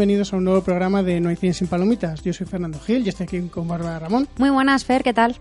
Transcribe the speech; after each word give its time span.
bienvenidos 0.00 0.32
a 0.32 0.38
un 0.38 0.44
nuevo 0.44 0.62
programa 0.62 1.02
de 1.02 1.20
No 1.20 1.28
hay 1.28 1.36
cine 1.36 1.52
sin 1.52 1.66
palomitas. 1.66 2.22
Yo 2.22 2.32
soy 2.32 2.46
Fernando 2.46 2.80
Gil 2.80 3.04
y 3.04 3.10
estoy 3.10 3.24
aquí 3.24 3.42
con 3.48 3.68
Bárbara 3.68 3.98
Ramón. 3.98 4.26
Muy 4.38 4.48
buenas, 4.48 4.82
Fer, 4.82 5.02
¿qué 5.02 5.12
tal? 5.12 5.36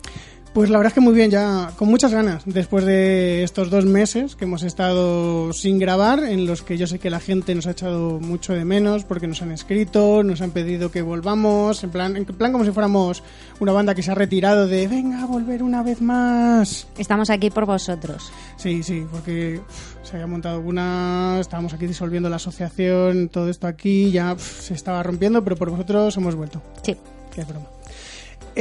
Pues 0.54 0.70
la 0.72 0.78
verdad 0.80 0.90
es 0.90 0.96
que 0.96 1.02
muy 1.02 1.14
bien, 1.14 1.30
ya 1.30 1.72
con 1.78 1.90
muchas 1.90 2.12
ganas, 2.12 2.42
después 2.46 2.84
de 2.84 3.44
estos 3.44 3.70
dos 3.70 3.86
meses 3.86 4.36
que 4.36 4.46
hemos 4.46 4.64
estado 4.64 5.54
sin 5.54 5.78
grabar, 5.78 6.24
en 6.24 6.48
los 6.48 6.64
que 6.64 6.76
yo 6.76 6.88
sé 6.88 6.98
que 6.98 7.12
la 7.12 7.20
gente 7.20 7.54
nos 7.54 7.68
ha 7.68 7.72
echado 7.72 8.20
mucho 8.20 8.54
de 8.54 8.66
menos 8.66 9.04
porque 9.04 9.28
nos 9.28 9.44
han 9.44 9.52
escrito, 9.52 10.24
nos 10.24 10.42
han 10.42 10.50
pedido 10.50 10.92
que 10.92 11.04
volvamos, 11.04 11.84
en 11.84 11.92
plan, 11.92 12.18
en 12.18 12.26
plan 12.26 12.52
como 12.52 12.66
si 12.66 12.72
fuéramos 12.72 13.24
una 13.60 13.74
banda 13.74 13.94
que 13.94 14.02
se 14.02 14.12
ha 14.12 14.16
retirado 14.16 14.68
de 14.68 14.88
venga 14.88 15.22
a 15.22 15.26
volver 15.28 15.62
una 15.62 15.84
vez 15.84 16.02
más. 16.02 16.88
Estamos 16.98 17.30
aquí 17.30 17.52
por 17.52 17.66
vosotros. 17.66 18.32
Sí, 18.58 18.82
sí, 18.82 19.06
porque 19.12 19.62
se 20.02 20.16
había 20.16 20.28
montado 20.28 20.62
una, 20.62 21.38
estábamos 21.40 21.74
aquí 21.74 21.86
disolviendo 21.86 22.28
la 22.28 22.38
asociación, 22.38 23.30
todo 23.30 23.50
esto 23.50 23.68
aquí 23.68 24.10
ya 24.10 24.36
se 24.40 24.74
estaba 24.74 25.04
rompiendo, 25.04 25.44
pero 25.44 25.56
por 25.56 25.70
vosotros 25.70 26.18
hemos 26.18 26.34
vuelto. 26.34 26.60
Sí. 26.82 26.98
Qué 27.32 27.44
broma. 27.44 27.68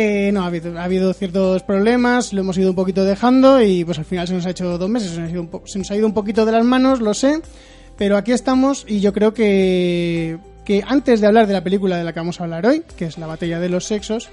Eh, 0.00 0.30
no, 0.32 0.42
ha 0.44 0.46
habido, 0.46 0.78
ha 0.78 0.84
habido 0.84 1.12
ciertos 1.12 1.64
problemas, 1.64 2.32
lo 2.32 2.42
hemos 2.42 2.56
ido 2.56 2.70
un 2.70 2.76
poquito 2.76 3.04
dejando 3.04 3.60
y 3.60 3.84
pues 3.84 3.98
al 3.98 4.04
final 4.04 4.28
se 4.28 4.34
nos 4.34 4.46
ha 4.46 4.50
hecho 4.50 4.78
dos 4.78 4.88
meses, 4.88 5.10
se 5.10 5.18
nos 5.20 5.28
ha 5.28 5.32
ido 5.32 5.40
un, 5.40 5.48
po- 5.48 5.62
se 5.66 5.76
nos 5.78 5.90
ha 5.90 5.96
ido 5.96 6.06
un 6.06 6.14
poquito 6.14 6.46
de 6.46 6.52
las 6.52 6.64
manos, 6.64 7.00
lo 7.00 7.14
sé, 7.14 7.40
pero 7.96 8.16
aquí 8.16 8.30
estamos 8.30 8.84
y 8.86 9.00
yo 9.00 9.12
creo 9.12 9.34
que, 9.34 10.38
que 10.64 10.84
antes 10.86 11.20
de 11.20 11.26
hablar 11.26 11.48
de 11.48 11.52
la 11.52 11.64
película 11.64 11.96
de 11.96 12.04
la 12.04 12.12
que 12.12 12.20
vamos 12.20 12.40
a 12.40 12.44
hablar 12.44 12.64
hoy, 12.64 12.84
que 12.96 13.06
es 13.06 13.18
La 13.18 13.26
batalla 13.26 13.58
de 13.58 13.68
los 13.70 13.86
sexos, 13.86 14.28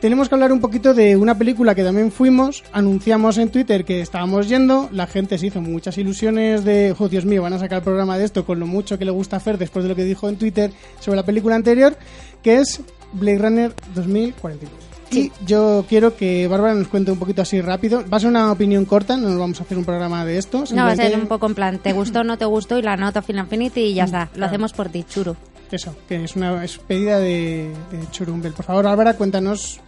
tenemos 0.00 0.28
que 0.28 0.36
hablar 0.36 0.52
un 0.52 0.60
poquito 0.60 0.94
de 0.94 1.16
una 1.16 1.36
película 1.36 1.74
que 1.74 1.82
también 1.82 2.12
fuimos, 2.12 2.62
anunciamos 2.72 3.36
en 3.38 3.48
Twitter 3.50 3.84
que 3.84 4.02
estábamos 4.02 4.48
yendo, 4.48 4.88
la 4.92 5.08
gente 5.08 5.38
se 5.38 5.48
hizo 5.48 5.60
muchas 5.60 5.98
ilusiones 5.98 6.62
de, 6.64 6.94
oh 6.96 7.08
Dios 7.08 7.24
mío, 7.24 7.42
van 7.42 7.54
a 7.54 7.58
sacar 7.58 7.78
el 7.78 7.84
programa 7.84 8.16
de 8.16 8.26
esto 8.26 8.46
con 8.46 8.60
lo 8.60 8.66
mucho 8.68 8.96
que 8.96 9.04
le 9.04 9.10
gusta 9.10 9.38
hacer 9.38 9.58
después 9.58 9.82
de 9.82 9.88
lo 9.88 9.96
que 9.96 10.04
dijo 10.04 10.28
en 10.28 10.36
Twitter 10.36 10.70
sobre 11.00 11.16
la 11.16 11.24
película 11.24 11.56
anterior, 11.56 11.96
que 12.44 12.58
es 12.58 12.80
Blade 13.12 13.38
Runner 13.38 13.72
2049. 13.96 14.89
Y 15.10 15.32
yo 15.44 15.84
quiero 15.88 16.16
que 16.16 16.46
Bárbara 16.46 16.74
nos 16.74 16.88
cuente 16.88 17.10
un 17.10 17.18
poquito 17.18 17.42
así 17.42 17.60
rápido. 17.60 18.04
Va 18.08 18.18
a 18.18 18.20
ser 18.20 18.28
una 18.28 18.52
opinión 18.52 18.84
corta, 18.84 19.16
no 19.16 19.38
vamos 19.38 19.60
a 19.60 19.64
hacer 19.64 19.76
un 19.76 19.84
programa 19.84 20.24
de 20.24 20.38
esto. 20.38 20.64
No, 20.72 20.84
va 20.84 20.92
a 20.92 20.96
ser 20.96 21.16
un 21.16 21.26
poco 21.26 21.46
en 21.46 21.54
plan, 21.54 21.78
te 21.78 21.92
gustó, 21.92 22.22
no 22.24 22.38
te 22.38 22.44
gustó 22.44 22.78
y 22.78 22.82
la 22.82 22.96
nota 22.96 23.22
Final 23.22 23.46
Infinity 23.46 23.80
y 23.80 23.94
ya 23.94 24.04
está. 24.04 24.28
Lo 24.36 24.46
hacemos 24.46 24.72
por 24.72 24.88
ti, 24.88 25.04
churu. 25.04 25.36
Eso, 25.70 25.94
que 26.08 26.24
es 26.24 26.34
una 26.34 26.64
es 26.64 26.78
pedida 26.78 27.18
de, 27.18 27.72
de 27.92 28.10
Churumbel. 28.10 28.52
Por 28.52 28.64
favor, 28.64 28.84
Bárbara, 28.84 29.14
cuéntanos 29.14 29.80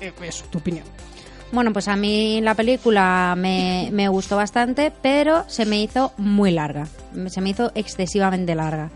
eh, 0.00 0.12
eso, 0.22 0.44
tu 0.50 0.58
opinión. 0.58 0.84
Bueno, 1.52 1.72
pues 1.72 1.88
a 1.88 1.96
mí 1.96 2.40
la 2.42 2.54
película 2.54 3.34
me, 3.36 3.88
me 3.92 4.08
gustó 4.08 4.36
bastante, 4.36 4.92
pero 5.02 5.44
se 5.48 5.66
me 5.66 5.82
hizo 5.82 6.12
muy 6.16 6.52
larga. 6.52 6.86
Se 7.28 7.40
me 7.40 7.50
hizo 7.50 7.72
excesivamente 7.74 8.54
larga. 8.54 8.90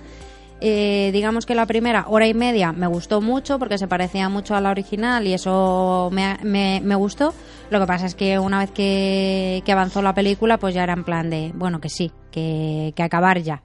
Eh, 0.60 1.10
digamos 1.12 1.44
que 1.47 1.55
la 1.55 1.66
primera 1.66 2.06
hora 2.08 2.27
y 2.27 2.33
media 2.33 2.72
me 2.72 2.86
gustó 2.86 3.20
mucho 3.20 3.58
porque 3.58 3.77
se 3.77 3.86
parecía 3.88 4.28
mucho 4.28 4.55
a 4.55 4.61
la 4.61 4.70
original 4.70 5.27
y 5.27 5.34
eso 5.34 6.08
me, 6.12 6.38
me- 6.42 6.80
me 6.83 6.94
gustó. 6.94 7.34
Lo 7.70 7.80
que 7.80 7.86
pasa 7.86 8.06
es 8.06 8.14
que 8.14 8.38
una 8.38 8.61
vez 8.61 8.70
que, 8.70 9.62
que 9.66 9.72
avanzó 9.72 10.00
la 10.00 10.14
película, 10.14 10.58
pues 10.58 10.74
ya 10.74 10.84
era 10.84 10.92
en 10.94 11.05
plan 11.05 11.28
de, 11.28 11.52
bueno, 11.55 11.80
que 11.80 11.88
sí, 11.91 12.12
que, 12.30 12.92
que 12.96 13.02
acabar 13.02 13.41
ya. 13.42 13.62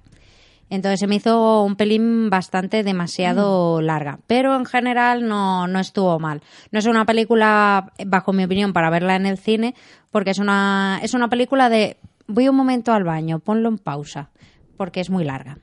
Entonces 0.71 0.99
se 0.99 1.07
me 1.07 1.15
hizo 1.15 1.63
un 1.63 1.75
pelín 1.75 2.29
bastante 2.29 2.83
demasiado 2.83 3.81
larga. 3.81 4.19
Pero 4.27 4.55
en 4.55 4.65
general 4.65 5.27
no, 5.27 5.67
no 5.67 5.79
estuvo 5.79 6.19
mal. 6.19 6.41
No 6.71 6.79
es 6.79 6.85
una 6.85 7.05
película, 7.05 7.91
bajo 8.05 8.33
mi 8.33 8.43
opinión, 8.43 8.71
para 8.73 8.89
verla 8.91 9.15
en 9.15 9.25
el 9.25 9.37
cine, 9.37 9.73
porque 10.11 10.31
es 10.31 10.37
una, 10.39 10.99
es 11.01 11.13
una 11.13 11.27
película 11.29 11.69
de 11.69 11.97
voy 12.27 12.49
un 12.49 12.55
momento 12.55 12.93
al 12.93 13.03
baño, 13.03 13.39
ponlo 13.39 13.69
en 13.69 13.77
pausa, 13.79 14.29
porque 14.77 14.99
es 14.99 15.09
muy 15.09 15.23
larga. 15.23 15.57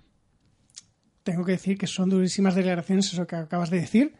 Tengo 1.26 1.44
que 1.44 1.53
decir 1.53 1.76
que 1.76 1.88
son 1.88 2.09
durísimas 2.09 2.54
declaraciones 2.54 3.12
eso 3.12 3.26
que 3.26 3.34
acabas 3.34 3.69
de 3.69 3.81
decir, 3.81 4.14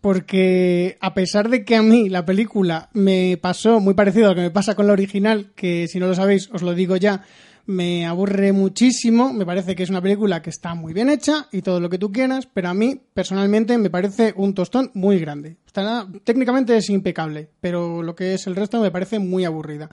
porque 0.00 0.98
a 1.00 1.14
pesar 1.14 1.48
de 1.50 1.64
que 1.64 1.76
a 1.76 1.82
mí 1.82 2.08
la 2.08 2.26
película 2.26 2.90
me 2.94 3.38
pasó 3.40 3.78
muy 3.78 3.94
parecido 3.94 4.26
a 4.26 4.28
lo 4.30 4.34
que 4.34 4.40
me 4.40 4.50
pasa 4.50 4.74
con 4.74 4.88
la 4.88 4.92
original, 4.92 5.52
que 5.54 5.86
si 5.86 6.00
no 6.00 6.08
lo 6.08 6.16
sabéis 6.16 6.50
os 6.52 6.62
lo 6.62 6.74
digo 6.74 6.96
ya, 6.96 7.22
me 7.66 8.06
aburre 8.06 8.50
muchísimo, 8.50 9.32
me 9.32 9.46
parece 9.46 9.76
que 9.76 9.84
es 9.84 9.90
una 9.90 10.02
película 10.02 10.42
que 10.42 10.50
está 10.50 10.74
muy 10.74 10.92
bien 10.92 11.08
hecha 11.10 11.46
y 11.52 11.62
todo 11.62 11.78
lo 11.78 11.88
que 11.88 11.98
tú 11.98 12.10
quieras, 12.10 12.48
pero 12.52 12.70
a 12.70 12.74
mí 12.74 13.00
personalmente 13.14 13.78
me 13.78 13.88
parece 13.88 14.34
un 14.36 14.52
tostón 14.52 14.90
muy 14.94 15.20
grande. 15.20 15.58
Está, 15.64 16.08
técnicamente 16.24 16.76
es 16.76 16.90
impecable, 16.90 17.50
pero 17.60 18.02
lo 18.02 18.16
que 18.16 18.34
es 18.34 18.48
el 18.48 18.56
resto 18.56 18.80
me 18.80 18.90
parece 18.90 19.20
muy 19.20 19.44
aburrida. 19.44 19.90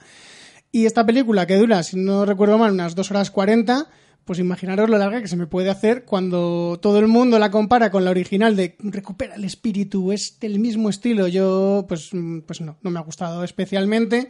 Y 0.72 0.86
esta 0.86 1.06
película 1.06 1.46
que 1.46 1.58
dura, 1.58 1.84
si 1.84 1.96
no 1.96 2.24
recuerdo 2.24 2.58
mal, 2.58 2.72
unas 2.72 2.96
2 2.96 3.08
horas 3.12 3.30
40, 3.30 3.88
pues 4.26 4.40
imaginaros 4.40 4.90
lo 4.90 4.98
larga 4.98 5.22
que 5.22 5.28
se 5.28 5.36
me 5.36 5.46
puede 5.46 5.70
hacer 5.70 6.04
cuando 6.04 6.80
todo 6.82 6.98
el 6.98 7.06
mundo 7.06 7.38
la 7.38 7.52
compara 7.52 7.92
con 7.92 8.04
la 8.04 8.10
original 8.10 8.56
de 8.56 8.74
recupera 8.80 9.36
el 9.36 9.44
espíritu, 9.44 10.10
es 10.10 10.40
del 10.40 10.58
mismo 10.58 10.90
estilo. 10.90 11.28
Yo, 11.28 11.86
pues, 11.88 12.12
mm, 12.12 12.40
pues 12.40 12.60
no, 12.60 12.76
no 12.82 12.90
me 12.90 12.98
ha 12.98 13.02
gustado 13.02 13.44
especialmente. 13.44 14.28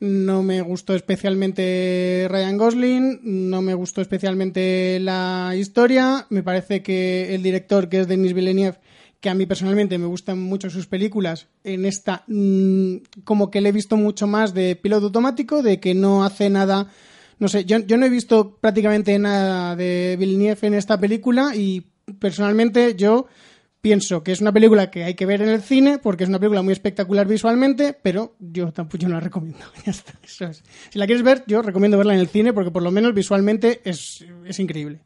No 0.00 0.42
me 0.42 0.60
gustó 0.62 0.94
especialmente 0.94 2.26
Ryan 2.28 2.58
Gosling, 2.58 3.20
no 3.22 3.62
me 3.62 3.74
gustó 3.74 4.02
especialmente 4.02 4.98
la 5.00 5.54
historia. 5.56 6.26
Me 6.28 6.42
parece 6.42 6.82
que 6.82 7.32
el 7.34 7.44
director, 7.44 7.88
que 7.88 8.00
es 8.00 8.08
Denis 8.08 8.34
Villeneuve, 8.34 8.78
que 9.20 9.30
a 9.30 9.34
mí 9.34 9.46
personalmente 9.46 9.96
me 9.96 10.06
gustan 10.06 10.40
mucho 10.40 10.70
sus 10.70 10.88
películas, 10.88 11.46
en 11.62 11.86
esta 11.86 12.24
mm, 12.26 12.96
como 13.24 13.50
que 13.50 13.60
le 13.60 13.68
he 13.68 13.72
visto 13.72 13.96
mucho 13.96 14.26
más 14.26 14.54
de 14.54 14.74
piloto 14.74 15.06
automático, 15.06 15.62
de 15.62 15.78
que 15.78 15.94
no 15.94 16.24
hace 16.24 16.50
nada, 16.50 16.90
no 17.38 17.48
sé, 17.48 17.64
yo, 17.64 17.78
yo 17.78 17.96
no 17.96 18.06
he 18.06 18.10
visto 18.10 18.56
prácticamente 18.60 19.18
nada 19.18 19.76
de 19.76 20.16
Villeneuve 20.18 20.66
en 20.66 20.74
esta 20.74 20.98
película 20.98 21.54
y 21.54 21.86
personalmente 22.18 22.94
yo 22.96 23.26
pienso 23.80 24.24
que 24.24 24.32
es 24.32 24.40
una 24.40 24.52
película 24.52 24.90
que 24.90 25.04
hay 25.04 25.14
que 25.14 25.26
ver 25.26 25.42
en 25.42 25.48
el 25.48 25.62
cine 25.62 25.98
porque 25.98 26.24
es 26.24 26.28
una 26.28 26.38
película 26.38 26.62
muy 26.62 26.72
espectacular 26.72 27.26
visualmente, 27.28 27.96
pero 28.02 28.34
yo 28.40 28.72
tampoco 28.72 29.06
la 29.08 29.20
recomiendo. 29.20 29.64
Si 30.26 30.98
la 30.98 31.06
quieres 31.06 31.22
ver, 31.22 31.44
yo 31.46 31.62
recomiendo 31.62 31.96
verla 31.96 32.14
en 32.14 32.20
el 32.20 32.28
cine 32.28 32.52
porque 32.52 32.70
por 32.70 32.82
lo 32.82 32.90
menos 32.90 33.14
visualmente 33.14 33.80
es, 33.84 34.24
es 34.44 34.58
increíble. 34.58 35.00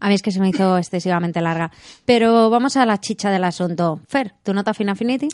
A 0.00 0.08
mí 0.08 0.14
es 0.14 0.22
que 0.22 0.30
se 0.30 0.40
me 0.40 0.48
hizo 0.50 0.76
excesivamente 0.78 1.40
larga. 1.40 1.70
Pero 2.04 2.50
vamos 2.50 2.76
a 2.76 2.84
la 2.86 3.00
chicha 3.00 3.30
del 3.30 3.44
asunto. 3.44 4.00
Fer, 4.06 4.34
¿tu 4.42 4.52
nota 4.52 4.74
Final 4.74 4.92
Infinity? 4.92 5.28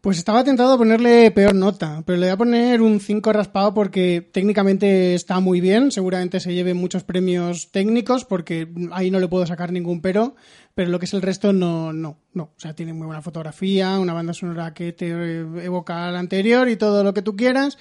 Pues 0.00 0.16
estaba 0.16 0.42
tentado 0.44 0.72
a 0.72 0.78
ponerle 0.78 1.30
peor 1.30 1.54
nota, 1.54 2.02
pero 2.06 2.18
le 2.18 2.26
voy 2.26 2.32
a 2.32 2.38
poner 2.38 2.80
un 2.80 3.00
5 3.00 3.34
raspado 3.34 3.74
porque 3.74 4.26
técnicamente 4.32 5.14
está 5.14 5.40
muy 5.40 5.60
bien, 5.60 5.92
seguramente 5.92 6.40
se 6.40 6.54
lleve 6.54 6.72
muchos 6.72 7.04
premios 7.04 7.70
técnicos 7.70 8.24
porque 8.24 8.66
ahí 8.92 9.10
no 9.10 9.20
le 9.20 9.28
puedo 9.28 9.44
sacar 9.44 9.72
ningún 9.72 10.00
pero, 10.00 10.36
pero 10.74 10.88
lo 10.88 10.98
que 10.98 11.04
es 11.04 11.12
el 11.12 11.20
resto 11.20 11.52
no, 11.52 11.92
no, 11.92 12.16
no. 12.32 12.44
O 12.44 12.54
sea, 12.56 12.74
tiene 12.74 12.94
muy 12.94 13.06
buena 13.06 13.20
fotografía, 13.20 13.98
una 13.98 14.14
banda 14.14 14.32
sonora 14.32 14.72
que 14.72 14.92
te 14.94 15.10
evoca 15.10 16.08
a 16.08 16.10
la 16.10 16.18
anterior 16.18 16.70
y 16.70 16.76
todo 16.76 17.04
lo 17.04 17.12
que 17.12 17.20
tú 17.20 17.36
quieras, 17.36 17.76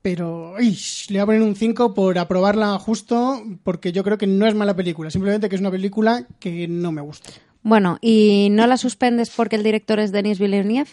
pero 0.00 0.58
ish, 0.58 1.10
le 1.10 1.18
voy 1.18 1.22
a 1.22 1.26
poner 1.26 1.42
un 1.42 1.56
5 1.56 1.92
por 1.92 2.18
aprobarla 2.18 2.78
justo 2.78 3.42
porque 3.64 3.92
yo 3.92 4.02
creo 4.02 4.16
que 4.16 4.26
no 4.26 4.46
es 4.46 4.54
mala 4.54 4.74
película, 4.74 5.10
simplemente 5.10 5.50
que 5.50 5.56
es 5.56 5.60
una 5.60 5.70
película 5.70 6.26
que 6.38 6.66
no 6.68 6.90
me 6.90 7.02
gusta. 7.02 7.28
Bueno, 7.62 7.98
¿y 8.00 8.48
no 8.50 8.66
la 8.66 8.78
suspendes 8.78 9.28
porque 9.28 9.56
el 9.56 9.62
director 9.62 10.00
es 10.00 10.10
Denis 10.10 10.38
Villeneuve? 10.38 10.88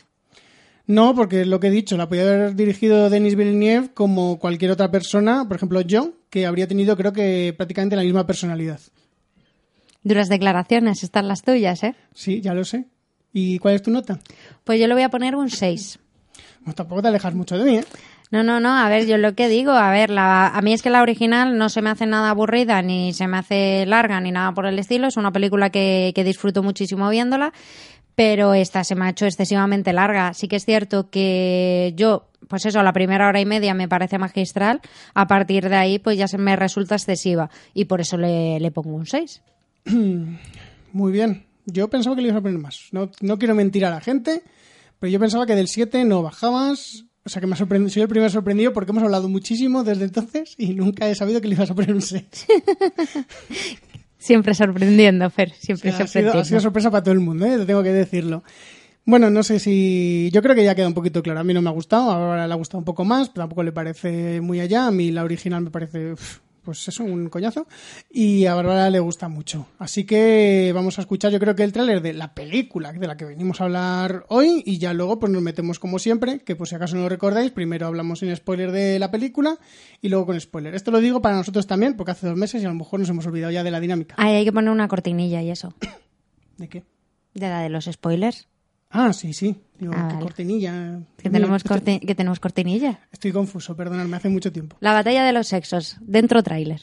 No, 0.87 1.13
porque 1.13 1.45
lo 1.45 1.59
que 1.59 1.67
he 1.67 1.71
dicho, 1.71 1.97
la 1.97 2.07
podía 2.07 2.23
haber 2.23 2.55
dirigido 2.55 3.09
Denis 3.09 3.35
Villeneuve 3.35 3.89
como 3.93 4.39
cualquier 4.39 4.71
otra 4.71 4.89
persona, 4.89 5.45
por 5.45 5.57
ejemplo 5.57 5.81
yo, 5.81 6.13
que 6.29 6.45
habría 6.45 6.67
tenido 6.67 6.95
creo 6.95 7.12
que 7.12 7.53
prácticamente 7.56 7.97
la 7.97 8.03
misma 8.03 8.25
personalidad. 8.25 8.79
Duras 10.03 10.29
declaraciones, 10.29 11.03
están 11.03 11.27
las 11.27 11.44
tuyas, 11.44 11.83
¿eh? 11.83 11.94
Sí, 12.13 12.39
ya 12.39 12.53
lo 12.53 12.63
sé. 12.63 12.85
¿Y 13.33 13.59
cuál 13.59 13.75
es 13.75 13.83
tu 13.83 13.91
nota? 13.91 14.19
Pues 14.63 14.79
yo 14.79 14.88
le 14.88 14.94
voy 14.94 15.03
a 15.03 15.09
poner 15.09 15.35
un 15.35 15.50
6. 15.50 16.00
Pues 16.63 16.75
tampoco 16.75 17.01
te 17.01 17.09
alejas 17.09 17.35
mucho 17.35 17.57
de 17.57 17.65
mí, 17.65 17.77
¿eh? 17.79 17.83
No, 18.29 18.44
no, 18.44 18.59
no, 18.59 18.77
a 18.77 18.89
ver, 18.89 19.06
yo 19.07 19.17
lo 19.17 19.35
que 19.35 19.47
digo, 19.47 19.71
a 19.71 19.89
ver, 19.89 20.09
la, 20.09 20.47
a 20.47 20.62
mí 20.62 20.73
es 20.73 20.81
que 20.81 20.89
la 20.89 21.01
original 21.01 21.57
no 21.57 21.69
se 21.69 21.81
me 21.81 21.89
hace 21.89 22.06
nada 22.06 22.29
aburrida, 22.29 22.81
ni 22.81 23.13
se 23.13 23.25
me 23.27 23.38
hace 23.38 23.85
larga, 23.85 24.19
ni 24.19 24.31
nada 24.31 24.53
por 24.53 24.65
el 24.65 24.77
estilo. 24.79 25.07
Es 25.07 25.15
una 25.15 25.31
película 25.31 25.69
que, 25.69 26.12
que 26.13 26.25
disfruto 26.25 26.62
muchísimo 26.62 27.09
viéndola, 27.09 27.53
pero 28.17 28.55
esta 28.55 28.83
se 28.83 28.95
me 28.95 29.05
ha 29.05 29.11
hecho 29.11 29.27
excesivamente 29.27 29.93
larga. 29.93 30.33
Sí 30.33 30.47
que 30.47 30.55
es 30.55 30.65
cierto 30.65 31.11
que 31.11 31.93
yo, 31.95 32.31
pues 32.47 32.65
eso, 32.65 32.81
la 32.81 32.91
primera 32.91 33.27
hora 33.27 33.39
y 33.39 33.45
media 33.45 33.75
me 33.75 33.87
parece 33.87 34.17
magistral, 34.17 34.81
a 35.13 35.27
partir 35.27 35.69
de 35.69 35.75
ahí 35.75 35.99
pues 35.99 36.17
ya 36.17 36.27
se 36.27 36.39
me 36.39 36.55
resulta 36.55 36.95
excesiva 36.95 37.51
y 37.75 37.85
por 37.85 38.01
eso 38.01 38.17
le, 38.17 38.59
le 38.59 38.71
pongo 38.71 38.95
un 38.95 39.05
6. 39.05 39.43
Muy 40.93 41.11
bien. 41.11 41.45
Yo 41.67 41.91
pensaba 41.91 42.15
que 42.15 42.23
le 42.23 42.29
ibas 42.29 42.39
a 42.39 42.41
poner 42.41 42.57
más. 42.57 42.87
No, 42.91 43.11
no 43.21 43.37
quiero 43.37 43.53
mentir 43.53 43.85
a 43.85 43.91
la 43.91 44.01
gente, 44.01 44.41
pero 44.97 45.11
yo 45.11 45.19
pensaba 45.19 45.45
que 45.45 45.53
del 45.53 45.67
7 45.67 46.03
no 46.03 46.23
bajabas. 46.23 47.05
O 47.23 47.29
sea 47.29 47.39
que 47.39 47.45
me 47.45 47.53
ha 47.53 47.57
sorprendido, 47.57 47.91
soy 47.91 48.01
el 48.01 48.07
primer 48.07 48.31
sorprendido 48.31 48.73
porque 48.73 48.93
hemos 48.93 49.03
hablado 49.03 49.29
muchísimo 49.29 49.83
desde 49.83 50.05
entonces 50.05 50.55
y 50.57 50.73
nunca 50.73 51.07
he 51.07 51.13
sabido 51.13 51.39
que 51.39 51.49
le 51.49 51.53
ibas 51.53 51.69
a 51.69 51.75
poner 51.75 51.93
un 51.93 52.01
6. 52.01 52.25
Siempre 54.17 54.53
sorprendiendo, 54.53 55.29
Fer, 55.29 55.51
siempre 55.51 55.89
ha, 55.89 55.93
sido, 55.93 56.07
sorprendiendo. 56.07 56.39
ha 56.39 56.45
sido 56.45 56.59
sorpresa 56.59 56.89
para 56.89 57.03
todo 57.03 57.13
el 57.13 57.19
mundo, 57.19 57.45
¿eh? 57.45 57.65
tengo 57.65 57.83
que 57.83 57.93
decirlo. 57.93 58.43
Bueno, 59.05 59.29
no 59.29 59.41
sé 59.41 59.59
si. 59.59 60.29
Yo 60.33 60.41
creo 60.41 60.53
que 60.53 60.65
ya 60.65 60.75
queda 60.75 60.87
un 60.87 60.93
poquito 60.93 61.23
claro. 61.23 61.39
A 61.39 61.43
mí 61.43 61.53
no 61.53 61.61
me 61.61 61.69
ha 61.69 61.73
gustado, 61.73 62.11
ahora 62.11 62.45
le 62.45 62.53
ha 62.53 62.57
gustado 62.57 62.79
un 62.79 62.83
poco 62.83 63.05
más, 63.05 63.29
pero 63.29 63.43
tampoco 63.43 63.63
le 63.63 63.71
parece 63.71 64.41
muy 64.41 64.59
allá. 64.59 64.87
A 64.87 64.91
mí 64.91 65.11
la 65.11 65.23
original 65.23 65.61
me 65.61 65.69
parece 65.69 66.11
uf, 66.11 66.39
pues 66.67 66.85
eso, 66.85 67.05
un 67.05 67.29
coñazo. 67.29 67.65
Y 68.11 68.45
a 68.45 68.53
Bárbara 68.53 68.89
le 68.89 68.99
gusta 68.99 69.29
mucho. 69.29 69.67
Así 69.79 70.05
que 70.05 70.73
vamos 70.75 70.97
a 70.97 71.01
escuchar, 71.01 71.31
yo 71.31 71.39
creo 71.39 71.55
que 71.55 71.63
el 71.63 71.71
tráiler 71.71 72.01
de 72.01 72.11
la 72.11 72.33
película 72.33 72.91
de 72.91 73.07
la 73.07 73.15
que 73.15 73.23
venimos 73.23 73.61
a 73.61 73.63
hablar 73.63 74.25
hoy 74.27 74.63
y 74.65 74.77
ya 74.77 74.91
luego 74.91 75.17
pues 75.17 75.31
nos 75.31 75.41
metemos 75.41 75.79
como 75.79 75.97
siempre, 75.97 76.39
que 76.39 76.57
por 76.57 76.67
si 76.67 76.75
acaso 76.75 76.97
no 76.97 77.03
lo 77.03 77.09
recordáis, 77.09 77.51
primero 77.51 77.87
hablamos 77.87 78.19
sin 78.19 78.35
spoiler 78.35 78.73
de 78.73 78.99
la 78.99 79.11
película 79.11 79.57
y 80.01 80.09
luego 80.09 80.25
con 80.25 80.41
spoiler. 80.41 80.75
Esto 80.75 80.91
lo 80.91 80.99
digo 80.99 81.21
para 81.21 81.37
nosotros 81.37 81.67
también, 81.67 81.95
porque 81.95 82.11
hace 82.11 82.27
dos 82.27 82.35
meses 82.35 82.61
y 82.61 82.65
a 82.65 82.67
lo 82.67 82.75
mejor 82.75 82.99
nos 82.99 83.07
hemos 83.07 83.25
olvidado 83.25 83.53
ya 83.53 83.63
de 83.63 83.71
la 83.71 83.79
dinámica. 83.79 84.15
Ahí 84.17 84.35
hay 84.35 84.43
que 84.43 84.51
poner 84.51 84.69
una 84.69 84.89
cortinilla 84.89 85.41
y 85.41 85.49
eso. 85.49 85.73
¿De 86.57 86.67
qué? 86.67 86.83
De 87.33 87.47
la 87.47 87.61
de 87.61 87.69
los 87.69 87.85
spoilers. 87.85 88.49
Ah, 88.89 89.12
sí, 89.13 89.34
sí. 89.34 89.62
Digo, 89.78 89.94
Ah, 89.95 90.07
qué 90.07 90.13
vale. 90.16 90.19
cortinilla. 90.25 91.00
Que 91.18 91.30
tenemos, 91.30 91.63
corti- 91.66 92.00
que 92.00 92.16
tenemos 92.16 92.39
cortinilla. 92.39 93.01
Estoy 93.12 93.31
confuso, 93.31 93.75
perdonadme, 93.75 94.16
hace 94.18 94.30
mucho 94.30 94.51
tiempo. 94.51 94.78
La 94.80 94.94
batalla 94.94 95.24
de 95.25 95.34
los 95.34 95.48
sexos. 95.48 95.98
Dentro 96.01 96.42
tráiler. 96.42 96.81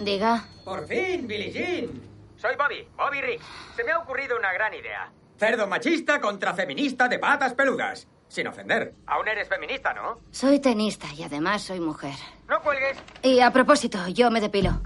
Diga. 0.00 0.44
Por 0.64 0.86
fin, 0.86 1.26
Billie 1.26 1.50
Jean. 1.52 1.90
Soy 2.36 2.54
Bobby, 2.56 2.86
Bobby 2.96 3.20
Riggs. 3.20 3.44
Se 3.76 3.82
me 3.84 3.90
ha 3.92 3.98
ocurrido 3.98 4.36
una 4.38 4.52
gran 4.52 4.72
idea. 4.72 5.10
Cerdo 5.38 5.66
machista 5.66 6.20
contra 6.20 6.54
feminista 6.54 7.08
de 7.08 7.18
patas 7.18 7.54
peludas. 7.54 8.06
Sin 8.28 8.46
ofender. 8.46 8.94
Aún 9.06 9.26
eres 9.26 9.48
feminista, 9.48 9.94
¿no? 9.94 10.20
Soy 10.30 10.58
tenista 10.60 11.06
y 11.16 11.22
además 11.22 11.62
soy 11.62 11.80
mujer. 11.80 12.14
No 12.48 12.60
cuelgues. 12.62 12.96
Y 13.22 13.40
a 13.40 13.50
propósito, 13.50 14.06
yo 14.08 14.30
me 14.30 14.40
depilo. 14.40 14.80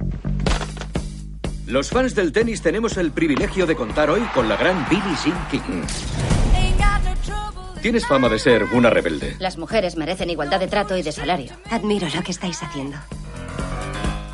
Los 1.66 1.90
fans 1.90 2.14
del 2.14 2.32
tenis 2.32 2.60
tenemos 2.60 2.96
el 2.96 3.12
privilegio 3.12 3.66
de 3.66 3.76
contar 3.76 4.10
hoy 4.10 4.20
con 4.34 4.48
la 4.48 4.56
gran 4.56 4.86
Billie 4.88 5.16
Jean 5.24 5.48
King. 5.50 5.82
Tienes 7.80 8.06
fama 8.06 8.28
de 8.28 8.38
ser 8.38 8.64
una 8.72 8.90
rebelde. 8.90 9.36
Las 9.38 9.58
mujeres 9.58 9.96
merecen 9.96 10.30
igualdad 10.30 10.60
de 10.60 10.68
trato 10.68 10.96
y 10.96 11.02
de 11.02 11.12
salario. 11.12 11.52
Admiro 11.70 12.08
lo 12.14 12.22
que 12.22 12.32
estáis 12.32 12.62
haciendo. 12.62 12.96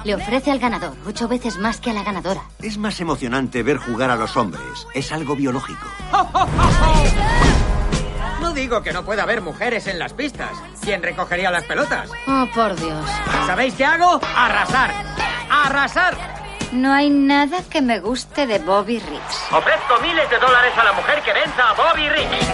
Le 0.05 0.15
ofrece 0.15 0.51
al 0.51 0.59
ganador 0.59 0.95
ocho 1.07 1.29
veces 1.29 1.59
más 1.59 1.81
que 1.81 1.91
a 1.91 1.95
la 1.95 2.03
ganadora. 2.03 2.43
Es 2.63 2.79
más 2.79 3.01
emocionante 3.01 3.63
ver 3.63 3.77
jugar 3.79 4.11
a 4.11 4.17
los 4.17 4.37
hombres. 4.37 4.87
Es 4.95 5.13
algo 5.13 5.35
biológico. 5.37 5.87
No 8.41 8.53
digo 8.55 8.83
que 8.83 8.93
no 8.93 9.05
pueda 9.05 9.25
haber 9.25 9.41
mujeres 9.43 9.87
en 9.87 9.99
las 9.99 10.13
pistas. 10.15 10.51
¿Quién 10.83 11.03
recogería 11.03 11.51
las 11.51 11.65
pelotas? 11.65 12.09
Oh, 12.27 12.47
por 12.55 12.75
Dios. 12.77 13.05
¿Sabéis 13.47 13.75
qué 13.75 13.85
hago? 13.85 14.21
Arrasar. 14.37 14.93
¡Arrasar! 15.51 16.38
No 16.73 16.93
hay 16.93 17.09
nada 17.09 17.63
que 17.71 17.81
me 17.81 17.99
guste 18.01 18.47
de 18.47 18.59
Bobby 18.59 18.99
Riggs. 18.99 19.53
Ofrezco 19.53 20.01
miles 20.03 20.29
de 20.29 20.39
dólares 20.39 20.73
a 20.77 20.85
la 20.85 20.93
mujer 20.93 21.23
que 21.23 21.33
venza 21.33 21.71
a 21.71 21.75
Bobby 21.75 22.09
Riggs. 22.09 22.49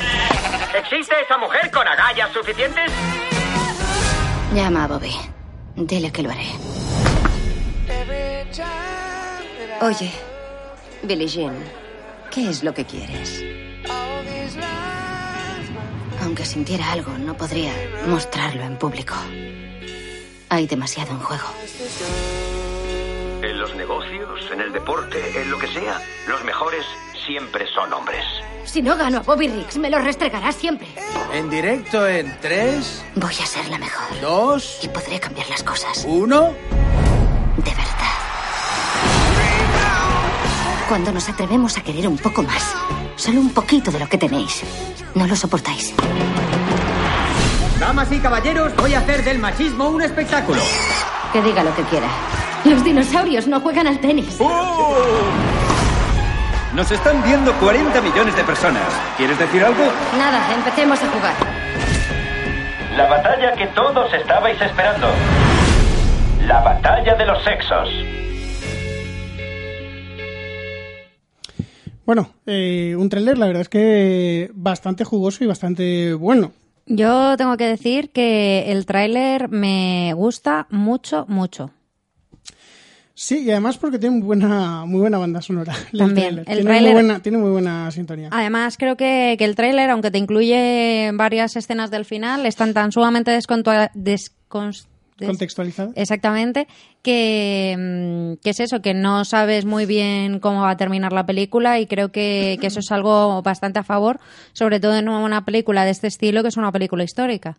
¿Existe 0.75 1.15
esa 1.21 1.37
mujer 1.39 1.71
con 1.71 1.87
agallas 1.87 2.31
suficientes? 2.33 2.93
Llama 4.55 4.85
a 4.85 4.87
Bobby. 4.87 5.15
Dile 5.75 6.13
que 6.13 6.23
lo 6.23 6.31
haré. 6.31 6.47
Oye, 9.81 10.13
Billie 11.03 11.27
Jean, 11.27 11.57
¿qué 12.31 12.49
es 12.49 12.63
lo 12.63 12.73
que 12.73 12.85
quieres? 12.85 13.43
Aunque 16.23 16.45
sintiera 16.47 16.93
algo, 16.93 17.11
no 17.19 17.37
podría 17.37 17.73
mostrarlo 18.07 18.63
en 18.63 18.79
público. 18.79 19.15
Hay 20.49 20.67
demasiado 20.69 21.11
en 21.11 21.19
juego. 21.19 21.47
En 23.45 23.59
los 23.59 23.75
negocios, 23.77 24.41
en 24.51 24.61
el 24.63 24.73
deporte, 24.73 25.19
en 25.39 25.51
lo 25.51 25.59
que 25.59 25.67
sea, 25.67 26.01
los 26.27 26.43
mejores 26.45 26.83
siempre 27.27 27.67
son 27.75 27.93
hombres. 27.93 28.25
Si 28.65 28.81
no 28.81 28.97
gano 28.97 29.19
a 29.19 29.21
Bobby 29.21 29.49
Riggs, 29.49 29.77
me 29.77 29.91
lo 29.91 29.99
restregará 29.99 30.51
siempre. 30.51 30.89
En 31.31 31.51
directo 31.51 32.09
en 32.09 32.35
3, 32.41 33.05
Voy 33.17 33.35
a 33.35 33.45
ser 33.45 33.69
la 33.69 33.77
mejor. 33.77 34.19
2, 34.23 34.79
Y 34.85 34.89
podré 34.89 35.21
cambiar 35.21 35.47
las 35.51 35.63
cosas. 35.63 36.07
1. 36.09 36.41
De 37.59 37.71
verdad. 37.71 38.15
Cuando 40.89 41.13
nos 41.13 41.29
atrevemos 41.29 41.77
a 41.77 41.83
querer 41.83 42.09
un 42.09 42.17
poco 42.17 42.43
más, 42.43 42.75
solo 43.17 43.41
un 43.41 43.53
poquito 43.53 43.91
de 43.91 43.99
lo 43.99 44.09
que 44.09 44.17
tenéis, 44.17 44.63
no 45.15 45.27
lo 45.27 45.37
soportáis. 45.37 45.95
Damas 47.79 48.11
y 48.11 48.19
caballeros, 48.21 48.75
voy 48.77 48.95
a 48.95 49.01
hacer 49.01 49.23
del 49.23 49.39
machismo 49.39 49.91
un 49.91 50.01
espectáculo. 50.01 50.63
Que 51.31 51.43
diga 51.43 51.63
lo 51.63 51.77
que 51.77 51.83
quiera. 51.83 52.09
Los 52.65 52.83
dinosaurios 52.83 53.47
no 53.47 53.61
juegan 53.61 53.87
al 53.87 54.01
tenis. 54.01 54.39
Nos 56.75 56.91
están 56.91 57.23
viendo 57.23 57.53
40 57.61 58.01
millones 58.01 58.35
de 58.35 58.43
personas. 58.43 58.83
¿Quieres 59.19 59.39
decir 59.39 59.63
algo? 59.63 59.85
Nada, 60.17 60.55
empecemos 60.55 60.99
a 61.03 61.09
jugar. 61.09 61.35
La 62.97 63.07
batalla 63.07 63.53
que 63.53 63.67
todos 63.69 64.13
estabais 64.15 64.61
esperando. 64.61 65.09
La 66.47 66.63
batalla 66.63 67.15
de 67.15 67.27
los 67.27 67.45
sexos. 67.45 67.89
Bueno, 72.07 72.31
eh, 72.47 72.97
un 72.99 73.09
tráiler, 73.11 73.37
la 73.37 73.47
verdad 73.47 73.63
es 73.63 73.69
que 73.69 74.51
bastante 74.55 75.05
jugoso 75.05 75.45
y 75.45 75.47
bastante 75.47 76.15
bueno. 76.15 76.53
Yo 76.87 77.37
tengo 77.37 77.57
que 77.57 77.67
decir 77.67 78.11
que 78.11 78.73
el 78.73 78.87
tráiler 78.87 79.49
me 79.49 80.13
gusta 80.15 80.67
mucho, 80.71 81.25
mucho. 81.29 81.71
Sí, 83.17 83.45
y 83.45 83.51
además 83.53 83.79
porque 83.79 83.99
tiene 83.99 84.17
muy 84.17 84.27
buena, 84.27 84.85
muy 84.87 85.01
buena 85.01 85.19
banda 85.19 85.41
sonora. 85.41 85.73
el 85.93 85.99
También, 85.99 86.39
el 86.41 86.45
tiene, 86.47 86.63
tráiler- 86.65 86.83
muy 86.83 86.93
buena, 86.93 87.21
tiene 87.21 87.39
muy 87.39 87.51
buena 87.51 87.91
sintonía. 87.93 88.29
Además, 88.33 88.77
creo 88.77 88.97
que, 88.97 89.37
que 89.39 89.45
el 89.45 89.55
tráiler, 89.55 89.91
aunque 89.91 90.11
te 90.11 90.19
incluye 90.19 91.11
varias 91.15 91.55
escenas 91.57 91.91
del 91.91 92.05
final, 92.05 92.45
están 92.47 92.75
tan 92.75 92.91
sumamente 92.91 93.31
descontua- 93.31 93.91
descons- 93.95 94.87
des- 95.17 95.29
Contextualizada. 95.29 95.93
Exactamente, 95.95 96.67
que, 97.03 97.77
mm, 97.79 98.43
que 98.43 98.51
es 98.51 98.59
eso, 98.59 98.83
que 98.83 98.95
no 98.95 99.25
sabes 99.25 99.65
muy 99.65 99.87
bien 99.87 100.41
cómo 100.41 100.63
va 100.63 100.71
a 100.71 100.77
terminar 100.77 101.13
la 101.13 101.25
película 101.25 101.79
y 101.79 101.87
creo 101.87 102.11
que, 102.11 102.59
que 102.61 102.67
eso 102.67 102.81
es 102.81 102.91
algo 102.91 103.41
bastante 103.43 103.79
a 103.79 103.85
favor, 103.85 104.19
sobre 104.55 104.81
todo 104.81 104.97
en 104.97 105.09
una 105.09 105.45
película 105.45 105.85
de 105.85 105.93
este 105.93 106.09
estilo, 106.09 106.43
que 106.43 106.49
es 106.49 106.57
una 106.57 106.73
película 106.73 107.05
histórica. 107.05 107.59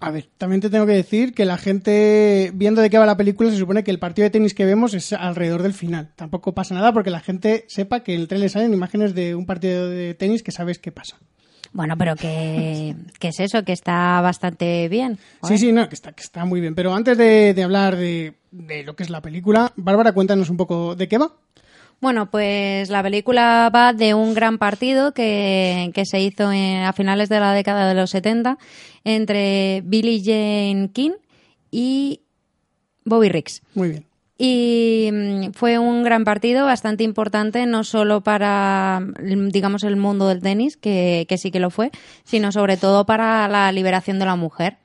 A 0.00 0.12
ver, 0.12 0.28
también 0.38 0.60
te 0.60 0.70
tengo 0.70 0.86
que 0.86 0.92
decir 0.92 1.34
que 1.34 1.44
la 1.44 1.58
gente, 1.58 2.52
viendo 2.54 2.80
de 2.80 2.88
qué 2.88 2.98
va 2.98 3.06
la 3.06 3.16
película, 3.16 3.50
se 3.50 3.56
supone 3.56 3.82
que 3.82 3.90
el 3.90 3.98
partido 3.98 4.24
de 4.24 4.30
tenis 4.30 4.54
que 4.54 4.64
vemos 4.64 4.94
es 4.94 5.12
alrededor 5.12 5.62
del 5.64 5.74
final. 5.74 6.12
Tampoco 6.14 6.54
pasa 6.54 6.74
nada 6.74 6.92
porque 6.92 7.10
la 7.10 7.18
gente 7.18 7.64
sepa 7.66 8.04
que 8.04 8.14
en 8.14 8.20
el 8.20 8.28
trailer 8.28 8.48
salen 8.48 8.72
imágenes 8.72 9.14
de 9.14 9.34
un 9.34 9.44
partido 9.44 9.88
de 9.88 10.14
tenis 10.14 10.44
que 10.44 10.52
sabes 10.52 10.78
qué 10.78 10.92
pasa. 10.92 11.16
Bueno, 11.72 11.96
pero 11.98 12.14
que, 12.14 12.94
que 13.18 13.28
es 13.28 13.40
eso, 13.40 13.64
que 13.64 13.72
está 13.72 14.20
bastante 14.20 14.88
bien. 14.88 15.18
Sí, 15.42 15.58
sí, 15.58 15.72
no, 15.72 15.88
que 15.88 15.96
está, 15.96 16.12
que 16.12 16.22
está 16.22 16.44
muy 16.44 16.60
bien. 16.60 16.74
Pero 16.76 16.94
antes 16.94 17.18
de, 17.18 17.52
de 17.52 17.62
hablar 17.62 17.96
de, 17.96 18.34
de 18.52 18.84
lo 18.84 18.94
que 18.94 19.02
es 19.02 19.10
la 19.10 19.20
película, 19.20 19.72
Bárbara, 19.76 20.12
cuéntanos 20.12 20.48
un 20.48 20.56
poco 20.56 20.94
de 20.94 21.08
qué 21.08 21.18
va. 21.18 21.32
Bueno, 22.00 22.30
pues 22.30 22.90
la 22.90 23.02
película 23.02 23.70
va 23.74 23.92
de 23.92 24.14
un 24.14 24.32
gran 24.34 24.58
partido 24.58 25.12
que, 25.12 25.90
que 25.94 26.04
se 26.06 26.20
hizo 26.20 26.52
en- 26.52 26.84
a 26.84 26.92
finales 26.92 27.28
de 27.28 27.40
la 27.40 27.52
década 27.52 27.88
de 27.88 27.94
los 27.94 28.10
70 28.10 28.56
entre 29.04 29.82
Billie 29.84 30.22
Jane 30.24 30.90
King 30.92 31.12
y 31.72 32.20
Bobby 33.04 33.28
Riggs. 33.30 33.62
Muy 33.74 33.88
bien. 33.90 34.04
Y 34.40 35.10
mm, 35.12 35.50
fue 35.54 35.80
un 35.80 36.04
gran 36.04 36.22
partido 36.24 36.64
bastante 36.64 37.02
importante, 37.02 37.66
no 37.66 37.82
solo 37.82 38.20
para, 38.20 39.00
mm, 39.00 39.48
digamos, 39.48 39.82
el 39.82 39.96
mundo 39.96 40.28
del 40.28 40.40
tenis, 40.40 40.76
que, 40.76 41.26
que 41.28 41.38
sí 41.38 41.50
que 41.50 41.58
lo 41.58 41.70
fue, 41.70 41.90
sino 42.22 42.52
sobre 42.52 42.76
todo 42.76 43.04
para 43.06 43.48
la 43.48 43.72
liberación 43.72 44.20
de 44.20 44.26
la 44.26 44.36
mujer, 44.36 44.76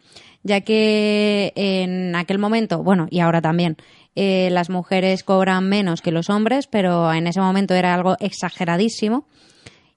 ya 0.41 0.61
que 0.61 1.53
en 1.55 2.15
aquel 2.15 2.39
momento, 2.39 2.81
bueno, 2.81 3.05
y 3.11 3.19
ahora 3.19 3.41
también, 3.41 3.77
eh, 4.15 4.49
las 4.51 4.69
mujeres 4.69 5.23
cobran 5.23 5.67
menos 5.67 6.01
que 6.01 6.11
los 6.11 6.29
hombres, 6.29 6.67
pero 6.67 7.11
en 7.13 7.27
ese 7.27 7.41
momento 7.41 7.73
era 7.73 7.93
algo 7.93 8.15
exageradísimo. 8.19 9.25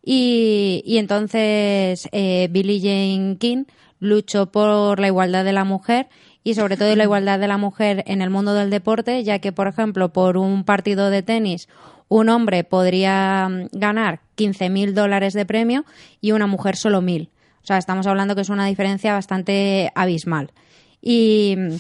Y, 0.03 0.83
y 0.87 0.99
entonces 0.99 2.09
eh, 2.13 2.49
Billie 2.51 2.81
Jane 2.81 3.37
King 3.39 3.65
luchó 3.99 4.47
por 4.47 5.01
la 5.01 5.09
igualdad 5.09 5.45
de 5.45 5.53
la 5.53 5.65
mujer 5.65 6.09
y 6.45 6.55
sobre 6.55 6.77
todo 6.77 6.95
la 6.95 7.03
igualdad 7.03 7.41
de 7.41 7.49
la 7.49 7.59
mujer 7.59 8.05
en 8.07 8.23
el 8.23 8.31
mundo 8.31 8.55
del 8.55 8.71
deporte, 8.71 9.25
ya 9.25 9.41
que, 9.41 9.51
por 9.51 9.67
ejemplo, 9.67 10.13
por 10.13 10.37
un 10.37 10.65
partido 10.65 11.11
de 11.11 11.23
tenis 11.23 11.69
un 12.09 12.29
hombre 12.29 12.65
podría 12.65 13.49
mm, 13.49 13.69
ganar 13.73 14.21
15.000 14.37 14.93
dólares 14.93 15.35
de 15.35 15.47
premio 15.47 15.85
y 16.21 16.33
una 16.33 16.47
mujer 16.47 16.77
solo 16.77 17.01
1.000. 17.01 17.29
O 17.29 17.67
sea, 17.67 17.79
estamos 17.79 18.07
hablando 18.07 18.35
que 18.35 18.43
es 18.43 18.49
una 18.49 18.67
diferencia 18.67 19.13
bastante 19.13 19.91
abismal. 19.95 20.53
Y 21.03 21.57
mm, 21.57 21.77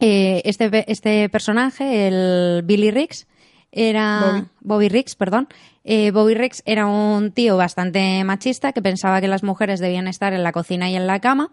eh, 0.00 0.42
este, 0.44 0.90
este 0.90 1.28
personaje, 1.28 2.08
el 2.08 2.62
Billy 2.62 2.90
Riggs, 2.90 3.26
era 3.72 4.20
Bobby. 4.20 4.46
Bobby 4.60 4.88
Riggs, 4.88 5.14
perdón. 5.14 5.48
Eh, 5.84 6.10
Bobby 6.10 6.34
Riggs 6.34 6.62
era 6.66 6.86
un 6.86 7.32
tío 7.32 7.56
bastante 7.56 8.22
machista 8.24 8.72
que 8.72 8.82
pensaba 8.82 9.20
que 9.20 9.28
las 9.28 9.42
mujeres 9.42 9.80
debían 9.80 10.08
estar 10.08 10.32
en 10.32 10.42
la 10.42 10.52
cocina 10.52 10.90
y 10.90 10.96
en 10.96 11.06
la 11.06 11.20
cama. 11.20 11.52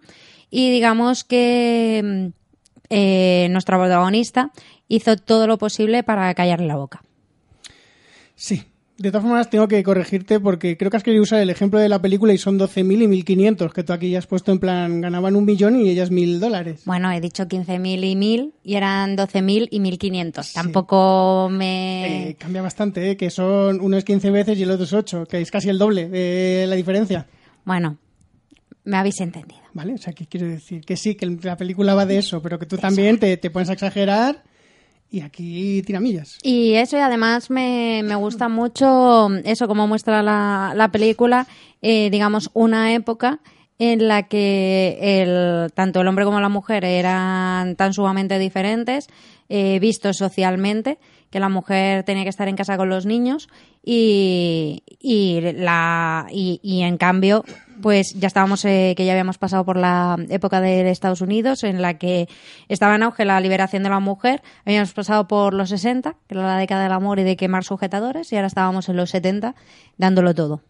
Y 0.49 0.71
digamos 0.71 1.23
que 1.23 2.01
mm, 2.03 2.27
eh, 2.89 3.47
nuestra 3.51 3.77
protagonista 3.77 4.51
hizo 4.87 5.15
todo 5.17 5.47
lo 5.47 5.57
posible 5.57 6.03
para 6.03 6.33
callarle 6.33 6.67
la 6.67 6.75
boca. 6.75 7.03
Sí, 8.35 8.63
De 8.97 9.11
todas 9.11 9.23
formas, 9.23 9.49
tengo 9.51 9.67
que 9.67 9.83
corregirte 9.83 10.39
porque 10.39 10.75
creo 10.75 10.89
que 10.89 10.97
has 10.97 11.03
querido 11.03 11.21
usar 11.21 11.39
el 11.39 11.51
ejemplo 11.51 11.79
de 11.79 11.87
la 11.87 12.01
película 12.01 12.33
y 12.33 12.39
son 12.39 12.57
12.000 12.57 13.03
y 13.03 13.23
1.500, 13.23 13.71
que 13.71 13.83
tú 13.83 13.93
aquí 13.93 14.09
ya 14.09 14.17
has 14.17 14.25
puesto 14.25 14.51
en 14.51 14.57
plan, 14.57 15.01
ganaban 15.01 15.35
un 15.35 15.45
millón 15.45 15.79
y 15.79 15.87
ellas 15.89 16.09
mil 16.09 16.39
dólares. 16.39 16.81
Bueno, 16.85 17.11
he 17.11 17.21
dicho 17.21 17.43
15.000 17.43 18.03
y 18.03 18.15
1.000 18.15 18.53
y 18.63 18.75
eran 18.75 19.15
12.000 19.15 19.67
y 19.69 19.79
1.500. 19.79 20.51
Tampoco 20.51 21.47
me... 21.51 22.29
Eh, 22.29 22.35
cambia 22.39 22.63
bastante, 22.63 23.11
¿eh? 23.11 23.17
que 23.17 23.29
son 23.29 23.79
uno 23.81 23.97
es 23.97 24.03
15 24.03 24.31
veces 24.31 24.57
y 24.57 24.63
el 24.63 24.71
otro 24.71 24.85
es 24.85 24.93
8, 24.93 25.27
que 25.27 25.41
es 25.41 25.51
casi 25.51 25.69
el 25.69 25.77
doble 25.77 26.09
de 26.09 26.65
la 26.67 26.75
diferencia. 26.75 27.27
Bueno, 27.65 27.99
me 28.83 28.97
habéis 28.97 29.21
entendido. 29.21 29.61
¿Vale? 29.73 29.93
O 29.93 29.97
sea, 29.99 30.13
¿qué 30.13 30.25
quiero 30.25 30.47
decir? 30.47 30.81
Que 30.83 30.97
sí, 30.97 31.13
que 31.13 31.27
la 31.43 31.55
película 31.55 31.93
va 31.93 32.07
de 32.07 32.17
eso, 32.17 32.41
pero 32.41 32.57
que 32.57 32.65
tú 32.65 32.77
también 32.77 33.19
te, 33.19 33.37
te 33.37 33.51
pones 33.51 33.69
a 33.69 33.73
exagerar 33.73 34.43
y 35.09 35.21
aquí 35.21 35.81
tiramillas. 35.83 36.37
Y 36.43 36.73
eso, 36.73 36.97
y 36.97 36.99
además 36.99 37.49
me, 37.49 38.01
me 38.03 38.15
gusta 38.15 38.49
mucho 38.49 39.29
eso, 39.43 39.67
como 39.67 39.87
muestra 39.87 40.21
la, 40.21 40.73
la 40.75 40.91
película, 40.91 41.47
eh, 41.81 42.09
digamos, 42.09 42.49
una 42.53 42.93
época 42.93 43.39
en 43.79 44.07
la 44.07 44.23
que 44.23 44.97
el, 44.99 45.71
tanto 45.73 46.01
el 46.01 46.07
hombre 46.07 46.25
como 46.25 46.39
la 46.41 46.49
mujer 46.49 46.83
eran 46.83 47.75
tan 47.75 47.93
sumamente 47.93 48.39
diferentes, 48.39 49.07
eh, 49.49 49.79
vistos 49.79 50.17
socialmente, 50.17 50.97
que 51.29 51.39
la 51.39 51.49
mujer 51.49 52.03
tenía 52.03 52.23
que 52.23 52.29
estar 52.29 52.47
en 52.47 52.55
casa 52.55 52.77
con 52.77 52.89
los 52.89 53.05
niños 53.05 53.49
y, 53.83 54.83
y, 54.99 55.41
la, 55.41 56.27
y, 56.31 56.59
y 56.63 56.81
en 56.81 56.97
cambio 56.97 57.43
pues 57.81 58.13
ya 58.13 58.27
estábamos, 58.27 58.63
eh, 58.65 58.93
que 58.97 59.05
ya 59.05 59.13
habíamos 59.13 59.37
pasado 59.37 59.65
por 59.65 59.77
la 59.77 60.17
época 60.29 60.61
de 60.61 60.89
Estados 60.89 61.21
Unidos, 61.21 61.63
en 61.63 61.81
la 61.81 61.97
que 61.97 62.27
estaba 62.69 62.95
en 62.95 63.03
auge 63.03 63.25
la 63.25 63.39
liberación 63.39 63.83
de 63.83 63.89
la 63.89 63.99
mujer. 63.99 64.41
Habíamos 64.65 64.93
pasado 64.93 65.27
por 65.27 65.53
los 65.53 65.69
60, 65.69 66.15
que 66.27 66.35
era 66.35 66.47
la 66.47 66.57
década 66.57 66.83
del 66.83 66.91
amor 66.91 67.19
y 67.19 67.23
de 67.23 67.35
quemar 67.35 67.63
sujetadores, 67.63 68.31
y 68.31 68.35
ahora 68.35 68.47
estábamos 68.47 68.89
en 68.89 68.97
los 68.97 69.09
70, 69.09 69.55
dándolo 69.97 70.33
todo. 70.33 70.61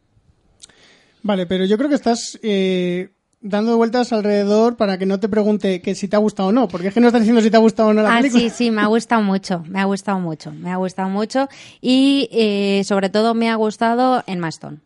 Vale, 1.23 1.45
pero 1.45 1.65
yo 1.65 1.77
creo 1.77 1.89
que 1.89 1.95
estás 1.95 2.39
eh, 2.43 3.09
dando 3.41 3.77
vueltas 3.77 4.13
alrededor 4.13 4.77
para 4.77 4.97
que 4.97 5.05
no 5.05 5.19
te 5.19 5.29
pregunte 5.29 5.81
que 5.81 5.95
si 5.95 6.07
te 6.07 6.15
ha 6.15 6.19
gustado 6.19 6.49
o 6.49 6.51
no, 6.51 6.67
porque 6.67 6.87
es 6.87 6.93
que 6.93 6.99
no 6.99 7.07
estás 7.07 7.21
diciendo 7.21 7.41
si 7.41 7.51
te 7.51 7.57
ha 7.57 7.59
gustado 7.59 7.89
o 7.89 7.93
no 7.93 8.01
la 8.01 8.15
ah, 8.15 8.17
película. 8.19 8.43
sí, 8.43 8.49
sí, 8.49 8.71
me 8.71 8.81
ha 8.81 8.87
gustado 8.87 9.21
mucho, 9.21 9.63
me 9.67 9.79
ha 9.79 9.85
gustado 9.85 10.19
mucho, 10.19 10.51
me 10.51 10.71
ha 10.71 10.77
gustado 10.77 11.09
mucho, 11.09 11.47
y 11.81 12.29
eh, 12.31 12.81
sobre 12.85 13.09
todo 13.09 13.33
me 13.33 13.49
ha 13.49 13.55
gustado 13.55 14.23
en 14.27 14.39
Maston. 14.39 14.81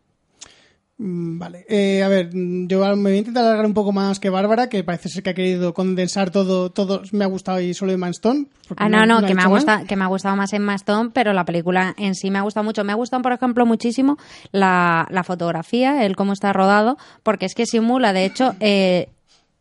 Mm, 1.04 1.36
Vale, 1.40 1.64
eh, 1.68 2.00
a 2.04 2.08
ver, 2.08 2.30
mm, 2.32 2.68
yo 2.68 2.78
me 2.94 3.02
voy 3.02 3.12
a 3.14 3.16
intentar 3.16 3.44
alargar 3.44 3.66
un 3.66 3.74
poco 3.74 3.90
más 3.90 4.20
que 4.20 4.30
Bárbara, 4.30 4.68
que 4.68 4.84
parece 4.84 5.08
ser 5.08 5.24
que 5.24 5.30
ha 5.30 5.34
querido 5.34 5.74
condensar 5.74 6.30
todo, 6.30 6.70
todo 6.70 7.02
me 7.10 7.24
ha 7.24 7.26
gustado 7.26 7.60
y 7.60 7.74
solo 7.74 7.96
Manstone. 7.98 8.46
porque 8.68 8.84
Ah, 8.84 8.88
no, 8.88 9.04
no, 9.04 9.26
que, 9.26 9.34
me 9.34 9.42
ha 9.42 9.48
gustado, 9.48 9.84
que 9.84 9.96
me 9.96 10.04
ha 10.04 10.06
gustado 10.06 10.36
más 10.36 10.52
en 10.52 10.62
Maston, 10.62 11.10
pero 11.10 11.32
la 11.32 11.44
película 11.44 11.92
en 11.98 12.14
sí 12.14 12.30
me 12.30 12.38
ha 12.38 12.42
gustado 12.42 12.62
mucho. 12.62 12.84
Me 12.84 12.92
ha 12.92 12.94
gustado, 12.94 13.20
por 13.20 13.32
ejemplo, 13.32 13.66
muchísimo 13.66 14.16
la, 14.52 15.08
la 15.10 15.24
fotografía, 15.24 16.04
el 16.06 16.14
cómo 16.14 16.32
está 16.34 16.52
rodado, 16.52 16.96
porque 17.24 17.46
es 17.46 17.54
que 17.56 17.66
simula, 17.66 18.12
de 18.12 18.24
hecho, 18.24 18.54
eh, 18.60 19.08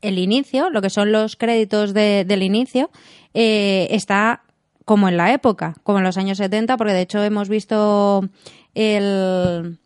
el 0.02 0.20
inicio, 0.20 0.70
lo 0.70 0.82
que 0.84 0.92
son 0.92 1.12
los 1.12 1.38
créditos 1.38 1.96
de- 1.96 2.24
del 2.24 2.44
inicio, 2.44 2.92
eh, 3.34 3.88
está 3.90 4.44
como 4.86 5.10
en 5.10 5.18
la 5.18 5.34
época, 5.34 5.74
como 5.84 5.98
en 5.98 6.04
los 6.04 6.18
años 6.18 6.38
70, 6.38 6.78
porque 6.78 6.94
de 6.94 7.02
hecho 7.02 7.24
hemos 7.24 7.50
visto 7.50 8.30
el, 8.76 9.80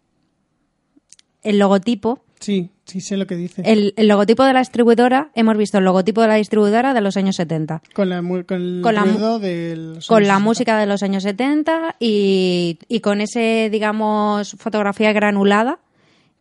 el 1.45 1.59
logotipo 1.59 2.21
Sí, 2.39 2.69
sí 2.85 3.01
sé 3.01 3.17
lo 3.17 3.25
que 3.27 3.35
dice. 3.35 3.61
el, 3.65 3.93
el 3.97 4.07
logotipo 4.07 4.43
de 4.43 4.53
la 4.53 4.59
distribuidora, 4.59 5.31
hemos 5.35 5.57
visto 5.57 5.77
el 5.77 5.85
logotipo 5.85 6.21
de 6.21 6.27
la 6.27 6.35
distribuidora 6.35 6.93
de 6.93 7.01
los 7.01 7.17
años 7.17 7.37
70. 7.37 7.81
Con, 7.93 8.09
la, 8.09 8.21
con 8.21 8.61
el 8.61 8.81
Con 8.83 8.93
la 8.93 9.39
del... 9.39 9.99
Con 10.07 10.27
la 10.27 10.39
música 10.39 10.77
de 10.77 10.85
los 10.85 11.01
años 11.01 11.23
70 11.23 11.95
y, 11.99 12.77
y 12.87 12.99
con 12.99 13.21
ese, 13.21 13.69
digamos, 13.71 14.55
fotografía 14.59 15.13
granulada 15.13 15.79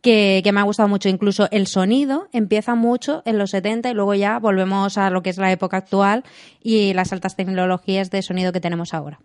que, 0.03 0.43
que 0.45 0.53
me 0.53 0.61
ha 0.61 0.65
gustado 0.65 0.89
mucho. 0.89 1.09
Incluso 1.09 1.49
el 1.51 1.67
sonido 1.67 2.29
empieza 2.33 2.75
mucho 2.75 3.23
en 3.25 3.39
los 3.39 3.51
70 3.53 3.91
y 3.91 3.95
luego 3.95 4.15
ya 4.15 4.39
volvemos 4.39 4.99
a 4.99 5.11
lo 5.11 5.23
que 5.23 5.31
es 5.31 5.39
la 5.39 5.53
época 5.53 5.79
actual 5.79 6.25
y 6.63 6.93
las 6.93 7.13
altas 7.13 7.37
tecnologías 7.37 8.11
de 8.11 8.21
sonido 8.21 8.53
que 8.53 8.61
tenemos 8.61 8.93
ahora. 8.93 9.21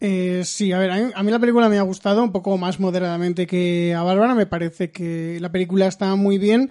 Eh, 0.00 0.42
sí, 0.44 0.72
a 0.72 0.78
ver, 0.78 0.90
a 0.90 0.96
mí, 0.96 1.10
a 1.14 1.22
la 1.22 1.38
película 1.38 1.68
me 1.68 1.78
ha 1.78 1.82
gustado 1.82 2.22
un 2.22 2.32
poco 2.32 2.56
más 2.58 2.78
moderadamente 2.80 3.46
que 3.46 3.94
a 3.94 4.02
Bárbara. 4.02 4.34
Me 4.34 4.46
parece 4.46 4.90
que 4.90 5.38
la 5.40 5.50
película 5.50 5.86
está 5.86 6.14
muy 6.16 6.36
bien, 6.38 6.70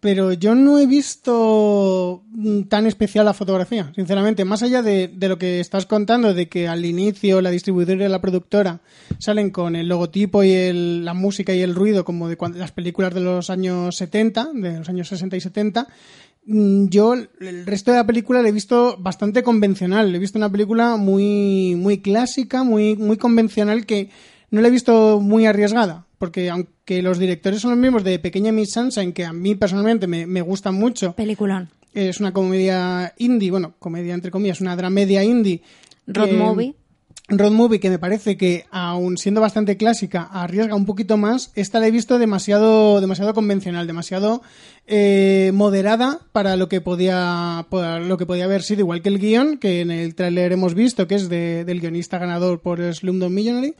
pero 0.00 0.32
yo 0.34 0.54
no 0.54 0.78
he 0.78 0.86
visto 0.86 2.22
mm, 2.32 2.62
tan 2.64 2.86
especial 2.86 3.24
la 3.24 3.32
fotografía, 3.34 3.92
sinceramente. 3.94 4.44
Más 4.44 4.62
allá 4.62 4.82
de, 4.82 5.10
lo 5.18 5.38
que 5.38 5.58
estás 5.60 5.86
contando, 5.86 6.34
de 6.34 6.48
que 6.48 6.68
al 6.68 6.84
inicio 6.84 7.40
la 7.40 7.50
distribuidora 7.50 8.04
y 8.04 8.08
la 8.08 8.20
productora 8.20 8.80
salen 9.18 9.50
con 9.50 9.74
el 9.74 9.88
logotipo 9.88 10.44
y 10.44 10.52
el- 10.52 11.04
la 11.04 11.14
música 11.14 11.54
y 11.54 11.62
el 11.62 11.74
ruido 11.74 12.04
como 12.04 12.28
de 12.28 12.36
las 12.54 12.72
películas 12.72 13.14
de 13.14 13.22
los 13.22 13.48
años 13.48 13.96
70, 13.96 14.48
de 14.52 14.78
los 14.78 14.88
años 14.88 15.08
60 15.08 15.36
y 15.36 15.40
70, 15.40 15.82
Mm, 15.84 16.25
yo 16.46 17.14
el 17.14 17.66
resto 17.66 17.90
de 17.90 17.96
la 17.98 18.06
película 18.06 18.40
la 18.42 18.48
he 18.48 18.52
visto 18.52 18.96
bastante 18.98 19.42
convencional. 19.42 20.14
He 20.14 20.18
visto 20.18 20.38
una 20.38 20.50
película 20.50 20.96
muy, 20.96 21.74
muy 21.76 21.98
clásica, 21.98 22.62
muy, 22.62 22.96
muy 22.96 23.16
convencional 23.16 23.84
que 23.86 24.10
no 24.50 24.60
la 24.60 24.68
he 24.68 24.70
visto 24.70 25.20
muy 25.20 25.46
arriesgada. 25.46 26.06
Porque 26.18 26.48
aunque 26.48 27.02
los 27.02 27.18
directores 27.18 27.60
son 27.60 27.72
los 27.72 27.80
mismos 27.80 28.04
de 28.04 28.18
Pequeña 28.18 28.52
Miss 28.52 28.72
Sunshine, 28.72 29.12
que 29.12 29.24
a 29.24 29.32
mí 29.32 29.54
personalmente 29.54 30.06
me, 30.06 30.26
me 30.26 30.40
gustan 30.40 30.74
mucho, 30.74 31.14
Peliculón. 31.14 31.68
es 31.92 32.20
una 32.20 32.32
comedia 32.32 33.12
indie, 33.18 33.50
bueno, 33.50 33.74
comedia 33.78 34.14
entre 34.14 34.30
comillas, 34.30 34.60
una 34.62 34.76
dramedia 34.76 35.22
indie. 35.24 35.60
Road 36.06 36.28
que- 36.30 36.36
movie. 36.36 36.74
Road 37.28 37.50
Movie 37.50 37.80
que 37.80 37.90
me 37.90 37.98
parece 37.98 38.36
que, 38.36 38.66
aun 38.70 39.16
siendo 39.18 39.40
bastante 39.40 39.76
clásica, 39.76 40.22
arriesga 40.22 40.76
un 40.76 40.86
poquito 40.86 41.16
más. 41.16 41.50
Esta 41.56 41.80
la 41.80 41.88
he 41.88 41.90
visto 41.90 42.18
demasiado, 42.20 43.00
demasiado 43.00 43.34
convencional, 43.34 43.88
demasiado 43.88 44.42
eh, 44.86 45.50
moderada 45.52 46.20
para 46.30 46.54
lo 46.54 46.68
que 46.68 46.80
podía, 46.80 47.66
para 47.68 47.98
lo 47.98 48.16
que 48.16 48.26
podía 48.26 48.44
haber 48.44 48.62
sido, 48.62 48.80
igual 48.82 49.02
que 49.02 49.08
el 49.08 49.18
guion, 49.18 49.58
que 49.58 49.80
en 49.80 49.90
el 49.90 50.14
tráiler 50.14 50.52
hemos 50.52 50.74
visto, 50.74 51.08
que 51.08 51.16
es 51.16 51.28
de- 51.28 51.64
del 51.64 51.80
guionista 51.80 52.18
ganador 52.18 52.60
por 52.60 52.80
Slumdog 52.94 53.30
Millionaire. 53.30 53.74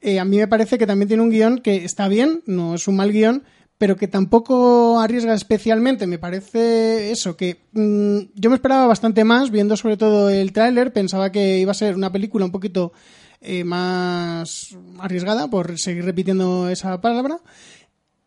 Eh, 0.00 0.20
a 0.20 0.24
mí 0.24 0.36
me 0.36 0.46
parece 0.46 0.78
que 0.78 0.86
también 0.86 1.08
tiene 1.08 1.22
un 1.24 1.30
guion 1.30 1.58
que 1.58 1.84
está 1.84 2.06
bien, 2.06 2.42
no 2.46 2.76
es 2.76 2.86
un 2.86 2.94
mal 2.96 3.10
guion, 3.10 3.42
pero 3.78 3.96
que 3.96 4.08
tampoco 4.08 4.98
arriesga 5.00 5.34
especialmente. 5.34 6.06
Me 6.06 6.18
parece 6.18 7.10
eso, 7.10 7.36
que 7.36 7.58
mm, 7.72 8.32
yo 8.34 8.50
me 8.50 8.56
esperaba 8.56 8.86
bastante 8.86 9.24
más, 9.24 9.50
viendo 9.50 9.76
sobre 9.76 9.96
todo 9.96 10.30
el 10.30 10.52
tráiler, 10.52 10.92
pensaba 10.92 11.30
que 11.30 11.58
iba 11.58 11.72
a 11.72 11.74
ser 11.74 11.94
una 11.94 12.12
película 12.12 12.44
un 12.44 12.52
poquito 12.52 12.92
eh, 13.40 13.64
más 13.64 14.76
arriesgada, 14.98 15.48
por 15.48 15.78
seguir 15.78 16.04
repitiendo 16.04 16.68
esa 16.68 17.00
palabra. 17.00 17.38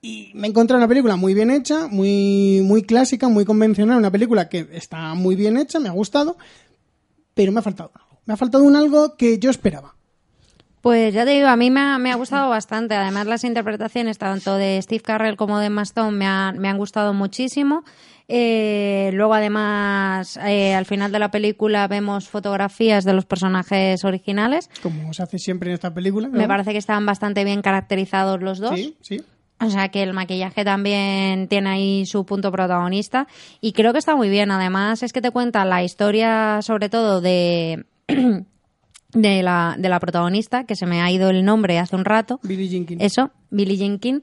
Y 0.02 0.32
me 0.34 0.48
he 0.48 0.50
encontrado 0.50 0.78
una 0.78 0.88
película 0.88 1.16
muy 1.18 1.34
bien 1.34 1.52
hecha, 1.52 1.88
muy, 1.88 2.62
muy 2.64 2.84
clásica, 2.84 3.28
muy 3.28 3.44
convencional, 3.44 3.98
una 3.98 4.12
película 4.12 4.48
que 4.48 4.68
está 4.72 5.14
muy 5.14 5.36
bien 5.36 5.58
hecha, 5.58 5.80
me 5.80 5.90
ha 5.90 5.94
gustado, 5.94 6.38
pero 7.34 7.52
me 7.52 7.60
ha 7.60 7.64
faltado 7.64 7.92
algo. 7.94 8.22
Me 8.26 8.34
ha 8.34 8.38
faltado 8.38 8.64
un 8.64 8.76
algo 8.76 9.18
que 9.18 9.40
yo 9.40 9.50
esperaba. 9.50 9.96
Pues 10.82 11.14
ya 11.14 11.26
te 11.26 11.32
digo, 11.32 11.48
a 11.48 11.56
mí 11.56 11.70
me 11.72 11.82
ha, 11.82 11.98
me 11.98 12.12
ha 12.12 12.16
gustado 12.16 12.50
bastante. 12.50 12.96
Además, 12.96 13.28
las 13.28 13.44
interpretaciones 13.44 14.18
tanto 14.18 14.56
de 14.56 14.82
Steve 14.82 15.02
Carrell 15.02 15.36
como 15.36 15.60
de 15.60 15.70
Maston 15.70 16.18
me 16.18 16.26
han, 16.26 16.58
me 16.60 16.70
han 16.70 16.78
gustado 16.78 17.14
muchísimo. 17.14 17.84
Eh, 18.32 19.10
luego, 19.14 19.34
además, 19.34 20.38
eh, 20.46 20.76
al 20.76 20.86
final 20.86 21.12
de 21.12 21.20
la 21.20 21.32
película 21.32 21.88
vemos 21.88 22.30
fotografías 22.30 23.04
de 23.04 23.14
los 23.14 23.26
personajes 23.26 24.06
originales. 24.06 24.70
Como 24.84 25.12
se 25.14 25.24
hace 25.24 25.40
siempre 25.40 25.72
en 25.72 25.74
esta 25.74 25.94
película. 25.94 26.28
¿no? 26.28 26.38
Me 26.38 26.48
parece 26.48 26.72
que 26.72 26.78
están 26.78 27.06
bastante 27.06 27.44
bien 27.44 27.62
caracterizados 27.62 28.42
los 28.42 28.60
dos. 28.60 28.76
Sí, 28.76 28.96
sí. 29.02 29.22
O 29.62 29.70
sea 29.70 29.90
que 29.90 30.04
el 30.04 30.14
maquillaje 30.14 30.64
también 30.64 31.50
tiene 31.50 31.70
ahí 31.70 32.06
su 32.06 32.26
punto 32.26 32.50
protagonista 32.52 33.28
y 33.60 33.74
creo 33.74 33.92
que 33.92 34.00
está 34.00 34.16
muy 34.16 34.30
bien. 34.30 34.52
Además 34.52 35.04
es 35.04 35.12
que 35.12 35.22
te 35.22 35.32
cuenta 35.32 35.66
la 35.66 35.84
historia 35.84 36.62
sobre 36.62 36.88
todo 36.88 37.20
de, 37.20 37.86
de, 39.14 39.44
la, 39.44 39.76
de 39.78 39.90
la 39.90 40.00
protagonista, 40.00 40.66
que 40.66 40.76
se 40.76 40.86
me 40.86 41.02
ha 41.02 41.12
ido 41.12 41.30
el 41.30 41.44
nombre 41.44 41.80
hace 41.80 41.96
un 41.96 42.06
rato. 42.06 42.40
Billie 42.44 42.68
Jenkins. 42.70 43.02
Eso, 43.02 43.32
Billie 43.50 43.78
Jenkins. 43.78 44.22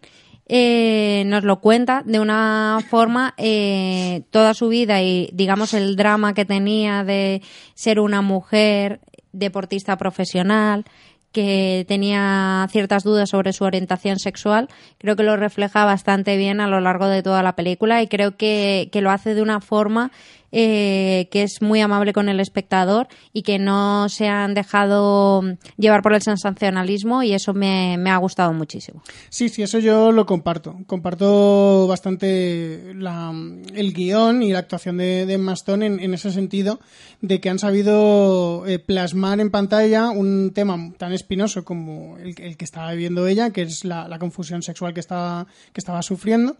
eh, 0.49 1.25
nos 1.26 1.43
lo 1.43 1.61
cuenta 1.61 2.02
de 2.05 2.21
una 2.21 2.78
forma 2.88 3.35
eh, 3.37 4.23
toda 4.31 4.55
su 4.55 4.69
vida 4.69 5.02
y 5.02 5.28
digamos 5.33 5.75
el 5.75 5.97
drama 5.97 6.35
que 6.35 6.45
tenía 6.45 7.02
de 7.02 7.43
ser 7.75 7.99
una 7.99 8.23
mujer 8.23 9.00
deportista 9.33 9.97
profesional 9.99 10.85
que 11.33 11.85
tenía 11.87 12.66
ciertas 12.71 13.02
dudas 13.02 13.28
sobre 13.28 13.52
su 13.52 13.64
orientación 13.64 14.19
sexual, 14.19 14.69
creo 14.97 15.16
que 15.16 15.23
lo 15.23 15.37
refleja 15.37 15.85
bastante 15.85 16.38
bien 16.38 16.61
a 16.61 16.66
lo 16.66 16.81
largo 16.81 17.09
de 17.09 17.23
toda 17.23 17.43
la 17.43 17.57
película 17.57 18.00
y 18.00 18.07
creo 18.07 18.38
que, 18.38 18.88
que 18.90 19.02
lo 19.02 19.11
hace 19.11 19.35
de 19.35 19.43
una 19.43 19.61
forma 19.61 20.12
eh, 20.53 21.29
que 21.31 21.43
es 21.43 21.61
muy 21.61 21.81
amable 21.81 22.12
con 22.12 22.29
el 22.29 22.41
espectador 22.41 23.09
y 23.33 23.43
que 23.43 23.59
no 23.59 24.09
se 24.09 24.29
han 24.29 24.55
dejado 24.55 25.43
llevar 25.76 26.03
por 26.03 26.15
el 26.15 26.23
sensacionalismo 26.23 27.23
y 27.23 27.33
eso 27.33 27.53
me, 27.53 27.97
ha 28.09 28.17
gustado 28.19 28.53
muchísimo. 28.53 29.03
Sí, 29.29 29.49
sí, 29.49 29.62
eso 29.62 29.79
yo 29.79 30.12
lo 30.12 30.26
comparto. 30.26 30.76
Comparto 30.87 31.87
bastante 31.87 32.91
el 32.91 33.93
guion 33.93 34.43
y 34.43 34.53
la 34.53 34.61
actuación 34.61 34.97
de, 34.99 35.26
de 35.26 35.38
Maston 35.38 35.83
en, 35.83 36.15
ese 36.15 36.31
sentido, 36.31 36.81
de 37.21 37.41
que 37.41 37.50
han 37.50 37.59
sabido 37.59 38.67
eh, 38.67 38.79
plasmar 38.79 39.41
en 39.41 39.50
pantalla 39.50 40.11
un 40.11 40.53
tema 40.55 40.93
tan 40.97 41.12
espinoso 41.12 41.65
como 41.65 42.17
el, 42.19 42.35
el 42.41 42.57
que 42.57 42.65
estaba 42.65 42.93
viviendo 42.93 43.26
ella, 43.26 43.50
que 43.50 43.62
es 43.62 43.85
la, 43.85 44.09
la 44.09 44.19
confusión 44.19 44.62
sexual 44.62 44.95
que 44.95 45.00
estaba, 45.00 45.47
que 45.73 45.81
estaba 45.81 46.03
sufriendo 46.03 46.57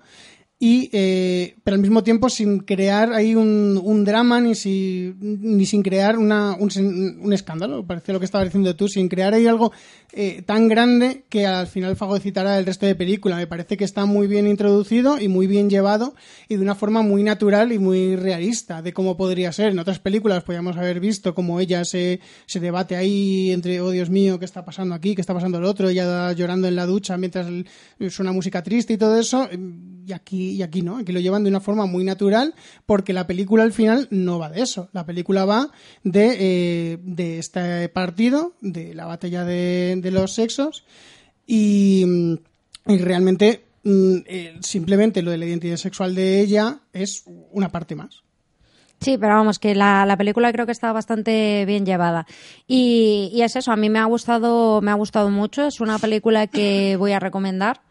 y 0.59 0.89
eh, 0.93 1.57
pero 1.65 1.75
al 1.75 1.83
mismo 1.83 2.03
tiempo 2.03 2.31
sin 2.31 2.61
crear 2.61 3.13
ahí 3.13 3.35
un, 3.35 3.79
un 3.83 4.05
drama 4.07 4.41
ni, 4.41 4.55
si, 4.55 5.15
ni 5.21 5.67
sin 5.67 5.83
crear 5.83 6.17
una, 6.17 6.57
un, 6.59 6.71
un, 7.21 7.33
escándalo, 7.35 7.87
parece 7.87 8.15
lo 8.15 8.21
que 8.21 8.25
estaba 8.25 8.43
diciendo 8.43 8.75
tú, 8.75 8.89
sin 8.89 9.09
crear 9.11 9.35
ahí 9.35 9.47
algo 9.47 9.73
eh, 10.15 10.41
tan 10.47 10.69
grande 10.69 11.27
que 11.29 11.47
al 11.47 11.67
final 11.67 11.95
fagocitará 11.95 12.59
el 12.59 12.65
resto 12.65 12.87
de 12.87 12.95
película. 12.95 13.37
Me 13.37 13.47
parece 13.47 13.77
que 13.77 13.85
está 13.85 14.07
muy 14.07 14.29
bien 14.29 14.47
introducido 14.47 15.21
y 15.21 15.29
muy 15.29 15.47
bien 15.47 15.69
llevado 15.69 16.15
y 16.49 16.57
de 16.57 16.63
una 16.63 16.75
forma 16.75 17.03
muy 17.03 17.23
natural 17.23 17.71
y 17.73 17.79
muy 17.79 18.17
realista 18.17 18.81
de 18.81 18.95
cómo 18.95 19.19
podría 19.19 19.53
ser. 19.53 19.73
En 19.73 19.79
otras 19.79 19.99
películas 19.99 20.43
podríamos 20.43 20.79
haber 20.79 21.01
visto 21.01 21.35
cómo 21.35 21.61
ella 21.61 21.85
se, 21.85 22.21
se 22.47 22.61
debate 22.61 22.97
ahí 22.97 23.51
entre, 23.53 23.83
oh 23.83 23.91
Dios 23.91 24.09
mío, 24.09 24.39
¿qué 24.39 24.47
está 24.47 24.65
pasando 24.65 24.95
aquí? 24.95 25.15
¿Qué 25.15 25.21
está 25.21 25.35
pasando 25.35 25.59
el 25.59 25.65
otro? 25.65 25.91
Ella 25.91 26.33
llorando 26.33 26.67
en 26.67 26.77
la 26.77 26.87
ducha 26.87 27.19
mientras 27.19 27.47
suena 28.09 28.33
música 28.33 28.63
triste 28.63 28.95
y 28.95 28.97
todo 28.97 29.19
eso. 29.19 29.47
Y 30.07 30.13
aquí 30.13 30.51
y 30.53 30.63
aquí 30.63 30.83
no, 30.83 30.99
aquí 30.99 31.11
lo 31.11 31.19
llevan 31.19 31.43
de 31.43 31.51
una 31.51 31.59
forma 31.59 31.87
muy 31.87 32.05
natural 32.05 32.55
porque 32.87 33.13
la 33.13 33.27
película 33.27 33.65
al 33.65 33.73
final 33.73 34.07
no 34.13 34.39
va 34.39 34.51
de 34.51 34.63
eso, 34.63 34.89
la 34.93 35.05
película 35.05 35.45
va 35.45 35.73
de, 36.05 36.37
eh, 36.39 36.99
de 37.03 37.41
este 37.41 37.89
partido, 37.89 38.53
de 38.61 38.95
la 38.95 39.07
batalla 39.07 39.45
de, 39.45 40.01
los 40.13 40.33
sexos 40.33 40.85
y, 41.45 42.05
y 42.87 42.99
realmente 42.99 43.65
mm, 43.83 44.17
eh, 44.27 44.57
simplemente 44.61 45.23
lo 45.23 45.33
de 45.33 45.39
la 45.39 45.47
identidad 45.47 45.77
sexual 45.77 46.15
de 46.15 46.41
ella 46.41 46.79
es 46.93 47.25
una 47.51 47.71
parte 47.71 47.97
más. 47.97 48.23
Sí, 49.01 49.19
pero 49.19 49.35
vamos, 49.35 49.59
que 49.59 49.75
la, 49.75 50.07
la, 50.07 50.17
película 50.17 50.53
creo 50.53 50.67
que 50.67 50.73
está 50.73 50.93
bastante 50.93 51.65
bien 51.67 51.85
llevada. 51.85 52.27
Y, 52.67 53.31
y, 53.35 53.43
es 53.43 53.57
eso, 53.57 53.73
a 53.73 53.77
mí 53.77 53.91
me 53.91 53.99
ha 53.99 54.05
gustado, 54.07 54.81
me 54.81 54.91
ha 54.91 54.95
gustado 54.95 55.31
mucho. 55.31 55.67
Es 55.67 55.81
una 55.81 55.99
película 55.99 56.47
que 56.47 56.97
voy 56.97 57.13
a 57.13 57.21
recomendar 57.21 57.83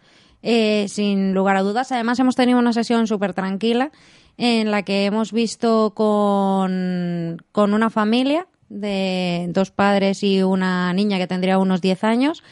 eh, 0.47 0.85
sin 0.87 1.33
lugar 1.33 1.57
a 1.57 1.63
dudas. 1.63 1.91
Además, 1.91 2.19
hemos 2.19 2.35
tenido 2.35 2.59
una 2.59 2.71
sesión 2.71 3.07
súper 3.07 3.33
tranquila 3.33 3.91
en 4.37 4.69
la 4.69 4.83
que 4.83 5.05
hemos 5.05 5.31
visto 5.31 5.93
con, 5.95 7.41
con 7.51 7.73
una 7.73 7.89
familia 7.89 8.47
de 8.69 9.47
dos 9.49 9.71
padres 9.71 10.21
y 10.21 10.43
una 10.43 10.93
niña 10.93 11.17
que 11.17 11.25
tendría 11.25 11.57
unos 11.57 11.81
10 11.81 12.03
años 12.03 12.43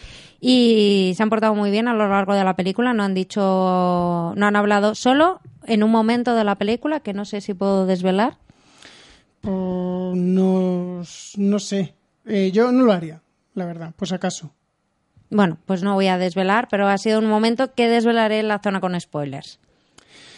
y 0.41 1.13
se 1.15 1.21
han 1.21 1.29
portado 1.29 1.53
muy 1.53 1.69
bien 1.69 1.87
a 1.87 1.93
lo 1.93 2.09
largo 2.09 2.33
de 2.33 2.43
la 2.43 2.55
película, 2.55 2.93
no 2.93 3.03
han 3.03 3.13
dicho, 3.13 3.41
no 4.35 4.45
han 4.45 4.55
hablado 4.55 4.95
solo 4.95 5.39
en 5.65 5.83
un 5.83 5.91
momento 5.91 6.33
de 6.33 6.43
la 6.43 6.55
película 6.55 6.99
que 6.99 7.13
no 7.13 7.25
sé 7.25 7.41
si 7.41 7.53
puedo 7.53 7.85
desvelar. 7.85 8.37
Oh, 9.45 10.13
no, 10.15 11.03
no 11.37 11.59
sé, 11.59 11.93
eh, 12.25 12.51
yo 12.51 12.71
no 12.71 12.85
lo 12.85 12.91
haría, 12.91 13.21
la 13.53 13.65
verdad, 13.65 13.93
pues 13.95 14.11
acaso. 14.13 14.51
Bueno, 15.33 15.57
pues 15.65 15.81
no 15.81 15.95
voy 15.95 16.07
a 16.07 16.19
desvelar, 16.19 16.67
pero 16.69 16.87
ha 16.87 16.97
sido 16.99 17.17
un 17.17 17.25
momento 17.25 17.73
que 17.73 17.89
desvelaré 17.89 18.43
la 18.43 18.59
zona 18.59 18.79
con 18.79 18.99
spoilers. 18.99 19.59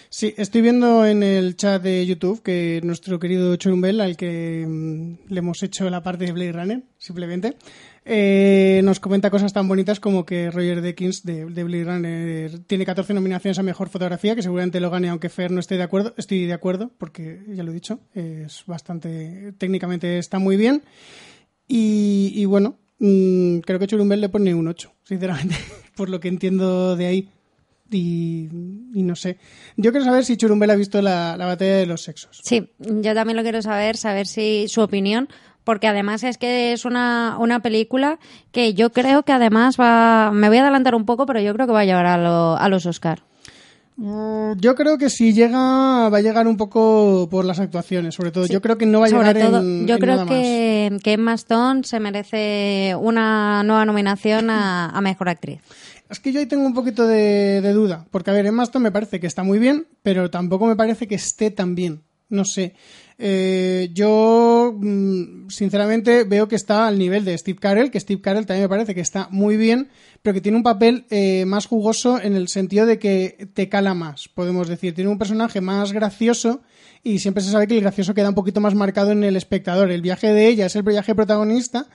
Sí, 0.09 0.33
estoy 0.37 0.61
viendo 0.61 1.05
en 1.05 1.21
el 1.21 1.57
chat 1.57 1.81
de 1.81 2.05
YouTube 2.05 2.41
que 2.41 2.79
nuestro 2.81 3.19
querido 3.19 3.53
Churumbel, 3.57 3.99
al 3.99 4.15
que 4.15 4.65
mmm, 4.65 5.15
le 5.27 5.39
hemos 5.39 5.61
hecho 5.63 5.89
la 5.89 6.01
parte 6.01 6.25
de 6.25 6.31
Blade 6.31 6.53
Runner, 6.53 6.83
simplemente, 6.97 7.57
eh, 8.05 8.79
nos 8.85 9.01
comenta 9.01 9.29
cosas 9.29 9.51
tan 9.51 9.67
bonitas 9.67 9.99
como 9.99 10.25
que 10.25 10.49
Roger 10.49 10.81
Deakins 10.81 11.23
de, 11.23 11.45
de, 11.45 11.63
Blade 11.65 11.83
Runner 11.83 12.59
tiene 12.59 12.85
14 12.85 13.13
nominaciones 13.13 13.59
a 13.59 13.63
Mejor 13.63 13.89
Fotografía, 13.89 14.35
que 14.35 14.43
seguramente 14.43 14.79
lo 14.79 14.89
gane, 14.89 15.09
aunque 15.09 15.27
Fer 15.27 15.51
no 15.51 15.59
esté 15.59 15.75
de 15.75 15.83
acuerdo. 15.83 16.13
Estoy 16.15 16.45
de 16.45 16.53
acuerdo, 16.53 16.91
porque 16.97 17.41
ya 17.49 17.63
lo 17.63 17.71
he 17.71 17.73
dicho, 17.73 17.99
es 18.13 18.63
bastante, 18.65 19.51
técnicamente 19.57 20.19
está 20.19 20.39
muy 20.39 20.55
bien. 20.55 20.83
Y 21.67 22.46
bueno, 22.46 22.77
mmm, 23.00 23.60
creo 23.60 23.79
que 23.79 23.88
Churumbel 23.88 24.22
le 24.22 24.29
pone 24.29 24.53
un 24.53 24.68
8, 24.68 24.92
sinceramente, 25.03 25.55
por 25.96 26.10
lo 26.10 26.20
que 26.20 26.27
entiendo 26.27 26.96
de 26.96 27.05
ahí. 27.05 27.29
Y, 27.92 28.50
no 28.51 29.16
sé. 29.16 29.38
Yo 29.77 29.92
quiero 29.92 30.05
saber 30.05 30.25
si 30.25 30.38
Churumbel 30.38 30.72
ha 30.72 30.75
visto 30.75 31.01
la, 31.01 31.38
la, 31.38 31.46
batalla 31.46 31.77
de 31.77 31.86
los 31.86 32.01
sexos. 32.01 32.42
Sí, 32.44 32.72
yo 32.79 33.14
también 33.14 33.38
lo 33.38 33.44
quiero 33.44 33.62
saber, 33.62 33.96
saber 33.96 34.25
si 34.25 34.68
su 34.68 34.81
opinión, 34.81 35.29
porque 35.64 35.88
además 35.88 36.24
es 36.24 36.38
que 36.38 36.74
es 36.74 36.86
una, 36.86 37.38
una 37.40 37.62
película 37.62 38.20
que 38.51 38.74
yo 38.74 38.92
creo 38.92 39.24
que 39.24 39.34
además 39.34 39.77
va. 39.79 40.31
Me 40.31 40.48
voy 40.48 40.58
a 40.58 40.62
adelantar 40.62 40.96
un 40.96 41.05
poco, 41.05 41.25
pero 41.25 41.42
yo 41.42 41.53
creo 41.53 41.68
que 41.68 41.74
va 41.74 41.81
a 41.81 41.86
llegar 41.86 42.05
a, 42.05 42.18
lo, 42.18 42.58
a 42.58 42.70
los 42.70 42.86
Oscar. 42.86 43.24
Mm, 43.98 44.53
yo 44.60 44.75
creo 44.75 44.98
que 44.98 45.10
si 45.10 45.34
llega, 45.34 46.10
va 46.10 46.18
a 46.18 46.22
llegar 46.22 46.48
un 46.48 46.58
poco 46.58 47.27
por 47.31 47.46
las 47.46 47.60
actuaciones, 47.60 48.16
sobre 48.16 48.31
todo. 48.31 48.46
Sí. 48.46 48.53
Yo 48.53 48.62
creo 48.62 48.77
que 48.77 48.86
no 48.86 49.00
va 49.00 49.05
a 49.05 49.10
sobre 49.10 49.34
llegar 49.34 49.51
todo, 49.51 49.62
en. 49.62 49.88
Yo 49.88 49.96
en 49.96 50.01
creo 50.01 50.16
nada 50.18 50.27
que, 50.27 50.98
que 51.03 51.14
Emma 51.14 51.34
Stone 51.34 51.84
se 51.84 52.00
merece 52.00 52.96
una 53.00 53.64
nueva 53.64 53.86
nominación 53.86 54.50
a, 54.50 54.90
a 54.90 55.01
Mejor 55.01 55.29
Actriz. 55.29 55.62
Es 56.10 56.20
que 56.20 56.31
yo 56.31 56.40
ahí 56.40 56.46
tengo 56.46 56.66
un 56.66 56.74
poquito 56.74 57.08
de, 57.08 57.62
de, 57.62 57.74
duda, 57.74 58.05
porque 58.12 58.29
a 58.29 58.34
ver, 58.34 58.46
Emma 58.46 58.64
Stone 58.64 58.84
me 58.84 58.92
parece 58.92 59.20
que 59.20 59.27
está 59.27 59.44
muy 59.44 59.60
bien, 59.60 59.88
pero 60.03 60.29
tampoco 60.29 60.68
me 60.68 60.75
parece 60.75 61.08
que 61.08 61.16
esté 61.16 61.50
tan 61.50 61.74
bien. 61.74 62.03
No 62.27 62.44
sé. 62.44 62.74
Eh, 63.17 63.91
yo, 63.93 64.75
mm, 64.77 65.47
sinceramente, 65.47 66.25
veo 66.25 66.47
que 66.47 66.55
está 66.55 66.87
al 66.87 66.97
nivel 66.97 67.23
de 67.23 67.37
Steve 67.37 67.59
Carell, 67.59 67.91
que 67.91 67.99
Steve 67.99 68.21
Carell 68.21 68.45
también 68.45 68.65
me 68.65 68.69
parece 68.69 68.93
que 68.93 69.01
está 69.01 69.29
muy 69.31 69.55
bien, 69.55 69.89
pero 70.21 70.33
que 70.33 70.41
tiene 70.41 70.57
un 70.57 70.63
papel 70.63 71.05
eh, 71.09 71.45
más 71.45 71.65
jugoso 71.65 72.19
en 72.21 72.35
el 72.35 72.49
sentido 72.49 72.85
de 72.85 72.99
que 72.99 73.47
te 73.53 73.69
cala 73.69 73.93
más, 73.93 74.27
podemos 74.27 74.67
decir. 74.67 74.93
Tiene 74.93 75.09
un 75.09 75.17
personaje 75.17 75.61
más 75.61 75.93
gracioso 75.93 76.61
y 77.03 77.19
siempre 77.19 77.43
se 77.43 77.51
sabe 77.51 77.67
que 77.67 77.75
el 77.75 77.81
gracioso 77.81 78.13
queda 78.13 78.29
un 78.29 78.35
poquito 78.35 78.59
más 78.59 78.75
marcado 78.75 79.11
en 79.11 79.23
el 79.23 79.37
espectador. 79.37 79.91
El 79.91 80.01
viaje 80.01 80.33
de 80.33 80.47
ella 80.47 80.65
es 80.65 80.75
el 80.75 80.83
viaje 80.83 81.15
protagonista, 81.15 81.87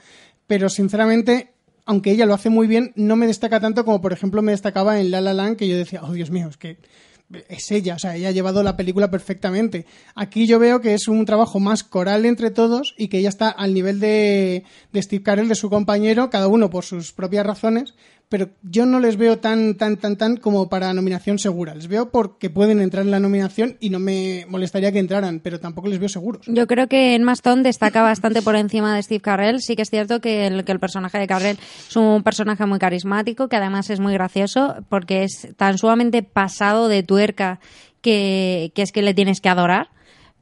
pero 0.47 0.69
sinceramente 0.69 1.51
aunque 1.87 2.13
ella 2.13 2.25
lo 2.25 2.35
hace 2.35 2.51
muy 2.51 2.69
bien, 2.69 2.93
no 2.95 3.17
me 3.17 3.27
destaca 3.27 3.59
tanto 3.59 3.85
como, 3.85 4.01
por 4.01 4.13
ejemplo, 4.13 4.43
me 4.43 4.53
destacaba 4.53 5.01
en 5.01 5.11
La 5.11 5.21
La 5.21 5.35
Land, 5.35 5.57
que 5.57 5.67
yo 5.67 5.77
decía, 5.77 6.03
oh 6.05 6.13
Dios 6.13 6.31
mío, 6.31 6.47
es 6.49 6.57
que 6.57 6.79
es 7.49 7.71
ella, 7.71 7.95
o 7.95 7.99
sea, 7.99 8.17
ella 8.17 8.29
ha 8.29 8.33
llevado 8.33 8.63
la 8.63 8.77
película 8.77 9.11
perfectamente. 9.11 9.87
Aquí 10.15 10.47
yo 10.47 10.59
veo 10.59 10.81
que 10.81 10.95
es 10.95 11.09
un 11.09 11.25
trabajo 11.25 11.61
más 11.61 11.85
coral 11.85 12.25
entre 12.25 12.51
todos 12.51 12.95
y 12.99 13.09
que 13.09 13.19
ella 13.19 13.29
está 13.29 13.49
al 13.49 13.75
nivel 13.75 14.01
de, 14.01 14.65
de 14.93 15.03
Steve 15.03 15.23
Carell, 15.23 15.49
de 15.49 15.55
su 15.55 15.71
compañero, 15.71 16.31
cada 16.31 16.49
uno 16.49 16.71
por 16.71 16.85
sus 16.85 17.13
propias 17.13 17.47
razones, 17.47 17.95
pero 18.31 18.51
yo 18.63 18.87
no 18.87 19.01
les 19.01 19.17
veo 19.17 19.41
tan, 19.41 19.75
tan, 19.75 19.97
tan, 19.97 20.17
tan 20.17 20.37
como 20.37 20.69
para 20.69 20.95
nominación 20.95 21.41
segura. 21.41 21.75
Les 21.75 21.89
veo 21.89 22.11
porque 22.11 22.49
pueden 22.49 22.81
entrar 22.81 23.05
en 23.05 23.11
la 23.11 23.19
nominación 23.19 23.77
y 23.81 23.91
no 23.91 23.99
me 23.99 24.47
molestaría 24.49 24.93
que 24.93 25.01
entraran, 25.01 25.41
pero 25.41 25.59
tampoco 25.59 25.89
les 25.89 25.99
veo 25.99 26.09
seguros. 26.09 26.47
Yo 26.47 26.69
creo 26.69 26.87
que 26.87 27.17
en 27.17 27.25
Maston 27.25 27.65
destaca 27.65 28.03
bastante 28.03 28.41
por 28.41 28.55
encima 28.55 28.95
de 28.95 29.03
Steve 29.03 29.21
Carell. 29.21 29.61
Sí 29.61 29.75
que 29.75 29.83
es 29.83 29.91
cierto 29.91 30.21
que 30.21 30.47
el, 30.47 30.65
personaje 30.79 31.19
de 31.19 31.27
Carell 31.27 31.59
es 31.89 31.97
un 31.97 32.23
personaje 32.23 32.65
muy 32.67 32.79
carismático, 32.79 33.49
que 33.49 33.57
además 33.57 33.91
es 33.91 33.99
muy 33.99 34.13
gracioso, 34.13 34.77
porque 34.89 35.25
es 35.25 35.49
tan 35.57 35.77
sumamente 35.77 36.23
pasado 36.23 36.87
de 36.87 37.03
tuerca 37.03 37.59
que, 38.01 38.73
es 38.77 38.93
que 38.93 39.03
le 39.03 39.13
tienes 39.13 39.41
que 39.41 39.49
adorar 39.49 39.89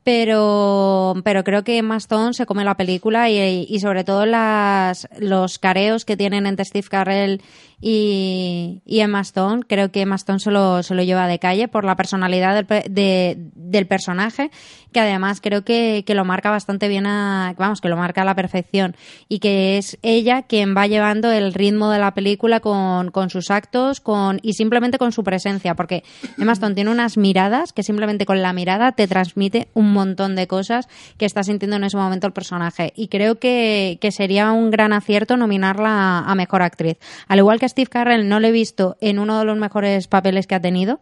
pero, 0.04 1.16
pero 1.22 1.44
creo 1.44 1.64
que 1.64 1.76
Emma 1.76 1.98
Stone 1.98 2.32
se 2.32 2.46
come 2.46 2.64
la 2.64 2.78
película 2.78 3.28
y, 3.28 3.78
sobre 3.78 4.04
todo 4.04 4.24
las, 4.24 5.06
los 5.18 5.58
careos 5.58 6.06
que 6.06 6.16
tienen 6.16 6.46
entre 6.46 6.64
Steve 6.64 6.88
Carell 6.88 7.42
y, 7.80 8.82
Emma 8.86 9.20
Stone. 9.20 9.62
Creo 9.66 9.90
que 9.90 10.02
Emma 10.02 10.16
Stone 10.16 10.40
se 10.40 10.50
lo, 10.50 10.82
se 10.82 10.94
lo 10.94 11.02
lleva 11.02 11.26
de 11.26 11.38
calle 11.38 11.68
por 11.68 11.84
la 11.84 11.96
personalidad 11.96 12.54
del, 12.54 12.66
de, 12.92 13.36
del 13.54 13.86
personaje, 13.86 14.50
que 14.92 15.00
además 15.00 15.40
creo 15.40 15.64
que, 15.64 16.02
que, 16.06 16.14
lo 16.14 16.24
marca 16.24 16.50
bastante 16.50 16.88
bien, 16.88 17.06
a, 17.06 17.54
vamos, 17.56 17.80
que 17.80 17.88
lo 17.88 17.96
marca 17.96 18.22
a 18.22 18.24
la 18.24 18.34
perfección 18.34 18.96
y 19.28 19.38
que 19.38 19.78
es 19.78 19.98
ella 20.02 20.42
quien 20.42 20.76
va 20.76 20.86
llevando 20.86 21.30
el 21.30 21.54
ritmo 21.54 21.90
de 21.90 21.98
la 21.98 22.14
película 22.14 22.60
con, 22.60 23.10
con 23.10 23.30
sus 23.30 23.50
actos 23.50 24.00
con, 24.00 24.40
y 24.42 24.54
simplemente 24.54 24.98
con 24.98 25.12
su 25.12 25.22
presencia, 25.22 25.74
porque 25.74 26.02
Emma 26.38 26.52
Stone 26.52 26.74
tiene 26.74 26.90
unas 26.90 27.16
miradas 27.16 27.72
que 27.72 27.82
simplemente 27.82 28.26
con 28.26 28.42
la 28.42 28.52
mirada 28.52 28.92
te 28.92 29.06
transmite 29.06 29.68
un 29.74 29.92
montón 29.92 30.34
de 30.34 30.46
cosas 30.46 30.88
que 31.16 31.26
está 31.26 31.42
sintiendo 31.42 31.76
en 31.76 31.84
ese 31.84 31.96
momento 31.96 32.26
el 32.26 32.32
personaje 32.32 32.92
y 32.96 33.08
creo 33.08 33.38
que, 33.38 33.98
que 34.00 34.10
sería 34.10 34.52
un 34.52 34.70
gran 34.70 34.92
acierto 34.92 35.36
nominarla 35.36 35.90
a, 35.90 36.30
a 36.30 36.34
Mejor 36.34 36.62
Actriz. 36.62 36.98
Al 37.28 37.38
igual 37.38 37.60
que 37.60 37.67
Steve 37.68 37.88
Carell 37.88 38.28
no 38.28 38.40
lo 38.40 38.48
he 38.48 38.52
visto 38.52 38.96
en 39.00 39.18
uno 39.18 39.38
de 39.38 39.44
los 39.44 39.58
mejores 39.58 40.08
papeles 40.08 40.46
que 40.46 40.54
ha 40.54 40.60
tenido. 40.60 41.00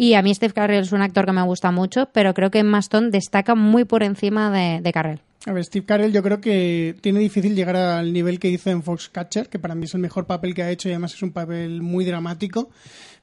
Y 0.00 0.14
a 0.14 0.22
mí 0.22 0.32
Steve 0.32 0.54
Carell 0.54 0.84
es 0.84 0.92
un 0.92 1.02
actor 1.02 1.26
que 1.26 1.32
me 1.32 1.42
gusta 1.42 1.72
mucho, 1.72 2.08
pero 2.12 2.32
creo 2.32 2.52
que 2.52 2.60
Emma 2.60 2.78
Stone 2.78 3.10
destaca 3.10 3.56
muy 3.56 3.84
por 3.84 4.04
encima 4.04 4.48
de, 4.48 4.92
Carell. 4.92 5.18
A 5.44 5.52
ver, 5.52 5.64
Steve 5.64 5.84
Carell 5.84 6.12
yo 6.12 6.22
creo 6.22 6.40
que 6.40 6.94
tiene 7.00 7.18
difícil 7.18 7.56
llegar 7.56 7.74
al 7.74 8.12
nivel 8.12 8.38
que 8.38 8.48
hizo 8.48 8.70
en 8.70 8.84
Foxcatcher, 8.84 9.48
que 9.48 9.58
para 9.58 9.74
mí 9.74 9.86
es 9.86 9.94
el 9.94 10.00
mejor 10.00 10.24
papel 10.24 10.54
que 10.54 10.62
ha 10.62 10.70
hecho 10.70 10.88
y 10.88 10.92
además 10.92 11.14
es 11.14 11.22
un 11.24 11.32
papel 11.32 11.82
muy 11.82 12.04
dramático. 12.04 12.70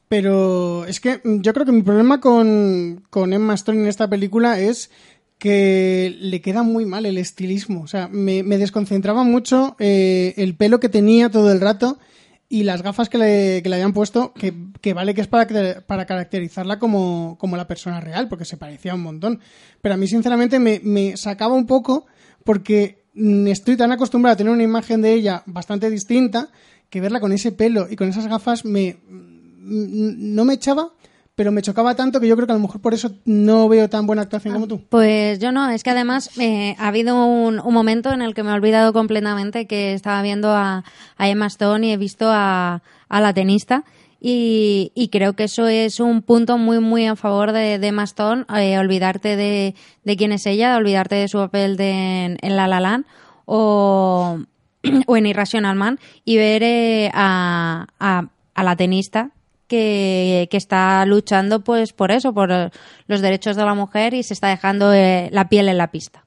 Pero 0.09 0.83
es 0.83 0.99
que 0.99 1.21
yo 1.23 1.53
creo 1.53 1.65
que 1.65 1.71
mi 1.71 1.81
problema 1.81 2.19
con, 2.19 3.05
Emma 3.13 3.53
Stone 3.53 3.79
en 3.79 3.87
esta 3.87 4.09
película 4.09 4.59
es 4.59 4.91
que 5.37 6.13
le 6.19 6.41
queda 6.41 6.63
muy 6.63 6.85
mal 6.85 7.05
el 7.05 7.17
estilismo. 7.17 7.83
O 7.83 7.87
sea, 7.87 8.09
me, 8.09 8.43
me 8.43 8.57
desconcentraba 8.57 9.23
mucho 9.23 9.77
eh, 9.79 10.33
el 10.35 10.55
pelo 10.55 10.81
que 10.81 10.89
tenía 10.89 11.29
todo 11.29 11.53
el 11.53 11.61
rato 11.61 11.99
y 12.47 12.63
las 12.63 12.83
gafas 12.83 13.09
que 13.09 13.17
le, 13.17 13.63
que 13.63 13.69
le 13.69 13.75
habían 13.75 13.93
puesto, 13.93 14.33
que, 14.33 14.53
que 14.81 14.93
vale 14.93 15.13
que 15.13 15.21
es 15.21 15.27
para, 15.27 15.47
para 15.81 16.05
caracterizarla 16.05 16.77
como, 16.79 17.37
como 17.39 17.57
la 17.57 17.67
persona 17.67 17.99
real, 17.99 18.29
porque 18.29 18.45
se 18.45 18.57
parecía 18.57 18.93
un 18.93 19.01
montón. 19.01 19.39
Pero 19.81 19.95
a 19.95 19.97
mí, 19.97 20.07
sinceramente, 20.07 20.59
me, 20.59 20.79
me 20.83 21.17
sacaba 21.17 21.55
un 21.55 21.65
poco 21.65 22.05
porque 22.43 23.03
mm, 23.15 23.47
estoy 23.47 23.77
tan 23.77 23.91
acostumbrado 23.91 24.33
a 24.33 24.37
tener 24.37 24.53
una 24.53 24.63
imagen 24.63 25.01
de 25.01 25.13
ella 25.13 25.43
bastante 25.47 25.89
distinta 25.89 26.49
que 26.89 27.01
verla 27.01 27.19
con 27.19 27.31
ese 27.31 27.51
pelo 27.51 27.87
y 27.89 27.95
con 27.95 28.09
esas 28.09 28.27
gafas 28.27 28.63
me 28.63 28.97
mm, 29.09 30.35
no 30.35 30.45
me 30.45 30.53
echaba, 30.53 30.93
pero 31.35 31.51
me 31.51 31.61
chocaba 31.61 31.95
tanto 31.95 32.21
que 32.21 32.27
yo 32.27 32.35
creo 32.35 32.47
que 32.47 32.53
a 32.53 32.55
lo 32.55 32.61
mejor 32.61 32.81
por 32.81 32.93
eso 32.93 33.11
no 33.25 33.67
veo 33.67 33.89
tan 33.89 34.07
buena 34.07 34.21
actuación 34.21 34.53
como 34.53 34.67
tú. 34.67 34.81
Pues 34.89 35.39
yo 35.39 35.51
no, 35.51 35.69
es 35.69 35.83
que 35.83 35.89
además 35.89 36.29
eh, 36.39 36.75
ha 36.79 36.87
habido 36.87 37.25
un, 37.25 37.59
un 37.59 37.73
momento 37.73 38.13
en 38.13 38.21
el 38.21 38.33
que 38.33 38.41
me 38.41 38.51
he 38.51 38.53
olvidado 38.53 38.93
completamente 38.93 39.67
que 39.67 39.93
estaba 39.93 40.21
viendo 40.21 40.51
a, 40.51 40.85
a 41.17 41.29
Emma 41.29 41.47
Stone 41.47 41.85
y 41.85 41.91
he 41.91 41.97
visto 41.97 42.29
a, 42.29 42.81
a 43.09 43.21
la 43.21 43.33
tenista. 43.33 43.83
Y, 44.21 44.91
y 44.95 45.09
creo 45.09 45.33
que 45.33 45.43
eso 45.43 45.67
es 45.67 45.99
un 45.99 46.21
punto 46.21 46.57
muy, 46.57 46.79
muy 46.79 47.05
a 47.05 47.15
favor 47.15 47.51
de, 47.51 47.77
de 47.79 47.87
Emma 47.87 48.05
Stone, 48.05 48.45
eh, 48.57 48.79
olvidarte 48.79 49.35
de, 49.35 49.75
de 50.03 50.17
quién 50.17 50.31
es 50.31 50.45
ella, 50.45 50.77
olvidarte 50.77 51.15
de 51.15 51.27
su 51.27 51.37
papel 51.37 51.75
de, 51.75 51.91
en, 51.91 52.37
en 52.41 52.55
La 52.55 52.67
La 52.67 52.79
Land 52.79 53.05
o, 53.43 54.39
o 55.05 55.17
en 55.17 55.25
Irrational 55.25 55.75
Man 55.75 55.99
y 56.23 56.37
ver 56.37 56.63
eh, 56.63 57.11
a, 57.13 57.87
a, 57.99 58.29
a 58.55 58.63
la 58.63 58.75
tenista 58.77 59.31
que, 59.67 60.47
que 60.49 60.57
está 60.57 61.05
luchando 61.05 61.63
pues 61.63 61.93
por 61.93 62.11
eso, 62.11 62.33
por 62.33 62.71
los 63.07 63.21
derechos 63.21 63.55
de 63.55 63.65
la 63.65 63.73
mujer 63.73 64.13
y 64.13 64.23
se 64.23 64.33
está 64.33 64.49
dejando 64.49 64.93
eh, 64.93 65.29
la 65.31 65.49
piel 65.49 65.69
en 65.69 65.77
la 65.77 65.91
pista. 65.91 66.25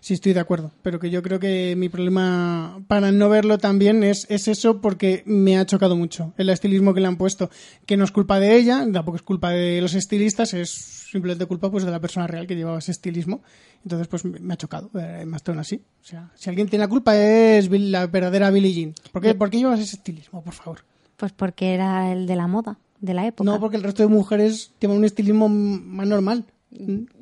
Sí, 0.00 0.14
estoy 0.14 0.32
de 0.32 0.40
acuerdo, 0.40 0.72
pero 0.82 0.98
que 0.98 1.10
yo 1.10 1.22
creo 1.22 1.38
que 1.38 1.74
mi 1.76 1.88
problema 1.88 2.82
para 2.88 3.12
no 3.12 3.28
verlo 3.28 3.58
también 3.58 4.02
es, 4.04 4.26
es 4.30 4.48
eso 4.48 4.80
porque 4.80 5.22
me 5.26 5.58
ha 5.58 5.66
chocado 5.66 5.96
mucho 5.96 6.32
el 6.38 6.48
estilismo 6.48 6.94
que 6.94 7.00
le 7.00 7.08
han 7.08 7.16
puesto, 7.16 7.50
que 7.84 7.96
no 7.96 8.04
es 8.04 8.10
culpa 8.10 8.40
de 8.40 8.56
ella, 8.56 8.86
tampoco 8.90 9.16
es 9.16 9.22
culpa 9.22 9.50
de 9.50 9.80
los 9.80 9.94
estilistas, 9.94 10.54
es 10.54 10.70
simplemente 10.70 11.46
culpa 11.46 11.70
pues 11.70 11.84
de 11.84 11.90
la 11.90 12.00
persona 12.00 12.26
real 12.26 12.46
que 12.46 12.56
llevaba 12.56 12.78
ese 12.78 12.92
estilismo. 12.92 13.42
Entonces, 13.82 14.08
pues 14.08 14.24
me 14.24 14.52
ha 14.52 14.56
chocado, 14.56 14.90
eh, 14.98 15.24
más 15.26 15.42
así. 15.58 15.82
O 16.02 16.04
sea, 16.04 16.30
si 16.34 16.48
alguien 16.50 16.68
tiene 16.68 16.84
la 16.84 16.88
culpa 16.88 17.16
es 17.16 17.70
la 17.70 18.06
verdadera 18.06 18.50
Billie 18.50 18.72
Jean. 18.72 18.94
¿Por 19.12 19.22
qué, 19.22 19.34
¿Por 19.34 19.50
qué 19.50 19.58
llevas 19.58 19.80
ese 19.80 19.96
estilismo, 19.96 20.42
por 20.42 20.54
favor? 20.54 20.84
Pues 21.16 21.32
porque 21.32 21.74
era 21.74 22.12
el 22.12 22.26
de 22.26 22.36
la 22.36 22.46
moda, 22.46 22.78
de 23.00 23.14
la 23.14 23.26
época. 23.26 23.50
No, 23.50 23.58
porque 23.60 23.76
el 23.76 23.82
resto 23.82 24.02
de 24.02 24.08
mujeres 24.08 24.72
tienen 24.78 24.98
un 24.98 25.04
estilismo 25.04 25.48
más 25.48 26.06
normal. 26.06 26.44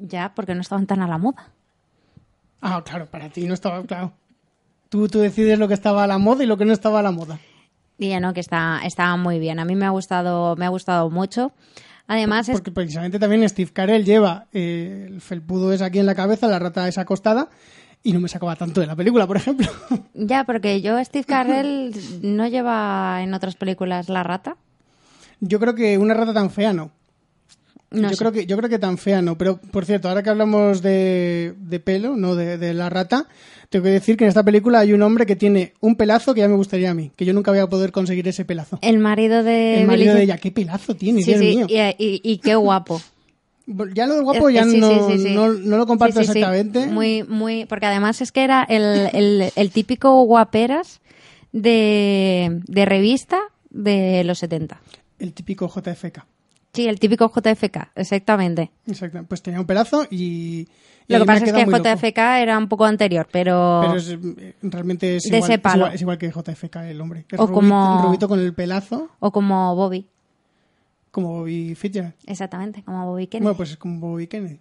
Ya, 0.00 0.32
porque 0.34 0.54
no 0.54 0.60
estaban 0.60 0.86
tan 0.86 1.00
a 1.00 1.08
la 1.08 1.18
moda. 1.18 1.50
Ah, 2.60 2.82
claro, 2.84 3.06
para 3.06 3.28
ti 3.28 3.46
no 3.46 3.54
estaba 3.54 3.82
claro. 3.84 4.12
Tú, 4.88 5.08
tú 5.08 5.20
decides 5.20 5.58
lo 5.58 5.68
que 5.68 5.74
estaba 5.74 6.04
a 6.04 6.06
la 6.06 6.18
moda 6.18 6.44
y 6.44 6.46
lo 6.46 6.56
que 6.56 6.64
no 6.64 6.72
estaba 6.72 7.00
a 7.00 7.02
la 7.02 7.10
moda. 7.10 7.38
Y 7.98 8.08
ya 8.08 8.20
no, 8.20 8.34
que 8.34 8.40
está, 8.40 8.80
estaba 8.84 9.16
muy 9.16 9.38
bien. 9.38 9.58
A 9.58 9.64
mí 9.64 9.76
me 9.76 9.86
ha 9.86 9.90
gustado, 9.90 10.56
me 10.56 10.64
ha 10.64 10.68
gustado 10.68 11.10
mucho. 11.10 11.52
Además, 12.06 12.48
es, 12.48 12.54
Porque 12.56 12.70
precisamente 12.70 13.18
también 13.18 13.48
Steve 13.48 13.70
Carell 13.72 14.04
lleva 14.04 14.46
eh, 14.52 15.06
el 15.08 15.20
felpudo 15.20 15.72
es 15.72 15.80
aquí 15.80 15.98
en 15.98 16.06
la 16.06 16.14
cabeza, 16.14 16.48
la 16.48 16.58
rata 16.58 16.86
es 16.86 16.98
acostada, 16.98 17.48
y 18.04 18.12
no 18.12 18.20
me 18.20 18.28
sacaba 18.28 18.54
tanto 18.54 18.80
de 18.80 18.86
la 18.86 18.94
película, 18.94 19.26
por 19.26 19.36
ejemplo. 19.38 19.66
ya, 20.14 20.44
porque 20.44 20.80
yo, 20.80 21.02
Steve 21.04 21.24
Carell, 21.24 21.92
no 22.22 22.46
lleva 22.46 23.20
en 23.22 23.34
otras 23.34 23.56
películas 23.56 24.08
la 24.08 24.22
rata. 24.22 24.56
Yo 25.40 25.58
creo 25.58 25.74
que 25.74 25.98
una 25.98 26.14
rata 26.14 26.32
tan 26.32 26.50
fea 26.50 26.72
no. 26.72 26.92
No 27.90 28.02
yo 28.10 28.10
sé. 28.10 28.16
creo 28.16 28.32
que 28.32 28.46
yo 28.46 28.56
creo 28.56 28.68
que 28.68 28.78
tan 28.80 28.98
fea 28.98 29.22
no, 29.22 29.38
pero 29.38 29.56
por 29.58 29.84
cierto, 29.84 30.08
ahora 30.08 30.22
que 30.22 30.30
hablamos 30.30 30.82
de, 30.82 31.54
de 31.58 31.78
pelo, 31.80 32.16
no 32.16 32.34
de, 32.34 32.58
de 32.58 32.74
la 32.74 32.90
rata, 32.90 33.28
tengo 33.68 33.84
que 33.84 33.90
decir 33.90 34.16
que 34.16 34.24
en 34.24 34.28
esta 34.28 34.42
película 34.42 34.80
hay 34.80 34.92
un 34.92 35.02
hombre 35.02 35.26
que 35.26 35.36
tiene 35.36 35.74
un 35.80 35.94
pelazo 35.94 36.34
que 36.34 36.40
ya 36.40 36.48
me 36.48 36.56
gustaría 36.56 36.90
a 36.90 36.94
mí, 36.94 37.12
que 37.14 37.24
yo 37.24 37.32
nunca 37.32 37.52
voy 37.52 37.60
a 37.60 37.68
poder 37.68 37.92
conseguir 37.92 38.26
ese 38.26 38.44
pelazo. 38.44 38.80
El 38.82 38.98
marido 38.98 39.44
de 39.44 39.80
El 39.82 39.86
marido 39.86 40.14
de 40.14 40.24
ella, 40.24 40.38
qué 40.38 40.50
pelazo 40.50 40.96
tiene, 40.96 41.22
Sí, 41.22 41.34
Dios 41.34 41.40
sí, 41.40 41.56
mío. 41.56 41.66
y, 41.68 42.04
y- 42.04 42.20
y 42.24 42.38
qué 42.38 42.54
guapo. 42.56 43.00
Ya 43.66 44.06
lo 44.06 44.16
de 44.16 44.22
guapo 44.22 44.50
ya 44.50 44.64
sí, 44.64 44.78
no, 44.78 44.90
sí, 45.08 45.16
sí, 45.18 45.28
sí. 45.28 45.34
no, 45.34 45.52
no 45.52 45.76
lo 45.78 45.86
comparto 45.86 46.20
exactamente. 46.20 46.86
Muy, 46.86 47.22
muy, 47.22 47.64
porque 47.64 47.86
además 47.86 48.20
es 48.20 48.30
que 48.30 48.44
era 48.44 48.62
el, 48.68 49.08
el, 49.14 49.52
el 49.56 49.70
típico 49.70 50.22
guaperas 50.24 51.00
de, 51.52 52.60
de 52.66 52.84
revista 52.84 53.38
de 53.70 54.22
los 54.24 54.38
70. 54.38 54.80
El 55.18 55.32
típico 55.32 55.68
JFK. 55.68 56.24
Sí, 56.72 56.88
el 56.88 56.98
típico 56.98 57.30
JFK, 57.34 57.90
exactamente. 57.94 58.70
Exacto. 58.86 59.24
Pues 59.28 59.42
tenía 59.42 59.60
un 59.60 59.66
pelazo 59.66 60.06
y. 60.10 60.66
y 61.06 61.12
Lo 61.12 61.20
que 61.20 61.24
pasa 61.24 61.44
es 61.44 61.52
que 61.52 61.64
loco. 61.66 61.78
JFK 61.78 62.18
era 62.40 62.58
un 62.58 62.68
poco 62.68 62.84
anterior, 62.84 63.28
pero, 63.30 63.78
Pero 63.82 63.96
es, 63.96 64.08
eh, 64.10 64.54
realmente 64.62 65.16
es 65.16 65.26
igual, 65.26 65.42
es 65.52 65.74
igual- 65.76 65.94
es 65.94 66.00
igual 66.02 66.18
que 66.18 66.30
JFK, 66.32 66.76
el 66.90 67.00
hombre. 67.00 67.26
Es 67.30 67.38
O 67.38 67.46
rubito, 67.46 67.54
como- 67.54 68.02
rubito 68.04 68.28
con 68.28 68.40
el 68.40 68.52
pelazo, 68.54 69.08
o 69.20 69.30
como 69.30 69.76
Bobby, 69.76 70.08
como 71.14 71.28
Bobby 71.38 71.74
Fitzgerald. 71.74 72.14
exactamente, 72.26 72.82
como 72.82 73.06
Bobby 73.06 73.26
Kennedy. 73.28 73.44
Bueno, 73.44 73.56
pues 73.56 73.70
es 73.70 73.76
como 73.76 74.00
Bobby 74.00 74.26
Kennedy. 74.26 74.58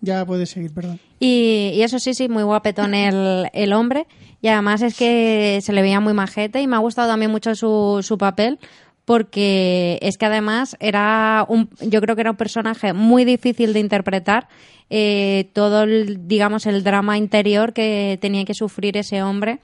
Ya 0.00 0.24
puedes 0.24 0.50
seguir, 0.50 0.72
perdón. 0.72 1.00
Y, 1.18 1.72
y 1.74 1.82
eso 1.82 1.98
sí, 1.98 2.14
sí, 2.14 2.28
muy 2.28 2.44
guapetón 2.44 2.94
el, 2.94 3.48
el 3.52 3.72
hombre. 3.72 4.06
Y 4.40 4.46
además 4.48 4.82
es 4.82 4.96
que 4.96 5.58
se 5.60 5.72
le 5.72 5.82
veía 5.82 5.98
muy 5.98 6.12
majete 6.12 6.60
y 6.60 6.66
me 6.68 6.76
ha 6.76 6.78
gustado 6.78 7.08
también 7.08 7.32
mucho 7.32 7.54
su, 7.56 7.98
su 8.02 8.16
papel 8.16 8.60
porque 9.04 9.98
es 10.02 10.18
que 10.18 10.26
además 10.26 10.76
era 10.80 11.44
un, 11.48 11.70
yo 11.80 12.00
creo 12.02 12.14
que 12.14 12.20
era 12.20 12.30
un 12.30 12.36
personaje 12.36 12.92
muy 12.92 13.24
difícil 13.24 13.72
de 13.72 13.80
interpretar. 13.80 14.46
eh, 14.90 15.50
todo 15.52 15.82
el, 15.82 16.28
digamos, 16.28 16.66
el 16.66 16.82
drama 16.84 17.18
interior 17.18 17.72
que 17.72 18.18
tenía 18.20 18.44
que 18.44 18.54
sufrir 18.54 18.96
ese 18.96 19.22
hombre 19.22 19.58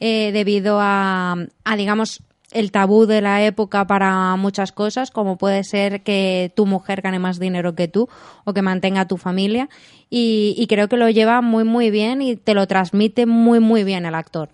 eh, 0.00 0.30
debido 0.32 0.78
a, 0.80 1.36
a, 1.64 1.76
digamos, 1.76 2.22
el 2.54 2.70
tabú 2.72 3.04
de 3.04 3.20
la 3.20 3.44
época 3.44 3.86
para 3.86 4.34
muchas 4.36 4.72
cosas, 4.72 5.10
como 5.10 5.36
puede 5.36 5.64
ser 5.64 6.02
que 6.02 6.52
tu 6.56 6.64
mujer 6.64 7.02
gane 7.02 7.18
más 7.18 7.38
dinero 7.38 7.74
que 7.74 7.88
tú 7.88 8.08
o 8.44 8.54
que 8.54 8.62
mantenga 8.62 9.02
a 9.02 9.08
tu 9.08 9.16
familia. 9.16 9.68
Y, 10.08 10.54
y 10.56 10.66
creo 10.68 10.88
que 10.88 10.96
lo 10.96 11.10
lleva 11.10 11.40
muy, 11.40 11.64
muy 11.64 11.90
bien 11.90 12.22
y 12.22 12.36
te 12.36 12.54
lo 12.54 12.66
transmite 12.66 13.26
muy, 13.26 13.58
muy 13.58 13.84
bien 13.84 14.06
el 14.06 14.14
actor. 14.14 14.48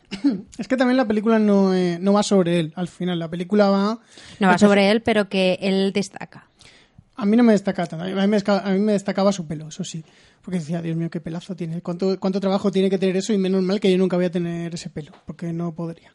Es 0.58 0.66
que 0.66 0.76
también 0.76 0.96
la 0.96 1.06
película 1.06 1.38
no, 1.38 1.74
eh, 1.74 1.98
no 2.00 2.14
va 2.14 2.22
sobre 2.22 2.58
él, 2.58 2.72
al 2.76 2.88
final. 2.88 3.18
La 3.18 3.28
película 3.28 3.68
va... 3.68 3.98
No 4.38 4.48
va 4.48 4.58
sobre 4.58 4.90
él, 4.90 5.02
pero 5.02 5.28
que 5.28 5.58
él 5.60 5.92
destaca. 5.92 6.46
A 7.16 7.26
mí 7.26 7.36
no 7.36 7.42
me 7.42 7.52
destaca 7.52 7.84
tanto. 7.84 8.06
A 8.06 8.08
mí 8.08 8.14
me, 8.14 8.38
a 8.46 8.70
mí 8.70 8.78
me 8.78 8.92
destacaba 8.92 9.30
su 9.30 9.46
pelo, 9.46 9.68
eso 9.68 9.84
sí. 9.84 10.02
Porque 10.40 10.58
decía, 10.58 10.80
Dios 10.80 10.96
mío, 10.96 11.10
qué 11.10 11.20
pelazo 11.20 11.54
tiene. 11.54 11.82
¿Cuánto, 11.82 12.18
¿Cuánto 12.18 12.40
trabajo 12.40 12.70
tiene 12.70 12.88
que 12.88 12.96
tener 12.96 13.18
eso? 13.18 13.34
Y 13.34 13.38
menos 13.38 13.62
mal 13.62 13.78
que 13.78 13.92
yo 13.92 13.98
nunca 13.98 14.16
voy 14.16 14.24
a 14.24 14.30
tener 14.30 14.74
ese 14.74 14.88
pelo, 14.88 15.12
porque 15.26 15.52
no 15.52 15.74
podría. 15.74 16.12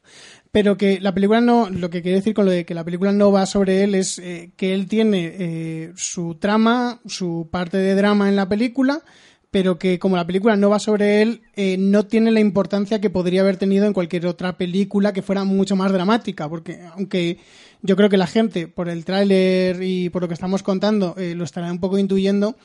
Pero 0.56 0.78
que 0.78 1.02
la 1.02 1.13
película 1.13 1.41
no, 1.41 1.70
lo 1.70 1.89
que 1.89 2.02
quiero 2.02 2.15
decir 2.15 2.34
con 2.34 2.46
lo 2.46 2.52
de 2.52 2.63
que 2.63 2.74
la 2.74 2.86
película 2.86 3.12
no 3.12 3.30
va 3.30 3.46
sobre 3.46 3.84
él 3.84 3.94
es 3.94 4.20
eh, 4.20 4.52
que 4.56 4.74
él 4.74 4.88
tiene 4.88 5.36
eh, 5.38 5.91
su 5.98 6.36
trama, 6.36 7.02
su 7.06 7.50
parte 7.52 7.76
de 7.76 7.94
drama 7.94 8.30
en 8.30 8.38
la 8.38 8.48
película, 8.48 9.02
pero 9.52 9.78
que 9.78 10.00
como 10.00 10.15
la 10.15 10.26
película 10.26 10.56
no 10.56 10.70
va 10.70 10.80
sobre 10.80 11.22
él, 11.22 11.41
eh, 11.58 11.76
no 11.78 12.06
tiene 12.06 12.32
la 12.32 12.39
importancia 12.39 13.02
que 13.02 13.10
podría 13.10 13.41
haber 13.41 13.58
tenido 13.58 13.86
en 13.86 13.91
cualquier 13.91 14.28
otra 14.28 14.58
película 14.58 15.12
que 15.12 15.22
fuera 15.22 15.44
mucho 15.44 15.76
más 15.76 15.91
dramática, 15.91 16.48
porque 16.48 16.80
aunque 16.94 17.38
yo 17.82 17.96
creo 17.96 18.10
que 18.10 18.18
la 18.18 18.26
gente, 18.26 18.68
por 18.68 18.89
el 18.89 19.06
tráiler 19.06 19.84
y 19.84 20.10
por 20.10 20.22
lo 20.22 20.28
que 20.28 20.34
estamos 20.34 20.63
contando, 20.63 21.15
eh, 21.18 21.36
lo 21.36 21.44
estará 21.44 21.72
un 21.72 21.80
poco 21.80 21.98
intuyendo, 21.98 22.56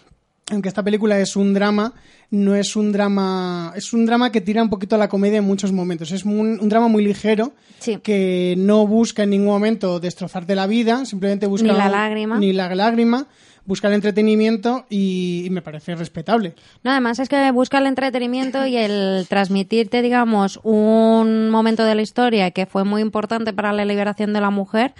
aunque 0.51 0.69
esta 0.69 0.83
película 0.83 1.19
es 1.19 1.37
un 1.37 1.55
drama, 1.55 1.95
no 2.31 2.55
es 2.55 2.77
un 2.77 2.93
drama, 2.93 3.73
es 3.77 3.93
un 3.93 4.07
drama 4.07 4.31
que 4.33 4.41
tira 4.41 4.63
un 4.63 4.71
poquito 4.71 4.95
a 4.97 4.99
la 4.99 5.09
comedia 5.09 5.39
en 5.39 5.45
muchos 5.45 5.73
momentos. 5.73 6.13
Es 6.13 6.25
un, 6.25 6.59
un 6.61 6.69
drama 6.69 6.89
muy 6.89 7.05
ligero 7.05 7.53
Sí. 7.79 7.99
que 8.03 8.55
no 8.59 8.87
busca 8.87 9.23
en 9.23 9.31
ningún 9.31 9.49
momento 9.49 10.01
destrozarte 10.01 10.55
la 10.55 10.67
vida, 10.67 11.05
simplemente 11.07 11.47
busca 11.47 11.69
Ni 11.73 11.77
la 11.79 11.89
lágrima. 11.89 12.39
ni 12.39 12.53
la 12.53 12.75
lágrima, 12.75 13.27
busca 13.65 13.89
el 13.89 13.95
entretenimiento 13.95 14.85
y, 14.91 15.45
y 15.47 15.51
me 15.51 15.63
parece 15.63 15.95
respetable. 15.95 16.55
No, 16.83 16.91
además 16.91 17.19
es 17.21 17.29
que 17.29 17.51
busca 17.53 17.79
el 17.79 17.87
entretenimiento 17.87 18.67
y 18.67 18.77
el 18.77 19.27
transmitirte, 19.29 20.03
digamos, 20.03 20.61
un 20.63 21.51
momento 21.51 21.85
de 21.85 21.95
la 21.95 22.03
historia 22.03 22.51
que 22.51 22.67
fue 22.67 22.85
muy 22.85 23.01
importante 23.03 23.53
para 23.53 23.73
la 23.73 23.85
liberación 23.85 24.33
de 24.33 24.41
la 24.41 24.51
mujer 24.51 24.93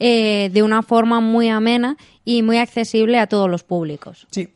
eh, 0.00 0.50
de 0.52 0.62
una 0.62 0.82
forma 0.82 1.20
muy 1.20 1.48
amena 1.48 1.96
y 2.24 2.42
muy 2.42 2.58
accesible 2.58 3.18
a 3.18 3.26
todos 3.28 3.48
los 3.50 3.62
públicos. 3.62 4.26
Sí. 4.30 4.48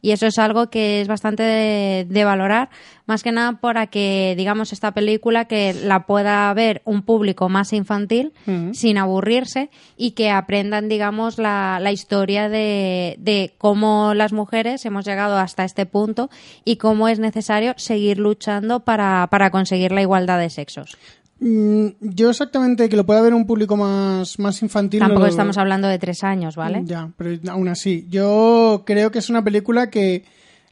Y 0.00 0.12
eso 0.12 0.26
es 0.26 0.38
algo 0.38 0.70
que 0.70 1.00
es 1.00 1.08
bastante 1.08 1.42
de, 1.42 2.06
de 2.08 2.24
valorar, 2.24 2.70
más 3.06 3.22
que 3.22 3.32
nada 3.32 3.52
para 3.60 3.86
que, 3.86 4.34
digamos, 4.36 4.72
esta 4.72 4.92
película 4.92 5.46
que 5.46 5.72
la 5.74 6.06
pueda 6.06 6.52
ver 6.54 6.82
un 6.84 7.02
público 7.02 7.48
más 7.48 7.72
infantil, 7.72 8.32
sin 8.72 8.98
aburrirse, 8.98 9.70
y 9.96 10.12
que 10.12 10.30
aprendan, 10.30 10.88
digamos, 10.88 11.38
la, 11.38 11.78
la 11.80 11.90
historia 11.90 12.48
de, 12.48 13.16
de 13.18 13.54
cómo 13.58 14.14
las 14.14 14.32
mujeres 14.32 14.84
hemos 14.84 15.04
llegado 15.04 15.38
hasta 15.38 15.64
este 15.64 15.86
punto 15.86 16.28
y 16.64 16.76
cómo 16.76 17.08
es 17.08 17.18
necesario 17.18 17.74
seguir 17.76 18.18
luchando 18.18 18.80
para, 18.80 19.26
para 19.30 19.50
conseguir 19.50 19.92
la 19.92 20.02
igualdad 20.02 20.38
de 20.38 20.50
sexos. 20.50 20.96
Mm, 21.40 21.86
Yo 22.00 22.30
exactamente 22.30 22.88
que 22.88 22.96
lo 22.96 23.06
pueda 23.06 23.20
ver 23.22 23.32
un 23.34 23.46
público 23.46 23.76
más, 23.76 24.38
más 24.38 24.60
infantil. 24.62 25.00
Tampoco 25.00 25.26
estamos 25.26 25.56
hablando 25.58 25.86
de 25.88 25.98
tres 25.98 26.24
años, 26.24 26.56
¿vale? 26.56 26.82
Ya, 26.84 27.10
pero 27.16 27.38
aún 27.50 27.68
así, 27.68 28.06
yo 28.10 28.82
creo 28.84 29.10
que 29.10 29.18
es 29.20 29.30
una 29.30 29.44
película 29.44 29.90
que 29.90 30.24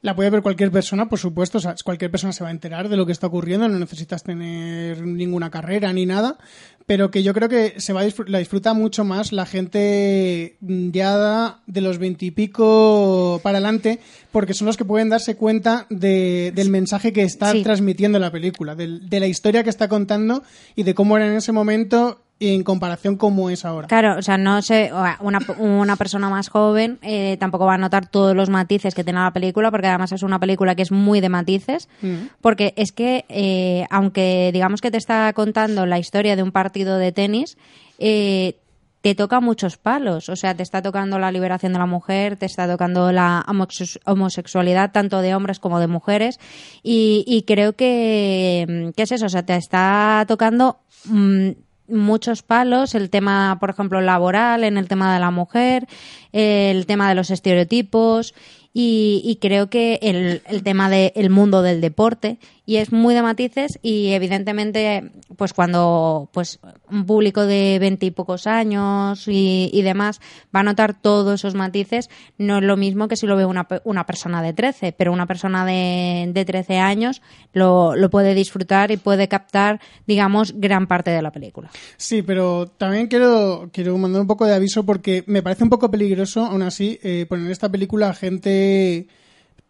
La 0.02 0.14
puede 0.14 0.30
ver 0.30 0.42
cualquier 0.42 0.70
persona, 0.70 1.08
por 1.08 1.18
supuesto. 1.18 1.58
O 1.58 1.60
sea, 1.60 1.74
cualquier 1.84 2.10
persona 2.12 2.32
se 2.32 2.44
va 2.44 2.48
a 2.50 2.52
enterar 2.52 2.88
de 2.88 2.96
lo 2.96 3.06
que 3.06 3.12
está 3.12 3.26
ocurriendo. 3.26 3.66
No 3.68 3.78
necesitas 3.78 4.22
tener 4.22 5.04
ninguna 5.04 5.50
carrera 5.50 5.92
ni 5.92 6.06
nada. 6.06 6.36
Pero 6.86 7.10
que 7.10 7.24
yo 7.24 7.34
creo 7.34 7.48
que 7.48 7.80
se 7.80 7.92
va 7.92 8.02
a 8.02 8.06
disfr- 8.06 8.28
la 8.28 8.38
disfruta 8.38 8.72
mucho 8.72 9.02
más 9.04 9.32
la 9.32 9.44
gente 9.44 10.56
mm, 10.60 10.90
ya 10.90 11.60
de 11.66 11.80
los 11.80 11.98
veintipico 11.98 13.40
para 13.42 13.58
adelante, 13.58 13.98
porque 14.32 14.54
son 14.54 14.66
los 14.66 14.76
que 14.76 14.84
pueden 14.84 15.08
darse 15.08 15.34
cuenta 15.36 15.86
de- 15.90 16.52
del 16.54 16.70
mensaje 16.70 17.12
que 17.12 17.22
está 17.24 17.52
Sí. 17.52 17.62
transmitiendo 17.62 18.18
la 18.18 18.30
película, 18.30 18.74
de 18.76 19.20
la 19.20 19.26
historia 19.26 19.64
que 19.64 19.70
está 19.70 19.88
contando 19.88 20.42
y 20.76 20.84
de 20.84 20.94
cómo 20.94 21.16
era 21.16 21.26
en 21.26 21.34
ese 21.36 21.52
momento 21.52 22.22
en 22.38 22.62
comparación 22.64 23.16
cómo 23.16 23.48
es 23.48 23.64
ahora. 23.64 23.88
Claro, 23.88 24.18
o 24.18 24.22
sea, 24.22 24.36
no 24.36 24.60
sé, 24.60 24.90
una, 25.20 25.40
una 25.58 25.96
persona 25.96 26.28
más 26.28 26.48
joven 26.50 26.98
eh, 27.02 27.36
tampoco 27.40 27.64
va 27.64 27.74
a 27.74 27.78
notar 27.78 28.08
todos 28.08 28.36
los 28.36 28.50
matices 28.50 28.94
que 28.94 29.04
tiene 29.04 29.20
la 29.20 29.30
película, 29.32 29.70
porque 29.70 29.86
además 29.86 30.12
es 30.12 30.22
una 30.22 30.38
película 30.38 30.74
que 30.74 30.82
es 30.82 30.92
muy 30.92 31.20
de 31.20 31.28
matices, 31.30 31.88
Mm. 32.02 32.26
porque 32.42 32.74
es 32.76 32.92
que, 32.92 33.24
eh, 33.30 33.86
aunque 33.90 34.50
digamos 34.52 34.80
que 34.82 34.90
te 34.90 34.98
está 34.98 35.32
contando 35.32 35.86
la 35.86 35.98
historia 35.98 36.36
de 36.36 36.42
un 36.42 36.52
partido 36.52 36.98
de 36.98 37.12
tenis, 37.12 37.56
eh, 37.98 38.58
te 39.00 39.14
toca 39.14 39.40
muchos 39.40 39.76
palos, 39.76 40.28
o 40.28 40.34
sea, 40.36 40.54
te 40.56 40.62
está 40.64 40.82
tocando 40.82 41.18
la 41.20 41.30
liberación 41.30 41.72
de 41.72 41.78
la 41.78 41.86
mujer, 41.86 42.36
te 42.36 42.44
está 42.46 42.66
tocando 42.68 43.12
la 43.12 43.44
homosex- 43.46 44.00
homosexualidad 44.04 44.90
tanto 44.90 45.20
de 45.22 45.34
hombres 45.34 45.60
como 45.60 45.78
de 45.78 45.86
mujeres 45.86 46.38
y, 46.82 47.22
y 47.26 47.42
creo 47.42 47.74
que, 47.74 48.90
¿qué 48.96 49.02
es 49.04 49.12
eso? 49.12 49.26
O 49.26 49.28
sea, 49.28 49.44
te 49.44 49.54
está 49.56 50.24
tocando 50.26 50.78
mm, 51.04 51.50
muchos 51.88 52.42
palos, 52.42 52.94
el 52.94 53.10
tema, 53.10 53.58
por 53.60 53.70
ejemplo, 53.70 54.00
laboral, 54.00 54.64
en 54.64 54.76
el 54.78 54.88
tema 54.88 55.14
de 55.14 55.20
la 55.20 55.30
mujer, 55.30 55.86
el 56.32 56.86
tema 56.86 57.08
de 57.08 57.14
los 57.14 57.30
estereotipos 57.30 58.34
y, 58.72 59.22
y 59.24 59.36
creo 59.36 59.70
que 59.70 59.98
el, 60.02 60.42
el 60.46 60.62
tema 60.62 60.90
del 60.90 61.30
mundo 61.30 61.62
del 61.62 61.80
deporte 61.80 62.38
y 62.66 62.76
es 62.76 62.92
muy 62.92 63.14
de 63.14 63.22
matices 63.22 63.78
y 63.80 64.08
evidentemente 64.08 65.12
pues 65.36 65.52
cuando 65.52 66.28
pues 66.32 66.58
un 66.90 67.06
público 67.06 67.46
de 67.46 67.78
veinte 67.80 68.06
y 68.06 68.10
pocos 68.10 68.46
años 68.46 69.24
y, 69.28 69.82
demás 69.86 70.20
va 70.54 70.60
a 70.60 70.64
notar 70.64 71.00
todos 71.00 71.40
esos 71.40 71.54
matices 71.54 72.10
no 72.38 72.58
es 72.58 72.64
lo 72.64 72.76
mismo 72.76 73.06
que 73.06 73.14
si 73.14 73.26
lo 73.26 73.36
ve 73.36 73.44
una, 73.44 73.68
una 73.84 74.04
persona 74.04 74.42
de 74.42 74.52
13 74.52 74.92
pero 74.92 75.12
una 75.12 75.26
persona 75.26 75.64
de, 75.64 76.28
de 76.32 76.44
13 76.44 76.78
años 76.78 77.22
lo, 77.52 77.94
lo 77.94 78.10
puede 78.10 78.34
disfrutar 78.34 78.90
y 78.90 78.96
puede 78.96 79.28
captar 79.28 79.80
digamos 80.06 80.54
gran 80.56 80.88
parte 80.88 81.12
de 81.12 81.22
la 81.22 81.30
película. 81.30 81.70
Sí, 81.96 82.22
pero 82.22 82.66
también 82.66 83.06
quiero, 83.06 83.70
quiero 83.72 83.96
mandar 83.98 84.22
un 84.22 84.26
poco 84.26 84.46
de 84.46 84.54
aviso 84.54 84.84
porque 84.84 85.24
me 85.26 85.42
parece 85.42 85.64
un 85.64 85.70
poco 85.70 85.90
peligroso, 85.90 86.44
aún 86.44 86.62
así, 86.62 86.98
eh, 87.02 87.26
poner 87.28 87.50
esta 87.50 87.70
película 87.70 88.10
a 88.10 88.14
gente 88.14 89.06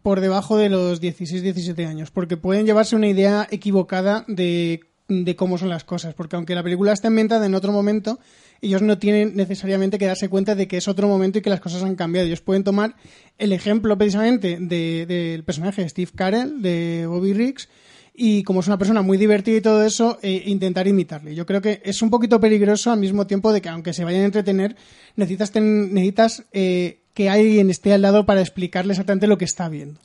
por 0.06 0.20
debajo 0.20 0.56
de 0.56 0.68
los 0.68 1.02
16-17 1.02 1.84
años, 1.84 2.12
porque 2.12 2.36
pueden 2.36 2.64
llevarse 2.64 2.94
una 2.94 3.08
idea 3.08 3.48
equivocada 3.50 4.24
de, 4.28 4.78
de 5.08 5.34
cómo 5.34 5.58
son 5.58 5.68
las 5.68 5.82
cosas, 5.82 6.14
porque 6.14 6.36
aunque 6.36 6.54
la 6.54 6.62
película 6.62 6.92
está 6.92 7.08
ambientada 7.08 7.44
en 7.44 7.56
otro 7.56 7.72
momento, 7.72 8.20
ellos 8.60 8.82
no 8.82 8.98
tienen 8.98 9.34
necesariamente 9.34 9.98
que 9.98 10.06
darse 10.06 10.28
cuenta 10.28 10.54
de 10.54 10.68
que 10.68 10.76
es 10.76 10.86
otro 10.86 11.08
momento 11.08 11.38
y 11.38 11.42
que 11.42 11.50
las 11.50 11.58
cosas 11.58 11.82
han 11.82 11.96
cambiado. 11.96 12.28
Ellos 12.28 12.40
pueden 12.40 12.62
tomar 12.62 12.94
el 13.36 13.50
ejemplo 13.52 13.98
precisamente 13.98 14.58
de- 14.60 15.06
del 15.06 15.42
personaje 15.42 15.82
de 15.82 15.88
Steve 15.88 16.12
Carell, 16.14 16.62
de 16.62 17.06
Bobby 17.08 17.32
Riggs, 17.32 17.68
y 18.14 18.44
como 18.44 18.60
es 18.60 18.68
una 18.68 18.78
persona 18.78 19.02
muy 19.02 19.18
divertida 19.18 19.56
y 19.56 19.60
todo 19.60 19.84
eso, 19.84 20.20
eh, 20.22 20.44
intentar 20.46 20.86
imitarle. 20.86 21.34
Yo 21.34 21.46
creo 21.46 21.60
que 21.60 21.80
es 21.84 22.00
un 22.00 22.10
poquito 22.10 22.38
peligroso 22.38 22.92
al 22.92 23.00
mismo 23.00 23.26
tiempo 23.26 23.52
de 23.52 23.60
que 23.60 23.70
aunque 23.70 23.92
se 23.92 24.04
vayan 24.04 24.22
a 24.22 24.26
entretener, 24.26 24.76
necesitas, 25.16 25.50
ten- 25.50 25.92
necesitas 25.92 26.44
eh, 26.52 27.00
que 27.16 27.28
alguien 27.30 27.70
esté 27.70 27.92
al 27.94 28.02
lado 28.02 28.26
para 28.26 28.40
explicarle 28.42 28.92
exactamente 28.92 29.26
lo 29.26 29.38
que 29.38 29.44
está 29.46 29.68
viendo. 29.68 29.98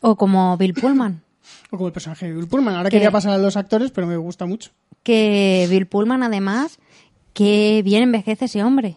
o 0.00 0.16
como 0.16 0.56
Bill 0.56 0.72
Pullman 0.74 1.20
O 1.72 1.76
como 1.76 1.88
el 1.88 1.92
personaje 1.92 2.26
de 2.26 2.32
Bill 2.34 2.46
Pullman. 2.46 2.74
Ahora 2.76 2.88
Que- 2.88 2.96
quería 2.96 3.10
pasar 3.10 3.32
a 3.32 3.38
los 3.38 3.56
actores, 3.56 3.90
pero 3.90 4.06
me 4.06 4.16
gusta 4.16 4.46
mucho. 4.46 4.70
que 5.02 5.66
Bill 5.68 5.86
Pullman 5.86 6.22
además 6.22 6.78
que 7.34 7.82
bien 7.84 8.02
envejece 8.04 8.44
ese 8.46 8.62
hombre 8.62 8.96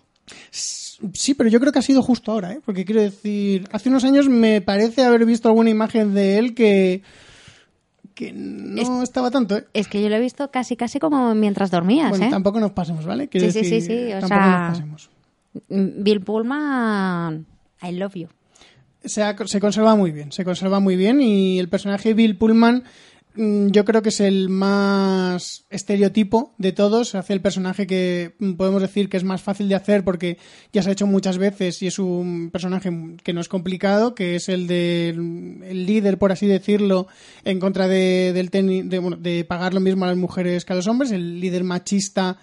Sí, 1.13 1.33
pero 1.33 1.49
yo 1.49 1.59
creo 1.59 1.71
que 1.73 1.79
ha 1.79 1.81
sido 1.81 2.01
justo 2.01 2.31
ahora, 2.31 2.53
¿eh? 2.53 2.61
Porque 2.65 2.85
quiero 2.85 3.01
decir, 3.01 3.67
hace 3.71 3.89
unos 3.89 4.03
años 4.05 4.29
me 4.29 4.61
parece 4.61 5.03
haber 5.03 5.25
visto 5.25 5.49
alguna 5.49 5.69
imagen 5.69 6.13
de 6.13 6.37
él 6.37 6.53
que 6.55 7.01
que 8.13 8.31
no 8.31 9.03
estaba 9.03 9.29
tanto, 9.29 9.57
¿eh? 9.57 9.65
Es 9.73 9.87
que 9.89 10.01
yo 10.01 10.07
lo 10.07 10.15
he 10.15 10.21
visto 10.21 10.49
casi 10.51 10.77
casi 10.77 10.99
como 10.99 11.35
mientras 11.35 11.69
dormías, 11.69 12.11
Bueno, 12.11 12.27
¿eh? 12.27 12.29
tampoco 12.29 12.61
nos 12.61 12.71
pasemos, 12.71 13.05
¿vale? 13.05 13.27
Quiero 13.27 13.51
Sí, 13.51 13.63
sí, 13.63 13.69
sí, 13.69 13.81
sí, 13.81 14.13
o 14.13 14.19
tampoco 14.19 14.27
sea- 14.27 14.59
nos 14.69 14.69
pasemos. 14.77 15.09
Bill 15.69 16.21
Pullman, 16.21 17.45
I 17.87 17.91
love 17.93 18.13
you. 18.15 18.27
se, 19.03 19.21
ha- 19.23 19.35
se 19.45 19.59
conserva 19.59 19.95
muy 19.95 20.11
bien, 20.11 20.31
se 20.31 20.43
conserva 20.43 20.79
muy 20.79 20.95
bien 20.95 21.21
y 21.21 21.59
el 21.59 21.69
personaje 21.69 22.13
Bill 22.15 22.37
Pullman 22.37 22.83
mm, 23.35 23.67
yo 23.67 23.85
creo 23.85 24.01
que 24.01 24.09
es 24.09 24.19
el 24.19 24.49
más 24.49 25.65
estereotipo 25.69 26.53
de 26.57 26.71
todos, 26.71 27.13
hace 27.15 27.33
el 27.33 27.41
personaje 27.41 27.85
que 27.85 28.33
mm, 28.39 28.53
podemos 28.53 28.81
decir 28.81 29.07
que 29.09 29.17
es 29.17 29.23
más 29.23 29.41
fácil 29.43 29.69
de 29.69 29.75
hacer 29.75 30.03
porque 30.03 30.37
ya 30.73 30.81
se 30.81 30.89
ha 30.89 30.93
hecho 30.93 31.05
muchas 31.05 31.37
veces 31.37 31.81
y 31.83 31.87
es 31.87 31.99
un 31.99 32.49
personaje 32.51 32.89
que 33.23 33.33
no 33.33 33.41
es 33.41 33.47
complicado, 33.49 34.15
que 34.15 34.35
es 34.35 34.49
el 34.49 34.65
del 34.67 35.61
el 35.63 35.85
líder, 35.85 36.17
por 36.17 36.31
así 36.31 36.47
decirlo, 36.47 37.07
en 37.43 37.59
contra 37.59 37.87
de, 37.87 38.31
del 38.33 38.49
de, 38.89 38.99
bueno, 38.99 39.17
de 39.17 39.43
pagar 39.43 39.73
lo 39.75 39.81
mismo 39.81 40.05
a 40.05 40.07
las 40.07 40.17
mujeres 40.17 40.65
que 40.65 40.73
a 40.73 40.75
los 40.77 40.87
hombres, 40.87 41.11
el 41.11 41.39
líder 41.39 41.63
machista 41.63 42.37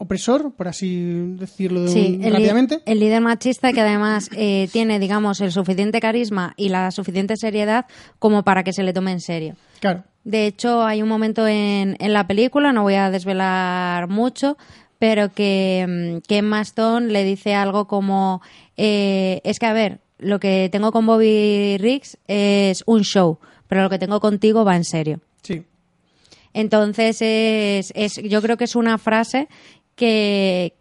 opresor, 0.00 0.52
por 0.54 0.66
así 0.66 1.34
decirlo 1.36 1.82
de 1.82 1.88
Sí, 1.88 2.18
el, 2.22 2.32
rápidamente. 2.32 2.80
el 2.86 3.00
líder 3.00 3.20
machista 3.20 3.72
que 3.74 3.82
además 3.82 4.30
eh, 4.34 4.68
tiene, 4.72 4.98
digamos, 4.98 5.42
el 5.42 5.52
suficiente 5.52 6.00
carisma 6.00 6.54
y 6.56 6.70
la 6.70 6.90
suficiente 6.90 7.36
seriedad 7.36 7.84
como 8.18 8.42
para 8.42 8.64
que 8.64 8.72
se 8.72 8.82
le 8.82 8.94
tome 8.94 9.12
en 9.12 9.20
serio. 9.20 9.56
Claro. 9.78 10.04
De 10.24 10.46
hecho, 10.46 10.82
hay 10.84 11.02
un 11.02 11.08
momento 11.08 11.46
en, 11.46 11.96
en 12.00 12.12
la 12.14 12.26
película, 12.26 12.72
no 12.72 12.82
voy 12.82 12.94
a 12.94 13.10
desvelar 13.10 14.08
mucho, 14.08 14.56
pero 14.98 15.32
que, 15.34 15.86
mm, 15.86 16.26
que 16.26 16.38
Emma 16.38 16.62
Stone 16.62 17.08
le 17.08 17.22
dice 17.22 17.54
algo 17.54 17.86
como, 17.86 18.40
eh, 18.78 19.42
es 19.44 19.58
que 19.58 19.66
a 19.66 19.74
ver, 19.74 20.00
lo 20.18 20.40
que 20.40 20.70
tengo 20.72 20.92
con 20.92 21.04
Bobby 21.04 21.76
Riggs 21.78 22.16
es 22.26 22.82
un 22.86 23.02
show, 23.02 23.38
pero 23.68 23.82
lo 23.82 23.90
que 23.90 23.98
tengo 23.98 24.18
contigo 24.18 24.64
va 24.64 24.76
en 24.76 24.84
serio. 24.84 25.20
Sí. 25.42 25.64
Entonces, 26.52 27.18
es, 27.20 27.92
es, 27.94 28.16
yo 28.28 28.42
creo 28.42 28.56
que 28.56 28.64
es 28.64 28.74
una 28.74 28.98
frase 28.98 29.48
que, 30.00 30.72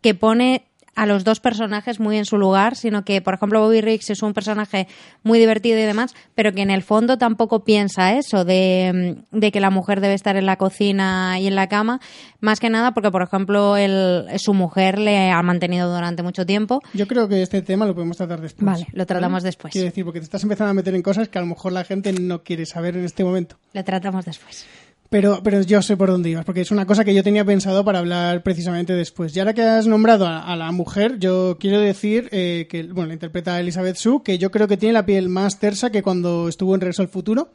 que 0.00 0.14
pone 0.14 0.64
a 0.94 1.06
los 1.06 1.24
dos 1.24 1.40
personajes 1.40 2.00
muy 2.00 2.18
en 2.18 2.24
su 2.24 2.36
lugar, 2.36 2.76
sino 2.76 3.04
que, 3.04 3.22
por 3.22 3.34
ejemplo, 3.34 3.60
Bobby 3.60 3.80
Riggs 3.80 4.10
es 4.10 4.22
un 4.22 4.34
personaje 4.34 4.88
muy 5.22 5.38
divertido 5.38 5.78
y 5.78 5.82
demás, 5.82 6.14
pero 6.34 6.52
que 6.52 6.62
en 6.62 6.70
el 6.70 6.82
fondo 6.82 7.16
tampoco 7.16 7.64
piensa 7.64 8.14
eso, 8.14 8.44
de, 8.44 9.16
de 9.30 9.52
que 9.52 9.60
la 9.60 9.70
mujer 9.70 10.00
debe 10.00 10.14
estar 10.14 10.36
en 10.36 10.44
la 10.44 10.56
cocina 10.56 11.38
y 11.40 11.46
en 11.46 11.54
la 11.54 11.68
cama, 11.68 12.00
más 12.40 12.60
que 12.60 12.68
nada 12.68 12.92
porque, 12.92 13.10
por 13.10 13.22
ejemplo, 13.22 13.76
su 14.36 14.54
mujer 14.54 14.98
le 14.98 15.30
ha 15.30 15.42
mantenido 15.42 15.92
durante 15.92 16.22
mucho 16.22 16.44
tiempo. 16.44 16.82
Yo 16.92 17.06
creo 17.06 17.28
que 17.28 17.42
este 17.42 17.62
tema 17.62 17.86
lo 17.86 17.94
podemos 17.94 18.16
tratar 18.18 18.40
después. 18.40 18.64
Vale, 18.64 18.86
lo 18.92 19.06
tratamos 19.06 19.42
después. 19.42 19.72
Quiero 19.72 19.86
decir, 19.86 20.04
porque 20.04 20.20
te 20.20 20.24
estás 20.24 20.42
empezando 20.42 20.70
a 20.70 20.74
meter 20.74 20.94
en 20.94 21.02
cosas 21.02 21.28
que 21.28 21.38
a 21.38 21.40
lo 21.40 21.46
mejor 21.46 21.72
la 21.72 21.84
gente 21.84 22.12
no 22.12 22.42
quiere 22.42 22.66
saber 22.66 22.96
en 22.96 23.04
este 23.04 23.24
momento. 23.24 23.56
Lo 23.72 23.82
tratamos 23.82 24.26
después. 24.26 24.66
Pero, 25.12 25.42
pero 25.44 25.62
yo 25.62 25.82
sé 25.82 25.96
por 25.96 26.08
dónde 26.08 26.30
ibas, 26.30 26.44
porque 26.44 26.62
es 26.62 26.70
una 26.70 26.86
cosa 26.86 27.04
que 27.04 27.14
yo 27.14 27.22
tenía 27.22 27.44
pensado 27.44 27.84
para 27.84 28.00
hablar 28.00 28.42
precisamente 28.42 28.94
después. 28.94 29.36
Y 29.36 29.38
ahora 29.38 29.52
que 29.54 29.62
has 29.62 29.86
nombrado 29.86 30.26
a, 30.26 30.40
a 30.40 30.56
la 30.56 30.72
mujer, 30.72 31.18
yo 31.18 31.58
quiero 31.60 31.78
decir 31.78 32.28
eh, 32.32 32.66
que, 32.68 32.82
bueno, 32.84 33.08
la 33.08 33.12
interpreta 33.14 33.60
Elizabeth 33.60 33.96
Sue, 33.96 34.22
que 34.24 34.38
yo 34.38 34.50
creo 34.50 34.66
que 34.66 34.76
tiene 34.76 34.94
la 34.94 35.06
piel 35.06 35.28
más 35.28 35.60
tersa 35.60 35.90
que 35.90 36.02
cuando 36.02 36.48
estuvo 36.48 36.74
en 36.74 36.80
Regreso 36.80 37.02
al 37.02 37.08
Futuro. 37.08 37.50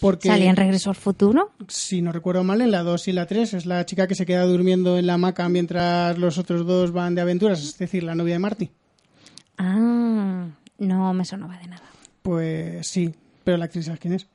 Porque, 0.00 0.28
¿Salía 0.28 0.50
en 0.50 0.56
Regreso 0.56 0.90
al 0.90 0.96
Futuro? 0.96 1.52
si 1.68 2.02
no 2.02 2.10
recuerdo 2.10 2.42
mal, 2.42 2.60
en 2.60 2.70
la 2.70 2.82
2 2.82 3.08
y 3.08 3.12
la 3.12 3.26
3 3.26 3.54
es 3.54 3.66
la 3.66 3.86
chica 3.86 4.06
que 4.06 4.14
se 4.14 4.26
queda 4.26 4.44
durmiendo 4.44 4.98
en 4.98 5.06
la 5.06 5.14
hamaca 5.14 5.48
mientras 5.48 6.18
los 6.18 6.36
otros 6.38 6.66
dos 6.66 6.92
van 6.92 7.14
de 7.14 7.20
aventuras, 7.20 7.62
es 7.62 7.78
decir, 7.78 8.02
la 8.02 8.14
novia 8.14 8.34
de 8.34 8.38
Marty. 8.38 8.70
Ah, 9.58 10.46
no 10.78 11.14
me 11.14 11.24
sonaba 11.24 11.56
de 11.58 11.68
nada. 11.68 11.84
Pues 12.22 12.86
sí, 12.86 13.14
pero 13.44 13.56
la 13.56 13.66
actriz, 13.66 13.84
¿sabes 13.86 14.00
quién 14.00 14.14
es? 14.14 14.26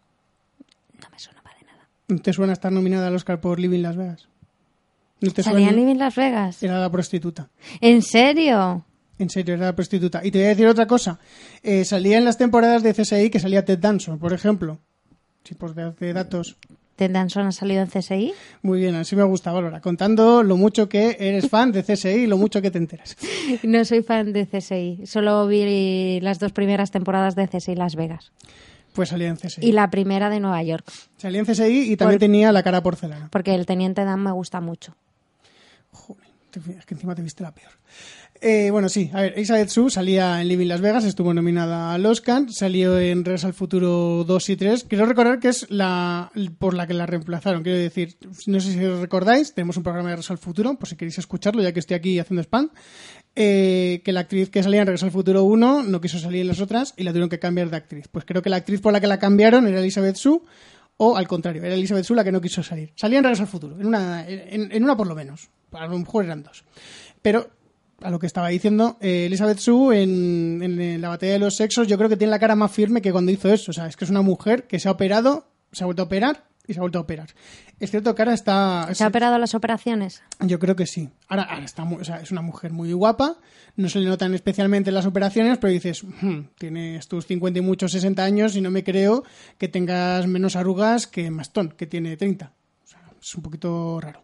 No 1.01 1.09
me 1.11 1.19
sonaba 1.19 1.49
de 1.59 1.65
nada. 1.65 1.87
¿No 2.09 2.17
te 2.19 2.33
suena 2.33 2.53
estar 2.53 2.71
nominada 2.71 3.07
al 3.07 3.15
Oscar 3.15 3.39
por 3.39 3.59
Living 3.59 3.81
Las 3.81 3.95
Vegas? 3.95 4.27
¿No 5.21 5.31
te 5.31 5.43
¿Salía 5.43 5.67
en 5.69 5.73
suena? 5.73 5.81
Living 5.81 5.99
Las 5.99 6.15
Vegas? 6.15 6.61
Era 6.63 6.79
la 6.79 6.91
prostituta. 6.91 7.49
¿En 7.81 8.01
serio? 8.01 8.85
En 9.17 9.29
serio, 9.29 9.53
era 9.55 9.67
la 9.67 9.75
prostituta. 9.75 10.21
Y 10.25 10.31
te 10.31 10.39
voy 10.39 10.45
a 10.45 10.49
decir 10.49 10.67
otra 10.67 10.87
cosa. 10.87 11.19
Eh, 11.61 11.83
salía 11.85 12.17
en 12.17 12.25
las 12.25 12.37
temporadas 12.37 12.83
de 12.83 12.93
CSI 12.93 13.29
que 13.29 13.39
salía 13.39 13.65
Ted 13.65 13.79
Danson, 13.79 14.17
por 14.19 14.33
ejemplo. 14.33 14.79
Pues 15.57 15.75
de, 15.75 15.91
de 15.91 16.13
datos. 16.13 16.57
¿Ted 16.95 17.11
Danson 17.11 17.47
ha 17.47 17.51
salido 17.51 17.81
en 17.81 17.87
CSI? 17.87 18.33
Muy 18.61 18.79
bien, 18.79 18.95
así 18.95 19.15
me 19.15 19.23
gusta, 19.23 19.51
Valora. 19.51 19.81
Contando 19.81 20.43
lo 20.43 20.57
mucho 20.57 20.89
que 20.89 21.15
eres 21.19 21.49
fan 21.49 21.71
de 21.71 21.83
CSI 21.83 22.09
y 22.09 22.27
lo 22.27 22.37
mucho 22.37 22.61
que 22.61 22.71
te 22.71 22.77
enteras. 22.77 23.17
No 23.63 23.83
soy 23.85 24.03
fan 24.03 24.31
de 24.33 24.47
CSI. 24.47 25.05
Solo 25.05 25.47
vi 25.47 26.19
las 26.21 26.39
dos 26.39 26.51
primeras 26.53 26.91
temporadas 26.91 27.35
de 27.35 27.47
CSI 27.47 27.75
Las 27.75 27.95
Vegas. 27.95 28.31
Pues 28.99 29.09
salía 29.09 29.29
en 29.29 29.37
CSI. 29.37 29.65
Y 29.65 29.71
la 29.71 29.89
primera 29.89 30.29
de 30.29 30.39
Nueva 30.41 30.61
York. 30.61 30.85
Salía 31.17 31.39
en 31.39 31.45
CSI 31.45 31.91
y 31.93 31.95
también 31.95 32.19
Por- 32.19 32.27
tenía 32.27 32.51
la 32.51 32.63
cara 32.63 32.83
porcelana. 32.83 33.29
Porque 33.31 33.55
el 33.55 33.65
Teniente 33.65 34.03
Dan 34.03 34.21
me 34.23 34.31
gusta 34.31 34.59
mucho. 34.59 34.93
Joder, 35.91 36.27
te- 36.51 36.59
es 36.77 36.85
que 36.85 36.95
encima 36.95 37.15
te 37.15 37.21
viste 37.21 37.43
la 37.43 37.53
peor. 37.53 37.71
Eh, 38.41 38.69
bueno, 38.71 38.87
sí, 38.87 39.09
a 39.13 39.21
ver, 39.21 39.33
Elizabeth 39.35 39.67
Sue 39.67 39.89
salía 39.91 40.39
en 40.41 40.47
Living 40.47 40.67
Las 40.67 40.79
Vegas, 40.79 41.03
estuvo 41.03 41.33
nominada 41.33 41.93
al 41.93 42.05
Oscar, 42.05 42.43
salió 42.49 42.97
en 42.97 43.25
Regreso 43.25 43.47
al 43.47 43.53
Futuro 43.53 44.23
2 44.25 44.49
y 44.49 44.55
3. 44.55 44.85
Quiero 44.85 45.05
recordar 45.05 45.39
que 45.39 45.49
es 45.49 45.65
la 45.69 46.31
por 46.57 46.73
la 46.73 46.87
que 46.87 46.93
la 46.93 47.05
reemplazaron. 47.05 47.63
Quiero 47.63 47.77
decir, 47.77 48.15
no 48.47 48.59
sé 48.61 48.71
si 48.73 48.85
os 48.85 48.99
recordáis, 49.01 49.53
tenemos 49.53 49.75
un 49.75 49.83
programa 49.83 50.09
de 50.09 50.15
Regreso 50.15 50.31
al 50.31 50.39
Futuro, 50.39 50.75
por 50.75 50.87
si 50.87 50.95
queréis 50.95 51.17
escucharlo, 51.17 51.61
ya 51.61 51.73
que 51.73 51.79
estoy 51.79 51.95
aquí 51.95 52.17
haciendo 52.17 52.41
spam. 52.41 52.69
Eh, 53.35 54.01
que 54.03 54.11
la 54.11 54.21
actriz 54.21 54.49
que 54.49 54.63
salía 54.63 54.81
en 54.81 54.87
Regreso 54.87 55.05
al 55.05 55.11
Futuro 55.11 55.43
1 55.43 55.83
no 55.83 56.01
quiso 56.01 56.19
salir 56.19 56.41
en 56.41 56.47
las 56.47 56.61
otras 56.61 56.93
y 56.97 57.03
la 57.03 57.11
tuvieron 57.11 57.29
que 57.29 57.39
cambiar 57.39 57.69
de 57.69 57.77
actriz. 57.77 58.07
Pues 58.09 58.25
creo 58.25 58.41
que 58.41 58.49
la 58.49 58.57
actriz 58.57 58.81
por 58.81 58.91
la 58.91 58.99
que 58.99 59.07
la 59.07 59.19
cambiaron 59.19 59.67
era 59.67 59.79
Elizabeth 59.79 60.15
Sue, 60.15 60.41
o 60.97 61.15
al 61.15 61.27
contrario, 61.27 61.63
era 61.63 61.75
Elizabeth 61.75 62.03
Sue 62.03 62.15
la 62.15 62.23
que 62.23 62.31
no 62.31 62.41
quiso 62.41 62.63
salir. 62.63 62.91
Salía 62.95 63.19
en 63.19 63.23
Regreso 63.23 63.43
al 63.43 63.49
Futuro, 63.49 63.79
en 63.79 63.85
una, 63.85 64.27
en, 64.27 64.71
en 64.71 64.83
una 64.83 64.97
por 64.97 65.07
lo 65.07 65.15
menos. 65.15 65.49
A 65.71 65.87
lo 65.87 65.97
mejor 65.97 66.25
eran 66.25 66.43
dos. 66.43 66.65
Pero 67.21 67.49
a 68.01 68.09
lo 68.09 68.19
que 68.19 68.27
estaba 68.27 68.49
diciendo, 68.49 68.97
eh, 68.99 69.25
Elizabeth 69.25 69.59
Sue 69.59 70.01
en, 70.01 70.61
en 70.61 71.01
la 71.01 71.09
batalla 71.09 71.33
de 71.33 71.39
los 71.39 71.55
sexos, 71.55 71.87
yo 71.87 71.97
creo 71.97 72.09
que 72.09 72.17
tiene 72.17 72.31
la 72.31 72.39
cara 72.39 72.55
más 72.55 72.71
firme 72.71 73.01
que 73.01 73.11
cuando 73.11 73.31
hizo 73.31 73.51
eso. 73.51 73.71
O 73.71 73.73
sea, 73.73 73.87
es 73.87 73.95
que 73.95 74.05
es 74.05 74.11
una 74.11 74.21
mujer 74.21 74.63
que 74.67 74.79
se 74.79 74.87
ha 74.87 74.91
operado, 74.91 75.47
se 75.71 75.83
ha 75.83 75.85
vuelto 75.85 76.01
a 76.01 76.05
operar 76.05 76.48
y 76.69 76.73
se 76.73 76.79
ha 76.79 76.81
vuelto 76.81 76.99
a 76.99 77.01
operar. 77.01 77.27
Es 77.79 77.91
cierto 77.91 78.15
que 78.15 78.21
ahora 78.21 78.33
está. 78.33 78.87
¿Se 78.93 79.03
ha 79.03 79.07
operado 79.07 79.37
las 79.39 79.55
operaciones? 79.55 80.21
Yo 80.39 80.59
creo 80.59 80.75
que 80.75 80.85
sí. 80.85 81.09
Ahora, 81.27 81.43
ahora 81.43 81.65
está 81.65 81.83
muy- 81.83 81.99
o 82.01 82.05
sea, 82.05 82.21
es 82.21 82.31
una 82.31 82.41
mujer 82.41 82.71
muy 82.71 82.93
guapa, 82.93 83.37
no 83.75 83.89
se 83.89 83.99
le 83.99 84.07
notan 84.07 84.33
especialmente 84.33 84.91
las 84.91 85.05
operaciones, 85.05 85.57
pero 85.57 85.73
dices, 85.73 86.03
"Hmm, 86.03 86.41
tienes 86.57 87.07
tus 87.07 87.25
50 87.25 87.59
y 87.59 87.61
muchos 87.61 87.91
60 87.91 88.23
años 88.23 88.55
y 88.55 88.61
no 88.61 88.71
me 88.71 88.83
creo 88.83 89.23
que 89.57 89.67
tengas 89.67 90.27
menos 90.27 90.55
arrugas 90.55 91.07
que 91.07 91.29
Mastón, 91.31 91.69
que 91.75 91.87
tiene 91.87 92.15
30. 92.15 92.53
O 92.83 92.87
sea, 92.87 93.01
es 93.21 93.35
un 93.35 93.41
poquito 93.43 93.99
raro. 93.99 94.23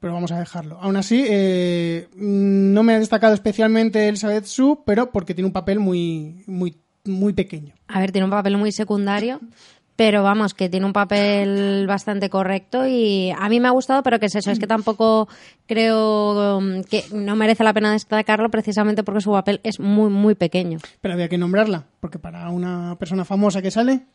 Pero 0.00 0.12
vamos 0.12 0.30
a 0.30 0.38
dejarlo. 0.38 0.78
Aún 0.80 0.96
así, 0.96 1.24
eh, 1.28 2.08
no 2.14 2.84
me 2.84 2.94
ha 2.94 2.98
destacado 3.00 3.34
especialmente 3.34 4.06
Elizabeth 4.08 4.44
Sue, 4.44 4.78
pero 4.86 5.10
porque 5.10 5.34
tiene 5.34 5.46
un 5.46 5.52
papel 5.52 5.80
muy, 5.80 6.44
muy, 6.46 6.76
muy 7.04 7.32
pequeño. 7.32 7.74
A 7.88 7.98
ver, 7.98 8.12
tiene 8.12 8.26
un 8.26 8.30
papel 8.30 8.56
muy 8.58 8.70
secundario, 8.70 9.40
pero 9.98 10.22
vamos, 10.22 10.54
que 10.54 10.68
tiene 10.68 10.86
un 10.86 10.92
papel 10.92 11.84
bastante 11.88 12.30
correcto 12.30 12.86
y 12.86 13.32
a 13.36 13.48
mí 13.48 13.58
me 13.58 13.66
ha 13.66 13.72
gustado, 13.72 14.04
pero 14.04 14.20
que 14.20 14.26
es 14.26 14.34
eso, 14.36 14.52
es 14.52 14.60
que 14.60 14.68
tampoco 14.68 15.26
creo 15.66 16.58
um, 16.58 16.84
que 16.84 17.02
no 17.12 17.34
merece 17.34 17.64
la 17.64 17.74
pena 17.74 17.90
destacarlo 17.90 18.48
precisamente 18.48 19.02
porque 19.02 19.20
su 19.20 19.32
papel 19.32 19.58
es 19.64 19.80
muy, 19.80 20.08
muy 20.08 20.36
pequeño. 20.36 20.78
Pero 21.00 21.14
había 21.14 21.28
que 21.28 21.36
nombrarla, 21.36 21.86
porque 21.98 22.20
para 22.20 22.48
una 22.50 22.94
persona 22.96 23.24
famosa 23.24 23.60
que 23.60 23.72
sale, 23.72 24.06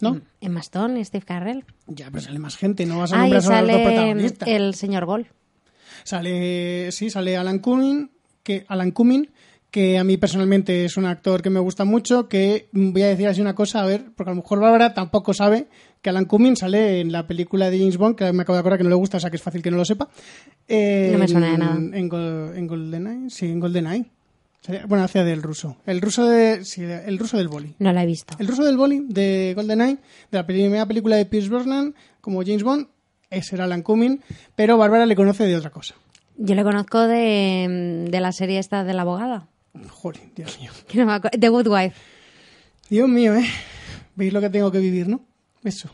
¿no? 0.00 0.22
Emma 0.40 0.60
Stone 0.60 0.98
y 0.98 1.04
Steve 1.04 1.26
Carrell. 1.26 1.66
Ya, 1.88 2.06
pero 2.10 2.22
sale 2.22 2.38
más 2.38 2.56
gente, 2.56 2.86
no 2.86 2.98
vas 3.00 3.12
a 3.12 3.16
Ah, 3.16 3.20
nombrar 3.20 3.42
solo 3.42 3.56
a 3.56 3.60
los 3.60 3.70
dos 3.70 3.76
sale 3.76 3.84
protagonistas. 3.84 4.48
el 4.48 4.74
señor 4.74 5.04
Gol. 5.04 5.26
Sale, 6.04 6.90
sí, 6.92 7.10
sale 7.10 7.36
Alan 7.36 7.58
Cumming, 7.58 8.10
que 8.42 8.64
Alan 8.68 8.92
Cumming, 8.92 9.28
que 9.76 9.98
a 9.98 10.04
mí 10.04 10.16
personalmente 10.16 10.86
es 10.86 10.96
un 10.96 11.04
actor 11.04 11.42
que 11.42 11.50
me 11.50 11.60
gusta 11.60 11.84
mucho, 11.84 12.28
que 12.30 12.70
voy 12.72 13.02
a 13.02 13.08
decir 13.08 13.28
así 13.28 13.42
una 13.42 13.54
cosa, 13.54 13.82
a 13.82 13.86
ver, 13.86 14.06
porque 14.16 14.30
a 14.30 14.34
lo 14.34 14.40
mejor 14.40 14.58
Bárbara 14.58 14.94
tampoco 14.94 15.34
sabe 15.34 15.66
que 16.00 16.08
Alan 16.08 16.24
Cumming 16.24 16.56
sale 16.56 17.02
en 17.02 17.12
la 17.12 17.26
película 17.26 17.68
de 17.68 17.78
James 17.78 17.98
Bond, 17.98 18.16
que 18.16 18.32
me 18.32 18.40
acabo 18.40 18.54
de 18.54 18.60
acordar 18.60 18.78
que 18.78 18.84
no 18.84 18.88
le 18.88 18.96
gusta, 18.96 19.18
o 19.18 19.20
sea 19.20 19.28
que 19.28 19.36
es 19.36 19.42
fácil 19.42 19.60
que 19.60 19.70
no 19.70 19.76
lo 19.76 19.84
sepa. 19.84 20.08
Eh, 20.66 21.10
No 21.12 21.18
me 21.18 21.28
suena 21.28 21.50
de 21.52 21.58
nada. 21.58 21.74
En, 21.76 21.92
en, 21.92 22.10
en 22.56 22.66
GoldenEye, 22.66 23.28
sí, 23.28 23.44
en 23.50 23.60
GoldenEye. 23.60 24.06
Bueno, 24.88 25.04
hacía 25.04 25.24
del 25.24 25.42
ruso. 25.42 25.76
El 25.84 26.00
ruso 26.00 26.26
de, 26.26 26.64
sí, 26.64 26.82
el 26.82 27.18
ruso 27.18 27.36
del 27.36 27.48
boli. 27.48 27.74
No 27.78 27.92
la 27.92 28.02
he 28.02 28.06
visto. 28.06 28.34
El 28.38 28.48
ruso 28.48 28.64
del 28.64 28.78
boli 28.78 29.04
de 29.10 29.52
GoldenEye, 29.54 29.96
de 30.30 30.38
la 30.38 30.46
primera 30.46 30.86
película 30.86 31.16
de 31.16 31.26
Pierce 31.26 31.50
Brosnan, 31.50 31.94
como 32.22 32.40
James 32.42 32.62
Bond, 32.62 32.86
ese 33.28 33.56
era 33.56 33.64
Alan 33.64 33.82
Cumming, 33.82 34.22
pero 34.54 34.78
Bárbara 34.78 35.04
le 35.04 35.14
conoce 35.16 35.44
de 35.44 35.54
otra 35.54 35.68
cosa. 35.68 35.94
Yo 36.38 36.54
le 36.54 36.62
conozco 36.64 37.00
de, 37.06 38.06
de 38.10 38.20
la 38.20 38.32
serie 38.32 38.58
esta 38.58 38.82
de 38.82 38.94
la 38.94 39.02
abogada. 39.02 39.48
Joder, 39.90 40.22
Dios 40.34 40.58
mío. 40.60 40.70
Que 40.88 40.98
no 40.98 41.06
me 41.06 41.12
acuerdo- 41.14 41.38
The 41.38 41.48
Good 41.48 41.66
Wife. 41.68 41.96
Dios 42.90 43.08
mío, 43.08 43.34
¿eh? 43.34 43.44
¿Veis 44.14 44.32
lo 44.32 44.40
que 44.40 44.50
tengo 44.50 44.70
que 44.72 44.78
vivir, 44.78 45.08
no? 45.08 45.24
Eso. 45.64 45.90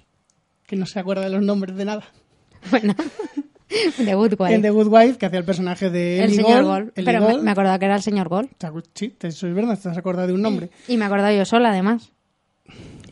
Que 0.67 0.77
no 0.77 0.87
se 0.87 0.99
acuerda 1.01 1.23
de 1.23 1.31
los 1.31 1.43
nombres 1.43 1.77
de 1.77 1.85
nada. 1.85 2.05
Bueno, 2.71 2.95
The 3.97 4.15
Good 4.15 4.35
Wife. 4.39 4.55
En 4.55 4.63
The 4.63 4.71
Good 4.71 4.89
Wife, 4.89 5.19
que 5.19 5.27
hacía 5.27 5.39
el 5.39 5.45
personaje 5.45 5.91
de 5.91 6.23
el 6.23 6.35
señor 6.35 6.65
Gold, 6.65 6.93
Pero 6.95 7.21
me, 7.21 7.27
Gold. 7.33 7.43
me 7.43 7.51
acordaba 7.51 7.79
que 7.79 7.85
era 7.87 7.97
el 7.97 8.03
señor 8.03 8.29
Gol. 8.29 8.49
Te 8.59 8.67
acu- 8.69 8.85
Sí, 8.95 9.09
te- 9.09 9.29
eso 9.29 9.47
es 9.49 9.55
verdad, 9.55 9.79
te 9.79 9.89
has 9.89 9.97
acordado 9.97 10.29
de 10.29 10.35
un 10.35 10.43
nombre. 10.43 10.71
Y 10.89 10.97
me 10.97 11.05
he 11.05 11.07
acordado 11.07 11.35
yo 11.37 11.45
sola, 11.45 11.71
además. 11.71 12.13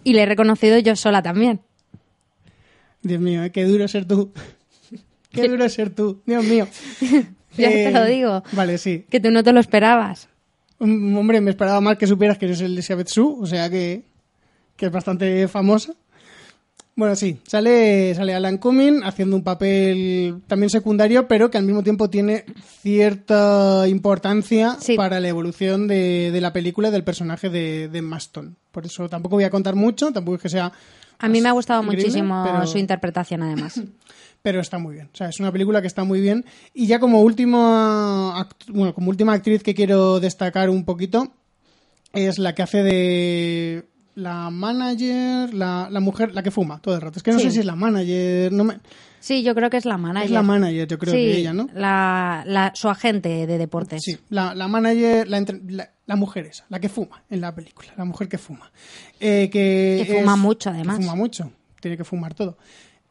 Y 0.04 0.12
le 0.14 0.22
he 0.22 0.26
reconocido 0.26 0.78
yo 0.78 0.94
sola 0.96 1.22
también. 1.22 1.60
Dios 3.02 3.20
mío, 3.20 3.42
¿eh? 3.44 3.50
qué 3.50 3.64
duro 3.64 3.88
ser 3.88 4.04
tú. 4.06 4.32
Qué 5.32 5.48
duro 5.48 5.68
ser 5.68 5.90
tú. 5.90 6.22
Dios 6.26 6.44
mío. 6.44 6.66
Ya 7.56 7.68
Eh, 7.68 7.86
te 7.86 7.90
lo 7.90 8.04
digo. 8.06 8.44
Vale, 8.52 8.78
sí. 8.78 9.06
Que 9.10 9.18
tú 9.18 9.32
no 9.32 9.42
te 9.42 9.52
lo 9.52 9.58
esperabas. 9.58 10.28
Hombre, 10.80 11.40
me 11.40 11.50
esperaba 11.50 11.80
más 11.80 11.98
que 11.98 12.06
supieras 12.06 12.38
que 12.38 12.46
eres 12.46 12.60
el 12.62 12.72
Elizabeth 12.72 13.08
Sue, 13.08 13.36
o 13.38 13.46
sea 13.46 13.68
que, 13.68 14.02
que 14.76 14.86
es 14.86 14.92
bastante 14.92 15.46
famosa. 15.46 15.92
Bueno, 16.96 17.14
sí, 17.16 17.38
sale, 17.46 18.14
sale 18.14 18.34
Alan 18.34 18.58
Cumming 18.58 19.02
haciendo 19.04 19.36
un 19.36 19.44
papel 19.44 20.40
también 20.46 20.68
secundario, 20.70 21.28
pero 21.28 21.50
que 21.50 21.56
al 21.56 21.64
mismo 21.64 21.82
tiempo 21.82 22.10
tiene 22.10 22.44
cierta 22.82 23.86
importancia 23.88 24.76
Sí. 24.80 24.96
para 24.96 25.20
la 25.20 25.28
evolución 25.28 25.86
de, 25.86 26.30
de 26.32 26.40
la 26.40 26.52
película 26.52 26.88
y 26.88 26.92
del 26.92 27.04
personaje 27.04 27.48
de, 27.48 27.88
de 27.88 28.02
Maston. 28.02 28.56
Por 28.70 28.84
eso 28.86 29.08
tampoco 29.08 29.36
voy 29.36 29.44
a 29.44 29.50
contar 29.50 29.76
mucho, 29.76 30.10
tampoco 30.12 30.36
es 30.36 30.42
que 30.42 30.48
sea... 30.48 30.72
A 31.20 31.28
mí 31.28 31.40
me 31.40 31.48
ha 31.48 31.52
gustado 31.52 31.82
muchísimo 31.82 32.42
pero- 32.44 32.66
su 32.66 32.78
interpretación, 32.78 33.42
además. 33.42 33.80
pero 34.42 34.60
está 34.60 34.78
muy 34.78 34.94
bien. 34.94 35.10
O 35.12 35.16
sea, 35.16 35.28
es 35.28 35.38
una 35.40 35.52
película 35.52 35.80
que 35.80 35.86
está 35.86 36.02
muy 36.04 36.20
bien. 36.20 36.44
Y 36.74 36.86
ya 36.86 36.98
como 36.98 37.20
última, 37.20 38.48
bueno, 38.68 38.94
como 38.94 39.10
última 39.10 39.32
actriz 39.34 39.62
que 39.62 39.74
quiero 39.74 40.18
destacar 40.20 40.70
un 40.70 40.84
poquito 40.84 41.32
es 42.12 42.38
la 42.38 42.54
que 42.54 42.62
hace 42.62 42.82
de 42.82 43.84
la 44.14 44.50
manager, 44.50 45.54
la, 45.54 45.88
la 45.90 46.00
mujer, 46.00 46.34
la 46.34 46.42
que 46.42 46.50
fuma 46.50 46.80
todo 46.80 46.94
el 46.94 47.00
rato. 47.00 47.18
Es 47.18 47.22
que 47.22 47.32
no 47.32 47.38
Sí. 47.38 47.44
sé 47.46 47.50
si 47.52 47.58
es 47.60 47.66
la 47.66 47.76
manager, 47.76 48.50
no 48.52 48.64
me- 48.64 48.78
Sí, 49.20 49.42
yo 49.42 49.54
creo 49.54 49.68
que 49.68 49.76
es 49.76 49.84
la 49.84 49.98
manager. 49.98 50.26
es 50.26 50.30
la 50.32 50.42
manager, 50.42 50.88
yo 50.88 50.98
creo 50.98 51.12
sí, 51.12 51.18
que 51.20 51.36
ella, 51.36 51.52
¿no? 51.52 51.68
La, 51.74 52.42
la- 52.46 52.72
su 52.74 52.88
agente 52.88 53.46
de 53.46 53.58
deportes. 53.58 54.00
Sí, 54.02 54.18
la, 54.30 54.54
la 54.54 54.66
manager, 54.66 55.28
la, 55.28 55.36
entre- 55.38 55.60
la, 55.68 55.90
la 56.10 56.16
mujer 56.16 56.46
esa, 56.46 56.64
la 56.68 56.80
que 56.80 56.88
fuma 56.88 57.22
en 57.30 57.40
la 57.40 57.54
película, 57.54 57.92
la 57.96 58.04
mujer 58.04 58.28
que 58.28 58.36
fuma. 58.36 58.68
Eh, 59.20 59.48
que 59.52 60.04
Que 60.06 60.14
fuma 60.18 60.32
es- 60.34 60.38
mucho, 60.40 60.70
que 60.70 60.76
además. 60.76 60.96
fuma 60.96 61.14
mucho, 61.14 61.52
tiene 61.80 61.96
que 61.96 62.02
fumar 62.04 62.34
todo. 62.34 62.56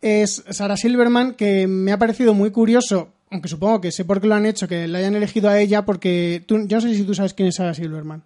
Es 0.02 0.44
Sarah 0.50 0.76
Silverman, 0.76 1.34
que 1.36 1.66
me 1.68 1.92
ha 1.94 1.98
parecido 1.98 2.34
muy 2.34 2.52
curioso, 2.52 3.10
aunque 3.32 3.48
supongo 3.48 3.80
que 3.80 3.92
sé 3.94 4.04
por 4.04 4.20
qué 4.20 4.28
lo 4.28 4.36
han 4.36 4.46
hecho, 4.46 4.68
que 4.68 4.88
la 4.90 4.98
hayan 4.98 5.16
elegido 5.16 5.50
a 5.50 5.58
ella, 5.60 5.86
porque 5.86 6.44
tú, 6.46 6.68
yo 6.68 6.78
no 6.78 6.82
sé 6.82 6.94
si 6.94 7.04
tú 7.04 7.14
sabes 7.16 7.34
quién 7.34 7.48
es 7.48 7.56
Sarah 7.56 7.74
Silverman, 7.74 8.22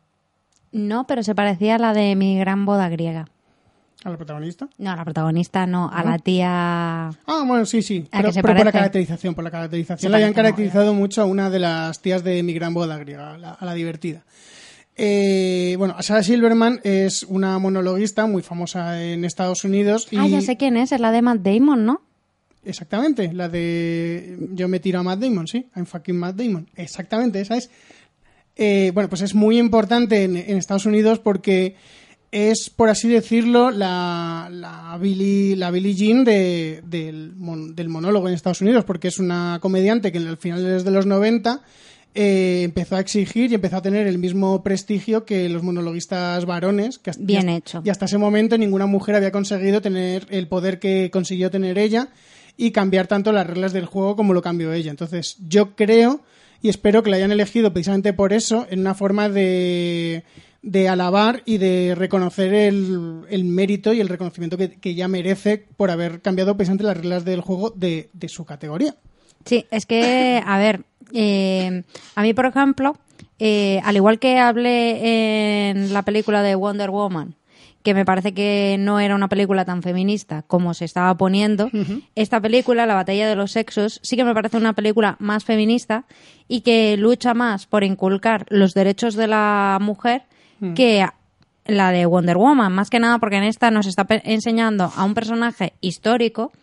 No, 0.72 1.06
pero 1.06 1.22
se 1.22 1.36
parecía 1.36 1.76
a 1.76 1.78
la 1.78 1.94
de 1.94 2.16
mi 2.16 2.38
gran 2.40 2.66
boda 2.66 2.90
griega. 2.90 3.28
a 4.04 4.10
la 4.10 4.18
protagonista. 4.18 4.68
No, 4.80 4.92
a 4.92 4.96
la 4.98 5.04
protagonista 5.06 5.66
no, 5.68 5.90
a 5.94 6.04
la 6.04 6.18
tía... 6.20 7.08
Ah, 7.26 7.44
bueno, 7.48 7.66
sí, 7.66 7.82
sí, 7.82 8.06
¿A 8.12 8.18
pero, 8.18 8.30
que 8.30 8.34
se 8.34 8.42
pero 8.42 8.56
por 8.56 8.66
la 8.66 8.72
caracterización, 8.74 9.34
por 9.36 9.44
la 9.46 9.52
caracterización. 9.52 10.00
Se 10.00 10.10
la 10.10 10.18
hayan 10.18 10.34
caracterizado 10.34 10.94
mucho 10.94 11.22
a 11.22 11.26
una 11.26 11.50
de 11.50 11.60
las 11.60 12.02
tías 12.02 12.22
de 12.24 12.44
mi 12.44 12.54
gran 12.54 12.74
boda 12.74 12.98
griega, 12.98 13.36
a 13.36 13.38
la, 13.38 13.52
a 13.52 13.64
la 13.66 13.74
divertida. 13.74 14.24
Eh, 14.96 15.76
bueno, 15.78 15.96
Sarah 16.02 16.24
Silverman 16.24 16.80
es 16.84 17.24
una 17.24 17.58
monologuista 17.60 18.26
muy 18.28 18.42
famosa 18.44 19.04
en 19.04 19.26
Estados 19.26 19.64
Unidos. 19.64 20.08
Y 20.12 20.18
Ah, 20.18 20.28
ya 20.28 20.42
sé 20.42 20.56
quién 20.58 20.78
es, 20.78 20.92
es 20.92 21.00
la 21.00 21.12
de 21.12 21.22
Matt 21.22 21.40
Damon, 21.42 21.86
¿no? 21.86 22.02
Exactamente, 22.66 23.34
la 23.34 23.50
de 23.50 24.38
yo 24.54 24.68
me 24.70 24.80
tiro 24.80 25.00
a 25.00 25.04
Matt 25.04 25.20
Damon, 25.20 25.48
sí, 25.48 25.66
I'm 25.76 25.86
fucking 25.86 26.16
Matt 26.18 26.36
Damon. 26.38 26.70
Exactamente, 26.76 27.42
esa 27.42 27.58
es. 27.58 27.70
Eh, 28.56 28.92
bueno, 28.94 29.10
pues 29.10 29.22
es 29.22 29.34
muy 29.36 29.58
importante 29.58 30.24
en, 30.24 30.38
en 30.38 30.58
Estados 30.58 30.86
Unidos 30.86 31.20
porque 31.20 31.76
es, 32.32 32.70
por 32.70 32.90
así 32.90 33.10
decirlo, 33.10 33.70
la, 33.72 34.48
la 34.52 34.98
Billie, 35.02 35.56
la 35.56 35.72
Billie 35.72 35.94
Jean 35.94 36.24
de- 36.24 36.82
del, 36.86 37.34
mon- 37.36 37.76
del 37.76 37.90
monólogo 37.90 38.28
en 38.30 38.34
Estados 38.36 38.62
Unidos, 38.62 38.86
porque 38.86 39.08
es 39.10 39.20
una 39.20 39.58
comediante 39.62 40.12
que 40.12 40.20
en 40.20 40.28
el 40.28 40.38
finales 40.38 40.84
de 40.86 40.92
los 40.92 41.06
90 41.06 41.62
eh, 42.16 42.62
empezó 42.64 42.96
a 42.96 43.00
exigir 43.00 43.52
y 43.52 43.56
empezó 43.56 43.78
a 43.78 43.82
tener 43.82 44.08
el 44.08 44.18
mismo 44.20 44.62
prestigio 44.64 45.26
que 45.26 45.50
los 45.50 45.64
monologuistas 45.64 46.46
varones. 46.46 47.00
Que 47.00 47.10
hasta- 47.10 47.24
Bien 47.24 47.50
hecho. 47.50 47.82
Y 47.84 47.90
hasta 47.90 48.06
ese 48.06 48.18
momento 48.18 48.58
ninguna 48.58 48.86
mujer 48.86 49.16
había 49.16 49.32
conseguido 49.32 49.82
tener 49.82 50.28
el 50.30 50.48
poder 50.48 50.80
que 50.80 51.10
consiguió 51.12 51.50
tener 51.52 51.78
ella 51.78 52.10
y 52.56 52.72
cambiar 52.72 53.08
tanto 53.08 53.32
las 53.32 53.48
reglas 53.48 53.74
del 53.74 53.86
juego 53.86 54.16
como 54.16 54.34
lo 54.34 54.42
cambió 54.42 54.72
ella. 54.74 54.92
Entonces, 54.92 55.38
yo 55.48 55.76
creo 55.76 56.22
y 56.62 56.70
espero 56.70 57.04
que 57.04 57.10
la 57.10 57.18
hayan 57.18 57.32
elegido 57.32 57.74
precisamente 57.74 58.14
por 58.14 58.32
eso, 58.32 58.68
en 58.70 58.80
una 58.80 58.94
forma 58.94 59.28
de, 59.28 60.24
de 60.62 60.88
alabar 60.88 61.42
y 61.46 61.58
de 61.58 61.94
reconocer 61.94 62.54
el, 62.54 63.22
el 63.30 63.44
mérito 63.44 63.92
y 63.92 64.00
el 64.00 64.08
reconocimiento 64.08 64.56
que, 64.58 64.80
que 64.80 64.92
ella 64.92 65.08
merece 65.10 65.58
por 65.76 65.92
haber 65.92 66.22
cambiado 66.22 66.56
precisamente 66.56 66.86
las 66.86 66.96
reglas 66.96 67.26
del 67.26 67.42
juego 67.42 67.72
de, 67.72 68.10
de 68.14 68.30
su 68.30 68.46
categoría. 68.46 68.96
Sí, 69.46 69.66
es 69.72 69.86
que, 69.86 70.42
a 70.46 70.58
ver, 70.58 70.84
eh, 71.12 71.84
a 72.16 72.22
mí, 72.22 72.34
por 72.34 72.46
ejemplo, 72.46 72.98
eh, 73.40 73.82
al 73.84 73.96
igual 73.96 74.20
que 74.20 74.40
hablé 74.40 75.70
en 75.70 75.94
la 75.94 76.04
película 76.04 76.42
de 76.42 76.56
Wonder 76.56 76.90
Woman, 76.90 77.36
que 77.84 77.94
me 77.94 78.06
parece 78.06 78.34
que 78.34 78.78
no 78.80 79.00
era 79.00 79.16
una 79.16 79.28
película 79.28 79.66
tan 79.66 79.84
feminista 79.84 80.44
como 80.44 80.74
se 80.74 80.86
estaba 80.86 81.16
poniendo, 81.18 81.70
esta 82.16 82.40
película, 82.40 82.86
La 82.86 82.96
batalla 82.96 83.28
de 83.28 83.36
los 83.36 83.52
sexos, 83.52 84.00
sí 84.04 84.16
que 84.16 84.24
me 84.24 84.34
parece 84.34 84.58
una 84.58 84.74
película 84.74 85.18
más 85.20 85.44
feminista 85.44 86.06
y 86.48 86.62
que 86.62 86.96
lucha 86.96 87.34
más 87.34 87.66
por 87.66 87.84
inculcar 87.84 88.46
los 88.50 88.74
derechos 88.74 89.16
de 89.16 89.28
la 89.28 89.78
mujer 89.82 90.24
que 90.76 91.06
la 91.66 91.92
de 91.92 92.06
Wonder 92.06 92.38
Woman, 92.38 92.72
más 92.72 92.90
que 92.90 93.00
nada 93.00 93.20
porque 93.20 93.36
en 93.36 93.44
esta 93.44 93.70
nos 93.72 93.88
está 93.88 94.06
enseñando 94.24 94.92
a 94.96 95.04
un 95.04 95.14
personaje 95.14 95.74
histórico 95.82 96.54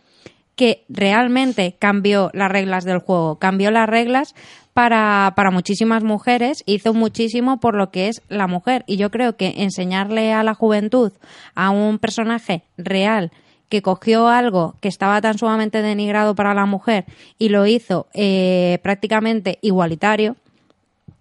que 0.60 0.84
realmente 0.90 1.74
cambió 1.78 2.30
las 2.34 2.52
reglas 2.52 2.84
del 2.84 2.98
juego, 2.98 3.38
cambió 3.38 3.70
las 3.70 3.88
reglas 3.88 4.34
para, 4.74 5.32
para 5.34 5.50
muchísimas 5.50 6.04
mujeres, 6.04 6.62
hizo 6.66 6.92
muchísimo 6.92 7.60
por 7.60 7.74
lo 7.74 7.90
que 7.90 8.08
es 8.08 8.20
la 8.28 8.46
mujer. 8.46 8.84
Y 8.86 8.98
yo 8.98 9.10
creo 9.10 9.38
que 9.38 9.54
enseñarle 9.56 10.34
a 10.34 10.42
la 10.42 10.52
juventud 10.52 11.12
a 11.54 11.70
un 11.70 11.98
personaje 11.98 12.62
real 12.76 13.32
que 13.70 13.80
cogió 13.80 14.28
algo 14.28 14.74
que 14.82 14.88
estaba 14.88 15.22
tan 15.22 15.38
sumamente 15.38 15.80
denigrado 15.80 16.34
para 16.34 16.52
la 16.52 16.66
mujer 16.66 17.06
y 17.38 17.48
lo 17.48 17.64
hizo 17.64 18.08
eh, 18.12 18.80
prácticamente 18.82 19.60
igualitario, 19.62 20.36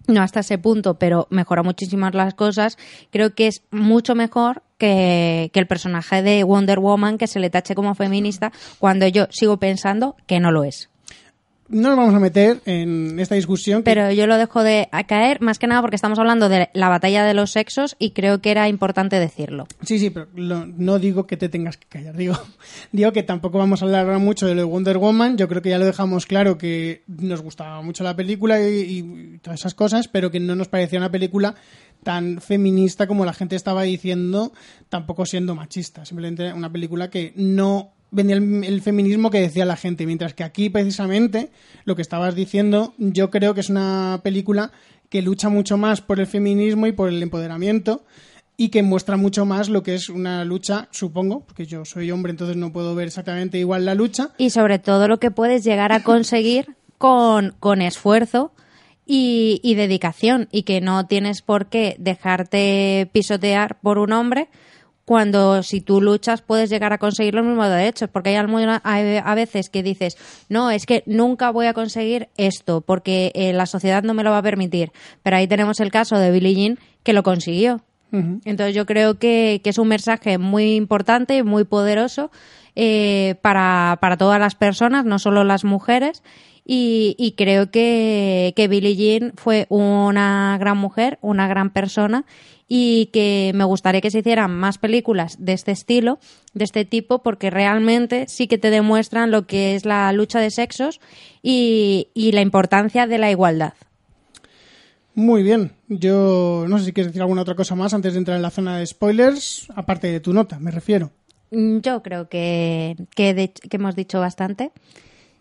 no 0.10 0.22
hasta 0.22 0.42
ese 0.42 0.58
punto, 0.58 0.96
pero 0.96 1.28
mejora 1.30 1.64
muchísimas 1.64 2.14
las 2.14 2.34
cosas, 2.34 2.78
creo 3.12 3.34
que 3.34 3.48
es 3.48 3.64
mucho 3.72 4.16
mejor 4.16 4.64
que, 4.78 5.50
que, 5.54 5.60
el 5.60 5.68
personaje 5.68 6.22
de 6.22 6.44
Wonder 6.44 6.80
Woman 6.80 7.18
que 7.18 7.28
se 7.28 7.40
le 7.40 7.50
tache 7.50 7.76
como 7.76 7.96
feminista 7.96 8.52
cuando 8.80 9.08
yo 9.08 9.28
sigo 9.30 9.58
pensando 9.58 10.16
que 10.26 10.40
no 10.40 10.52
lo 10.52 10.64
es 10.64 10.90
no 11.70 11.90
nos 11.90 11.98
vamos 11.98 12.16
a 12.16 12.20
meter 12.20 12.62
en 12.66 13.20
esta 13.20 13.36
discusión. 13.36 13.84
Pero 13.84 14.12
yo 14.12 14.28
lo 14.28 14.38
dejo 14.38 14.64
de 14.64 14.90
caer 15.08 15.42
más 15.42 15.60
que 15.60 15.68
nada 15.68 15.82
porque 15.82 15.96
estamos 15.96 16.20
hablando 16.20 16.50
de 16.50 16.70
la 16.74 16.90
batalla 16.90 17.24
de 17.24 17.34
los 17.34 17.52
sexos 17.52 17.96
y 18.00 18.12
creo 18.12 18.42
que 18.42 18.52
era 18.52 18.68
importante 18.68 19.20
decirlo. 19.20 19.68
Sí, 19.84 20.00
sí, 20.00 20.10
pero 20.10 20.28
no 20.34 21.00
digo 21.00 21.28
que 21.28 21.38
te 21.38 21.50
tengas 21.50 21.78
que 21.78 21.88
callar. 21.88 22.18
Digo, 22.18 22.36
digo 22.92 23.12
que 23.12 23.24
tampoco 23.24 23.58
vamos 23.58 23.82
a 23.82 23.86
hablar 23.86 24.20
mucho 24.20 24.48
de 24.48 24.64
Wonder 24.64 24.98
Woman. 24.98 25.38
Yo 25.38 25.48
creo 25.48 25.62
que 25.62 25.70
ya 25.70 25.78
lo 25.78 25.86
dejamos 25.86 26.26
claro 26.26 26.58
que 26.58 27.04
nos 27.08 27.42
gustaba 27.42 27.82
mucho 27.82 28.04
la 28.04 28.16
película 28.16 28.60
y, 28.62 28.80
y 28.80 29.38
todas 29.40 29.60
esas 29.60 29.76
cosas, 29.76 30.08
pero 30.08 30.32
que 30.32 30.40
no 30.40 30.56
nos 30.56 30.68
parecía 30.68 31.00
una 31.00 31.12
película 31.12 31.56
tan 32.04 32.42
feminista 32.42 33.08
como 33.08 33.26
la 33.26 33.34
gente 33.34 33.56
estaba 33.56 33.84
diciendo, 33.84 34.54
tampoco 34.90 35.26
siendo 35.26 35.56
machista. 35.56 36.06
Simplemente 36.06 36.52
una 36.54 36.72
película 36.72 37.10
que 37.10 37.34
no 37.36 37.94
vendía 38.12 38.38
el, 38.38 38.82
feminismo 38.82 39.30
que 39.30 39.42
decía 39.42 39.66
la 39.66 39.78
gente, 39.78 40.06
mientras 40.06 40.34
que 40.34 40.44
aquí 40.44 40.70
precisamente 40.70 41.50
lo 41.86 41.96
que 41.96 42.02
estabas 42.02 42.36
diciendo, 42.36 42.94
yo 42.98 43.30
creo 43.30 43.54
que 43.54 43.62
es 43.62 43.70
una 43.70 44.20
película 44.24 44.72
que 45.10 45.22
lucha 45.22 45.50
mucho 45.50 45.78
más 45.78 46.02
por 46.02 46.20
el 46.20 46.28
feminismo 46.28 46.88
y 46.88 46.92
por 46.92 47.10
el 47.10 47.22
empoderamiento 47.22 48.04
y 48.58 48.70
que 48.70 48.84
muestra 48.84 49.16
mucho 49.16 49.46
más 49.46 49.70
lo 49.70 49.84
que 49.84 49.96
es 49.96 50.10
una 50.10 50.44
lucha, 50.44 50.90
supongo, 50.92 51.46
porque 51.46 51.66
yo 51.66 51.86
soy 51.86 52.12
hombre, 52.12 52.32
entonces 52.32 52.58
no 52.58 52.74
puedo 52.74 52.94
ver 52.94 53.08
exactamente 53.08 53.58
igual 53.58 53.86
la 53.86 53.96
lucha. 53.96 54.32
Y 54.38 54.50
sobre 54.50 54.80
todo 54.80 55.08
lo 55.08 55.18
que 55.18 55.32
puedes 55.32 55.64
llegar 55.64 55.92
a 55.94 56.04
conseguir 56.04 56.76
con, 56.98 57.56
con 57.60 57.82
esfuerzo 57.82 58.52
y, 59.06 59.62
y 59.64 59.76
dedicación 59.76 60.50
y 60.52 60.64
que 60.64 60.82
no 60.82 61.08
tienes 61.08 61.42
por 61.42 61.68
qué 61.68 61.96
dejarte 62.00 63.10
pisotear 63.14 63.80
por 63.80 63.98
un 63.98 64.12
hombre 64.12 64.50
cuando 65.10 65.64
si 65.64 65.82
tú 65.82 66.02
luchas 66.02 66.44
puedes 66.44 66.70
llegar 66.70 66.94
a 66.94 67.00
conseguir 67.00 67.34
los 67.34 67.44
mismos 67.44 67.68
derechos, 67.68 68.12
porque 68.14 68.38
hay, 68.38 69.18
a 69.18 69.34
veces 69.34 69.72
que 69.72 69.82
dices, 69.82 70.16
no, 70.50 70.70
es 70.70 70.86
que 70.86 71.02
nunca 71.08 71.50
voy 71.50 71.66
a 71.66 71.74
conseguir 71.74 72.30
esto, 72.38 72.82
porque 72.82 73.32
eh, 73.34 73.52
la 73.52 73.66
sociedad 73.66 74.04
no 74.04 74.14
me 74.14 74.24
lo 74.24 74.30
va 74.30 74.38
a 74.38 74.44
permitir. 74.44 74.92
Pero 75.24 75.38
ahí 75.38 75.48
tenemos 75.48 75.80
el 75.80 75.90
caso 75.90 76.20
de 76.20 76.30
Billie 76.30 76.54
Jean, 76.54 76.80
que 77.02 77.14
lo 77.14 77.24
consiguió. 77.24 77.82
Entonces 78.12 78.76
yo 78.76 78.86
creo 78.86 79.18
que, 79.18 79.60
es 79.64 79.80
un 79.80 79.88
mensaje 79.88 80.38
muy 80.38 80.76
importante 80.76 81.38
y 81.38 81.42
muy 81.42 81.64
poderoso 81.64 82.30
eh, 82.76 83.34
para, 83.42 83.98
para 84.02 84.16
todas 84.16 84.40
las 84.40 84.54
personas, 84.54 85.06
no 85.06 85.18
solo 85.18 85.44
las 85.44 85.64
mujeres. 85.64 86.22
Y, 86.72 87.34
creo 87.36 87.72
que, 87.72 88.54
que 88.56 88.68
Billie 88.68 88.96
Jean 88.96 89.34
fue 89.36 89.66
una 89.70 90.56
gran 90.60 90.78
mujer, 90.78 91.18
una 91.22 91.48
gran 91.48 91.72
persona 91.72 92.26
y 92.72 93.08
que 93.08 93.52
me 93.56 93.64
gustaría 93.64 94.00
que 94.00 94.12
se 94.12 94.20
hicieran 94.20 94.52
más 94.52 94.78
películas 94.78 95.38
de 95.40 95.54
este 95.54 95.72
estilo, 95.72 96.20
de 96.54 96.64
este 96.64 96.86
tipo, 96.86 97.24
porque 97.24 97.50
realmente 97.50 98.26
sí 98.28 98.48
que 98.48 98.60
te 98.60 98.70
demuestran 98.70 99.32
lo 99.32 99.48
que 99.48 99.76
es 99.76 99.86
la 99.86 100.14
lucha 100.14 100.40
de 100.40 100.52
sexos 100.52 101.02
y, 101.42 102.08
la 102.16 102.42
importancia 102.42 103.08
de 103.08 103.18
la 103.18 103.32
igualdad. 103.32 103.74
Muy 105.16 105.42
bien. 105.42 105.72
Yo 105.88 106.66
no 106.70 106.78
sé 106.78 106.86
si 106.86 106.94
quieres 106.94 107.12
decir 107.12 107.24
alguna 107.24 107.42
otra 107.42 107.56
cosa 107.56 107.74
más 107.74 107.94
antes 107.96 108.14
de 108.14 108.20
entrar 108.20 108.38
en 108.38 108.44
la 108.44 108.52
zona 108.52 108.78
de 108.78 108.86
spoilers, 108.86 109.68
aparte 109.76 110.08
de 110.08 110.20
tu 110.20 110.32
nota, 110.32 110.60
me 110.60 110.70
refiero. 110.70 111.12
Mm, 111.50 111.80
yo 111.80 112.04
creo 112.04 112.30
que, 112.30 112.96
que, 113.16 113.52
que 113.52 113.78
hemos 113.78 113.96
dicho 113.96 114.20
bastante. 114.20 114.72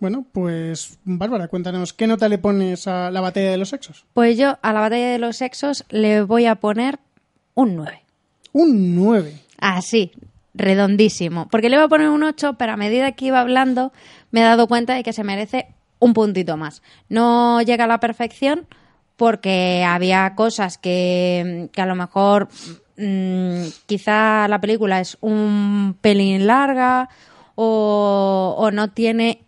Bueno, 0.00 0.24
pues 0.32 0.98
Bárbara, 1.04 1.48
cuéntanos, 1.48 1.92
¿qué 1.92 2.06
nota 2.06 2.28
le 2.28 2.38
pones 2.38 2.86
a 2.86 3.10
la 3.10 3.20
batalla 3.20 3.50
de 3.50 3.58
los 3.58 3.68
sexos? 3.68 4.06
Pues 4.14 4.38
yo 4.38 4.56
a 4.62 4.72
la 4.72 4.80
batalla 4.80 5.10
de 5.10 5.18
los 5.18 5.36
sexos 5.36 5.84
le 5.90 6.22
voy 6.22 6.46
a 6.46 6.54
poner 6.54 7.00
un 7.58 7.74
9. 7.74 8.02
Un 8.52 8.94
9. 8.94 9.34
Así, 9.58 10.12
redondísimo. 10.54 11.48
Porque 11.48 11.68
le 11.68 11.74
iba 11.74 11.84
a 11.84 11.88
poner 11.88 12.08
un 12.08 12.22
8, 12.22 12.54
pero 12.56 12.72
a 12.72 12.76
medida 12.76 13.12
que 13.12 13.26
iba 13.26 13.40
hablando 13.40 13.92
me 14.30 14.40
he 14.40 14.44
dado 14.44 14.68
cuenta 14.68 14.94
de 14.94 15.02
que 15.02 15.12
se 15.12 15.24
merece 15.24 15.66
un 15.98 16.14
puntito 16.14 16.56
más. 16.56 16.82
No 17.08 17.60
llega 17.62 17.84
a 17.84 17.88
la 17.88 17.98
perfección 17.98 18.68
porque 19.16 19.84
había 19.84 20.36
cosas 20.36 20.78
que, 20.78 21.68
a 21.76 21.86
lo 21.86 21.96
mejor 21.96 22.48
mm, 22.96 23.64
quizá 23.86 24.46
la 24.46 24.60
película 24.60 25.00
es 25.00 25.18
un 25.20 25.96
pelín 26.00 26.46
larga 26.46 27.08
o, 27.56 28.70
no 28.72 28.90
tiene 28.92 29.42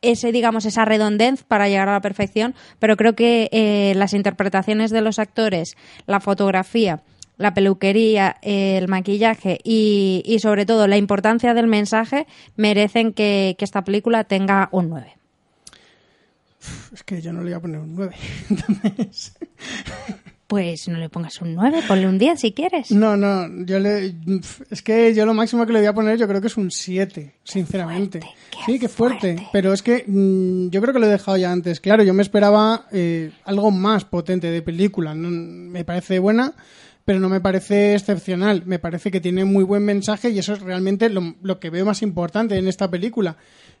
ese, 0.00 0.32
digamos, 0.32 0.64
esa 0.64 0.86
redondez 0.86 1.42
para 1.42 1.68
llegar 1.68 1.90
a 1.90 1.92
la 1.92 2.00
perfección, 2.00 2.54
pero 2.78 2.96
creo 2.96 3.14
que 3.14 3.50
eh, 3.52 3.92
las 3.96 4.14
interpretaciones 4.14 4.90
de 4.90 5.02
los 5.02 5.18
actores, 5.18 5.76
la 6.06 6.20
fotografía 6.20 7.02
la 7.38 7.54
peluquería, 7.54 8.36
el 8.42 8.88
maquillaje 8.88 9.60
y, 9.62 10.22
y, 10.24 10.38
sobre 10.38 10.66
todo 10.66 10.86
la 10.86 10.96
importancia 10.96 11.54
del 11.54 11.66
mensaje 11.66 12.26
merecen 12.56 13.12
que, 13.12 13.56
esta 13.58 13.84
película 13.84 14.24
tenga 14.24 14.68
un 14.70 14.88
9. 14.90 15.16
Es 16.92 17.02
que 17.02 17.20
yo 17.20 17.32
no 17.32 17.40
le 17.40 17.46
voy 17.46 17.54
a 17.54 17.60
poner 17.60 17.80
un 17.80 17.94
9. 17.96 18.14
Pues 20.46 20.86
no 20.86 20.98
le 20.98 21.08
pongas 21.08 21.40
un 21.40 21.54
9, 21.54 21.80
ponle 21.88 22.06
un 22.06 22.18
10 22.18 22.38
si 22.38 22.52
quieres. 22.52 22.92
No, 22.92 23.16
no, 23.16 23.48
yo 23.64 23.80
le. 23.80 24.14
Es 24.70 24.80
que 24.80 25.12
yo 25.12 25.26
lo 25.26 25.34
máximo 25.34 25.66
que 25.66 25.72
le 25.72 25.80
voy 25.80 25.88
a 25.88 25.92
poner 25.92 26.18
yo 26.18 26.28
creo 26.28 26.40
que 26.40 26.46
es 26.46 26.56
un 26.56 26.70
7, 26.70 27.34
sinceramente. 27.42 28.20
sí, 28.64 28.78
qué 28.78 28.88
fuerte. 28.88 29.48
Pero 29.52 29.72
es 29.72 29.82
que 29.82 30.04
mm, 30.06 30.68
yo 30.70 30.80
creo 30.80 30.94
que 30.94 31.00
lo 31.00 31.06
he 31.06 31.10
dejado 31.10 31.36
ya 31.36 31.50
antes. 31.50 31.80
Claro, 31.80 32.04
yo 32.04 32.14
me 32.14 32.22
esperaba 32.22 32.86
eh, 32.92 33.32
algo 33.44 33.72
más 33.72 34.04
potente 34.04 34.48
de 34.52 34.62
película. 34.62 35.16
me 35.16 35.84
parece 35.84 36.20
buena, 36.20 36.54
pero 37.06 37.20
no 37.20 37.28
me 37.28 37.40
parece 37.40 37.94
excepcional. 37.94 38.64
Me 38.66 38.80
parece 38.80 39.12
que 39.12 39.20
tiene 39.20 39.44
muy 39.44 39.62
buen 39.62 39.84
mensaje 39.84 40.30
y 40.30 40.40
eso 40.40 40.52
es 40.52 40.60
realmente 40.60 41.08
lo, 41.08 41.60
que 41.60 41.70
veo 41.70 41.86
más 41.86 42.02
importante 42.02 42.58
en 42.58 42.66
esta 42.66 42.90
película. 42.90 43.36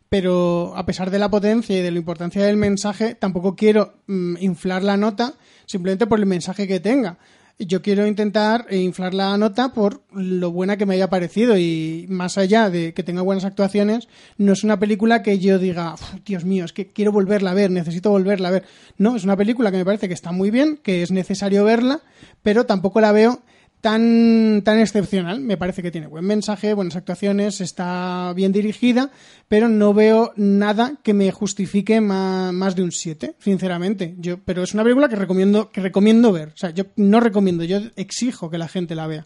Pero 0.08 0.72
a 0.76 0.86
pesar 0.86 1.10
de 1.10 1.18
la 1.18 1.28
potencia 1.28 1.76
y 1.76 1.82
de 1.82 1.90
la 1.90 1.98
importancia 1.98 2.46
del 2.46 2.56
mensaje, 2.56 3.16
tampoco 3.16 3.56
quiero 3.56 3.96
mm, 4.06 4.36
inflar 4.38 4.84
la 4.84 4.96
nota 4.96 5.34
simplemente 5.66 6.06
por 6.06 6.20
el 6.20 6.26
mensaje 6.26 6.68
que 6.68 6.78
tenga 6.78 7.18
yo 7.58 7.80
quiero 7.80 8.06
intentar 8.06 8.66
inflar 8.70 9.14
la 9.14 9.36
nota 9.38 9.72
por 9.72 10.02
lo 10.12 10.50
buena 10.50 10.76
que 10.76 10.84
me 10.84 10.94
haya 10.94 11.08
parecido 11.08 11.56
y 11.56 12.06
más 12.08 12.36
allá 12.36 12.68
de 12.68 12.92
que 12.92 13.02
tenga 13.02 13.22
buenas 13.22 13.44
actuaciones, 13.44 14.08
no 14.36 14.52
es 14.52 14.62
una 14.62 14.78
película 14.78 15.22
que 15.22 15.38
yo 15.38 15.58
diga, 15.58 15.94
Dios 16.24 16.44
mío, 16.44 16.64
es 16.64 16.72
que 16.72 16.88
quiero 16.92 17.12
volverla 17.12 17.52
a 17.52 17.54
ver, 17.54 17.70
necesito 17.70 18.10
volverla 18.10 18.48
a 18.48 18.52
ver. 18.52 18.64
No, 18.98 19.16
es 19.16 19.24
una 19.24 19.36
película 19.36 19.70
que 19.70 19.78
me 19.78 19.84
parece 19.84 20.08
que 20.08 20.14
está 20.14 20.32
muy 20.32 20.50
bien, 20.50 20.78
que 20.82 21.02
es 21.02 21.10
necesario 21.10 21.64
verla, 21.64 22.00
pero 22.42 22.66
tampoco 22.66 23.00
la 23.00 23.12
veo 23.12 23.40
tan, 23.80 24.62
tan 24.64 24.78
excepcional. 24.78 25.40
Me 25.40 25.56
parece 25.56 25.82
que 25.82 25.90
tiene 25.90 26.06
buen 26.06 26.24
mensaje, 26.24 26.74
buenas 26.74 26.96
actuaciones, 26.96 27.60
está 27.60 28.32
bien 28.34 28.52
dirigida, 28.52 29.10
pero 29.48 29.68
no 29.68 29.94
veo 29.94 30.32
nada 30.36 30.94
que 31.02 31.14
me 31.14 31.30
justifique 31.30 32.00
más, 32.00 32.76
de 32.76 32.82
un 32.82 32.92
7, 32.92 33.34
sinceramente. 33.38 34.14
Yo, 34.18 34.38
pero 34.38 34.62
es 34.62 34.74
una 34.74 34.82
película 34.82 35.08
que 35.08 35.16
recomiendo, 35.16 35.70
que 35.70 35.80
recomiendo 35.80 36.32
ver. 36.32 36.48
O 36.48 36.56
sea, 36.56 36.70
yo 36.70 36.84
no 36.96 37.20
recomiendo, 37.20 37.64
yo 37.64 37.78
exijo 37.96 38.50
que 38.50 38.58
la 38.58 38.68
gente 38.68 38.94
la 38.94 39.06
vea 39.06 39.24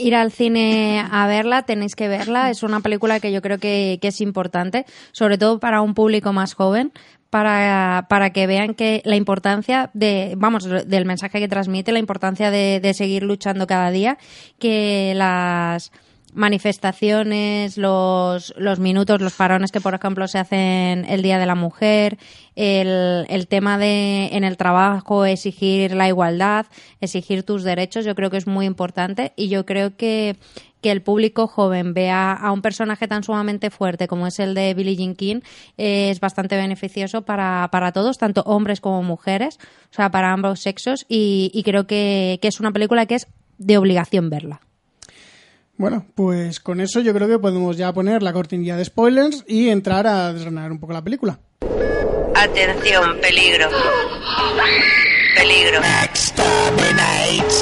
ir 0.00 0.14
al 0.14 0.30
cine 0.30 1.04
a 1.10 1.26
verla, 1.26 1.62
tenéis 1.62 1.96
que 1.96 2.06
verla. 2.06 2.50
Es 2.50 2.62
una 2.62 2.78
película 2.78 3.18
que 3.18 3.32
yo 3.32 3.42
creo 3.42 3.58
que, 3.58 3.98
que, 4.00 4.08
es 4.08 4.20
importante, 4.20 4.86
sobre 5.10 5.38
todo 5.38 5.58
para 5.58 5.82
un 5.82 5.94
público 5.94 6.32
más 6.32 6.54
joven, 6.54 6.92
para, 7.30 8.06
para 8.08 8.30
que 8.30 8.46
vean 8.46 8.74
que 8.74 9.02
la 9.04 9.16
importancia 9.16 9.90
de, 9.94 10.34
vamos, 10.36 10.64
del 10.64 11.04
mensaje 11.04 11.40
que 11.40 11.48
transmite, 11.48 11.92
la 11.92 11.98
importancia 11.98 12.50
de, 12.50 12.80
de 12.80 12.94
seguir 12.94 13.22
luchando 13.22 13.66
cada 13.66 13.90
día, 13.90 14.18
que 14.58 15.12
las 15.14 15.92
manifestaciones, 16.34 17.78
los, 17.78 18.54
los 18.56 18.78
minutos, 18.78 19.20
los 19.20 19.34
parones 19.34 19.72
que, 19.72 19.80
por 19.80 19.94
ejemplo, 19.94 20.28
se 20.28 20.38
hacen 20.38 21.04
el 21.06 21.22
Día 21.22 21.38
de 21.38 21.46
la 21.46 21.54
Mujer, 21.54 22.18
el, 22.54 23.24
el 23.28 23.48
tema 23.48 23.78
de 23.78 24.28
en 24.32 24.44
el 24.44 24.56
trabajo 24.56 25.24
exigir 25.24 25.94
la 25.94 26.08
igualdad, 26.08 26.66
exigir 27.00 27.42
tus 27.44 27.62
derechos, 27.62 28.04
yo 28.04 28.14
creo 28.14 28.30
que 28.30 28.36
es 28.36 28.46
muy 28.46 28.66
importante 28.66 29.32
y 29.36 29.48
yo 29.48 29.64
creo 29.64 29.96
que 29.96 30.36
que 30.80 30.90
el 30.90 31.02
público 31.02 31.46
joven 31.46 31.94
vea 31.94 32.32
a 32.32 32.52
un 32.52 32.62
personaje 32.62 33.08
tan 33.08 33.24
sumamente 33.24 33.70
fuerte 33.70 34.08
como 34.08 34.26
es 34.26 34.38
el 34.38 34.54
de 34.54 34.74
Billie 34.74 34.96
Jean 34.96 35.14
King 35.14 35.40
eh, 35.76 36.10
es 36.10 36.20
bastante 36.20 36.56
beneficioso 36.56 37.22
para, 37.22 37.68
para 37.70 37.92
todos, 37.92 38.18
tanto 38.18 38.42
hombres 38.42 38.80
como 38.80 39.02
mujeres, 39.02 39.58
o 39.90 39.94
sea, 39.94 40.10
para 40.10 40.32
ambos 40.32 40.60
sexos 40.60 41.04
y, 41.08 41.50
y 41.54 41.62
creo 41.62 41.86
que, 41.86 42.38
que 42.40 42.48
es 42.48 42.60
una 42.60 42.72
película 42.72 43.06
que 43.06 43.16
es 43.16 43.26
de 43.58 43.78
obligación 43.78 44.30
verla. 44.30 44.60
Bueno, 45.76 46.06
pues 46.16 46.58
con 46.58 46.80
eso 46.80 47.00
yo 47.00 47.14
creo 47.14 47.28
que 47.28 47.38
podemos 47.38 47.76
ya 47.76 47.92
poner 47.92 48.22
la 48.22 48.32
cortinilla 48.32 48.76
de 48.76 48.84
spoilers 48.84 49.44
y 49.46 49.68
entrar 49.68 50.08
a 50.08 50.32
desgranar 50.32 50.72
un 50.72 50.80
poco 50.80 50.92
la 50.92 51.04
película. 51.04 51.38
Atención, 52.34 53.18
peligro. 53.20 53.68
Peligro. 55.36 55.80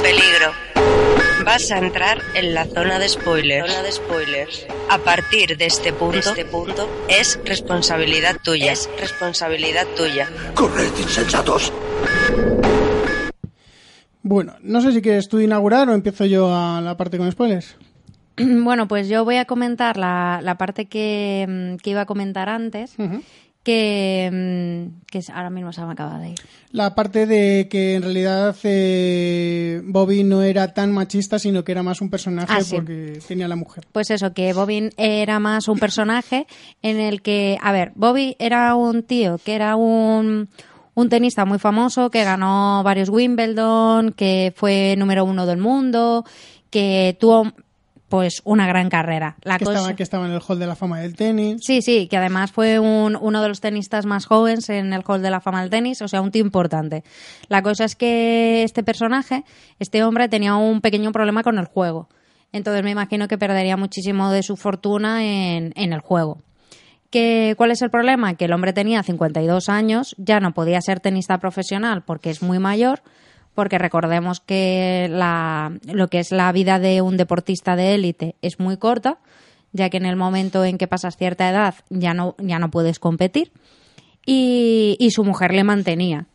Peligro. 0.03 1.26
Vas 1.47 1.71
a 1.71 1.79
entrar 1.79 2.19
en 2.35 2.55
la 2.55 2.65
zona 2.65 2.99
de 2.99 3.09
spoilers. 3.09 3.71
Zona 3.71 3.85
de 3.85 3.93
spoilers. 3.93 4.67
A 4.91 4.99
partir 4.99 5.57
de 5.57 5.67
este 5.67 5.93
punto, 5.93 6.19
este 6.19 6.45
punto 6.45 6.89
es 7.09 7.39
responsabilidad 7.45 8.39
tuya. 8.43 8.73
Es 8.73 8.91
responsabilidad 8.99 9.87
tuya. 9.97 10.29
¡Corred, 10.55 10.91
insensatos! 10.99 11.73
Bueno, 14.23 14.57
no 14.61 14.81
sé 14.81 14.91
si 14.91 15.01
quieres 15.01 15.29
tú 15.29 15.39
inaugurar 15.39 15.89
o 15.89 15.95
empiezo 15.95 16.25
yo 16.25 16.53
a 16.53 16.81
la 16.81 16.97
parte 16.97 17.17
con 17.17 17.31
spoilers. 17.31 17.77
Bueno, 18.37 18.89
pues 18.89 19.09
yo 19.09 19.25
voy 19.25 19.37
a 19.37 19.45
comentar 19.45 19.97
la, 19.97 20.41
la 20.43 20.59
parte 20.59 20.87
que, 20.87 21.47
mm, 21.49 21.77
que 21.77 21.91
iba 21.91 22.01
a 22.01 22.07
comentar 22.07 22.49
antes, 22.49 22.97
que 23.67 25.19
es- 25.19 25.31
ahora 25.31 25.51
mismo 25.51 25.73
se 25.73 25.83
me 25.85 25.93
acaba 25.93 26.19
de 26.19 26.31
ir. 26.31 26.39
La 26.73 26.95
parte 26.95 27.27
de 27.27 27.69
que 27.71 27.95
en 27.95 28.03
realidad 28.03 28.55
eh, 28.65 29.81
Bobby 29.85 30.25
no 30.25 30.43
era 30.43 30.73
tan 30.75 30.93
machista, 30.93 31.39
sino 31.39 31.65
que 31.65 31.73
era 31.73 31.83
más 31.83 32.01
un 32.01 32.11
personaje 32.11 32.53
Ah, 32.53 32.61
sí. 32.63 32.77
porque 32.77 33.19
tenía 33.27 33.49
la 33.49 33.57
mujer. 33.57 33.85
Pues 33.93 34.11
eso, 34.11 34.33
que 34.33 34.53
Bobby 34.53 34.91
era 34.97 35.39
más 35.39 35.69
un 35.69 35.79
personaje 35.79 36.47
en 36.83 36.99
el 37.01 37.23
que, 37.23 37.59
a 37.63 37.73
ver, 37.73 37.93
Bobby 37.95 38.37
era 38.39 38.75
un 38.75 39.03
tío 39.03 39.39
que 39.39 39.55
era 39.55 39.77
un, 39.77 40.49
un 40.95 41.09
tenista 41.09 41.45
muy 41.45 41.59
famoso, 41.59 42.11
que 42.11 42.25
ganó 42.25 42.83
varios 42.85 43.09
Wimbledon, 43.09 44.13
que 44.13 44.53
fue 44.57 44.95
número 44.99 45.25
uno 45.25 45.47
del 45.47 45.59
mundo, 45.59 46.25
que 46.71 47.17
tuvo 47.21 47.53
pues 48.09 48.41
una 48.45 48.67
gran 48.69 48.89
carrera. 48.89 49.37
La 49.43 49.59
que, 49.59 49.65
cosa- 49.65 49.79
estaba, 49.79 49.97
que 49.97 50.03
estaba 50.03 50.27
en 50.27 50.33
el 50.33 50.41
hall 50.47 50.59
de 50.59 50.67
la 50.67 50.77
fama 50.77 51.01
del 51.01 51.17
tenis. 51.17 51.61
Sí, 51.65 51.83
sí, 51.83 52.07
que 52.09 52.17
además 52.17 52.53
fue 52.53 52.79
un- 52.79 53.17
uno 53.21 53.43
de 53.43 53.49
los 53.49 53.61
tenistas 53.61 54.07
más 54.07 54.27
jóvenes 54.27 54.69
en 54.69 54.93
el 54.93 55.03
Hall 55.07 55.23
de 55.23 55.31
la 55.31 55.41
Fama 55.41 55.61
del 55.63 55.71
Tenis, 55.71 56.01
o 56.03 56.09
sea, 56.09 56.21
un 56.21 56.31
tío 56.31 56.43
importante. 56.45 57.03
La 57.49 57.63
cosa 57.63 57.85
es 57.85 57.97
que 57.97 58.63
este 58.63 58.83
personaje, 58.85 59.45
este 59.81 60.05
hombre, 60.05 60.29
tenía 60.29 60.55
un 60.57 60.81
pequeño 60.81 61.11
problema 61.13 61.43
con 61.43 61.59
el 61.59 61.65
juego. 61.67 62.09
Entonces 62.53 62.85
me 62.85 62.91
imagino 62.93 63.27
que 63.29 63.39
perdería 63.39 63.77
muchísimo 63.77 64.31
de 64.31 64.43
su 64.45 64.57
fortuna 64.57 65.25
en, 65.25 65.73
en 65.75 65.93
el 65.93 66.01
juego. 66.01 66.39
¿Que, 67.11 67.55
¿Cuál 67.57 67.71
es 67.71 67.83
el 67.83 67.91
problema? 67.91 68.35
Que 68.35 68.47
el 68.47 68.53
hombre 68.53 68.73
tenía 68.73 69.03
52 69.03 69.69
años, 69.69 70.15
ya 70.19 70.41
no 70.41 70.53
podía 70.53 70.81
ser 70.81 71.01
tenista 71.01 71.39
profesional 71.39 72.03
porque 72.05 72.31
es 72.31 72.43
muy 72.43 72.59
mayor, 72.59 73.03
porque 73.57 73.79
recordemos 73.79 74.39
que 74.39 75.09
la, 75.11 75.73
lo 75.93 76.07
que 76.07 76.21
es 76.21 76.31
la 76.31 76.53
vida 76.53 76.79
de 76.79 77.01
un 77.03 77.17
deportista 77.17 77.75
de 77.75 77.95
élite 77.95 78.37
es 78.43 78.61
muy 78.61 78.77
corta, 78.77 79.19
ya 79.73 79.91
que 79.91 79.97
en 79.97 80.07
el 80.07 80.15
momento 80.15 80.65
en 80.65 80.79
que 80.79 80.87
pasas 80.87 81.17
cierta 81.17 81.51
edad 81.51 81.75
ya 81.91 82.15
no, 82.15 82.37
ya 82.39 82.61
no 82.61 82.71
puedes 82.71 83.01
competir, 83.01 83.51
y, 84.25 84.97
y 85.01 85.11
su 85.11 85.25
mujer 85.25 85.53
le 85.53 85.65
mantenía. 85.65 86.27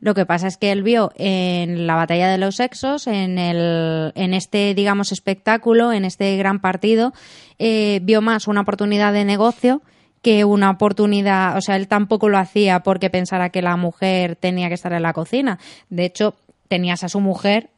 Lo 0.00 0.14
que 0.14 0.26
pasa 0.26 0.46
es 0.46 0.56
que 0.56 0.70
él 0.70 0.84
vio 0.84 1.10
en 1.16 1.88
la 1.88 1.96
batalla 1.96 2.30
de 2.30 2.38
los 2.38 2.56
sexos, 2.56 3.08
en, 3.08 3.36
el, 3.38 4.12
en 4.14 4.32
este, 4.32 4.72
digamos, 4.74 5.10
espectáculo, 5.10 5.92
en 5.92 6.04
este 6.04 6.36
gran 6.36 6.60
partido, 6.60 7.12
eh, 7.58 7.98
vio 8.02 8.22
más 8.22 8.46
una 8.46 8.60
oportunidad 8.60 9.12
de 9.12 9.24
negocio 9.24 9.82
que 10.22 10.44
una 10.44 10.70
oportunidad, 10.70 11.56
o 11.56 11.60
sea, 11.60 11.76
él 11.76 11.88
tampoco 11.88 12.28
lo 12.28 12.38
hacía 12.38 12.80
porque 12.80 13.10
pensara 13.10 13.50
que 13.50 13.62
la 13.62 13.76
mujer 13.76 14.36
tenía 14.36 14.68
que 14.68 14.74
estar 14.74 14.92
en 14.92 15.02
la 15.02 15.12
cocina. 15.12 15.58
De 15.90 16.04
hecho, 16.04 16.36
tenías 16.68 17.04
a 17.04 17.08
su 17.08 17.20
mujer 17.20 17.70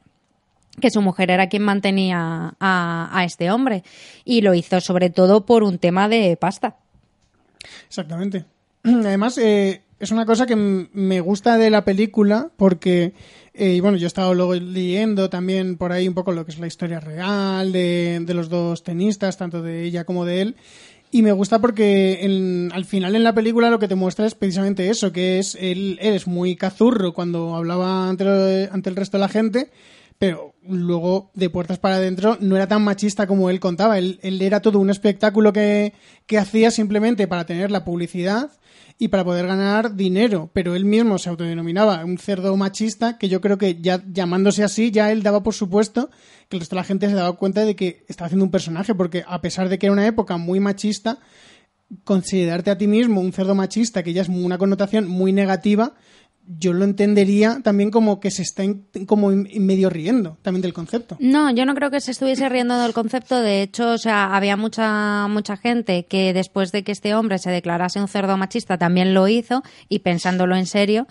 que 0.80 0.90
su 0.90 1.02
mujer 1.02 1.30
era 1.30 1.48
quien 1.48 1.62
mantenía 1.62 2.54
a, 2.58 3.10
a 3.12 3.24
este 3.24 3.50
hombre 3.50 3.82
y 4.24 4.40
lo 4.40 4.54
hizo 4.54 4.80
sobre 4.80 5.10
todo 5.10 5.44
por 5.44 5.62
un 5.62 5.78
tema 5.78 6.08
de 6.08 6.36
pasta. 6.36 6.76
Exactamente. 7.86 8.44
Además, 8.82 9.38
eh, 9.38 9.82
es 9.98 10.10
una 10.10 10.26
cosa 10.26 10.46
que 10.46 10.56
me 10.56 11.20
gusta 11.20 11.58
de 11.58 11.70
la 11.70 11.84
película 11.84 12.50
porque, 12.56 13.12
eh, 13.52 13.74
y 13.74 13.80
bueno, 13.80 13.98
yo 13.98 14.06
he 14.06 14.08
estado 14.08 14.34
luego 14.34 14.54
leyendo 14.54 15.28
también 15.28 15.76
por 15.76 15.92
ahí 15.92 16.08
un 16.08 16.14
poco 16.14 16.32
lo 16.32 16.44
que 16.44 16.52
es 16.52 16.58
la 16.58 16.66
historia 16.66 17.00
real 17.00 17.72
de, 17.72 18.20
de 18.22 18.34
los 18.34 18.48
dos 18.48 18.82
tenistas, 18.82 19.36
tanto 19.36 19.62
de 19.62 19.84
ella 19.84 20.04
como 20.04 20.24
de 20.24 20.40
él. 20.40 20.56
Y 21.12 21.22
me 21.22 21.32
gusta 21.32 21.58
porque 21.58 22.18
en- 22.24 22.70
al 22.72 22.84
final 22.84 23.16
en 23.16 23.24
la 23.24 23.34
película 23.34 23.68
lo 23.70 23.80
que 23.80 23.88
te 23.88 23.96
muestra 23.96 24.26
es 24.26 24.34
precisamente 24.36 24.88
eso, 24.90 25.10
que 25.12 25.38
es 25.40 25.56
él, 25.60 25.98
él 26.00 26.14
es 26.14 26.26
muy 26.28 26.54
cazurro 26.54 27.12
cuando 27.12 27.56
hablaba 27.56 28.08
ante, 28.08 28.68
ante 28.70 28.90
el 28.90 28.96
resto 28.96 29.16
de 29.16 29.22
la 29.22 29.28
gente, 29.28 29.70
pero 30.18 30.54
luego 30.68 31.30
de 31.34 31.50
puertas 31.50 31.78
para 31.78 31.96
adentro 31.96 32.36
no 32.40 32.54
era 32.54 32.68
tan 32.68 32.82
machista 32.82 33.26
como 33.26 33.50
él 33.50 33.58
contaba. 33.58 33.98
Él, 33.98 34.20
él 34.22 34.40
era 34.40 34.60
todo 34.60 34.78
un 34.78 34.90
espectáculo 34.90 35.52
que, 35.52 35.94
que 36.26 36.38
hacía 36.38 36.70
simplemente 36.70 37.26
para 37.26 37.44
tener 37.44 37.70
la 37.72 37.84
publicidad 37.84 38.50
y 39.02 39.08
para 39.08 39.24
poder 39.24 39.46
ganar 39.46 39.96
dinero, 39.96 40.50
pero 40.52 40.74
él 40.74 40.84
mismo 40.84 41.18
se 41.18 41.30
autodenominaba 41.30 42.04
un 42.04 42.18
cerdo 42.18 42.54
machista 42.58 43.16
que 43.16 43.30
yo 43.30 43.40
creo 43.40 43.56
que 43.56 43.80
ya 43.80 44.04
llamándose 44.06 44.62
así 44.62 44.90
ya 44.90 45.10
él 45.10 45.22
daba 45.22 45.42
por 45.42 45.54
supuesto 45.54 46.10
que 46.50 46.58
el 46.58 46.60
resto 46.60 46.76
de 46.76 46.80
la 46.80 46.84
gente 46.84 47.08
se 47.08 47.14
daba 47.14 47.32
cuenta 47.32 47.64
de 47.64 47.74
que 47.74 48.04
estaba 48.08 48.26
haciendo 48.26 48.44
un 48.44 48.50
personaje 48.50 48.94
porque 48.94 49.24
a 49.26 49.40
pesar 49.40 49.70
de 49.70 49.78
que 49.78 49.86
era 49.86 49.94
una 49.94 50.06
época 50.06 50.36
muy 50.36 50.60
machista 50.60 51.18
considerarte 52.04 52.70
a 52.70 52.76
ti 52.76 52.86
mismo 52.86 53.22
un 53.22 53.32
cerdo 53.32 53.54
machista 53.54 54.02
que 54.02 54.12
ya 54.12 54.20
es 54.20 54.28
una 54.28 54.58
connotación 54.58 55.08
muy 55.08 55.32
negativa 55.32 55.94
yo 56.58 56.72
lo 56.72 56.84
entendería 56.84 57.60
también 57.62 57.90
como 57.90 58.18
que 58.18 58.30
se 58.30 58.42
está 58.42 58.64
como 59.06 59.30
medio 59.30 59.88
riendo 59.88 60.36
también 60.42 60.62
del 60.62 60.72
concepto 60.72 61.16
No, 61.20 61.50
yo 61.50 61.64
no 61.64 61.74
creo 61.74 61.90
que 61.90 62.00
se 62.00 62.10
estuviese 62.10 62.48
riendo 62.48 62.78
del 62.78 62.92
concepto. 62.92 63.40
De 63.40 63.62
hecho, 63.62 63.92
o 63.92 63.98
sea, 63.98 64.34
había 64.34 64.56
mucha 64.56 65.28
mucha 65.28 65.56
gente 65.56 66.06
que 66.06 66.32
después 66.32 66.72
de 66.72 66.82
que 66.82 66.92
este 66.92 67.14
hombre 67.14 67.38
se 67.38 67.50
declarase 67.50 68.00
un 68.00 68.08
cerdo 68.08 68.36
machista 68.36 68.78
también 68.78 69.14
lo 69.14 69.28
hizo 69.28 69.62
y 69.88 70.00
pensándolo 70.00 70.56
en 70.56 70.66
serio. 70.66 71.06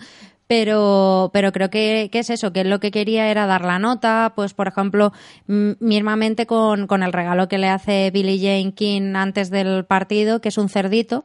Pero, 0.46 1.30
pero 1.32 1.52
creo 1.52 1.70
que, 1.70 2.10
es 2.12 2.28
eso, 2.28 2.52
que 2.52 2.64
lo 2.64 2.80
que 2.80 2.90
quería 2.90 3.30
era 3.30 3.46
dar 3.46 3.64
la 3.64 3.78
nota, 3.78 4.32
pues 4.34 4.52
por 4.52 4.66
ejemplo, 4.66 5.12
mismamente 5.46 6.44
con, 6.44 6.88
con 6.88 7.04
el 7.04 7.12
regalo 7.12 7.46
que 7.46 7.58
le 7.58 7.68
hace 7.68 8.10
Billie 8.10 8.40
Jane 8.40 8.74
King 8.74 9.14
antes 9.14 9.50
del 9.50 9.84
partido, 9.84 10.40
que 10.40 10.48
es 10.48 10.58
un 10.58 10.68
cerdito, 10.68 11.24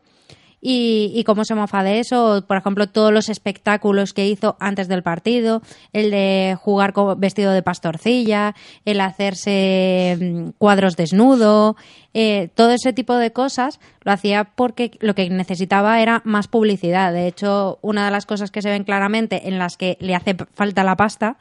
y, 0.67 1.11
y 1.13 1.23
cómo 1.25 1.45
se 1.45 1.53
mofa 1.53 1.83
de 1.83 1.99
eso. 1.99 2.43
Por 2.47 2.57
ejemplo, 2.57 2.87
todos 2.87 3.13
los 3.13 3.29
espectáculos 3.29 4.13
que 4.13 4.25
hizo 4.27 4.57
antes 4.59 4.87
del 4.87 5.03
partido, 5.03 5.61
el 5.93 6.09
de 6.09 6.57
jugar 6.59 6.91
co- 6.93 7.15
vestido 7.15 7.51
de 7.51 7.61
pastorcilla, 7.61 8.55
el 8.83 8.99
hacerse 8.99 10.17
mm, 10.19 10.49
cuadros 10.57 10.95
desnudo, 10.95 11.75
eh, 12.15 12.49
todo 12.55 12.71
ese 12.71 12.93
tipo 12.93 13.13
de 13.15 13.31
cosas 13.31 13.79
lo 14.01 14.11
hacía 14.11 14.45
porque 14.45 14.91
lo 15.01 15.13
que 15.13 15.29
necesitaba 15.29 16.01
era 16.01 16.21
más 16.25 16.47
publicidad. 16.47 17.13
De 17.13 17.27
hecho, 17.27 17.77
una 17.83 18.05
de 18.05 18.11
las 18.11 18.25
cosas 18.25 18.49
que 18.49 18.63
se 18.63 18.69
ven 18.69 18.85
claramente 18.85 19.47
en 19.47 19.59
las 19.59 19.77
que 19.77 19.97
le 19.99 20.15
hace 20.15 20.35
falta 20.55 20.83
la 20.83 20.95
pasta 20.95 21.37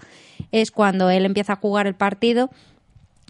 es 0.53 0.71
cuando 0.71 1.09
él 1.09 1.25
empieza 1.25 1.55
a 1.55 1.57
jugar 1.57 1.87
el 1.87 1.95
partido 1.95 2.51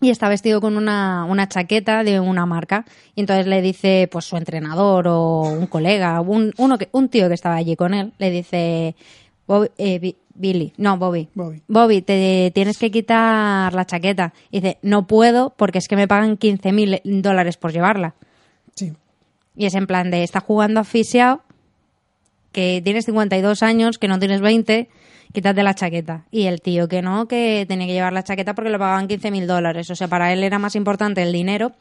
y 0.04 0.10
está 0.10 0.28
vestido 0.28 0.60
con 0.60 0.76
una, 0.76 1.24
una 1.24 1.48
chaqueta 1.48 2.04
de 2.04 2.20
una 2.20 2.46
marca. 2.46 2.84
Y 3.14 3.20
entonces 3.20 3.46
le 3.46 3.62
dice, 3.62 4.08
pues 4.12 4.24
su 4.26 4.36
entrenador 4.36 5.08
o 5.08 5.40
un 5.42 5.66
colega, 5.66 6.20
un, 6.20 6.52
uno 6.58 6.78
que, 6.78 6.88
un 6.92 7.08
tío 7.08 7.28
que 7.28 7.34
estaba 7.34 7.56
allí 7.56 7.74
con 7.76 7.94
él, 7.94 8.12
le 8.18 8.30
dice, 8.30 8.94
"Bobby- 9.48 9.70
eh, 9.78 9.98
Bi- 9.98 10.16
Billy, 10.36 10.72
no, 10.78 10.98
Bobby. 10.98 11.28
Bobby. 11.68 12.02
te 12.02 12.50
tienes 12.54 12.76
que 12.78 12.90
quitar 12.90 13.72
la 13.72 13.84
chaqueta. 13.86 14.32
Y 14.50 14.60
dice, 14.60 14.78
no 14.82 15.06
puedo 15.06 15.50
porque 15.56 15.78
es 15.78 15.86
que 15.88 15.94
me 15.96 16.08
pagan 16.08 16.36
15 16.36 16.72
mil 16.72 17.00
dólares 17.04 17.56
por 17.56 17.72
llevarla. 17.72 18.14
Sí. 18.74 18.92
Y 19.56 19.66
es 19.66 19.74
en 19.74 19.86
plan 19.86 20.10
de, 20.10 20.24
está 20.24 20.40
jugando 20.40 20.80
asfixiado, 20.80 21.42
que 22.52 22.80
tienes 22.84 23.04
52 23.06 23.62
años, 23.62 23.98
que 23.98 24.08
no 24.08 24.18
tienes 24.18 24.40
20, 24.40 24.88
quítate 25.34 25.62
la 25.62 25.74
chaqueta. 25.74 26.24
Y 26.30 26.44
el 26.44 26.62
tío 26.62 26.88
que 26.88 27.02
no, 27.02 27.26
que 27.26 27.66
tenía 27.68 27.86
que 27.86 27.92
llevar 27.92 28.14
la 28.14 28.22
chaqueta 28.22 28.54
porque 28.54 28.70
le 28.70 28.78
pagaban 28.78 29.08
15 29.08 29.30
mil 29.30 29.46
dólares. 29.46 29.90
O 29.90 29.96
sea, 29.96 30.08
para 30.08 30.32
él 30.32 30.42
era 30.42 30.58
más 30.58 30.76
importante 30.76 31.22
el 31.22 31.32
dinero 31.32 31.72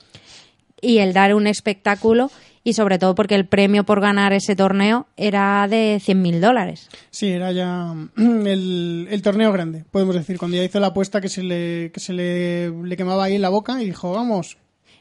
y 0.81 0.97
el 0.97 1.13
dar 1.13 1.33
un 1.33 1.47
espectáculo 1.47 2.29
y 2.65 2.73
sobre 2.73 2.97
todo 2.97 3.13
porque 3.13 3.35
el 3.35 3.45
premio 3.45 3.83
por 3.83 4.01
ganar 4.01 4.33
ese 4.33 4.55
torneo 4.55 5.05
era 5.17 5.67
de 5.69 5.99
100 6.01 6.21
mil 6.21 6.41
dólares. 6.41 6.89
Sí, 7.11 7.29
era 7.29 7.51
ya 7.51 7.93
el, 8.17 9.07
el 9.09 9.21
torneo 9.21 9.51
grande, 9.51 9.85
podemos 9.91 10.15
decir, 10.15 10.37
cuando 10.37 10.57
ya 10.57 10.63
hizo 10.63 10.79
la 10.79 10.87
apuesta 10.87 11.21
que 11.21 11.29
se 11.29 11.43
le, 11.43 11.91
que 11.91 11.99
se 11.99 12.13
le 12.13 12.97
quemaba 12.97 13.25
ahí 13.25 13.35
en 13.35 13.41
la 13.41 13.49
boca 13.49 13.81
y 13.81 13.85
dijo, 13.85 14.11
vamos, 14.13 14.57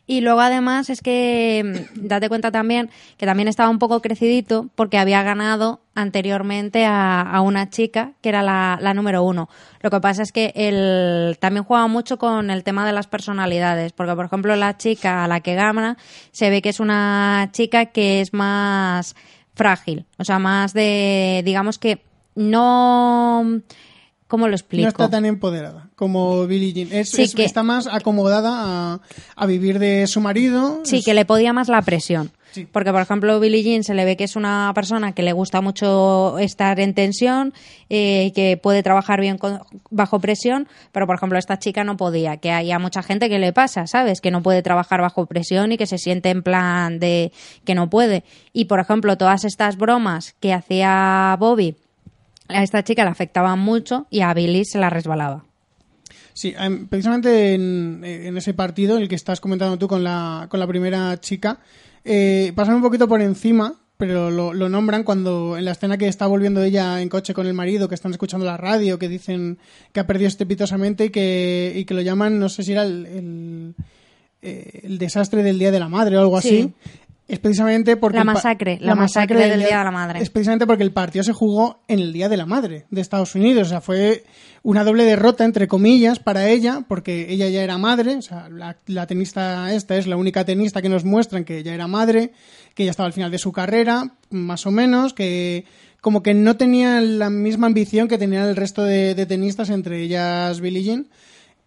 Y 0.06 0.20
luego 0.20 0.40
además 0.40 0.90
es 0.90 1.00
que 1.00 1.86
mm, 1.94 2.06
date 2.06 2.28
cuenta 2.28 2.50
también 2.50 2.90
que 3.16 3.26
también 3.26 3.48
estaba 3.48 3.70
un 3.70 3.78
poco 3.78 4.00
crecidito 4.00 4.68
porque 4.74 4.98
había 4.98 5.22
ganado 5.22 5.80
anteriormente 5.94 6.84
a, 6.86 7.40
una 7.42 7.70
chica 7.70 8.12
que 8.20 8.30
era 8.30 8.42
la, 8.42 8.94
número 8.94 9.22
uno. 9.22 9.48
Lo 9.80 9.90
que 9.90 10.00
pasa 10.00 10.22
es 10.22 10.32
que 10.32 10.52
él 10.54 11.36
también 11.38 11.64
juega 11.64 11.86
mucho 11.86 12.18
con 12.18 12.50
el 12.50 12.64
tema 12.64 12.86
de 12.86 12.92
las 12.92 13.06
personalidades, 13.06 13.92
porque 13.92 14.14
por 14.14 14.24
ejemplo 14.24 14.56
la 14.56 14.76
chica 14.76 15.24
a 15.24 15.28
la 15.28 15.40
que 15.40 15.54
gana 15.54 15.96
se 16.30 16.50
ve 16.50 16.62
que 16.62 16.70
es 16.70 16.80
una 16.80 17.50
chica 17.52 17.86
que 17.86 18.20
es 18.20 18.32
más 18.32 19.14
frágil, 19.54 20.06
o 20.18 20.24
sea, 20.24 20.38
más 20.38 20.72
de, 20.72 21.42
digamos 21.44 21.78
que 21.78 22.02
no... 22.34 23.62
¿Cómo 24.32 24.48
lo 24.48 24.54
explico? 24.54 24.84
No 24.84 24.88
está 24.88 25.10
tan 25.10 25.26
empoderada 25.26 25.90
como 25.94 26.46
Billie 26.46 26.72
Jean. 26.72 26.88
Es, 26.90 27.10
Sí 27.10 27.20
es- 27.24 27.34
que- 27.34 27.44
Está 27.44 27.62
más 27.62 27.86
acomodada 27.86 28.94
a, 28.94 29.00
a 29.36 29.46
vivir 29.46 29.78
de 29.78 30.06
su 30.06 30.22
marido. 30.22 30.80
Sí, 30.84 31.02
que 31.02 31.12
le 31.12 31.26
podía 31.26 31.52
más 31.52 31.68
la 31.68 31.82
presión. 31.82 32.30
Sí. 32.52 32.66
Porque, 32.70 32.92
por 32.92 33.02
ejemplo, 33.02 33.38
Billie 33.40 33.62
Jean 33.62 33.84
se 33.84 33.92
le 33.94 34.04
ve 34.06 34.16
que 34.16 34.24
es 34.24 34.34
una 34.36 34.72
persona 34.74 35.12
que 35.12 35.22
le 35.22 35.32
gusta 35.34 35.60
mucho 35.60 36.38
estar 36.38 36.80
en 36.80 36.94
tensión, 36.94 37.52
eh, 37.90 38.32
que 38.34 38.56
puede 38.56 38.82
trabajar 38.82 39.20
bien 39.20 39.36
con- 39.36 39.60
bajo 39.90 40.18
presión, 40.18 40.66
pero, 40.92 41.06
por 41.06 41.16
ejemplo, 41.16 41.38
esta 41.38 41.58
chica 41.58 41.84
no 41.84 41.98
podía. 41.98 42.38
Que 42.38 42.52
hay 42.52 42.70
a 42.72 42.78
mucha 42.78 43.02
gente 43.02 43.28
que 43.28 43.38
le 43.38 43.52
pasa, 43.52 43.86
¿sabes? 43.86 44.22
Que 44.22 44.30
no 44.30 44.42
puede 44.42 44.62
trabajar 44.62 45.02
bajo 45.02 45.26
presión 45.26 45.72
y 45.72 45.76
que 45.76 45.86
se 45.86 45.98
siente 45.98 46.30
en 46.30 46.42
plan 46.42 46.98
de 46.98 47.32
que 47.64 47.74
no 47.74 47.90
puede. 47.90 48.24
Y, 48.54 48.64
por 48.64 48.80
ejemplo, 48.80 49.18
todas 49.18 49.44
estas 49.44 49.76
bromas 49.76 50.34
que 50.40 50.52
hacía 50.54 51.36
Bobby 51.38 51.76
a 52.54 52.62
esta 52.62 52.82
chica 52.84 53.04
le 53.04 53.10
afectaban 53.10 53.58
mucho 53.58 54.06
y 54.10 54.20
a 54.20 54.32
Billie 54.34 54.64
se 54.64 54.78
la 54.78 54.90
resbalaba. 54.90 55.44
Sí, 56.34 56.54
em, 56.58 56.86
precisamente 56.86 57.54
en, 57.54 58.00
en 58.04 58.36
ese 58.38 58.54
partido, 58.54 58.96
el 58.98 59.08
que 59.08 59.14
estás 59.14 59.40
comentando 59.40 59.78
tú 59.78 59.86
con 59.88 60.02
la, 60.02 60.46
con 60.48 60.60
la 60.60 60.66
primera 60.66 61.20
chica, 61.20 61.58
eh, 62.04 62.52
pasan 62.54 62.76
un 62.76 62.82
poquito 62.82 63.06
por 63.06 63.20
encima, 63.20 63.74
pero 63.98 64.30
lo, 64.30 64.52
lo 64.54 64.68
nombran 64.70 65.04
cuando 65.04 65.56
en 65.58 65.64
la 65.66 65.72
escena 65.72 65.98
que 65.98 66.08
está 66.08 66.26
volviendo 66.26 66.62
ella 66.62 67.02
en 67.02 67.08
coche 67.10 67.34
con 67.34 67.46
el 67.46 67.52
marido, 67.54 67.86
que 67.88 67.94
están 67.94 68.12
escuchando 68.12 68.46
la 68.46 68.56
radio, 68.56 68.98
que 68.98 69.08
dicen 69.08 69.58
que 69.92 70.00
ha 70.00 70.06
perdido 70.06 70.28
estrepitosamente 70.28 71.04
y 71.06 71.10
que, 71.10 71.72
y 71.76 71.84
que 71.84 71.94
lo 71.94 72.00
llaman, 72.00 72.38
no 72.38 72.48
sé 72.48 72.62
si 72.62 72.72
era 72.72 72.82
el, 72.84 73.06
el, 73.06 73.74
eh, 74.40 74.80
el 74.84 74.98
desastre 74.98 75.42
del 75.42 75.58
Día 75.58 75.70
de 75.70 75.78
la 75.80 75.88
Madre 75.88 76.16
o 76.16 76.20
algo 76.20 76.40
Sí. 76.40 76.48
así. 76.48 76.72
Es 77.28 77.38
precisamente 77.38 77.96
porque... 77.96 78.18
La 78.18 78.24
masacre, 78.24 78.78
la 78.80 78.94
masacre 78.94 79.48
del 79.48 79.60
Día 79.60 79.78
de 79.78 79.84
la 79.84 79.90
Madre. 79.90 80.20
Es 80.20 80.30
precisamente 80.30 80.66
porque 80.66 80.82
el 80.82 80.92
partido 80.92 81.22
se 81.22 81.32
jugó 81.32 81.82
en 81.88 82.00
el 82.00 82.12
Día 82.12 82.28
de 82.28 82.36
la 82.36 82.46
Madre 82.46 82.86
de 82.90 83.00
Estados 83.00 83.34
Unidos. 83.34 83.68
O 83.68 83.70
sea, 83.70 83.80
fue 83.80 84.24
una 84.62 84.84
doble 84.84 85.04
derrota, 85.04 85.44
entre 85.44 85.68
comillas, 85.68 86.18
para 86.18 86.48
ella, 86.48 86.84
porque 86.88 87.32
ella 87.32 87.48
ya 87.48 87.62
era 87.62 87.78
madre. 87.78 88.16
O 88.16 88.22
sea, 88.22 88.48
la, 88.48 88.76
la 88.86 89.06
tenista 89.06 89.72
esta 89.72 89.96
es 89.96 90.06
la 90.06 90.16
única 90.16 90.44
tenista 90.44 90.82
que 90.82 90.88
nos 90.88 91.04
muestran 91.04 91.44
que 91.44 91.58
ella 91.58 91.74
era 91.74 91.86
madre, 91.86 92.32
que 92.74 92.84
ya 92.84 92.90
estaba 92.90 93.06
al 93.06 93.12
final 93.12 93.30
de 93.30 93.38
su 93.38 93.52
carrera, 93.52 94.14
más 94.30 94.66
o 94.66 94.70
menos, 94.70 95.14
que 95.14 95.64
como 96.00 96.22
que 96.22 96.34
no 96.34 96.56
tenía 96.56 97.00
la 97.00 97.30
misma 97.30 97.68
ambición 97.68 98.08
que 98.08 98.18
tenían 98.18 98.48
el 98.48 98.56
resto 98.56 98.82
de, 98.82 99.14
de 99.14 99.26
tenistas, 99.26 99.70
entre 99.70 100.02
ellas 100.02 100.60
Billie 100.60 100.82
Jean. 100.82 101.06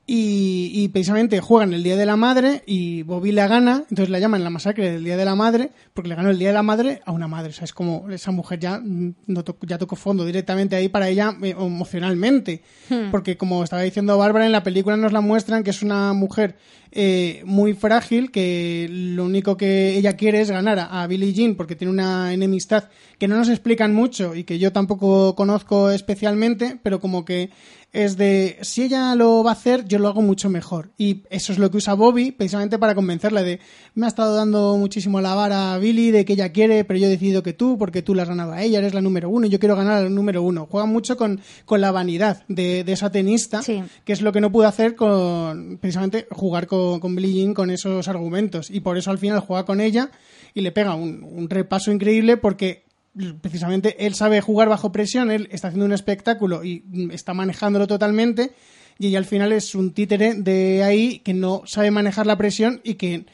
Y, 0.08 0.70
y 0.72 0.90
precisamente 0.90 1.40
juegan 1.42 1.74
el 1.74 1.82
Día 1.82 1.96
de 1.96 2.06
la 2.06 2.16
Madre 2.16 2.62
y 2.68 3.02
Bobby 3.02 3.32
la 3.32 3.48
gana, 3.48 3.86
entonces 3.90 4.10
la 4.10 4.20
llaman 4.20 4.44
la 4.44 4.52
masacre 4.52 4.92
del 4.92 5.04
Día 5.04 5.18
de 5.18 5.26
la 5.26 5.34
Madre, 5.34 5.72
porque 5.96 6.10
le 6.10 6.16
ganó 6.16 6.30
el 6.30 6.38
Día 6.38 6.50
de 6.50 6.54
la 6.54 6.62
Madre 6.62 7.02
a 7.06 7.12
una 7.12 7.28
madre. 7.28 7.50
O 7.50 7.54
sea, 7.54 7.66
es 7.66 7.74
como 7.74 8.08
esa 8.12 8.30
mujer 8.30 8.60
ya, 8.60 8.80
no 8.84 9.44
to- 9.44 9.58
ya 9.66 9.80
tocó 9.80 9.96
fondo 9.96 10.24
directamente 10.24 10.76
ahí 10.76 10.90
para 10.90 11.10
ella 11.10 11.36
eh, 11.42 11.56
emocionalmente. 11.58 12.62
Porque 13.10 13.36
como 13.36 13.64
estaba 13.64 13.82
diciendo 13.82 14.16
Bárbara, 14.18 14.46
en 14.46 14.52
la 14.52 14.62
película 14.62 14.96
nos 14.96 15.12
la 15.12 15.22
muestran 15.22 15.64
que 15.64 15.72
es 15.72 15.82
una 15.82 16.14
mujer 16.14 16.56
eh, 16.92 17.42
muy 17.46 17.74
frágil, 17.74 18.30
que 18.30 18.88
lo 18.90 19.26
único 19.26 19.58
que 19.58 19.98
ella 19.98 20.14
quiere 20.16 20.40
es 20.40 20.52
ganar 20.52 20.78
a, 20.78 21.02
a 21.02 21.08
Billie 21.08 21.34
Jean 21.34 21.56
porque 21.56 21.76
tiene 21.76 21.92
una 21.92 22.32
enemistad 22.32 22.90
que 23.18 23.28
no 23.28 23.36
nos 23.38 23.50
explican 23.50 23.94
mucho 23.96 24.36
y 24.36 24.44
que 24.44 24.60
yo 24.60 24.72
tampoco 24.72 25.36
conozco 25.36 25.90
especialmente, 25.90 26.78
pero 26.84 27.00
como 27.02 27.26
que 27.26 27.50
es 27.96 28.18
de 28.18 28.58
si 28.62 28.84
ella 28.84 29.16
lo 29.16 29.44
va 29.44 29.52
a 29.52 29.54
hacer, 29.54 29.86
yo 29.88 30.00
lo 30.00 30.08
hago 30.10 30.22
mucho 30.22 30.50
mejor. 30.50 30.92
Y 30.98 31.24
eso 31.30 31.54
es 31.54 31.60
lo 31.60 31.72
que 31.72 31.78
usa 31.78 31.94
Bobby 31.94 32.32
precisamente 32.32 32.78
para 32.78 32.94
convencerla 32.94 33.42
de 33.42 33.60
me 33.94 34.06
ha 34.06 34.10
estado 34.10 34.36
dando 34.36 34.76
muchísimo 34.78 35.22
la 35.22 35.34
vara 35.34 35.74
a 35.74 35.78
Billy 35.78 36.12
de 36.12 36.26
que 36.26 36.34
ella 36.34 36.52
quiere, 36.52 36.84
pero 36.84 37.00
yo 37.00 37.08
he 37.08 37.10
decidido 37.10 37.42
que 37.42 37.54
tú, 37.54 37.78
porque 37.78 38.02
tú 38.02 38.14
la 38.14 38.24
has 38.24 38.30
ganado 38.30 38.52
a 38.52 38.62
ella, 38.62 38.80
eres 38.80 38.94
la 38.94 39.02
número 39.02 39.30
uno 39.30 39.48
y 39.48 39.50
yo 39.50 39.60
quiero 39.60 39.76
ganar 39.76 40.04
al 40.06 40.14
número 40.14 40.44
uno. 40.44 40.68
Juega 40.70 40.86
mucho 40.86 41.16
con, 41.18 41.40
con 41.66 41.80
la 41.82 41.92
vanidad 41.92 42.44
de, 42.48 42.84
de 42.84 42.92
esa 42.92 43.12
tenista, 43.12 43.62
Sí. 43.62 43.82
que 44.04 44.14
es 44.14 44.22
lo 44.22 44.32
que 44.32 44.42
no 44.42 44.52
pudo 44.52 44.68
hacer 44.68 44.96
con 44.96 45.78
precisamente 45.80 46.28
jugar 46.32 46.68
con, 46.68 47.00
con 47.00 47.16
Billie 47.16 47.34
Jean 47.42 47.54
con 47.54 47.70
esos 47.72 48.08
argumentos. 48.08 48.70
Y 48.70 48.82
por 48.82 48.98
eso 48.98 49.12
al 49.12 49.18
final 49.18 49.40
juega 49.40 49.66
con 49.66 49.80
ella 49.82 50.12
y 50.54 50.62
le 50.62 50.72
pega 50.72 50.96
un, 50.96 51.24
un 51.24 51.50
repaso 51.50 51.92
increíble 51.92 52.38
porque 52.38 52.85
precisamente 53.42 54.06
él 54.06 54.16
sabe 54.16 54.42
jugar 54.42 54.70
bajo 54.70 54.92
presión, 54.92 55.32
él 55.32 55.48
está 55.52 55.70
haciendo 55.70 55.86
un 55.86 55.94
espectáculo 55.94 56.64
y 56.64 56.84
mm, 56.86 57.12
está 57.12 57.34
manejándolo 57.34 57.88
totalmente 57.88 58.52
y 58.98 59.08
ella 59.08 59.20
al 59.20 59.26
final 59.26 59.52
es 59.52 59.76
un 59.76 59.94
títere 59.94 60.36
de 60.36 60.84
ahí 60.84 61.20
que 61.20 61.34
no 61.34 61.64
sabe 61.66 61.92
manejar 61.92 62.26
la 62.26 62.38
presión 62.38 62.82
y 62.84 62.96
que 62.96 63.26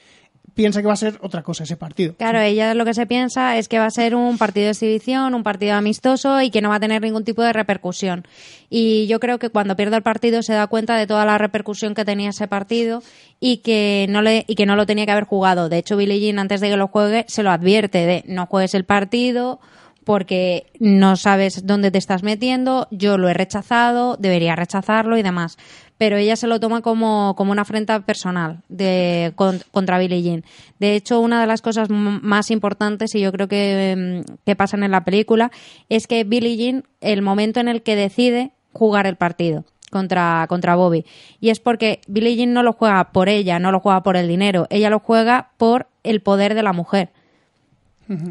piensa 0.54 0.82
que 0.82 0.88
va 0.88 0.94
a 0.94 0.98
ser 0.98 1.18
otra 1.22 1.44
cosa 1.44 1.64
ese 1.64 1.78
partido. 1.78 2.16
Claro, 2.16 2.40
ella 2.40 2.74
lo 2.74 2.86
que 2.86 2.94
se 2.94 3.06
piensa 3.06 3.58
es 3.58 3.68
que 3.68 3.80
va 3.80 3.86
a 3.86 3.92
ser 3.92 4.16
un 4.16 4.38
partido 4.38 4.66
de 4.66 4.72
exhibición, 4.72 5.34
un 5.34 5.44
partido 5.44 5.76
amistoso 5.76 6.42
y 6.42 6.50
que 6.50 6.62
no 6.62 6.70
va 6.70 6.76
a 6.76 6.80
tener 6.80 7.02
ningún 7.02 7.24
tipo 7.24 7.42
de 7.42 7.54
repercusión. 7.54 8.26
Y 8.70 9.08
yo 9.08 9.20
creo 9.20 9.40
que 9.40 9.50
cuando 9.50 9.76
pierde 9.76 9.98
el 9.98 10.04
partido 10.04 10.44
se 10.44 10.54
da 10.54 10.68
cuenta 10.68 10.96
de 10.96 11.08
toda 11.08 11.26
la 11.26 11.38
repercusión 11.38 11.94
que 11.94 12.06
tenía 12.06 12.30
ese 12.30 12.48
partido 12.48 13.02
y 13.40 13.58
que 13.58 14.06
no 14.10 14.22
le 14.22 14.46
y 14.48 14.56
que 14.56 14.66
no 14.66 14.76
lo 14.76 14.86
tenía 14.86 15.06
que 15.06 15.12
haber 15.12 15.26
jugado. 15.26 15.70
De 15.70 15.78
hecho, 15.78 15.98
Billie 15.98 16.20
Jean 16.20 16.40
antes 16.40 16.62
de 16.62 16.70
que 16.70 16.78
lo 16.78 16.88
juegue 16.88 17.26
se 17.28 17.44
lo 17.44 17.52
advierte 17.52 18.06
de 18.06 18.24
no 18.28 18.46
juegues 18.46 18.74
el 18.74 18.86
partido 18.86 19.60
porque 20.04 20.72
no 20.80 21.16
sabes 21.16 21.66
dónde 21.66 21.92
te 21.92 21.98
estás 21.98 22.24
metiendo, 22.24 22.88
yo 22.92 23.18
lo 23.18 23.30
he 23.30 23.34
rechazado, 23.34 24.18
debería 24.18 24.56
rechazarlo 24.56 25.18
y 25.18 25.24
demás. 25.24 25.58
Pero 26.02 26.18
ella 26.18 26.36
se 26.36 26.48
lo 26.48 26.60
toma 26.60 26.82
como, 26.82 27.36
como 27.38 27.52
una 27.52 27.62
afrenta 27.62 28.00
personal 28.00 28.64
de, 28.70 29.34
con- 29.36 29.62
contra 29.70 30.00
Billie 30.00 30.24
Jean. 30.24 30.44
De 30.80 30.96
hecho, 30.96 31.20
una 31.20 31.40
de 31.40 31.46
las 31.46 31.62
cosas 31.62 31.92
más 31.92 32.50
importantes, 32.50 33.14
y 33.14 33.20
yo 33.22 33.32
creo 33.32 33.48
que, 33.48 34.24
mm, 34.26 34.34
que 34.44 34.56
pasan 34.56 34.82
en 34.82 34.90
la 34.90 35.04
película, 35.06 35.52
es 35.90 36.08
que 36.08 36.24
Billie 36.24 36.58
Jean, 36.58 36.86
el 37.02 37.22
momento 37.22 37.60
en 37.60 37.68
el 37.68 37.84
que 37.84 37.96
decide 37.96 38.50
jugar 38.74 39.06
el 39.06 39.16
partido 39.16 39.64
contra, 39.92 40.48
contra 40.50 40.76
Bobby. 40.76 41.06
Y 41.40 41.52
es 41.52 41.60
porque 41.60 42.02
Billie 42.08 42.36
Jean 42.36 42.52
no 42.54 42.64
lo 42.64 42.74
juega 42.74 43.12
por 43.12 43.30
ella, 43.30 43.60
no 43.60 43.72
lo 43.72 43.80
juega 43.80 44.02
por 44.02 44.18
el 44.18 44.28
dinero, 44.28 44.66
ella 44.72 44.90
lo 44.90 44.98
juega 44.98 45.52
por 45.58 45.86
el 46.02 46.22
poder 46.22 46.56
de 46.56 46.64
la 46.64 46.74
mujer 46.74 47.12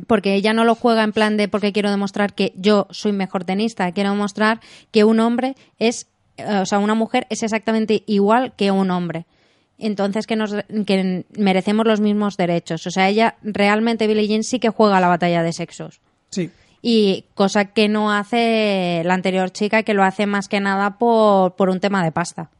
porque 0.08 0.34
ella 0.34 0.52
no 0.52 0.64
lo 0.64 0.74
juega 0.74 1.04
en 1.04 1.12
plan 1.12 1.38
de 1.38 1.48
porque 1.48 1.72
quiero 1.72 1.90
demostrar 1.90 2.34
que 2.34 2.52
yo 2.56 2.86
soy 2.90 3.12
mejor 3.12 3.44
tenista, 3.44 3.90
quiero 3.92 4.10
demostrar 4.10 4.60
que 4.90 5.04
un 5.04 5.20
hombre 5.20 5.54
es, 5.78 6.06
o 6.38 6.66
sea, 6.66 6.78
una 6.78 6.94
mujer 6.94 7.26
es 7.30 7.42
exactamente 7.42 8.02
igual 8.06 8.54
que 8.56 8.70
un 8.70 8.90
hombre. 8.90 9.26
Entonces 9.78 10.26
que 10.26 10.36
nos 10.36 10.54
que 10.86 11.24
merecemos 11.36 11.86
los 11.86 12.00
mismos 12.00 12.36
derechos. 12.36 12.86
O 12.86 12.90
sea, 12.90 13.08
ella 13.08 13.36
realmente 13.42 14.06
Billie 14.06 14.28
Jean 14.28 14.44
sí 14.44 14.58
que 14.58 14.68
juega 14.68 15.00
la 15.00 15.08
batalla 15.08 15.42
de 15.42 15.52
sexos. 15.52 16.00
Sí. 16.30 16.50
Y 16.82 17.24
cosa 17.34 17.66
que 17.66 17.88
no 17.88 18.12
hace 18.12 19.02
la 19.04 19.14
anterior 19.14 19.50
chica, 19.50 19.82
que 19.82 19.94
lo 19.94 20.04
hace 20.04 20.26
más 20.26 20.48
que 20.48 20.60
nada 20.60 20.98
por, 20.98 21.56
por 21.56 21.70
un 21.70 21.80
tema 21.80 22.04
de 22.04 22.12
pasta. 22.12 22.50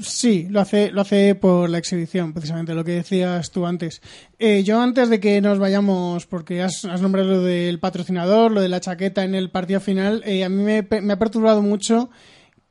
Sí, 0.00 0.46
lo 0.50 0.60
hace, 0.60 0.90
lo 0.90 1.00
hace 1.00 1.34
por 1.34 1.70
la 1.70 1.78
exhibición, 1.78 2.34
precisamente, 2.34 2.74
lo 2.74 2.84
que 2.84 2.92
decías 2.92 3.50
tú 3.50 3.64
antes. 3.64 4.02
Eh, 4.38 4.62
yo 4.62 4.80
antes 4.80 5.08
de 5.08 5.20
que 5.20 5.40
nos 5.40 5.58
vayamos, 5.58 6.26
porque 6.26 6.62
has, 6.62 6.84
has 6.84 7.00
nombrado 7.00 7.30
lo 7.30 7.40
del 7.40 7.78
patrocinador, 7.78 8.52
lo 8.52 8.60
de 8.60 8.68
la 8.68 8.80
chaqueta 8.80 9.24
en 9.24 9.34
el 9.34 9.50
partido 9.50 9.80
final, 9.80 10.22
eh, 10.26 10.44
a 10.44 10.50
mí 10.50 10.62
me 10.62 11.12
ha 11.12 11.18
perturbado 11.18 11.62
mucho 11.62 12.10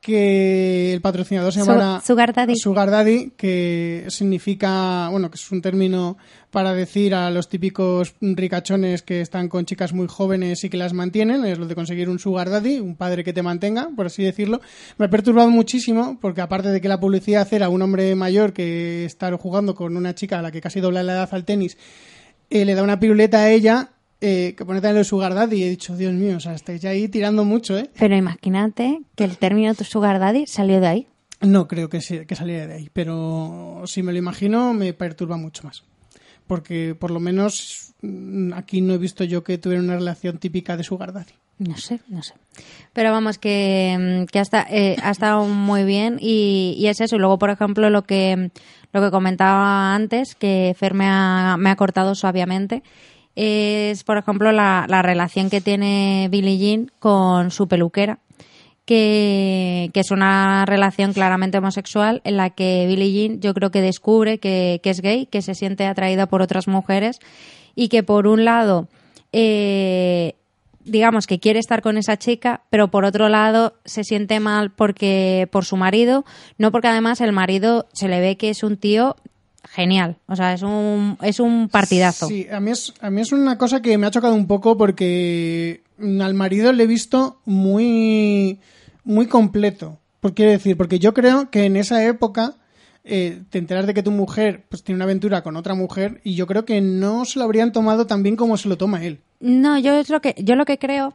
que 0.06 0.92
el 0.94 1.00
patrocinador 1.00 1.52
se 1.52 1.60
Su- 1.60 1.66
llamara 1.66 2.00
Sugar 2.00 2.32
Daddy. 2.32 2.54
Sugar 2.56 2.90
Daddy, 2.92 3.32
que 3.36 4.04
significa, 4.06 5.08
bueno, 5.10 5.28
que 5.32 5.34
es 5.34 5.50
un 5.50 5.60
término 5.60 6.16
para 6.52 6.72
decir 6.74 7.12
a 7.12 7.28
los 7.32 7.48
típicos 7.48 8.14
ricachones 8.20 9.02
que 9.02 9.20
están 9.20 9.48
con 9.48 9.66
chicas 9.66 9.92
muy 9.92 10.06
jóvenes 10.06 10.62
y 10.62 10.70
que 10.70 10.76
las 10.76 10.92
mantienen, 10.92 11.44
es 11.44 11.58
lo 11.58 11.66
de 11.66 11.74
conseguir 11.74 12.08
un 12.08 12.20
Sugar 12.20 12.48
Daddy, 12.50 12.78
un 12.78 12.94
padre 12.94 13.24
que 13.24 13.32
te 13.32 13.42
mantenga, 13.42 13.88
por 13.96 14.06
así 14.06 14.22
decirlo. 14.22 14.60
Me 14.96 15.06
ha 15.06 15.10
perturbado 15.10 15.50
muchísimo 15.50 16.18
porque 16.20 16.40
aparte 16.40 16.68
de 16.68 16.80
que 16.80 16.88
la 16.88 17.00
publicidad 17.00 17.52
era 17.52 17.68
un 17.68 17.82
hombre 17.82 18.14
mayor 18.14 18.52
que 18.52 19.04
está 19.04 19.36
jugando 19.36 19.74
con 19.74 19.96
una 19.96 20.14
chica 20.14 20.38
a 20.38 20.42
la 20.42 20.52
que 20.52 20.60
casi 20.60 20.78
dobla 20.80 21.02
la 21.02 21.14
edad 21.14 21.28
al 21.32 21.44
tenis, 21.44 21.76
eh, 22.48 22.64
le 22.64 22.76
da 22.76 22.84
una 22.84 23.00
piruleta 23.00 23.38
a 23.40 23.50
ella 23.50 23.90
eh, 24.20 24.54
que 24.56 24.64
pone 24.64 24.80
también 24.80 24.98
el 24.98 25.04
Sugar 25.04 25.34
Daddy 25.34 25.56
y 25.56 25.62
he 25.64 25.68
dicho, 25.70 25.96
Dios 25.96 26.12
mío, 26.14 26.36
o 26.36 26.40
sea, 26.40 26.54
estáis 26.54 26.80
ya 26.80 26.90
ahí 26.90 27.08
tirando 27.08 27.44
mucho, 27.44 27.76
¿eh? 27.78 27.90
Pero 27.98 28.16
imagínate 28.16 29.00
que 29.14 29.24
el 29.24 29.36
término 29.38 29.74
sugar 29.74 30.18
daddy 30.18 30.46
salió 30.46 30.80
de 30.80 30.86
ahí. 30.86 31.06
No 31.42 31.68
creo 31.68 31.88
que, 31.90 32.00
se- 32.00 32.26
que 32.26 32.34
saliera 32.34 32.66
de 32.66 32.74
ahí, 32.74 32.90
pero 32.92 33.82
si 33.86 34.02
me 34.02 34.12
lo 34.12 34.18
imagino 34.18 34.72
me 34.72 34.92
perturba 34.94 35.36
mucho 35.36 35.64
más. 35.64 35.82
Porque 36.46 36.94
por 36.98 37.10
lo 37.10 37.20
menos 37.20 37.92
mm, 38.02 38.52
aquí 38.54 38.80
no 38.80 38.94
he 38.94 38.98
visto 38.98 39.24
yo 39.24 39.42
que 39.44 39.58
tuviera 39.58 39.82
una 39.82 39.96
relación 39.96 40.38
típica 40.38 40.76
de 40.76 40.84
Sugar 40.84 41.12
Daddy. 41.12 41.32
No 41.58 41.76
sé, 41.76 42.00
no 42.08 42.22
sé. 42.22 42.34
Pero 42.92 43.12
vamos, 43.12 43.38
que, 43.38 43.96
mm, 43.98 44.26
que 44.32 44.38
hasta, 44.38 44.66
eh, 44.70 44.96
ha 45.02 45.10
estado 45.10 45.44
muy 45.46 45.84
bien 45.84 46.18
y, 46.20 46.74
y 46.78 46.86
es 46.86 47.00
eso. 47.00 47.16
Y 47.16 47.18
luego, 47.18 47.38
por 47.38 47.50
ejemplo, 47.50 47.90
lo 47.90 48.02
que, 48.04 48.50
lo 48.92 49.02
que 49.02 49.10
comentaba 49.10 49.94
antes, 49.94 50.34
que 50.34 50.74
Fer 50.78 50.94
me 50.94 51.06
ha, 51.06 51.56
me 51.58 51.70
ha 51.70 51.76
cortado 51.76 52.14
suavemente, 52.14 52.82
es, 53.36 54.02
por 54.02 54.18
ejemplo, 54.18 54.50
la, 54.50 54.86
la 54.88 55.02
relación 55.02 55.50
que 55.50 55.60
tiene 55.60 56.28
Billie 56.30 56.58
Jean 56.58 56.90
con 56.98 57.50
su 57.50 57.68
peluquera, 57.68 58.18
que, 58.86 59.90
que 59.92 60.00
es 60.00 60.10
una 60.10 60.64
relación 60.64 61.12
claramente 61.12 61.58
homosexual 61.58 62.22
en 62.24 62.36
la 62.36 62.50
que 62.50 62.86
Billie 62.86 63.12
Jean 63.12 63.40
yo 63.40 63.52
creo 63.52 63.70
que 63.70 63.82
descubre 63.82 64.38
que, 64.38 64.80
que 64.82 64.90
es 64.90 65.00
gay, 65.00 65.26
que 65.26 65.42
se 65.42 65.54
siente 65.54 65.86
atraída 65.86 66.26
por 66.26 66.40
otras 66.40 66.66
mujeres 66.66 67.18
y 67.74 67.88
que 67.88 68.02
por 68.02 68.26
un 68.26 68.44
lado 68.44 68.88
eh, 69.32 70.34
digamos 70.86 71.26
que 71.26 71.40
quiere 71.40 71.58
estar 71.58 71.82
con 71.82 71.98
esa 71.98 72.16
chica, 72.16 72.62
pero 72.70 72.88
por 72.88 73.04
otro 73.04 73.28
lado 73.28 73.74
se 73.84 74.04
siente 74.04 74.40
mal 74.40 74.70
porque 74.70 75.48
por 75.50 75.64
su 75.64 75.76
marido, 75.76 76.24
no 76.58 76.70
porque 76.70 76.88
además 76.88 77.20
el 77.20 77.32
marido 77.32 77.86
se 77.92 78.08
le 78.08 78.20
ve 78.20 78.36
que 78.36 78.50
es 78.50 78.62
un 78.62 78.76
tío 78.76 79.16
genial, 79.68 80.16
o 80.26 80.36
sea, 80.36 80.52
es 80.54 80.62
un 80.62 81.18
es 81.22 81.40
un 81.40 81.68
partidazo. 81.68 82.28
Sí, 82.28 82.46
a 82.50 82.60
mí 82.60 82.70
es 82.70 82.92
a 83.00 83.10
mí 83.10 83.20
es 83.20 83.32
una 83.32 83.58
cosa 83.58 83.82
que 83.82 83.98
me 83.98 84.06
ha 84.06 84.10
chocado 84.10 84.34
un 84.34 84.46
poco 84.46 84.76
porque 84.76 85.82
al 86.00 86.34
marido 86.34 86.72
le 86.72 86.84
he 86.84 86.86
visto 86.86 87.40
muy 87.44 88.60
muy 89.04 89.26
completo. 89.26 89.98
Por 90.20 90.34
quiero 90.34 90.50
decir, 90.50 90.76
porque 90.76 90.98
yo 90.98 91.14
creo 91.14 91.50
que 91.50 91.64
en 91.64 91.76
esa 91.76 92.04
época 92.04 92.54
eh, 93.04 93.42
te 93.50 93.58
enteras 93.58 93.86
de 93.86 93.94
que 93.94 94.02
tu 94.02 94.10
mujer 94.10 94.64
pues 94.68 94.82
tiene 94.82 94.96
una 94.96 95.04
aventura 95.04 95.42
con 95.42 95.56
otra 95.56 95.74
mujer 95.74 96.20
y 96.24 96.34
yo 96.34 96.48
creo 96.48 96.64
que 96.64 96.80
no 96.80 97.24
se 97.24 97.38
lo 97.38 97.44
habrían 97.44 97.70
tomado 97.70 98.08
tan 98.08 98.24
bien 98.24 98.34
como 98.34 98.56
se 98.56 98.68
lo 98.68 98.76
toma 98.76 99.04
él. 99.04 99.20
No, 99.38 99.78
yo 99.78 99.94
es 99.94 100.10
lo 100.10 100.20
que 100.20 100.34
yo 100.38 100.56
lo 100.56 100.64
que 100.64 100.78
creo 100.78 101.14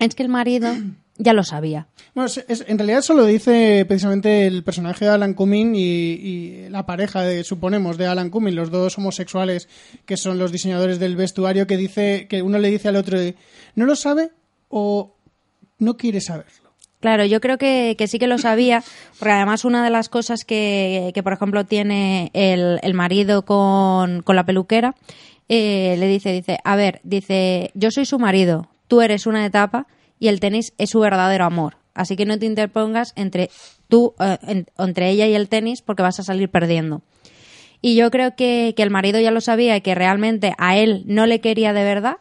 es 0.00 0.14
que 0.14 0.22
el 0.24 0.28
marido 0.28 0.74
ya 1.18 1.32
lo 1.32 1.44
sabía. 1.44 1.86
Bueno, 2.14 2.26
es- 2.26 2.44
es- 2.48 2.64
en 2.68 2.78
realidad 2.78 3.00
eso 3.00 3.14
lo 3.14 3.24
dice 3.24 3.84
precisamente 3.86 4.46
el 4.46 4.62
personaje 4.64 5.04
de 5.04 5.10
Alan 5.10 5.34
Cumming 5.34 5.74
y, 5.74 5.80
y 5.80 6.68
la 6.70 6.86
pareja, 6.86 7.22
de, 7.22 7.42
suponemos, 7.44 7.96
de 7.98 8.06
Alan 8.06 8.30
Cumming, 8.30 8.54
los 8.54 8.70
dos 8.70 8.96
homosexuales 8.98 9.68
que 10.04 10.16
son 10.16 10.38
los 10.38 10.52
diseñadores 10.52 10.98
del 10.98 11.16
vestuario, 11.16 11.66
que 11.66 11.76
dice 11.76 12.26
que 12.28 12.42
uno 12.42 12.58
le 12.58 12.70
dice 12.70 12.88
al 12.88 12.96
otro, 12.96 13.18
¿no 13.74 13.86
lo 13.86 13.96
sabe 13.96 14.30
o 14.68 15.14
no 15.78 15.96
quiere 15.96 16.20
saberlo? 16.20 16.66
Claro, 17.00 17.24
yo 17.26 17.40
creo 17.40 17.58
que, 17.58 17.94
que 17.98 18.08
sí 18.08 18.18
que 18.18 18.26
lo 18.26 18.38
sabía, 18.38 18.82
porque 19.18 19.32
además 19.32 19.64
una 19.64 19.84
de 19.84 19.90
las 19.90 20.08
cosas 20.08 20.44
que, 20.44 21.12
que, 21.14 21.22
por 21.22 21.34
ejemplo, 21.34 21.64
tiene 21.64 22.30
el, 22.32 22.80
el 22.82 22.94
marido 22.94 23.42
con, 23.44 24.22
con 24.22 24.34
la 24.34 24.44
peluquera, 24.46 24.94
eh, 25.48 25.96
le 25.98 26.08
dice, 26.08 26.32
dice, 26.32 26.58
a 26.64 26.74
ver, 26.74 27.00
dice, 27.04 27.70
yo 27.74 27.90
soy 27.90 28.06
su 28.06 28.18
marido, 28.18 28.68
tú 28.88 29.02
eres 29.02 29.26
una 29.26 29.44
etapa 29.46 29.86
y 30.18 30.28
el 30.28 30.40
tenis 30.40 30.72
es 30.78 30.90
su 30.90 31.00
verdadero 31.00 31.44
amor. 31.44 31.76
Así 31.94 32.16
que 32.16 32.26
no 32.26 32.38
te 32.38 32.46
interpongas 32.46 33.12
entre 33.16 33.50
tú, 33.88 34.14
eh, 34.20 34.38
en- 34.42 34.66
entre 34.78 35.10
ella 35.10 35.26
y 35.26 35.34
el 35.34 35.48
tenis 35.48 35.82
porque 35.82 36.02
vas 36.02 36.20
a 36.20 36.24
salir 36.24 36.50
perdiendo. 36.50 37.02
Y 37.80 37.94
yo 37.94 38.10
creo 38.10 38.34
que, 38.36 38.74
que 38.76 38.82
el 38.82 38.90
marido 38.90 39.20
ya 39.20 39.30
lo 39.30 39.40
sabía 39.40 39.76
y 39.76 39.80
que 39.80 39.94
realmente 39.94 40.52
a 40.58 40.76
él 40.76 41.04
no 41.06 41.26
le 41.26 41.40
quería 41.40 41.72
de 41.72 41.84
verdad, 41.84 42.16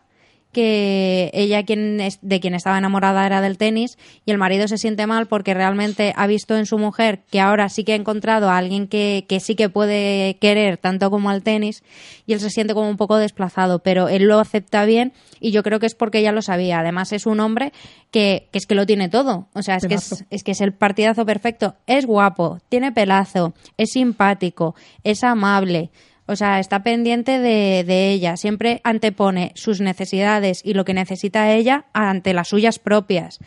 que 0.56 1.30
ella 1.34 1.64
quien 1.64 2.00
es- 2.00 2.20
de 2.22 2.40
quien 2.40 2.56
estaba 2.56 2.78
enamorada 2.78 3.26
era 3.26 3.42
del 3.42 3.58
tenis 3.58 3.98
y 4.26 4.32
el 4.32 4.38
marido 4.38 4.70
se 4.70 4.78
siente 4.78 5.06
mal 5.06 5.28
porque 5.28 5.54
realmente 5.54 6.14
ha 6.16 6.28
visto 6.28 6.56
en 6.56 6.66
su 6.66 6.78
mujer 6.78 7.20
que 7.30 7.42
ahora 7.42 7.68
sí 7.68 7.84
que 7.84 7.92
ha 7.92 7.96
encontrado 7.98 8.50
a 8.50 8.58
alguien 8.58 8.88
que, 8.88 9.26
que 9.28 9.42
sí 9.42 9.56
que 9.56 9.68
puede 9.70 10.38
querer 10.40 10.78
tanto 10.78 11.12
como 11.12 11.30
al 11.30 11.44
tenis 11.44 11.84
y 12.26 12.32
él 12.34 12.40
se 12.40 12.50
siente 12.50 12.74
como 12.74 12.90
un 12.90 12.96
poco 12.96 13.18
desplazado, 13.18 13.80
pero 13.80 14.08
él 14.08 14.24
lo 14.24 14.40
acepta 14.40 14.86
bien 14.86 15.12
y 15.42 15.52
yo 15.52 15.62
creo 15.62 15.80
que 15.82 15.88
es 15.88 15.94
porque 15.96 16.20
ella 16.20 16.32
lo 16.32 16.42
sabía. 16.42 16.80
Además 16.80 17.12
es 17.12 17.26
un 17.26 17.42
hombre 17.42 17.74
que, 18.12 18.48
que 18.52 18.58
es 18.58 18.66
que 18.66 18.76
lo 18.76 18.86
tiene 18.86 19.10
todo, 19.10 19.50
o 19.54 19.62
sea, 19.62 19.76
es 19.76 19.86
que 19.86 19.96
es 20.30 20.44
que 20.44 20.52
es 20.52 20.62
el 20.62 20.74
partidazo 20.74 21.26
perfecto. 21.26 21.76
Es 21.86 22.06
guapo, 22.06 22.60
tiene 22.70 22.94
pelazo, 22.94 23.54
es 23.78 23.90
simpático, 23.92 24.74
es 25.04 25.22
amable. 25.26 25.90
O 26.28 26.36
sea, 26.36 26.60
está 26.60 26.82
pendiente 26.84 27.40
de, 27.40 27.84
de 27.86 28.12
ella. 28.12 28.36
Siempre 28.38 28.82
antepone 28.84 29.52
sus 29.56 29.80
necesidades 29.82 30.62
y 30.64 30.74
lo 30.74 30.84
que 30.86 30.94
necesita 30.96 31.52
ella 31.54 31.86
ante 31.94 32.34
las 32.34 32.48
suyas 32.48 32.80
propias. 32.80 33.40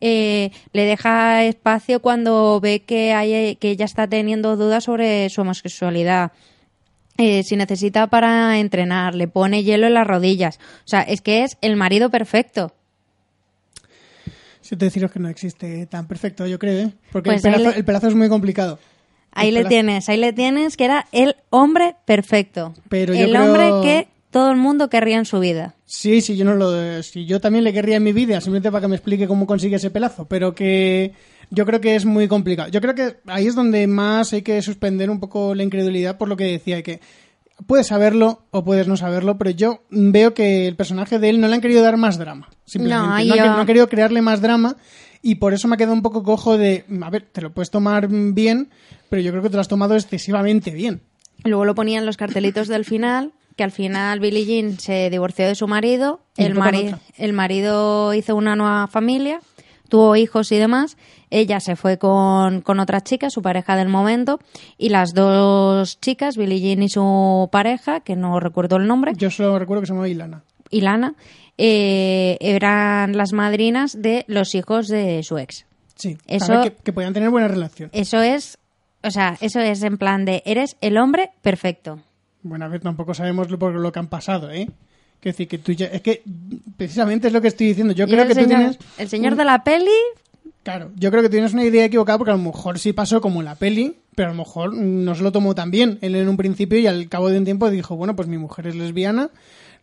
Eh, 0.00 0.50
le 0.72 0.84
deja 0.84 1.44
espacio 1.44 2.00
cuando 2.00 2.58
ve 2.60 2.80
que, 2.82 3.12
hay, 3.12 3.56
que 3.56 3.70
ella 3.70 3.84
está 3.84 4.06
teniendo 4.08 4.56
dudas 4.56 4.84
sobre 4.84 5.28
su 5.28 5.42
homosexualidad. 5.42 6.32
Eh, 7.18 7.42
si 7.42 7.56
necesita 7.56 8.06
para 8.06 8.58
entrenar, 8.58 9.14
le 9.14 9.28
pone 9.28 9.62
hielo 9.62 9.86
en 9.86 9.94
las 9.94 10.06
rodillas. 10.06 10.58
O 10.86 10.88
sea, 10.88 11.02
es 11.02 11.20
que 11.20 11.44
es 11.44 11.58
el 11.60 11.76
marido 11.76 12.08
perfecto. 12.10 12.72
Siento 14.60 14.84
deciros 14.86 15.10
que 15.10 15.18
no 15.18 15.28
existe 15.28 15.86
tan 15.86 16.06
perfecto, 16.06 16.46
yo 16.46 16.58
creo, 16.58 16.86
¿eh? 16.86 16.92
Porque 17.10 17.30
Pues 17.30 17.44
el, 17.44 17.52
pelazo, 17.52 17.70
le- 17.70 17.76
el 17.78 17.84
pelazo 17.84 18.08
es 18.08 18.14
muy 18.14 18.28
complicado. 18.28 18.78
Ahí 19.32 19.50
le 19.50 19.64
tienes, 19.64 20.08
ahí 20.08 20.16
le 20.18 20.32
tienes, 20.32 20.76
que 20.76 20.84
era 20.84 21.06
el 21.12 21.36
hombre 21.50 21.96
perfecto. 22.04 22.74
Pero 22.88 23.14
yo 23.14 23.20
el 23.24 23.30
creo- 23.30 23.42
hombre 23.44 23.70
que 23.82 24.08
todo 24.30 24.50
el 24.50 24.56
mundo 24.56 24.88
querría 24.88 25.18
en 25.18 25.24
su 25.26 25.40
vida. 25.40 25.74
Sí, 25.86 26.20
sí, 26.20 26.36
yo 26.36 26.44
no 26.44 26.54
lo. 26.54 27.02
Si 27.02 27.26
yo 27.26 27.40
también 27.40 27.64
le 27.64 27.72
querría 27.72 27.96
en 27.96 28.02
mi 28.02 28.12
vida, 28.12 28.40
simplemente 28.40 28.70
para 28.70 28.82
que 28.82 28.88
me 28.88 28.96
explique 28.96 29.26
cómo 29.26 29.46
consigue 29.46 29.76
ese 29.76 29.90
pelazo, 29.90 30.26
pero 30.26 30.54
que 30.54 31.12
yo 31.50 31.66
creo 31.66 31.80
que 31.80 31.94
es 31.96 32.04
muy 32.06 32.28
complicado. 32.28 32.68
Yo 32.70 32.80
creo 32.80 32.94
que 32.94 33.16
ahí 33.26 33.46
es 33.46 33.54
donde 33.54 33.86
más 33.86 34.32
hay 34.32 34.42
que 34.42 34.60
suspender 34.62 35.10
un 35.10 35.20
poco 35.20 35.54
la 35.54 35.62
incredulidad 35.62 36.16
por 36.16 36.28
lo 36.28 36.36
que 36.36 36.44
decía, 36.44 36.82
que 36.82 37.00
puedes 37.66 37.86
saberlo 37.88 38.42
o 38.50 38.64
puedes 38.64 38.88
no 38.88 38.96
saberlo, 38.96 39.36
pero 39.38 39.50
yo 39.50 39.82
veo 39.90 40.32
que 40.34 40.66
el 40.66 40.76
personaje 40.76 41.18
de 41.18 41.28
él 41.28 41.40
no 41.40 41.48
le 41.48 41.54
han 41.56 41.60
querido 41.60 41.82
dar 41.82 41.96
más 41.98 42.16
drama. 42.18 42.48
Simplemente. 42.64 43.06
No, 43.06 43.18
No, 43.18 43.36
yo- 43.36 43.42
han, 43.42 43.48
no 43.50 43.58
han 43.60 43.66
querido 43.66 43.88
crearle 43.88 44.22
más 44.22 44.40
drama 44.40 44.76
y 45.22 45.36
por 45.36 45.54
eso 45.54 45.68
me 45.68 45.74
ha 45.74 45.78
quedado 45.78 45.94
un 45.94 46.02
poco 46.02 46.22
cojo 46.22 46.58
de, 46.58 46.84
a 47.02 47.10
ver, 47.10 47.22
te 47.30 47.40
lo 47.40 47.52
puedes 47.52 47.70
tomar 47.70 48.08
bien, 48.08 48.70
pero 49.08 49.22
yo 49.22 49.30
creo 49.30 49.42
que 49.42 49.48
te 49.50 49.54
lo 49.56 49.60
has 49.60 49.68
tomado 49.68 49.94
excesivamente 49.94 50.70
bien. 50.72 51.00
Luego 51.44 51.64
lo 51.64 51.74
ponían 51.74 52.04
los 52.06 52.16
cartelitos 52.16 52.68
del 52.68 52.84
final, 52.84 53.32
que 53.56 53.64
al 53.64 53.70
final 53.72 54.20
Billie 54.20 54.44
Jean 54.46 54.78
se 54.78 55.10
divorció 55.10 55.46
de 55.46 55.54
su 55.54 55.66
marido, 55.68 56.20
el, 56.36 56.54
mari- 56.54 56.94
el 57.18 57.32
marido 57.32 58.14
hizo 58.14 58.34
una 58.36 58.56
nueva 58.56 58.86
familia, 58.86 59.40
tuvo 59.88 60.16
hijos 60.16 60.50
y 60.52 60.56
demás, 60.56 60.96
ella 61.30 61.60
se 61.60 61.76
fue 61.76 61.98
con, 61.98 62.62
con 62.62 62.80
otra 62.80 63.02
chica, 63.02 63.28
su 63.28 63.42
pareja 63.42 63.76
del 63.76 63.88
momento, 63.88 64.38
y 64.78 64.88
las 64.88 65.12
dos 65.14 66.00
chicas, 66.00 66.36
Billie 66.36 66.60
Jean 66.60 66.82
y 66.82 66.88
su 66.88 67.48
pareja, 67.52 68.00
que 68.00 68.16
no 68.16 68.40
recuerdo 68.40 68.76
el 68.76 68.86
nombre, 68.86 69.12
Yo 69.16 69.30
solo 69.30 69.58
recuerdo 69.58 69.82
que 69.82 69.86
se 69.86 69.92
llama 69.92 70.08
Ilana. 70.08 70.42
Ilana, 70.70 71.14
eh, 71.58 72.36
eran 72.40 73.16
las 73.16 73.32
madrinas 73.32 74.00
de 74.00 74.24
los 74.28 74.54
hijos 74.54 74.88
de 74.88 75.22
su 75.22 75.38
ex. 75.38 75.66
Sí, 75.94 76.16
Eso- 76.26 76.62
que, 76.62 76.72
que 76.72 76.92
podían 76.92 77.12
tener 77.12 77.30
buena 77.30 77.48
relación. 77.48 77.90
Eso 77.92 78.20
es, 78.22 78.58
o 79.02 79.10
sea, 79.10 79.36
eso 79.40 79.60
es 79.60 79.82
en 79.82 79.98
plan 79.98 80.24
de, 80.24 80.42
eres 80.46 80.76
el 80.80 80.96
hombre 80.98 81.30
perfecto. 81.42 82.00
Bueno, 82.42 82.64
a 82.64 82.68
ver, 82.68 82.80
tampoco 82.80 83.14
sabemos 83.14 83.50
lo, 83.50 83.58
por 83.58 83.72
lo 83.74 83.92
que 83.92 83.98
han 84.00 84.08
pasado, 84.08 84.50
¿eh? 84.50 84.68
Quiero 85.20 85.34
decir 85.34 85.46
que 85.46 85.58
tú 85.58 85.70
ya... 85.72 85.86
Es 85.86 86.00
que 86.00 86.22
precisamente 86.76 87.28
es 87.28 87.32
lo 87.32 87.40
que 87.40 87.48
estoy 87.48 87.68
diciendo. 87.68 87.92
Yo 87.94 88.06
creo 88.08 88.26
que 88.26 88.34
tú 88.34 88.44
tienes... 88.46 88.78
El 88.98 89.08
señor 89.08 89.32
un- 89.34 89.38
de 89.38 89.44
la 89.44 89.62
peli, 89.62 89.90
Claro, 90.64 90.90
yo 90.96 91.10
creo 91.10 91.22
que 91.24 91.28
tienes 91.28 91.52
una 91.54 91.64
idea 91.64 91.84
equivocada 91.84 92.18
porque 92.18 92.30
a 92.30 92.36
lo 92.36 92.42
mejor 92.42 92.78
sí 92.78 92.92
pasó 92.92 93.20
como 93.20 93.40
en 93.40 93.46
la 93.46 93.56
peli, 93.56 93.96
pero 94.14 94.28
a 94.30 94.32
lo 94.32 94.38
mejor 94.38 94.72
no 94.74 95.12
se 95.16 95.22
lo 95.24 95.32
tomó 95.32 95.56
tan 95.56 95.72
bien. 95.72 95.98
Él 96.02 96.14
en 96.14 96.28
un 96.28 96.36
principio 96.36 96.78
y 96.78 96.86
al 96.86 97.08
cabo 97.08 97.30
de 97.30 97.38
un 97.38 97.44
tiempo 97.44 97.68
dijo, 97.68 97.96
bueno, 97.96 98.14
pues 98.14 98.28
mi 98.28 98.38
mujer 98.38 98.68
es 98.68 98.76
lesbiana, 98.76 99.30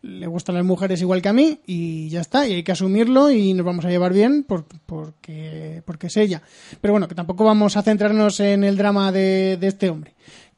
le 0.02 0.26
gustan 0.26 0.54
las 0.54 0.64
mujeres 0.64 1.00
igual 1.00 1.20
que 1.20 1.28
a 1.28 1.32
mí 1.32 1.60
y 1.66 2.08
ya 2.08 2.20
está, 2.22 2.46
y 2.48 2.54
hay 2.54 2.62
que 2.62 2.72
asumirlo 2.72 3.30
y 3.30 3.52
nos 3.54 3.66
vamos 3.66 3.84
a 3.84 3.90
llevar 3.90 4.12
bien 4.14 4.44
por- 4.44 4.64
porque, 4.86 5.82
porque 5.84 6.06
es 6.08 6.16
ella. 6.16 6.42
Pero 6.80 6.92
bueno, 6.92 7.06
que 7.08 7.14
tampoco 7.14 7.44
vamos 7.44 7.76
a 7.76 7.82
centrarnos 7.82 8.40
en 8.40 8.64
el 8.64 8.76
drama 8.76 9.12
de, 9.12 9.56
de 9.60 9.66
este 9.66 9.90
hombre. 9.90 10.14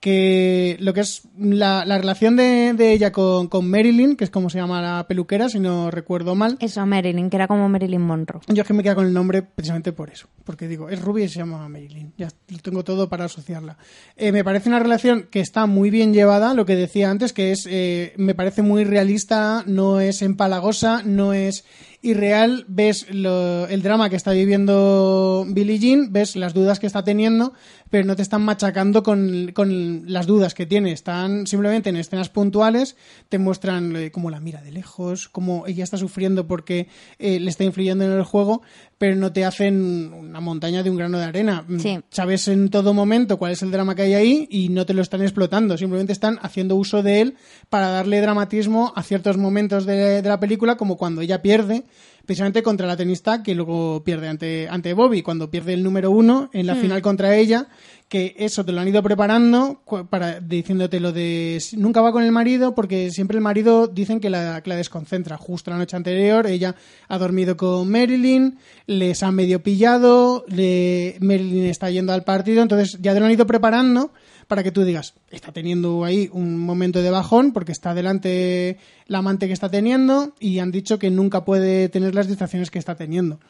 Que 0.07 0.77
lo 0.81 0.93
que 0.95 1.01
es 1.03 1.23
la, 1.39 1.85
la 1.87 1.97
relación 1.97 2.35
de, 2.35 2.73
de 2.77 2.93
ella 2.93 3.13
con, 3.13 3.47
con 3.47 3.71
Marilyn, 3.71 4.17
que 4.17 4.25
es 4.25 4.31
como 4.31 4.51
se 4.51 4.59
llama 4.59 4.83
la 4.83 5.07
peluquera, 5.07 5.49
si 5.49 5.61
no 5.61 5.93
recuerdo 5.93 6.35
mal, 6.35 6.57
eso, 6.59 6.85
Marilyn, 6.85 7.31
que 7.31 7.37
era 7.37 7.47
como 7.47 7.69
Marilyn 7.69 8.01
Monroe. 8.01 8.43
yo 8.49 8.63
es 8.63 8.67
que 8.67 8.75
me 8.75 8.83
quedo 8.83 8.97
con 8.97 9.07
el 9.07 9.13
nombre 9.15 9.43
precisamente 9.43 9.93
por 9.93 10.11
eso. 10.11 10.27
Porque 10.43 10.67
digo, 10.67 10.89
es 10.89 11.01
rubia 11.01 11.27
y 11.27 11.29
se 11.29 11.39
llama 11.39 11.69
Marilyn. 11.69 12.13
Ya 12.19 12.29
tengo 12.63 12.83
todo 12.83 13.09
para 13.09 13.27
asociarla. 13.27 13.79
Eh, 14.17 14.33
me 14.33 14.43
parece 14.43 14.69
una 14.69 14.81
relación 14.81 15.29
que 15.31 15.39
está 15.39 15.67
muy 15.67 15.91
bien 15.91 16.13
llevada, 16.13 16.53
lo 16.53 16.67
que 16.67 16.75
decía 16.75 17.09
antes, 17.09 17.33
que 17.33 17.53
es, 17.53 17.69
eh, 17.71 18.13
me 18.17 18.35
parece 18.35 18.63
muy 18.63 18.83
realista, 18.83 19.63
no 19.69 20.01
es 20.01 20.21
empalagosa, 20.21 21.03
no 21.05 21.33
es 21.33 21.65
irreal. 22.05 22.65
Ves 22.67 23.07
lo- 23.15 23.69
el 23.69 23.83
drama 23.83 24.11
que 24.11 24.17
está 24.17 24.33
viviendo 24.33 25.45
Billie 25.49 25.79
Jean, 25.79 26.13
ves 26.13 26.35
las 26.35 26.55
dudas 26.55 26.81
que 26.81 26.89
está 26.89 27.05
teniendo, 27.05 27.53
pero 27.93 28.07
no 28.07 28.17
te 28.17 28.23
están 28.23 28.41
machacando 28.41 29.03
con, 29.03 29.51
con 29.53 30.11
las 30.11 30.27
dudas 30.27 30.55
que 30.55 30.65
tiene. 30.65 30.93
Están 30.93 31.47
simplemente 31.47 31.91
en 31.91 31.97
escenas 31.97 32.31
puntuales, 32.31 32.97
te 33.29 33.39
muestran 33.39 33.95
eh, 33.95 34.11
cómo 34.11 34.31
la 34.31 34.41
mira 34.41 34.63
de 34.63 34.73
lejos, 34.73 35.29
cómo 35.29 35.67
ella 35.67 35.85
está 35.85 35.99
sufriendo 35.99 36.47
porque 36.47 36.89
eh, 37.19 37.39
le 37.39 37.51
está 37.51 37.65
influyendo 37.65 38.07
en 38.07 38.13
el 38.13 38.23
juego, 38.23 38.63
pero 38.97 39.15
no 39.15 39.31
te 39.35 39.45
hacen 39.45 40.11
una 40.15 40.41
montaña 40.41 40.83
de 40.83 40.89
un 40.89 40.97
grano 40.97 41.19
de 41.19 41.25
arena. 41.25 41.67
Mm, 41.69 41.81
Sí. 41.81 42.01
Sabes 42.09 42.49
en 42.49 42.71
todo 42.71 42.95
momento 42.95 43.37
cuál 43.37 43.53
es 43.53 43.63
el 43.63 43.71
drama 43.71 43.95
que 43.95 44.01
hay 44.03 44.15
ahí 44.15 44.49
y 44.51 44.71
no 44.71 44.87
te 44.87 44.95
lo 44.95 45.03
están 45.03 45.21
explotando, 45.21 45.77
simplemente 45.77 46.15
están 46.15 46.39
haciendo 46.41 46.77
uso 46.77 47.03
de 47.03 47.21
él 47.21 47.35
para 47.69 47.89
darle 47.89 48.23
dramatismo 48.23 48.95
a 48.97 49.03
ciertos 49.03 49.37
momentos 49.37 49.85
de, 49.85 50.23
de 50.23 50.29
la 50.31 50.41
película, 50.41 50.79
como 50.79 50.97
cuando 50.97 51.21
ella 51.21 51.43
pierde 51.43 51.85
precisamente 52.27 52.63
contra 52.63 52.87
la 52.87 52.97
tenista 52.97 53.43
que 53.43 53.55
luego 53.55 54.03
pierde 54.05 54.29
ante, 54.29 54.69
ante 54.69 54.95
Bobby, 54.95 55.23
cuando 55.23 55.51
pierde 55.51 55.75
el 55.75 55.83
número 55.83 56.11
uno 56.11 56.51
en 56.53 56.67
la 56.67 56.75
Hmm. 56.75 56.81
final 56.81 57.03
contra 57.03 57.37
ella, 57.37 57.69
que 58.09 58.35
eso 58.39 58.65
te 58.65 58.73
lo 58.73 58.81
han 58.81 58.89
ido 58.89 59.03
preparando 59.03 59.81
para 60.11 60.39
diciéndote 60.39 61.01
lo 61.01 61.13
de 61.13 61.59
nunca 61.79 62.03
va 62.03 62.13
con 62.13 62.23
el 62.23 62.31
marido 62.31 62.75
porque 62.75 63.11
siempre 63.11 63.39
el 63.39 63.43
marido 63.43 63.87
dicen 63.87 64.21
que 64.21 64.29
la, 64.29 64.61
que 64.63 64.69
la 64.69 64.77
desconcentra. 64.77 65.39
Justo 65.39 65.71
la 65.71 65.79
noche 65.79 65.97
anterior 65.97 66.47
ella 66.47 66.75
ha 67.09 67.19
dormido 67.19 67.57
con 67.57 67.91
Marilyn, 67.91 68.59
les 68.87 69.23
han 69.23 69.35
medio 69.35 69.63
pillado, 69.63 70.45
le, 70.49 71.17
Marilyn 71.21 71.65
está 71.65 71.91
yendo 71.91 72.13
al 72.13 72.23
partido, 72.23 72.61
entonces 72.61 72.99
ya 73.01 73.15
te 73.15 73.21
lo 73.21 73.27
han 73.27 73.33
ido 73.33 73.47
preparando 73.47 74.11
para 74.47 74.63
que 74.63 74.73
tú 74.73 74.85
digas, 74.85 75.15
está 75.31 75.53
teniendo 75.53 76.05
ahí 76.05 76.29
un 76.33 76.59
momento 76.59 77.03
de 77.03 77.11
bajón 77.11 77.53
porque 77.53 77.73
está 77.73 77.95
delante 77.95 78.79
la 79.07 79.19
amante 79.19 79.47
que 79.47 79.53
está 79.53 79.69
teniendo 79.71 80.35
y 80.41 80.59
han 80.59 80.71
dicho 80.71 80.99
que 80.99 81.11
nunca 81.11 81.45
puede 81.45 81.89
tener 81.89 82.15
las 82.15 82.29
distracciones 82.29 82.71
que 82.71 82.79
está 82.79 82.95
teniendo. 82.95 83.41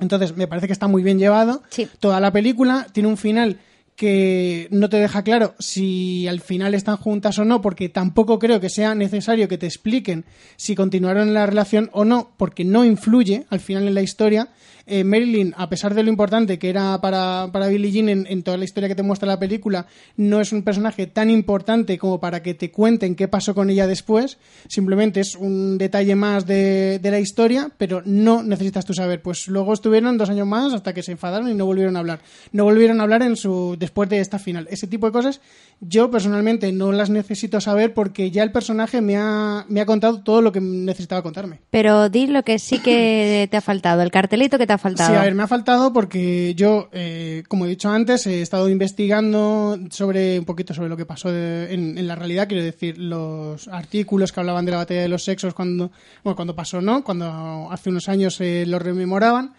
Entonces, 0.00 0.36
me 0.36 0.46
parece 0.46 0.68
que 0.68 0.72
está 0.72 0.86
muy 0.86 1.02
bien 1.02 1.18
llevado. 1.18 1.62
Sí. 1.70 1.88
Toda 1.98 2.20
la 2.20 2.32
película 2.32 2.86
tiene 2.92 3.08
un 3.08 3.16
final 3.16 3.58
que 3.98 4.68
no 4.70 4.88
te 4.88 4.98
deja 4.98 5.24
claro 5.24 5.56
si 5.58 6.28
al 6.28 6.40
final 6.40 6.72
están 6.74 6.96
juntas 6.96 7.36
o 7.40 7.44
no, 7.44 7.60
porque 7.60 7.88
tampoco 7.88 8.38
creo 8.38 8.60
que 8.60 8.70
sea 8.70 8.94
necesario 8.94 9.48
que 9.48 9.58
te 9.58 9.66
expliquen 9.66 10.24
si 10.56 10.76
continuaron 10.76 11.34
la 11.34 11.46
relación 11.46 11.90
o 11.92 12.04
no, 12.04 12.30
porque 12.36 12.64
no 12.64 12.84
influye 12.84 13.44
al 13.50 13.58
final 13.58 13.88
en 13.88 13.94
la 13.94 14.02
historia. 14.02 14.50
Eh, 14.90 15.04
Marilyn, 15.04 15.54
a 15.56 15.68
pesar 15.68 15.94
de 15.94 16.02
lo 16.02 16.08
importante 16.08 16.58
que 16.58 16.70
era 16.70 16.98
para, 17.00 17.50
para 17.52 17.68
Billie 17.68 17.92
Jean 17.92 18.08
en, 18.08 18.42
toda 18.42 18.56
la 18.56 18.64
historia 18.64 18.88
que 18.88 18.94
te 18.94 19.02
muestra 19.02 19.28
la 19.28 19.38
película, 19.38 19.86
no 20.16 20.40
es 20.40 20.50
un 20.52 20.62
personaje 20.62 21.06
tan 21.06 21.28
importante 21.28 21.98
como 21.98 22.20
para 22.20 22.42
que 22.42 22.54
te 22.54 22.70
cuenten 22.70 23.14
qué 23.14 23.28
pasó 23.28 23.54
con 23.54 23.68
ella 23.68 23.86
después. 23.86 24.38
Simplemente 24.66 25.20
es 25.20 25.34
un 25.34 25.76
detalle 25.76 26.14
más 26.14 26.46
de, 26.46 26.98
de 27.00 27.10
la 27.10 27.20
historia, 27.20 27.70
pero 27.76 28.02
no 28.06 28.42
necesitas 28.42 28.86
tú 28.86 28.94
saber. 28.94 29.20
Pues 29.20 29.46
luego 29.48 29.74
estuvieron 29.74 30.16
dos 30.16 30.30
años 30.30 30.46
más 30.46 30.72
hasta 30.72 30.94
que 30.94 31.02
se 31.02 31.12
enfadaron 31.12 31.50
y 31.50 31.54
no 31.54 31.66
volvieron 31.66 31.96
a 31.96 31.98
hablar. 31.98 32.20
No 32.52 32.64
volvieron 32.64 33.00
a 33.00 33.02
hablar 33.02 33.22
en 33.22 33.36
su 33.36 33.76
después 33.78 34.08
de 34.08 34.20
esta 34.20 34.38
final. 34.38 34.68
Ese 34.70 34.86
tipo 34.86 35.06
de 35.06 35.12
cosas 35.12 35.40
yo 35.80 36.10
personalmente 36.10 36.72
no 36.72 36.90
las 36.92 37.08
necesito 37.08 37.60
saber 37.60 37.94
porque 37.94 38.30
ya 38.30 38.42
el 38.42 38.50
personaje 38.50 39.00
me 39.00 39.16
ha, 39.16 39.64
me 39.68 39.80
ha 39.80 39.86
contado 39.86 40.22
todo 40.22 40.42
lo 40.42 40.50
que 40.50 40.60
necesitaba 40.60 41.22
contarme. 41.22 41.60
Pero 41.70 42.08
di 42.08 42.26
lo 42.26 42.42
que 42.42 42.58
sí 42.58 42.80
que 42.80 43.46
te 43.50 43.56
ha 43.56 43.60
faltado, 43.60 44.02
el 44.02 44.10
cartelito 44.10 44.58
que 44.58 44.66
te 44.66 44.72
ha 44.72 44.77
faltado. 44.78 45.10
Sí, 45.10 45.16
a 45.16 45.22
ver, 45.22 45.34
me 45.34 45.42
ha 45.42 45.46
faltado 45.46 45.92
porque 45.92 46.54
yo, 46.56 46.88
eh, 46.92 47.42
como 47.48 47.66
he 47.66 47.68
dicho 47.68 47.88
antes, 47.90 48.26
he 48.26 48.40
estado 48.42 48.68
investigando 48.68 49.78
sobre 49.90 50.38
un 50.38 50.44
poquito 50.44 50.74
sobre 50.74 50.88
lo 50.88 50.96
que 50.96 51.06
pasó 51.06 51.30
de- 51.30 51.72
en, 51.72 51.98
en 51.98 52.06
la 52.06 52.14
realidad, 52.14 52.48
quiero 52.48 52.64
decir, 52.64 52.98
los 52.98 53.68
artículos 53.68 54.32
que 54.32 54.40
hablaban 54.40 54.64
de 54.64 54.70
la 54.72 54.78
batalla 54.78 55.02
de 55.02 55.08
los 55.08 55.24
sexos 55.24 55.54
cuando, 55.54 55.90
bueno, 56.24 56.36
cuando 56.36 56.54
pasó, 56.56 56.80
¿no? 56.80 57.04
Cuando 57.04 57.68
hace 57.70 57.90
unos 57.90 58.08
años 58.08 58.40
eh, 58.40 58.64
lo 58.66 58.78
rememoraban. 58.78 59.54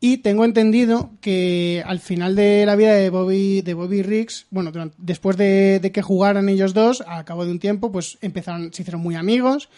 Y 0.00 0.18
tengo 0.18 0.44
entendido 0.44 1.10
que 1.20 1.82
al 1.84 1.98
final 1.98 2.36
de 2.36 2.64
la 2.66 2.76
vida 2.76 2.94
de 2.94 3.10
Bobby, 3.10 3.62
de 3.62 3.74
Bobby 3.74 4.02
Riggs, 4.02 4.46
bueno, 4.50 4.70
durante- 4.70 4.94
después 4.98 5.36
de, 5.36 5.80
de 5.82 5.90
que 5.90 6.02
jugaran 6.02 6.48
ellos 6.48 6.72
dos, 6.72 7.02
a 7.08 7.24
cabo 7.24 7.44
de 7.44 7.50
un 7.50 7.58
tiempo, 7.58 7.90
pues 7.90 8.16
empezaron, 8.20 8.72
se 8.72 8.82
hicieron 8.82 9.00
muy 9.02 9.16
amigos 9.16 9.68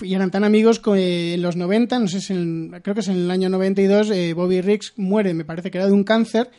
y 0.00 0.14
eran 0.14 0.30
tan 0.30 0.44
amigos 0.44 0.78
que 0.80 1.34
en 1.34 1.42
los 1.42 1.56
90, 1.56 1.98
no 1.98 2.08
sé 2.08 2.20
si 2.20 2.32
en- 2.32 2.70
creo 2.82 2.94
que 2.94 3.00
es 3.00 3.08
en 3.08 3.16
el 3.16 3.30
año 3.30 3.48
92, 3.48 4.10
eh, 4.10 4.32
Bobby 4.34 4.60
Riggs 4.60 4.94
muere, 4.96 5.34
me 5.34 5.44
parece 5.44 5.70
que 5.70 5.78
era 5.78 5.86
de 5.86 5.92
un 5.92 6.04
cáncer, 6.04 6.50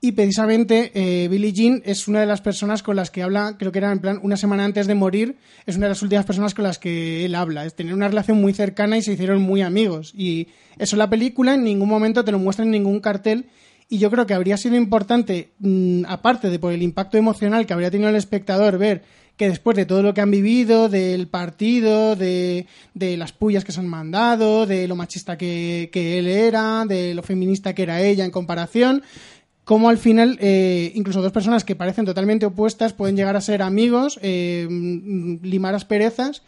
y 0.00 0.12
precisamente 0.12 0.92
eh, 0.94 1.26
Billie 1.28 1.52
Jean 1.52 1.82
es 1.84 2.06
una 2.06 2.20
de 2.20 2.26
las 2.26 2.40
personas 2.40 2.84
con 2.84 2.94
las 2.94 3.10
que 3.10 3.22
habla, 3.24 3.56
creo 3.58 3.72
que 3.72 3.78
era 3.78 3.90
en 3.90 3.98
plan 3.98 4.20
una 4.22 4.36
semana 4.36 4.64
antes 4.64 4.86
de 4.86 4.94
morir, 4.94 5.36
es 5.66 5.76
una 5.76 5.86
de 5.86 5.90
las 5.90 6.02
últimas 6.02 6.24
personas 6.24 6.54
con 6.54 6.62
las 6.62 6.78
que 6.78 7.24
él 7.24 7.34
habla, 7.34 7.64
es 7.66 7.74
tener 7.74 7.94
una 7.94 8.06
relación 8.06 8.40
muy 8.40 8.52
cercana 8.52 8.96
y 8.96 9.02
se 9.02 9.14
hicieron 9.14 9.42
muy 9.42 9.60
amigos. 9.60 10.12
Y 10.16 10.46
eso 10.78 10.94
la 10.96 11.10
película 11.10 11.54
en 11.54 11.64
ningún 11.64 11.88
momento 11.88 12.24
te 12.24 12.30
lo 12.30 12.38
muestra 12.38 12.64
en 12.64 12.70
ningún 12.70 13.00
cartel. 13.00 13.46
Y 13.88 13.98
yo 13.98 14.08
creo 14.10 14.24
que 14.26 14.34
habría 14.34 14.56
sido 14.56 14.76
importante, 14.76 15.48
mm, 15.58 16.04
aparte 16.06 16.48
de 16.50 16.58
por 16.60 16.72
el 16.72 16.82
impacto 16.82 17.16
emocional 17.16 17.66
que 17.66 17.72
habría 17.72 17.90
tenido 17.90 18.10
el 18.10 18.16
espectador, 18.16 18.78
ver 18.78 19.02
que 19.38 19.48
después 19.48 19.76
de 19.76 19.86
todo 19.86 20.02
lo 20.02 20.12
que 20.12 20.20
han 20.20 20.32
vivido, 20.32 20.88
del 20.88 21.28
partido, 21.28 22.16
de, 22.16 22.66
las 22.94 23.32
pullas 23.32 23.64
que 23.64 23.70
se 23.70 23.78
han 23.78 23.88
mandado, 23.88 24.66
de 24.66 24.88
lo 24.88 24.96
machista 24.96 25.38
que, 25.38 25.88
él 25.94 26.26
era, 26.26 26.84
de 26.86 27.14
lo 27.14 27.22
feminista 27.22 27.72
que 27.72 27.84
era 27.84 28.02
ella 28.02 28.24
en 28.24 28.32
comparación, 28.32 29.02
cómo 29.62 29.90
al 29.90 29.98
final 29.98 30.38
eh, 30.40 30.90
incluso 30.96 31.22
dos 31.22 31.30
personas 31.30 31.64
que 31.64 31.76
parecen 31.76 32.04
totalmente 32.04 32.46
opuestas 32.46 32.92
pueden 32.92 33.16
llegar 33.16 33.36
a 33.36 33.40
ser 33.40 33.62
amigos, 33.62 34.18
eh, 34.22 34.66
limar 35.42 35.74
asperezas 35.76 36.42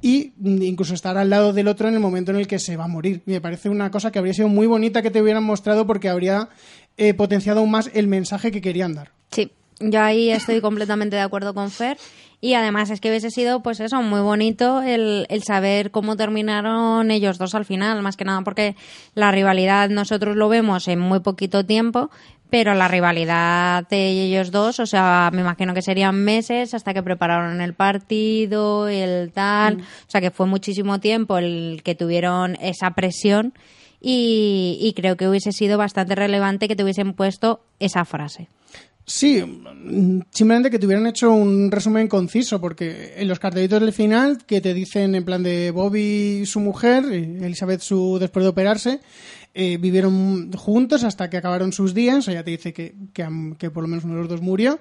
y 0.00 0.32
incluso 0.40 0.94
estar 0.94 1.18
al 1.18 1.30
lado 1.30 1.52
del 1.52 1.66
otro 1.66 1.88
en 1.88 1.94
el 1.94 2.00
momento 2.00 2.30
en 2.30 2.36
el 2.36 2.46
que 2.46 2.60
se 2.60 2.76
va 2.76 2.84
a 2.84 2.88
morir. 2.88 3.20
Me 3.26 3.40
parece 3.40 3.68
una 3.68 3.90
cosa 3.90 4.12
que 4.12 4.20
habría 4.20 4.34
sido 4.34 4.46
muy 4.46 4.68
bonita 4.68 5.02
que 5.02 5.10
te 5.10 5.20
hubieran 5.20 5.42
mostrado 5.42 5.88
porque 5.88 6.08
habría 6.08 6.50
eh, 6.96 7.14
potenciado 7.14 7.58
aún 7.58 7.72
más 7.72 7.90
el 7.94 8.06
mensaje 8.06 8.52
que 8.52 8.60
querían 8.60 8.94
dar. 8.94 9.10
Sí, 9.32 9.50
yo 9.80 10.00
ahí 10.00 10.30
estoy 10.30 10.60
completamente 10.60 11.16
de 11.16 11.22
acuerdo 11.22 11.52
con 11.54 11.70
Fer. 11.70 11.98
Y 12.40 12.54
además 12.54 12.90
es 12.90 13.00
que 13.00 13.08
hubiese 13.08 13.30
sido, 13.30 13.62
pues 13.62 13.80
eso, 13.80 14.00
muy 14.00 14.20
bonito 14.20 14.80
el, 14.80 15.26
el 15.28 15.42
saber 15.42 15.90
cómo 15.90 16.16
terminaron 16.16 17.10
ellos 17.10 17.36
dos 17.36 17.56
al 17.56 17.64
final, 17.64 18.00
más 18.02 18.16
que 18.16 18.24
nada 18.24 18.42
porque 18.42 18.76
la 19.14 19.32
rivalidad 19.32 19.88
nosotros 19.90 20.36
lo 20.36 20.48
vemos 20.48 20.86
en 20.86 21.00
muy 21.00 21.18
poquito 21.18 21.66
tiempo, 21.66 22.10
pero 22.48 22.74
la 22.74 22.86
rivalidad 22.86 23.88
de 23.88 24.10
ellos 24.10 24.52
dos, 24.52 24.78
o 24.78 24.86
sea, 24.86 25.30
me 25.32 25.40
imagino 25.40 25.74
que 25.74 25.82
serían 25.82 26.14
meses 26.14 26.74
hasta 26.74 26.94
que 26.94 27.02
prepararon 27.02 27.60
el 27.60 27.74
partido, 27.74 28.86
el 28.86 29.32
tal, 29.32 29.80
o 29.80 30.10
sea 30.10 30.20
que 30.20 30.30
fue 30.30 30.46
muchísimo 30.46 31.00
tiempo 31.00 31.38
el 31.38 31.82
que 31.82 31.96
tuvieron 31.96 32.56
esa 32.60 32.92
presión 32.92 33.52
y, 34.00 34.78
y 34.80 34.92
creo 34.92 35.16
que 35.16 35.28
hubiese 35.28 35.50
sido 35.50 35.76
bastante 35.76 36.14
relevante 36.14 36.68
que 36.68 36.76
te 36.76 36.84
hubiesen 36.84 37.14
puesto 37.14 37.60
esa 37.80 38.04
frase. 38.04 38.48
Sí, 39.08 39.42
simplemente 40.30 40.70
que 40.70 40.78
te 40.78 40.84
hubieran 40.84 41.06
hecho 41.06 41.32
un 41.32 41.70
resumen 41.70 42.08
conciso, 42.08 42.60
porque 42.60 43.14
en 43.16 43.26
los 43.26 43.38
cartelitos 43.38 43.80
del 43.80 43.94
final, 43.94 44.44
que 44.46 44.60
te 44.60 44.74
dicen 44.74 45.14
en 45.14 45.24
plan 45.24 45.42
de 45.42 45.70
Bobby 45.70 46.40
y 46.42 46.46
su 46.46 46.60
mujer, 46.60 47.06
Elizabeth 47.06 47.80
su 47.80 48.18
después 48.20 48.44
de 48.44 48.50
operarse, 48.50 49.00
eh, 49.54 49.78
vivieron 49.78 50.52
juntos 50.52 51.04
hasta 51.04 51.30
que 51.30 51.38
acabaron 51.38 51.72
sus 51.72 51.94
días, 51.94 52.28
o 52.28 52.32
ya 52.32 52.44
te 52.44 52.50
dice 52.50 52.74
que, 52.74 52.96
que, 53.14 53.70
por 53.70 53.82
lo 53.82 53.88
menos 53.88 54.04
uno 54.04 54.16
de 54.16 54.20
los 54.20 54.28
dos 54.28 54.42
murió. 54.42 54.78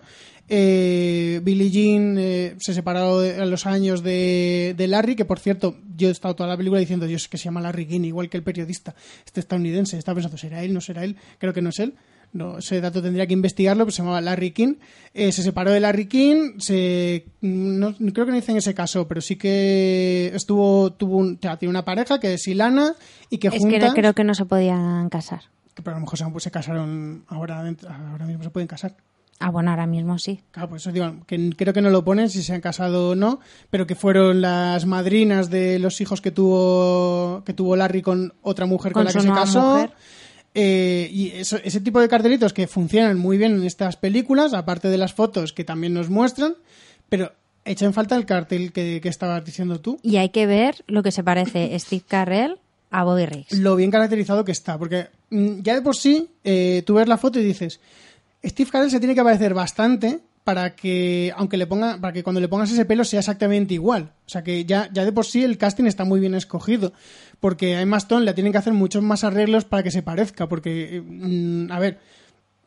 Eh, 0.50 1.40
Billie 1.42 1.70
Jean 1.70 2.18
eh, 2.20 2.56
se 2.60 2.74
separó 2.74 3.20
a 3.20 3.46
los 3.46 3.66
años 3.66 4.04
de, 4.04 4.76
de 4.76 4.88
Larry, 4.88 5.16
que 5.16 5.24
por 5.24 5.40
cierto, 5.40 5.78
yo 5.96 6.10
he 6.10 6.12
estado 6.12 6.36
toda 6.36 6.50
la 6.50 6.58
película 6.58 6.82
diciendo, 6.82 7.06
Dios, 7.08 7.30
que 7.30 7.38
se 7.38 7.46
llama 7.46 7.62
Larry 7.62 7.86
King, 7.86 8.02
igual 8.02 8.30
que 8.30 8.36
el 8.36 8.44
periodista, 8.44 8.94
este 9.26 9.40
estadounidense, 9.40 9.98
estaba 9.98 10.16
pensando, 10.16 10.38
¿será 10.38 10.66
él? 10.66 10.74
¿No 10.74 10.82
será 10.82 11.06
él? 11.06 11.16
Creo 11.38 11.54
que 11.54 11.62
no 11.62 11.70
es 11.70 11.80
él. 11.80 11.94
No, 12.34 12.60
ese 12.60 12.82
dato 12.82 13.02
tendría 13.02 13.26
que 13.26 13.34
investigarlo, 13.34 13.86
pues 13.86 13.96
se 13.96 14.02
llamaba 14.02 14.22
Larry 14.22 14.52
King. 14.52 14.76
Eh, 15.14 15.32
se 15.32 15.42
separó 15.42 15.72
de 15.72 15.80
Larry 15.80 16.06
King, 16.08 16.60
se, 16.60 17.26
no, 17.42 17.96
creo 17.96 18.26
que 18.26 18.32
no 18.32 18.36
dice 18.36 18.52
en 18.52 18.58
ese 18.58 18.76
caso, 18.76 19.08
pero 19.08 19.22
sí 19.22 19.38
que 19.38 20.32
estuvo, 20.36 20.92
tuvo 20.94 21.18
un, 21.18 21.36
o 21.36 21.42
sea, 21.42 21.58
tiene 21.58 21.72
una 21.72 21.86
pareja 21.86 22.20
que 22.20 22.34
es 22.36 22.48
Ilana 22.48 22.94
y 23.30 23.38
que 23.40 23.48
Es 23.48 23.54
que 23.56 23.60
juntas... 23.62 23.94
creo 23.96 24.14
que 24.14 24.24
no 24.24 24.36
se 24.36 24.46
podían 24.46 25.10
casar. 25.10 25.42
que 25.74 25.82
pero 25.82 25.96
a 25.96 26.00
lo 26.00 26.06
mejor 26.06 26.20
se, 26.20 26.26
pues, 26.26 26.44
se 26.44 26.52
casaron 26.52 27.24
ahora, 27.28 27.60
ahora 28.12 28.26
mismo 28.26 28.44
se 28.44 28.50
pueden 28.52 28.68
casar. 28.68 28.96
Ah, 29.40 29.52
bueno, 29.52 29.70
ahora 29.70 29.86
mismo 29.86 30.18
sí. 30.18 30.42
Claro, 30.50 30.70
pues 30.70 30.82
eso 30.82 30.92
digo, 30.92 31.14
que 31.28 31.52
creo 31.56 31.72
que 31.72 31.82
no 31.82 31.92
lo 31.92 32.04
ponen 32.04 32.28
si 32.30 32.42
se 32.42 32.56
han 32.56 32.62
casado 32.62 33.10
o 33.10 33.16
no, 33.16 33.40
pero 33.70 33.86
que 33.86 33.94
fueron 33.94 34.42
las 34.42 34.88
madrinas 34.88 35.52
de 35.52 35.78
los 35.78 36.02
hijos 36.02 36.22
que 36.22 36.32
tuvo 36.32 37.44
que 37.46 37.54
tuvo 37.54 37.76
Larry 37.76 38.02
con 38.02 38.34
otra 38.42 38.66
mujer 38.66 38.94
con, 38.94 39.04
Con 39.04 39.06
la 39.06 39.14
que 39.14 39.22
se 39.22 39.28
casó. 39.28 39.74
mujer. 39.76 39.92
Eh, 40.60 41.08
y 41.12 41.28
eso- 41.36 41.60
ese 41.64 41.82
tipo 41.82 42.00
de 42.02 42.08
cartelitos 42.10 42.52
que 42.52 42.66
funcionan 42.66 43.20
muy 43.20 43.38
bien 43.38 43.54
en 43.56 43.64
estas 43.64 43.96
películas, 43.96 44.56
aparte 44.56 44.88
de 44.88 44.98
las 44.98 45.14
fotos 45.14 45.54
que 45.54 45.64
también 45.64 45.94
nos 45.94 46.10
muestran, 46.10 46.56
pero 47.10 47.32
echa 47.64 47.86
en 47.86 47.94
falta 47.94 48.16
el 48.16 48.26
cartel 48.26 48.72
que, 48.72 49.00
que 49.00 49.08
estabas 49.10 49.46
diciendo 49.46 49.80
tú. 49.80 50.00
Y 50.02 50.16
hay 50.18 50.30
que 50.30 50.48
ver 50.48 50.84
lo 50.88 51.04
que 51.04 51.12
se 51.12 51.24
parece 51.24 51.78
Steve 51.80 52.04
Carrell 52.08 52.58
a 52.90 53.04
Bobby 53.04 53.28
Riggs. 53.28 53.54
lo 53.60 53.76
bien 53.76 53.92
caracterizado 53.92 54.44
que 54.46 54.52
está. 54.52 54.80
Porque 54.80 55.10
mm, 55.30 55.60
ya 55.62 55.76
de 55.76 55.82
por 55.84 55.96
sí, 55.96 56.28
eh, 56.44 56.82
tú 56.88 56.96
ves 56.96 57.08
la 57.08 57.18
foto 57.18 57.40
y 57.40 57.44
dices, 57.44 57.80
Steve 58.44 58.72
Carell 58.72 58.90
se 58.90 59.00
tiene 59.00 59.14
que 59.14 59.24
parecer 59.24 59.54
bastante 59.54 60.22
para 60.48 60.78
que, 60.78 61.34
aunque 61.36 61.58
le 61.58 61.68
ponga, 61.68 62.00
para 62.00 62.14
que 62.14 62.24
cuando 62.24 62.40
le 62.40 62.48
pongas 62.48 62.72
ese 62.72 62.86
pelo 62.86 63.04
sea 63.04 63.20
exactamente 63.20 63.74
igual. 63.74 64.14
O 64.26 64.30
sea 64.30 64.46
que 64.46 64.64
ya, 64.64 64.90
ya 64.94 65.04
de 65.04 65.12
por 65.12 65.26
sí 65.26 65.44
el 65.44 65.58
casting 65.58 65.84
está 65.88 66.06
muy 66.06 66.22
bien 66.22 66.34
escogido. 66.36 66.94
Porque 67.42 67.76
a 67.76 67.82
Emma 67.82 67.98
Stone 67.98 68.24
le 68.24 68.34
tienen 68.34 68.54
que 68.54 68.58
hacer 68.60 68.72
muchos 68.72 69.04
más 69.04 69.26
arreglos 69.26 69.66
para 69.66 69.84
que 69.84 69.92
se 69.92 70.04
parezca. 70.04 70.48
Porque, 70.48 71.04
mm, 71.06 71.70
a 71.70 71.80
ver, 71.80 72.00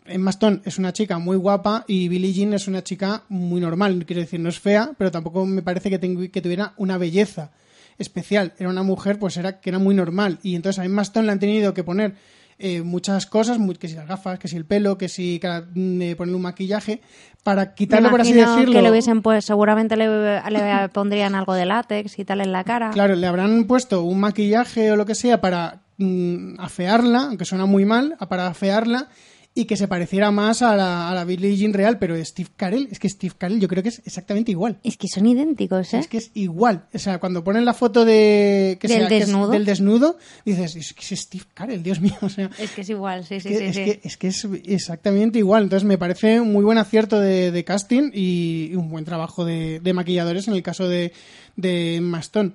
Emma 0.04 0.28
Stone 0.28 0.60
es 0.66 0.76
una 0.78 0.92
chica 0.92 1.18
muy 1.18 1.38
guapa 1.38 1.86
y 1.88 2.08
Billie 2.08 2.34
Jean 2.34 2.52
es 2.52 2.68
una 2.68 2.84
chica 2.84 3.22
muy 3.30 3.62
normal. 3.62 4.04
Quiero 4.04 4.20
decir, 4.20 4.40
no 4.40 4.50
es 4.50 4.60
fea, 4.60 4.90
pero 4.98 5.10
tampoco 5.10 5.46
me 5.46 5.62
parece 5.62 5.88
que, 5.88 5.98
tengu- 5.98 6.30
que 6.30 6.42
tuviera 6.42 6.74
una 6.76 6.98
belleza 6.98 7.50
especial. 7.96 8.52
Era 8.58 8.68
una 8.68 8.82
mujer, 8.82 9.18
pues 9.18 9.38
era 9.38 9.58
que 9.60 9.70
era 9.70 9.78
muy 9.78 9.94
normal. 9.94 10.38
Y 10.42 10.54
entonces 10.54 10.78
a 10.80 10.84
Emma 10.84 11.00
Stone 11.00 11.24
le 11.24 11.32
han 11.32 11.38
tenido 11.38 11.72
que 11.72 11.82
poner 11.82 12.14
eh, 12.60 12.82
muchas 12.82 13.26
cosas, 13.26 13.58
muy- 13.58 13.74
que 13.76 13.88
si 13.88 13.94
las 13.94 14.06
gafas, 14.06 14.38
que 14.38 14.46
si 14.48 14.56
el 14.56 14.64
pelo, 14.64 14.96
que 14.98 15.08
si 15.08 15.38
cada- 15.40 15.62
mm, 15.74 16.02
eh, 16.02 16.16
ponerle 16.16 16.36
un 16.36 16.42
maquillaje, 16.42 17.00
para 17.42 17.64
Me 17.64 17.74
quitarlo, 17.74 18.10
por 18.10 18.20
así 18.20 18.32
decirlo. 18.34 18.72
que 18.72 18.82
le 18.82 18.90
hubiesen 18.90 19.22
pues 19.22 19.44
seguramente 19.46 19.96
le, 19.96 20.06
le 20.50 20.88
pondrían 20.90 21.34
algo 21.34 21.54
de 21.54 21.64
látex 21.66 22.18
y 22.18 22.24
tal 22.24 22.40
en 22.42 22.52
la 22.52 22.64
cara. 22.64 22.90
Claro, 22.90 23.16
le 23.16 23.26
habrán 23.26 23.64
puesto 23.64 24.02
un 24.02 24.20
maquillaje 24.20 24.92
o 24.92 24.96
lo 24.96 25.06
que 25.06 25.14
sea 25.14 25.40
para 25.40 25.80
mm, 25.96 26.54
afearla, 26.58 27.24
aunque 27.28 27.44
suena 27.44 27.66
muy 27.66 27.84
mal, 27.84 28.16
a- 28.18 28.28
para 28.28 28.46
afearla 28.46 29.08
y 29.52 29.64
que 29.64 29.76
se 29.76 29.88
pareciera 29.88 30.30
más 30.30 30.62
a 30.62 30.76
la, 30.76 31.10
a 31.10 31.14
la 31.14 31.24
Billie 31.24 31.56
Jean 31.56 31.72
real, 31.72 31.98
pero 31.98 32.16
Steve 32.24 32.48
Carell, 32.56 32.86
es 32.92 33.00
que 33.00 33.08
Steve 33.08 33.34
Carell 33.36 33.58
yo 33.60 33.66
creo 33.66 33.82
que 33.82 33.88
es 33.88 34.00
exactamente 34.06 34.52
igual. 34.52 34.78
Es 34.84 34.96
que 34.96 35.08
son 35.08 35.26
idénticos, 35.26 35.92
¿eh? 35.92 35.98
Es 35.98 36.06
que 36.06 36.18
es 36.18 36.30
igual. 36.34 36.86
O 36.94 36.98
sea, 37.00 37.18
cuando 37.18 37.42
ponen 37.42 37.64
la 37.64 37.74
foto 37.74 38.04
de 38.04 38.78
que 38.80 38.86
Del 38.86 38.98
sea- 39.00 39.08
que 39.08 39.18
es 39.18 39.26
desnudo. 39.26 39.50
del 39.50 39.64
desnudo, 39.64 40.18
dices, 40.44 40.76
es 40.76 40.92
que 40.94 41.14
es 41.14 41.20
Steve 41.20 41.44
Carell, 41.52 41.82
Dios 41.82 42.00
mío. 42.00 42.14
O 42.22 42.28
sea, 42.28 42.48
Es 42.58 42.70
que 42.70 42.82
es 42.82 42.90
igual, 42.90 43.24
sí, 43.26 43.40
sí, 43.40 43.48
que- 43.48 43.58
sí. 43.58 43.64
es, 43.64 43.76
sí. 43.76 43.84
que, 43.84 44.00
es 44.04 44.16
que 44.16 44.28
es 44.28 44.46
exactamente 44.66 45.40
igual. 45.40 45.64
Entonces 45.64 45.84
me 45.86 45.98
parece 45.98 46.40
un 46.40 46.52
muy 46.52 46.62
buen 46.64 46.78
acierto 46.78 47.18
de, 47.18 47.50
de 47.50 47.64
casting 47.64 48.12
y 48.14 48.72
un 48.76 48.88
buen 48.88 49.04
trabajo 49.04 49.44
de, 49.44 49.80
de 49.80 49.92
maquilladores 49.92 50.46
en 50.46 50.54
el 50.54 50.62
caso 50.62 50.88
de, 50.88 51.12
de 51.56 51.96
Emma 51.96 52.20
Stone. 52.20 52.52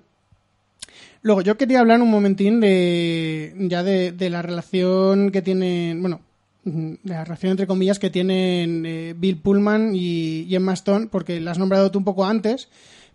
Luego, 1.24 1.41
yo 1.41 1.58
quería 1.58 1.80
hablar 1.82 2.02
un 2.02 2.10
momentín 2.10 2.62
de 2.62 3.54
ya 3.68 3.84
de, 3.84 4.12
de 4.14 4.30
la 4.30 4.41
relación 4.41 5.32
que 5.32 5.41
tienen, 5.41 6.00
bueno, 6.00 6.22
la 7.03 7.24
relación 7.24 7.51
entre 7.51 7.68
comillas 7.68 7.99
que 7.99 8.09
tienen 8.09 8.86
eh, 8.86 9.13
Bill 9.18 9.38
Pullman 9.38 9.93
y, 9.95 10.41
y 10.41 10.55
Emma 10.55 10.74
Stone, 10.74 11.07
porque 11.11 11.39
la 11.39 11.51
has 11.51 11.59
nombrado 11.59 11.91
tú 11.91 11.99
un 11.99 12.05
poco 12.05 12.26
antes, 12.26 12.70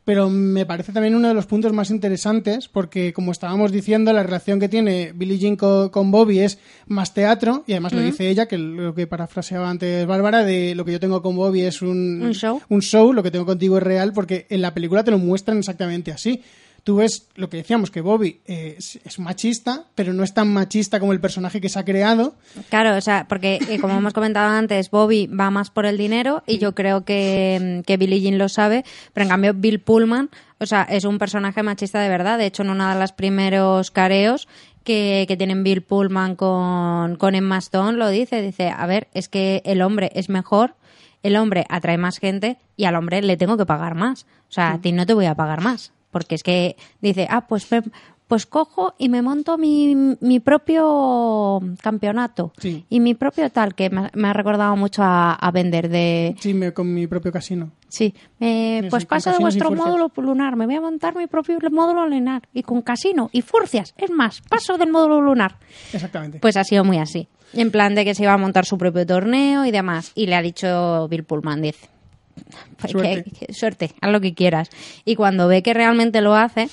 pero 0.05 0.31
me 0.31 0.65
parece 0.67 0.93
también 0.93 1.15
uno 1.15 1.29
de 1.29 1.35
los 1.35 1.47
puntos 1.47 1.73
más 1.73 1.91
interesantes, 1.91 2.69
porque 2.69 3.13
como 3.13 3.33
estábamos 3.33 3.71
diciendo, 3.71 4.13
la 4.13 4.23
relación 4.23 4.59
que 4.59 4.69
tiene 4.69 5.13
Billie 5.15 5.39
Jean 5.39 5.57
co- 5.57 5.91
con, 5.91 6.11
Bobby 6.11 6.39
es 6.41 6.59
más 6.87 7.13
teatro, 7.13 7.65
y 7.67 7.73
además 7.73 7.93
lo 7.93 8.01
dice 8.01 8.29
ella, 8.31 8.47
que 8.47 8.57
lo 8.57 8.95
que 8.95 9.07
parafraseaba 9.07 9.69
antes 9.69 10.07
Bárbara, 10.07 10.43
de 10.43 10.75
lo 10.75 10.85
que 10.85 10.93
yo 10.93 11.01
tengo 11.01 11.21
con 11.21 11.37
Bobby 11.37 11.61
es 11.63 11.83
un, 11.83 12.23
Un 12.23 12.33
show. 12.35 12.61
un 12.71 12.81
show, 12.83 13.13
lo 13.13 13.23
que 13.23 13.31
tengo 13.31 13.45
contigo 13.47 13.77
es 13.77 13.83
real, 13.83 14.13
porque 14.15 14.47
en 14.49 14.63
la 14.63 14.73
película 14.73 15.05
te 15.05 15.11
lo 15.11 15.19
muestran 15.19 15.59
exactamente 15.59 16.13
así. 16.13 16.41
Tú 16.85 16.97
ves 16.97 17.29
lo 17.35 17.49
que 17.49 17.59
decíamos, 17.59 17.91
que 17.91 18.01
Bobby 18.01 18.41
eh, 18.47 18.77
es, 18.79 19.19
machista, 19.19 19.85
pero 19.95 20.13
no 20.13 20.25
es 20.25 20.33
tan 20.33 20.53
machista 20.53 20.99
como 20.99 21.13
el 21.13 21.21
personaje 21.21 21.61
que 21.61 21.69
se 21.69 21.79
ha 21.79 21.85
creado. 21.85 22.35
Claro, 22.69 22.97
o 22.97 23.01
sea, 23.01 23.27
porque 23.29 23.59
eh, 23.69 23.79
como 23.81 23.95
hemos 23.97 24.13
comentado 24.13 24.51
antes, 24.51 24.91
Bobby 24.91 25.27
va 25.27 25.51
más 25.51 25.71
por 25.71 25.87
el 25.87 25.99
dinero 25.99 26.43
y 26.47 26.59
yo 26.59 26.75
creo 26.75 27.05
que, 27.05 27.81
mm, 27.81 27.83
que 27.83 27.97
Billie 27.97 28.21
Jean 28.21 28.39
lo 28.39 28.49
sabe, 28.49 28.85
pero 29.13 29.25
en 29.25 29.31
cambio 29.31 29.55
Bill 29.55 29.81
Pullman, 29.81 30.31
o 30.59 30.67
sea, 30.67 30.83
es 30.83 31.05
un 31.05 31.19
personaje 31.19 31.63
machista 31.63 32.01
de 32.01 32.09
verdad. 32.09 32.39
De 32.39 32.47
hecho, 32.47 32.63
en 32.63 32.71
uno 32.71 32.89
de 32.89 32.99
los 32.99 33.13
primeros 33.13 33.91
careos 33.91 34.49
que, 34.85 35.25
que 35.29 35.37
tienen 35.37 35.63
Bill 35.63 35.83
Pullman 35.83 36.37
con, 36.37 37.17
con 37.17 37.35
Emma 37.35 37.59
Stone 37.59 37.99
lo 37.99 38.09
dice, 38.09 38.43
dice, 38.43 38.71
a 38.71 38.87
ver, 38.87 39.09
es 39.15 39.29
que 39.29 39.63
el 39.65 39.83
hombre 39.83 40.11
es 40.15 40.29
mejor, 40.29 40.75
el 41.23 41.37
hombre 41.37 41.67
atrae 41.69 41.99
más 41.99 42.19
gente 42.19 42.59
y 42.77 42.85
al 42.85 42.97
hombre 42.97 43.23
le 43.23 43.37
tengo 43.37 43.57
que 43.57 43.67
pagar 43.67 43.95
más. 43.95 44.27
O 44.49 44.53
sea, 44.53 44.73
a 44.73 44.81
ti 44.81 44.93
no 44.93 45.07
te 45.07 45.15
voy 45.15 45.27
a 45.27 45.35
pagar 45.35 45.61
más. 45.61 45.93
Porque 46.11 46.35
es 46.35 46.43
que 46.43 46.77
dice, 47.01 47.27
ah, 47.31 47.47
pues 47.47 47.71
me- 47.71 47.83
pues 48.29 48.47
cojo 48.47 48.95
y 48.97 49.09
me 49.09 49.23
monto 49.23 49.59
mi, 49.59 50.17
mi 50.21 50.39
propio 50.39 51.61
campeonato 51.83 52.53
Sí. 52.59 52.85
y 52.89 53.01
mi 53.01 53.15
propio 53.15 53.51
tal, 53.51 53.75
que 53.75 53.91
me, 53.91 54.09
me 54.15 54.29
ha 54.29 54.33
recordado 54.33 54.77
mucho 54.77 55.03
a, 55.03 55.33
a 55.35 55.51
Bender 55.51 55.89
de... 55.89 56.37
Sí, 56.39 56.55
me- 56.55 56.73
con 56.73 56.93
mi 56.95 57.07
propio 57.09 57.33
casino. 57.33 57.73
Sí, 57.89 58.15
eh, 58.39 58.87
pues 58.89 59.05
paso 59.07 59.33
de 59.33 59.39
vuestro 59.39 59.73
módulo 59.73 60.13
lunar, 60.19 60.55
me 60.55 60.67
voy 60.67 60.77
a 60.77 60.81
montar 60.81 61.17
mi 61.17 61.27
propio 61.27 61.59
módulo 61.73 62.07
lunar 62.07 62.43
y 62.55 62.63
con 62.63 62.83
casino 62.83 63.31
y 63.33 63.43
furcias. 63.43 63.95
Es 63.97 64.11
más, 64.11 64.43
paso 64.43 64.79
del 64.79 64.91
módulo 64.93 65.21
lunar. 65.21 65.57
Exactamente. 65.93 66.39
Pues 66.39 66.57
ha 66.57 66.63
sido 66.63 66.85
muy 66.85 66.99
así. 66.99 67.29
En 67.53 67.73
plan 67.73 67.97
de 67.97 68.05
que 68.05 68.15
se 68.15 68.23
iba 68.23 68.33
a 68.33 68.39
montar 68.39 68.65
su 68.65 68.79
propio 68.79 69.05
torneo 69.05 69.65
y 69.65 69.73
demás. 69.73 70.13
Y 70.15 70.27
le 70.27 70.37
ha 70.37 70.43
dicho 70.43 71.09
Bill 71.09 71.25
Pullman, 71.25 71.63
dice, 71.63 71.89
pues 72.79 72.93
Suerte. 72.93 73.25
que- 73.25 73.31
que- 73.47 73.53
suerte, 73.55 73.91
haz 74.01 74.11
lo 74.11 74.21
que 74.21 74.35
quieras. 74.35 74.71
Y 75.05 75.17
cuando 75.17 75.49
ve 75.49 75.63
que 75.63 75.75
realmente 75.75 76.21
lo 76.21 76.35
hace, 76.35 76.69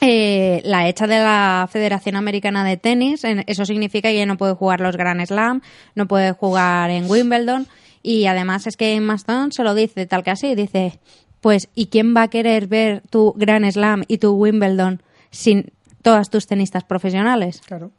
eh, 0.00 0.60
la 0.64 0.88
hecha 0.88 1.06
de 1.06 1.18
la 1.18 1.68
Federación 1.70 2.16
Americana 2.16 2.64
de 2.64 2.76
Tenis, 2.76 3.24
en- 3.24 3.44
eso 3.46 3.64
significa 3.64 4.08
que 4.10 4.18
ya 4.18 4.26
no 4.26 4.36
puede 4.36 4.54
jugar 4.54 4.80
los 4.80 4.96
Grand 4.96 5.24
Slam, 5.24 5.62
no 5.94 6.06
puede 6.06 6.32
jugar 6.32 6.90
en 6.90 7.10
Wimbledon. 7.10 7.66
Y 8.02 8.26
además 8.26 8.66
es 8.66 8.76
que 8.76 8.94
Emma 8.94 9.14
Stone 9.14 9.50
se 9.52 9.62
lo 9.64 9.74
dice 9.74 10.06
tal 10.06 10.22
que 10.24 10.30
así, 10.30 10.54
dice, 10.54 10.98
pues 11.40 11.68
¿y 11.74 11.86
quién 11.86 12.14
va 12.14 12.22
a 12.22 12.28
querer 12.28 12.66
ver 12.66 13.02
tu 13.08 13.32
Grand 13.36 13.70
Slam 13.70 14.04
y 14.08 14.18
tu 14.18 14.32
Wimbledon 14.32 15.02
sin 15.30 15.72
todas 16.02 16.28
tus 16.28 16.46
tenistas 16.46 16.84
profesionales? 16.84 17.62
Claro. 17.66 17.90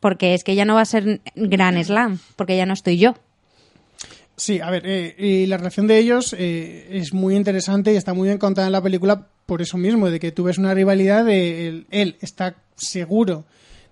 porque 0.00 0.34
es 0.34 0.44
que 0.44 0.54
ya 0.54 0.64
no 0.66 0.74
va 0.74 0.82
a 0.82 0.86
ser 0.86 1.20
Gran 1.34 1.82
Slam, 1.82 2.18
porque 2.36 2.56
ya 2.58 2.66
no 2.66 2.74
estoy 2.74 2.98
yo. 2.98 3.14
Sí, 4.36 4.60
a 4.60 4.70
ver, 4.70 4.82
eh, 4.84 5.14
y 5.16 5.46
la 5.46 5.56
relación 5.56 5.86
de 5.86 5.98
ellos 5.98 6.34
eh, 6.36 6.88
es 6.90 7.12
muy 7.12 7.36
interesante 7.36 7.92
y 7.92 7.96
está 7.96 8.14
muy 8.14 8.28
bien 8.28 8.38
contada 8.38 8.66
en 8.66 8.72
la 8.72 8.82
película 8.82 9.28
por 9.46 9.62
eso 9.62 9.78
mismo, 9.78 10.10
de 10.10 10.18
que 10.18 10.32
tú 10.32 10.44
ves 10.44 10.58
una 10.58 10.74
rivalidad 10.74 11.24
de 11.24 11.68
él, 11.68 11.86
él 11.90 12.16
está 12.20 12.56
seguro 12.76 13.44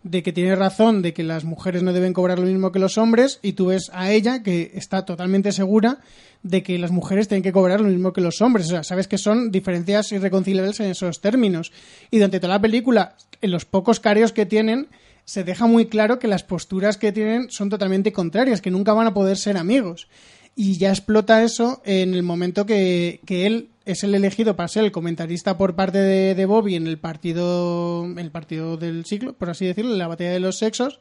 de 0.03 0.23
que 0.23 0.33
tiene 0.33 0.57
razón 0.57 1.03
de 1.03 1.13
que 1.13 1.23
las 1.23 1.45
mujeres 1.45 1.83
no 1.83 1.93
deben 1.93 2.13
cobrar 2.13 2.39
lo 2.39 2.47
mismo 2.47 2.73
que 2.73 2.79
los 2.79 2.99
hombres 2.99 3.39
y 3.43 3.53
tú 3.53 3.67
ves 3.67 3.91
a 3.93 4.11
ella 4.11 4.43
que 4.43 4.73
está 4.75 5.05
totalmente 5.05 5.53
segura 5.53 5.99
de 6.43 6.63
que 6.63 6.79
las 6.79 6.91
mujeres 6.91 7.29
tienen 7.29 7.45
que 7.45 7.53
cobrar 7.53 7.81
lo 7.81 7.89
mismo 7.89 8.13
que 8.13 8.21
los 8.21 8.41
hombres. 8.41 8.67
O 8.67 8.71
sea, 8.71 8.83
sabes 8.83 9.07
que 9.07 9.19
son 9.19 9.53
diferencias 9.53 10.11
irreconciliables 10.11 10.81
en 10.81 10.91
esos 10.91 11.21
términos. 11.21 11.73
Y 12.11 12.17
durante 12.17 12.41
toda 12.41 12.55
la 12.55 12.61
película, 12.61 13.15
en 13.41 13.53
los 13.53 13.65
pocos 13.65 14.01
careos 14.01 14.33
que 14.33 14.45
tienen, 14.45 14.89
se 15.25 15.45
deja 15.45 15.67
muy 15.67 15.87
claro 15.87 16.19
que 16.19 16.27
las 16.27 16.43
posturas 16.43 16.97
que 16.97 17.13
tienen 17.13 17.49
son 17.51 17.71
totalmente 17.71 18.13
contrarias, 18.13 18.61
que 18.61 18.73
nunca 18.73 18.93
van 18.93 19.07
a 19.07 19.15
poder 19.15 19.37
ser 19.37 19.57
amigos. 19.57 20.09
Y 20.55 20.77
ya 20.77 20.91
explota 20.91 21.43
eso 21.43 21.81
en 21.85 22.15
el 22.15 22.23
momento 22.23 22.67
que, 22.67 23.21
que 23.25 23.47
él 23.47 23.71
es 23.85 24.05
el 24.05 24.15
elegido 24.15 24.55
para 24.55 24.69
ser 24.69 24.85
el 24.85 24.93
comentarista 24.93 25.57
por 25.57 25.75
parte 25.75 25.99
de, 25.99 26.35
de 26.35 26.47
Bobby 26.47 26.77
en 26.77 26.87
el 26.87 26.99
partido, 26.99 28.05
el 28.17 28.31
partido 28.31 28.77
del 28.77 29.05
siglo, 29.05 29.33
por 29.33 29.51
así 29.51 29.67
decirlo, 29.67 29.93
en 29.93 29.99
la 29.99 30.09
batalla 30.09 30.33
de 30.33 30.41
los 30.41 30.59
sexos, 30.59 31.01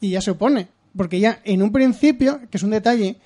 y 0.00 0.10
ya 0.10 0.20
se 0.20 0.32
opone. 0.32 0.68
Porque 0.96 1.20
ya 1.20 1.40
en 1.44 1.62
un 1.62 1.72
principio, 1.72 2.40
que 2.50 2.56
es 2.56 2.62
un 2.62 2.70
detalle 2.70 3.16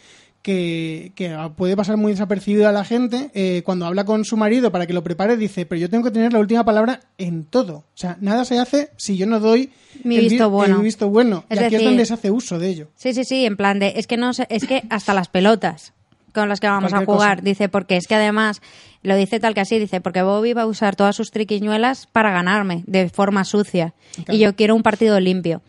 que, 0.45 1.13
que 1.15 1.35
puede 1.57 1.75
pasar 1.75 1.97
muy 1.97 2.13
desapercibido 2.13 2.69
a 2.69 2.73
la 2.73 2.85
gente, 2.85 3.31
eh, 3.33 3.63
cuando 3.65 3.87
habla 3.87 4.05
con 4.05 4.27
su 4.27 4.37
marido 4.37 4.71
para 4.71 4.87
que 4.87 4.93
lo 4.93 5.03
prepare, 5.03 5.39
dice, 5.39 5.65
pero 5.65 5.81
yo 5.81 5.89
tengo 5.89 6.05
que 6.05 6.11
tener 6.11 6.35
la 6.35 6.39
última 6.39 6.67
palabra 6.67 7.01
en 7.17 7.47
todo. 7.47 7.77
O 7.77 7.97
sea, 7.97 8.19
nada 8.21 8.45
se 8.45 8.59
hace 8.59 8.91
si 8.99 9.17
yo 9.17 9.25
no 9.25 9.41
doy 9.41 9.71
Mi 10.05 10.17
el 10.17 10.29
visto 10.29 10.51
bueno. 10.51 10.77
el 10.77 10.83
visto 10.83 11.09
bueno. 11.09 11.47
Es 11.49 11.59
y 11.59 11.65
aquí 11.65 11.77
es 11.77 11.85
donde 11.85 12.05
se 12.05 12.13
hace 12.13 12.31
uso 12.31 12.59
de 12.59 12.69
ello. 12.69 12.89
Sí, 12.95 13.15
sí, 13.15 13.25
sí, 13.25 13.47
en 13.47 13.57
plan 13.57 13.79
de, 13.79 13.95
es 13.97 14.07
que 14.07 14.19
no 14.19 14.33
es 14.51 14.67
que 14.67 14.83
hasta 14.91 15.15
las 15.15 15.29
pelotas 15.29 15.95
con 16.35 16.51
las 16.51 16.61
que 16.61 16.67
vamos 16.67 16.93
a 16.93 17.07
jugar, 17.07 17.39
cosa. 17.39 17.45
dice, 17.45 17.71
porque 17.71 17.97
es 17.97 18.07
que 18.07 18.17
además, 18.17 18.61
lo 19.03 19.17
dice 19.17 19.41
tal 19.41 19.55
que 19.55 19.61
así, 19.63 19.79
dice, 19.79 20.03
porque 20.03 20.21
Bobby 20.21 20.53
va 20.53 20.63
a 20.63 20.67
usar 20.67 20.95
todas 20.95 21.17
sus 21.17 21.31
triquiñuelas 21.31 22.07
para 22.07 22.33
ganarme 22.33 22.85
de 22.87 23.09
forma 23.09 23.45
sucia. 23.45 23.95
Claro. 24.17 24.35
Y 24.35 24.39
yo 24.41 24.55
quiero 24.55 24.75
un 24.75 24.83
partido 24.83 25.19
limpio. 25.21 25.63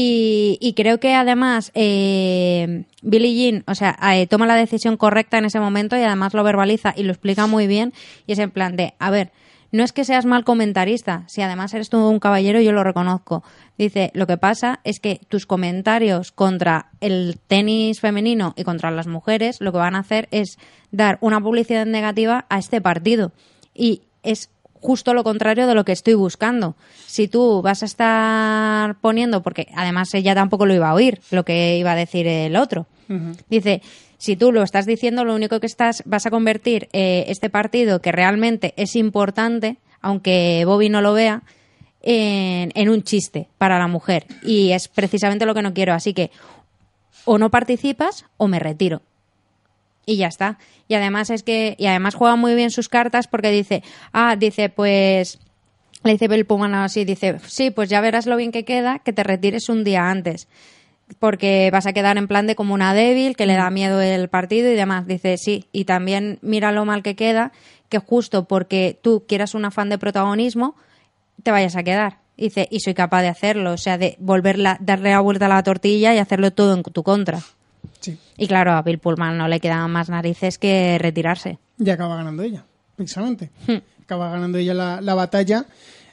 Y, 0.00 0.58
y 0.60 0.74
creo 0.74 1.00
que 1.00 1.12
además 1.16 1.72
eh, 1.74 2.84
Billie 3.02 3.34
Jean, 3.34 3.64
o 3.66 3.74
sea, 3.74 3.98
eh, 4.14 4.28
toma 4.28 4.46
la 4.46 4.54
decisión 4.54 4.96
correcta 4.96 5.38
en 5.38 5.44
ese 5.44 5.58
momento 5.58 5.96
y 5.96 6.02
además 6.02 6.34
lo 6.34 6.44
verbaliza 6.44 6.94
y 6.96 7.02
lo 7.02 7.10
explica 7.10 7.48
muy 7.48 7.66
bien. 7.66 7.92
Y 8.24 8.34
es 8.34 8.38
en 8.38 8.52
plan 8.52 8.76
de, 8.76 8.94
a 9.00 9.10
ver, 9.10 9.32
no 9.72 9.82
es 9.82 9.90
que 9.90 10.04
seas 10.04 10.24
mal 10.24 10.44
comentarista, 10.44 11.24
si 11.26 11.42
además 11.42 11.74
eres 11.74 11.88
tú 11.88 11.98
un 11.98 12.20
caballero, 12.20 12.60
yo 12.60 12.70
lo 12.70 12.84
reconozco. 12.84 13.42
Dice, 13.76 14.12
lo 14.14 14.28
que 14.28 14.36
pasa 14.36 14.78
es 14.84 15.00
que 15.00 15.20
tus 15.26 15.46
comentarios 15.46 16.30
contra 16.30 16.92
el 17.00 17.40
tenis 17.48 17.98
femenino 17.98 18.54
y 18.56 18.62
contra 18.62 18.92
las 18.92 19.08
mujeres, 19.08 19.56
lo 19.60 19.72
que 19.72 19.78
van 19.78 19.96
a 19.96 20.00
hacer 20.00 20.28
es 20.30 20.58
dar 20.92 21.18
una 21.22 21.40
publicidad 21.40 21.86
negativa 21.86 22.46
a 22.50 22.60
este 22.60 22.80
partido. 22.80 23.32
Y 23.74 24.02
es 24.22 24.50
justo 24.80 25.14
lo 25.14 25.24
contrario 25.24 25.66
de 25.66 25.74
lo 25.74 25.84
que 25.84 25.92
estoy 25.92 26.14
buscando. 26.14 26.76
Si 27.06 27.28
tú 27.28 27.62
vas 27.62 27.82
a 27.82 27.86
estar 27.86 28.96
poniendo, 29.00 29.42
porque 29.42 29.68
además 29.74 30.12
ella 30.14 30.34
tampoco 30.34 30.66
lo 30.66 30.74
iba 30.74 30.90
a 30.90 30.94
oír, 30.94 31.20
lo 31.30 31.44
que 31.44 31.78
iba 31.78 31.92
a 31.92 31.96
decir 31.96 32.26
el 32.26 32.56
otro. 32.56 32.86
Dice, 33.48 33.80
si 34.18 34.36
tú 34.36 34.52
lo 34.52 34.62
estás 34.62 34.84
diciendo, 34.84 35.24
lo 35.24 35.34
único 35.34 35.60
que 35.60 35.66
estás, 35.66 36.02
vas 36.04 36.26
a 36.26 36.30
convertir 36.30 36.88
eh, 36.92 37.24
este 37.28 37.48
partido 37.48 38.00
que 38.00 38.12
realmente 38.12 38.74
es 38.76 38.96
importante, 38.96 39.78
aunque 40.02 40.62
Bobby 40.66 40.90
no 40.90 41.00
lo 41.00 41.14
vea, 41.14 41.42
en, 42.02 42.70
en 42.74 42.88
un 42.88 43.02
chiste 43.02 43.48
para 43.58 43.78
la 43.78 43.88
mujer. 43.88 44.26
Y 44.42 44.72
es 44.72 44.88
precisamente 44.88 45.46
lo 45.46 45.54
que 45.54 45.62
no 45.62 45.74
quiero. 45.74 45.94
Así 45.94 46.14
que 46.14 46.30
o 47.24 47.38
no 47.38 47.50
participas 47.50 48.24
o 48.36 48.48
me 48.48 48.58
retiro. 48.58 49.02
Y 50.08 50.16
ya 50.16 50.28
está. 50.28 50.56
Y 50.88 50.94
además 50.94 51.28
es 51.28 51.42
que, 51.42 51.76
y 51.78 51.84
además 51.84 52.14
juega 52.14 52.34
muy 52.34 52.54
bien 52.54 52.70
sus 52.70 52.88
cartas 52.88 53.28
porque 53.28 53.50
dice, 53.50 53.82
ah, 54.14 54.36
dice, 54.36 54.70
pues, 54.70 55.38
le 56.02 56.12
dice 56.12 56.28
Bill 56.28 56.46
Pullman 56.46 56.74
así, 56.76 57.04
dice, 57.04 57.38
sí, 57.46 57.70
pues 57.70 57.90
ya 57.90 58.00
verás 58.00 58.24
lo 58.24 58.38
bien 58.38 58.50
que 58.50 58.64
queda 58.64 59.00
que 59.00 59.12
te 59.12 59.22
retires 59.22 59.68
un 59.68 59.84
día 59.84 60.08
antes. 60.08 60.48
Porque 61.18 61.68
vas 61.70 61.84
a 61.84 61.92
quedar 61.92 62.16
en 62.16 62.26
plan 62.26 62.46
de 62.46 62.54
como 62.54 62.72
una 62.72 62.94
débil, 62.94 63.36
que 63.36 63.44
le 63.44 63.52
da 63.52 63.68
miedo 63.68 64.00
el 64.00 64.30
partido 64.30 64.72
y 64.72 64.76
demás. 64.76 65.06
Dice, 65.06 65.36
sí, 65.36 65.66
y 65.72 65.84
también 65.84 66.38
mira 66.40 66.72
lo 66.72 66.86
mal 66.86 67.02
que 67.02 67.14
queda, 67.14 67.52
que 67.90 67.98
justo 67.98 68.48
porque 68.48 68.98
tú 69.02 69.26
quieras 69.28 69.54
un 69.54 69.66
afán 69.66 69.90
de 69.90 69.98
protagonismo, 69.98 70.74
te 71.42 71.50
vayas 71.50 71.76
a 71.76 71.82
quedar. 71.82 72.20
Dice, 72.38 72.66
y 72.70 72.80
soy 72.80 72.94
capaz 72.94 73.20
de 73.20 73.28
hacerlo, 73.28 73.72
o 73.72 73.76
sea, 73.76 73.98
de 73.98 74.16
volverla, 74.20 74.78
darle 74.80 75.10
la 75.10 75.20
vuelta 75.20 75.44
a 75.44 75.50
la 75.50 75.62
tortilla 75.62 76.14
y 76.14 76.18
hacerlo 76.18 76.50
todo 76.50 76.72
en 76.72 76.82
tu 76.82 77.02
contra. 77.02 77.42
Sí. 78.00 78.18
Y 78.36 78.46
claro, 78.46 78.72
a 78.72 78.82
Bill 78.82 78.98
Pullman 78.98 79.36
no 79.38 79.48
le 79.48 79.60
quedaban 79.60 79.90
más 79.90 80.08
narices 80.08 80.58
que 80.58 80.98
retirarse. 80.98 81.58
Y 81.78 81.90
acaba 81.90 82.16
ganando 82.16 82.42
ella, 82.42 82.64
precisamente. 82.96 83.50
Hmm. 83.66 83.78
Acaba 84.02 84.30
ganando 84.30 84.58
ella 84.58 84.74
la, 84.74 85.00
la 85.00 85.14
batalla. 85.14 85.66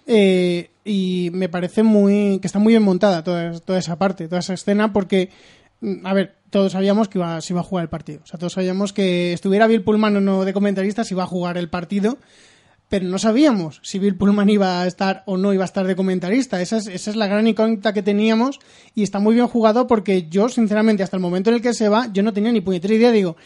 eh, 0.07 0.69
y 0.83 1.31
me 1.33 1.49
parece 1.49 1.81
muy 1.81 2.38
que 2.39 2.45
está 2.47 2.59
muy 2.59 2.73
bien 2.73 2.83
montada 2.83 3.23
toda, 3.23 3.59
toda 3.59 3.79
esa 3.79 3.97
parte, 3.97 4.27
toda 4.27 4.39
esa 4.39 4.53
escena, 4.53 4.93
porque, 4.93 5.29
mm, 5.81 6.05
a 6.05 6.13
ver, 6.13 6.36
todos 6.51 6.73
sabíamos 6.73 7.07
que 7.07 7.17
iba, 7.17 7.41
se 7.41 7.53
iba 7.53 7.61
a 7.61 7.63
jugar 7.63 7.83
el 7.83 7.89
partido. 7.89 8.19
O 8.23 8.27
sea, 8.27 8.38
todos 8.39 8.53
sabíamos 8.53 8.93
que 8.93 9.33
estuviera 9.33 9.65
Bill 9.67 9.81
Pullman 9.81 10.17
o 10.17 10.21
no 10.21 10.45
de 10.45 10.53
comentarista, 10.53 11.03
se 11.03 11.15
iba 11.15 11.23
a 11.23 11.27
jugar 11.27 11.57
el 11.57 11.69
partido. 11.69 12.17
Pero 12.88 13.07
no 13.07 13.17
sabíamos 13.17 13.79
si 13.83 13.97
Bill 13.97 14.15
Pullman 14.15 14.47
iba 14.49 14.81
a 14.81 14.88
estar 14.88 15.23
o 15.25 15.38
no 15.38 15.53
iba 15.53 15.63
a 15.63 15.65
estar 15.65 15.88
de 15.88 15.95
comentarista. 15.95 16.61
Esa 16.61 16.77
es, 16.77 16.88
esa 16.88 17.09
es 17.09 17.15
la 17.15 17.25
gran 17.27 17.47
incógnita 17.47 17.93
que 17.93 18.03
teníamos 18.03 18.59
y 18.93 19.01
está 19.03 19.19
muy 19.19 19.33
bien 19.33 19.47
jugado 19.47 19.88
porque 19.88 20.27
yo, 20.29 20.49
sinceramente, 20.49 21.01
hasta 21.01 21.17
el 21.17 21.21
momento 21.21 21.49
en 21.49 21.55
el 21.57 21.61
que 21.61 21.73
se 21.73 21.89
va, 21.89 22.07
yo 22.13 22.21
no 22.21 22.31
tenía 22.31 22.51
ni 22.51 22.61
puñetera 22.61 22.93
idea. 22.93 23.11
Digo, 23.11 23.38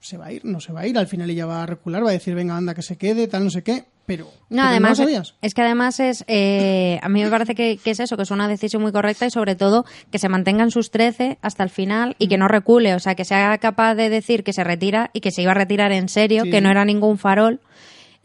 ¿se 0.00 0.16
va 0.16 0.26
a 0.26 0.32
ir? 0.32 0.44
¿No 0.46 0.60
se 0.60 0.72
va 0.72 0.80
a 0.80 0.86
ir? 0.86 0.96
Al 0.96 1.08
final 1.08 1.28
ella 1.28 1.44
va 1.44 1.62
a 1.62 1.66
recular, 1.66 2.04
va 2.04 2.08
a 2.08 2.12
decir, 2.12 2.34
venga, 2.34 2.56
anda, 2.56 2.74
que 2.74 2.80
se 2.82 2.96
quede, 2.96 3.28
tal, 3.28 3.44
no 3.44 3.50
sé 3.50 3.62
qué. 3.62 3.84
Pero, 4.06 4.24
No, 4.24 4.32
pero 4.48 4.62
además, 4.68 4.98
lo 4.98 5.04
sabías. 5.04 5.34
es 5.42 5.52
que 5.52 5.62
además 5.62 5.98
es, 6.00 6.24
eh, 6.28 7.00
a 7.02 7.08
mí 7.08 7.22
me 7.24 7.28
parece 7.28 7.56
que, 7.56 7.76
que 7.76 7.90
es 7.90 7.98
eso, 8.00 8.16
que 8.16 8.22
es 8.22 8.30
una 8.30 8.46
decisión 8.48 8.80
muy 8.80 8.92
correcta 8.92 9.26
y 9.26 9.30
sobre 9.30 9.56
todo 9.56 9.84
que 10.12 10.18
se 10.20 10.28
mantengan 10.28 10.70
sus 10.70 10.90
13 10.92 11.38
hasta 11.42 11.64
el 11.64 11.70
final 11.70 12.14
y 12.20 12.26
Mm. 12.26 12.28
que 12.28 12.38
no 12.38 12.46
recule, 12.48 12.94
o 12.94 13.00
sea, 13.00 13.14
que 13.16 13.24
sea 13.24 13.58
capaz 13.58 13.94
de 13.96 14.08
decir 14.08 14.44
que 14.44 14.52
se 14.52 14.62
retira 14.64 15.10
y 15.12 15.20
que 15.20 15.32
se 15.32 15.42
iba 15.42 15.50
a 15.50 15.54
retirar 15.54 15.90
en 15.92 16.08
serio, 16.08 16.44
Sí. 16.44 16.50
que 16.50 16.60
no 16.60 16.70
era 16.70 16.84
ningún 16.84 17.18
farol 17.18 17.60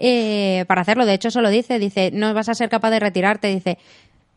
eh, 0.02 0.66
para 0.68 0.82
hacerlo. 0.82 1.06
De 1.06 1.14
hecho, 1.14 1.28
eso 1.28 1.42
lo 1.42 1.50
dice, 1.50 1.78
dice, 1.78 2.10
no 2.12 2.34
vas 2.34 2.50
a 2.50 2.56
ser 2.56 2.70
capaz 2.70 2.90
de 2.90 3.00
retirarte, 3.00 3.48
dice, 3.48 3.78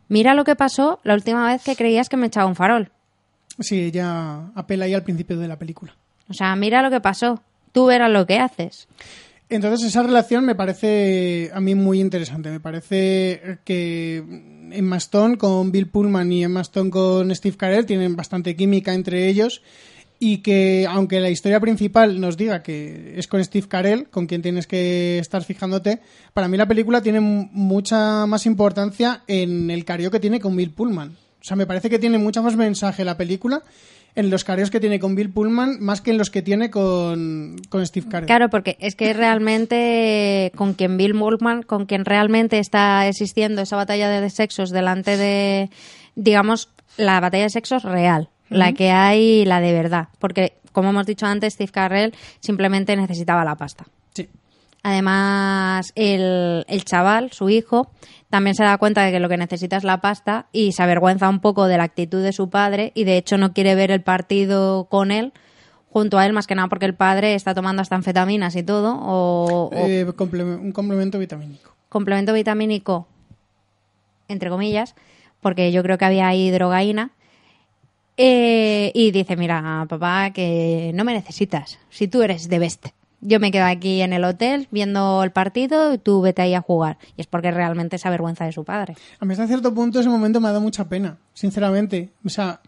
mira 0.09 0.35
lo 0.35 0.45
que 0.45 0.55
pasó 0.55 1.01
la 1.05 1.15
última 1.15 1.47
vez 1.47 1.63
que 1.63 1.75
creías 1.75 2.09
que 2.09 2.19
me 2.19 2.27
echaba 2.27 2.47
un 2.47 2.55
farol. 2.55 2.91
Sí, 3.59 3.81
ella 3.81 4.51
apela 4.55 4.85
ahí 4.85 4.95
al 4.95 5.05
principio 5.05 5.39
de 5.39 5.49
la 5.49 5.59
película. 5.59 5.97
O 6.29 6.35
sea, 6.35 6.55
mira 6.55 6.83
lo 6.83 6.91
que 6.91 7.01
pasó, 7.01 7.43
tú 7.73 7.87
verás 7.87 8.11
lo 8.11 8.27
que 8.27 8.39
haces. 8.39 8.89
Entonces 9.49 9.87
esa 9.87 10.03
relación 10.03 10.45
me 10.45 10.55
parece 10.55 11.51
a 11.55 11.61
mí 11.61 11.75
muy 11.75 12.01
interesante. 12.01 12.51
Me 12.51 12.61
parece 12.61 13.59
que 13.65 14.23
Emma 14.71 14.97
Stone 14.97 15.39
con 15.39 15.71
Bill 15.73 15.89
Pullman 15.89 16.31
y 16.33 16.45
Emma 16.45 16.63
Stone 16.63 16.91
con 16.91 17.35
Steve 17.35 17.57
Carell 17.57 17.87
tienen 17.87 18.17
bastante 18.17 18.57
química 18.57 18.93
entre 18.93 19.29
ellos 19.29 19.63
y 20.25 20.39
que 20.39 20.87
aunque 20.89 21.21
la 21.21 21.29
historia 21.29 21.61
principal 21.61 22.19
nos 22.19 22.39
diga 22.39 22.63
que 22.63 23.13
es 23.19 23.29
con 23.29 23.45
Steve 23.45 23.69
Carell, 23.69 24.09
con 24.09 24.27
quien 24.27 24.41
tienes 24.41 24.67
que 24.67 25.19
estar 25.19 25.45
fijándote, 25.45 26.01
para 26.33 26.49
mí 26.49 26.57
la 26.57 26.67
película 26.67 27.03
tiene 27.03 27.21
mucha 27.21 28.25
más 28.25 28.47
importancia 28.47 29.23
en 29.27 29.71
el 29.71 29.85
careo 29.85 30.11
que 30.11 30.21
tiene 30.21 30.41
con 30.41 30.57
Bill 30.57 30.71
Pullman. 30.71 31.11
O 31.11 31.45
sea, 31.45 31.59
me 31.59 31.67
parece 31.67 31.91
que 31.91 31.99
tiene 31.99 32.17
mucho 32.17 32.43
más 32.43 32.57
mensaje 32.57 33.05
la 33.05 33.19
película 33.19 33.65
en 34.15 34.31
los 34.31 34.45
careos 34.45 34.71
que 34.71 34.81
tiene 34.81 34.99
con 34.99 35.15
Bill 35.15 35.31
Pullman 35.31 35.77
más 35.81 36.01
que 36.01 36.13
en 36.13 36.17
los 36.17 36.31
que 36.31 36.41
tiene 36.41 36.71
con, 36.71 37.57
con 37.69 37.87
Steve 37.87 38.07
Carell. 38.09 38.27
Claro, 38.27 38.49
porque 38.49 38.79
es 38.81 38.95
que 38.95 39.13
realmente 39.13 40.53
con 40.57 40.73
quien 40.73 40.97
Bill 40.97 41.19
Pullman, 41.19 41.65
con 41.65 41.85
quien 41.85 42.07
realmente 42.07 42.61
está 42.61 43.07
existiendo 43.07 43.61
esa 43.61 43.77
batalla 43.77 44.09
de 44.09 44.31
sexos 44.31 44.71
delante 44.71 45.19
de, 45.19 45.69
digamos, 46.15 46.71
la 46.97 47.21
batalla 47.21 47.43
de 47.43 47.51
sexos 47.51 47.83
real, 47.83 48.31
la 48.59 48.73
que 48.73 48.91
hay, 48.91 49.45
la 49.45 49.61
de 49.61 49.73
verdad. 49.73 50.09
Porque, 50.19 50.55
como 50.73 50.91
hemos 50.91 51.07
dicho 51.07 51.27
antes, 51.27 51.55
Steve 51.55 51.71
Carell 51.73 52.15
simplemente 52.41 52.97
necesitaba 52.97 53.45
la 53.45 53.55
pasta. 53.57 53.85
Sí. 54.15 54.29
Además, 54.83 55.93
el, 55.95 56.65
el 56.69 56.85
chaval, 56.85 57.33
su 57.33 57.49
hijo, 57.51 57.91
también 58.31 58.55
se 58.55 58.65
da 58.65 58.77
cuenta 58.79 59.03
de 59.03 59.13
que 59.13 59.21
lo 59.21 59.29
que 59.29 59.37
necesita 59.37 59.77
es 59.77 59.85
la 59.85 60.01
pasta 60.01 60.47
y 60.53 60.73
se 60.73 60.83
avergüenza 60.83 61.29
un 61.29 61.41
poco 61.41 61.67
de 61.67 61.77
la 61.79 61.85
actitud 61.85 62.23
de 62.23 62.33
su 62.33 62.51
padre 62.51 62.93
y 62.95 63.05
de 63.05 63.17
hecho 63.17 63.39
no 63.39 63.53
quiere 63.53 63.75
ver 63.75 63.91
el 63.91 64.03
partido 64.03 64.85
con 64.91 65.11
él, 65.11 65.33
junto 65.91 66.19
a 66.19 66.27
él, 66.27 66.33
más 66.33 66.47
que 66.47 66.55
nada 66.55 66.69
porque 66.69 66.87
el 66.87 66.95
padre 66.95 67.35
está 67.35 67.55
tomando 67.55 67.81
hasta 67.81 67.95
anfetaminas 67.97 68.57
y 68.57 68.63
todo, 68.63 68.95
o, 69.01 69.69
o 69.69 69.71
Eh, 69.73 70.05
un 70.05 70.73
complemento 70.73 71.19
vitamínico. 71.19 71.73
complemento 71.89 72.33
vitamínico, 72.33 73.07
entre 74.29 74.51
comillas, 74.51 74.95
porque 75.41 75.71
yo 75.73 75.83
creo 75.83 75.97
que 75.99 76.05
había 76.05 76.27
ahí 76.27 76.51
drogaína. 76.51 77.11
Eh, 78.17 78.93
y 78.95 79.11
dice, 79.11 79.37
mira, 79.37 79.87
papá, 79.89 80.31
que 80.31 80.93
no 80.95 81.05
me 81.05 81.15
necesitas, 81.15 81.79
si 81.91 82.09
tú 82.09 82.23
eres 82.23 82.49
de 82.49 82.59
best. 82.59 82.87
Yo 83.27 83.41
me 83.41 83.51
quedo 83.51 83.65
aquí 83.65 84.03
en 84.03 84.13
el 84.13 84.23
hotel 84.23 84.69
viendo 84.71 85.25
el 85.25 85.33
partido 85.33 85.95
y 85.95 85.99
tú 85.99 86.21
vete 86.21 86.43
ahí 86.43 86.55
a 86.55 86.61
jugar. 86.61 86.99
Y 87.17 87.23
es 87.23 87.27
porque 87.27 87.51
realmente 87.51 87.97
es 87.97 88.05
avergüenza 88.05 88.45
de 88.45 88.53
su 88.53 88.65
padre. 88.65 88.97
A 89.19 89.25
mí 89.25 89.33
hasta 89.33 89.47
cierto 89.47 89.73
punto 89.73 89.99
ese 89.99 90.11
momento 90.11 90.41
me 90.41 90.49
ha 90.49 90.51
dado 90.51 90.61
mucha 90.61 90.91
pena, 90.91 91.17
sinceramente. 91.33 92.11
O 92.23 92.29
sea, 92.29 92.61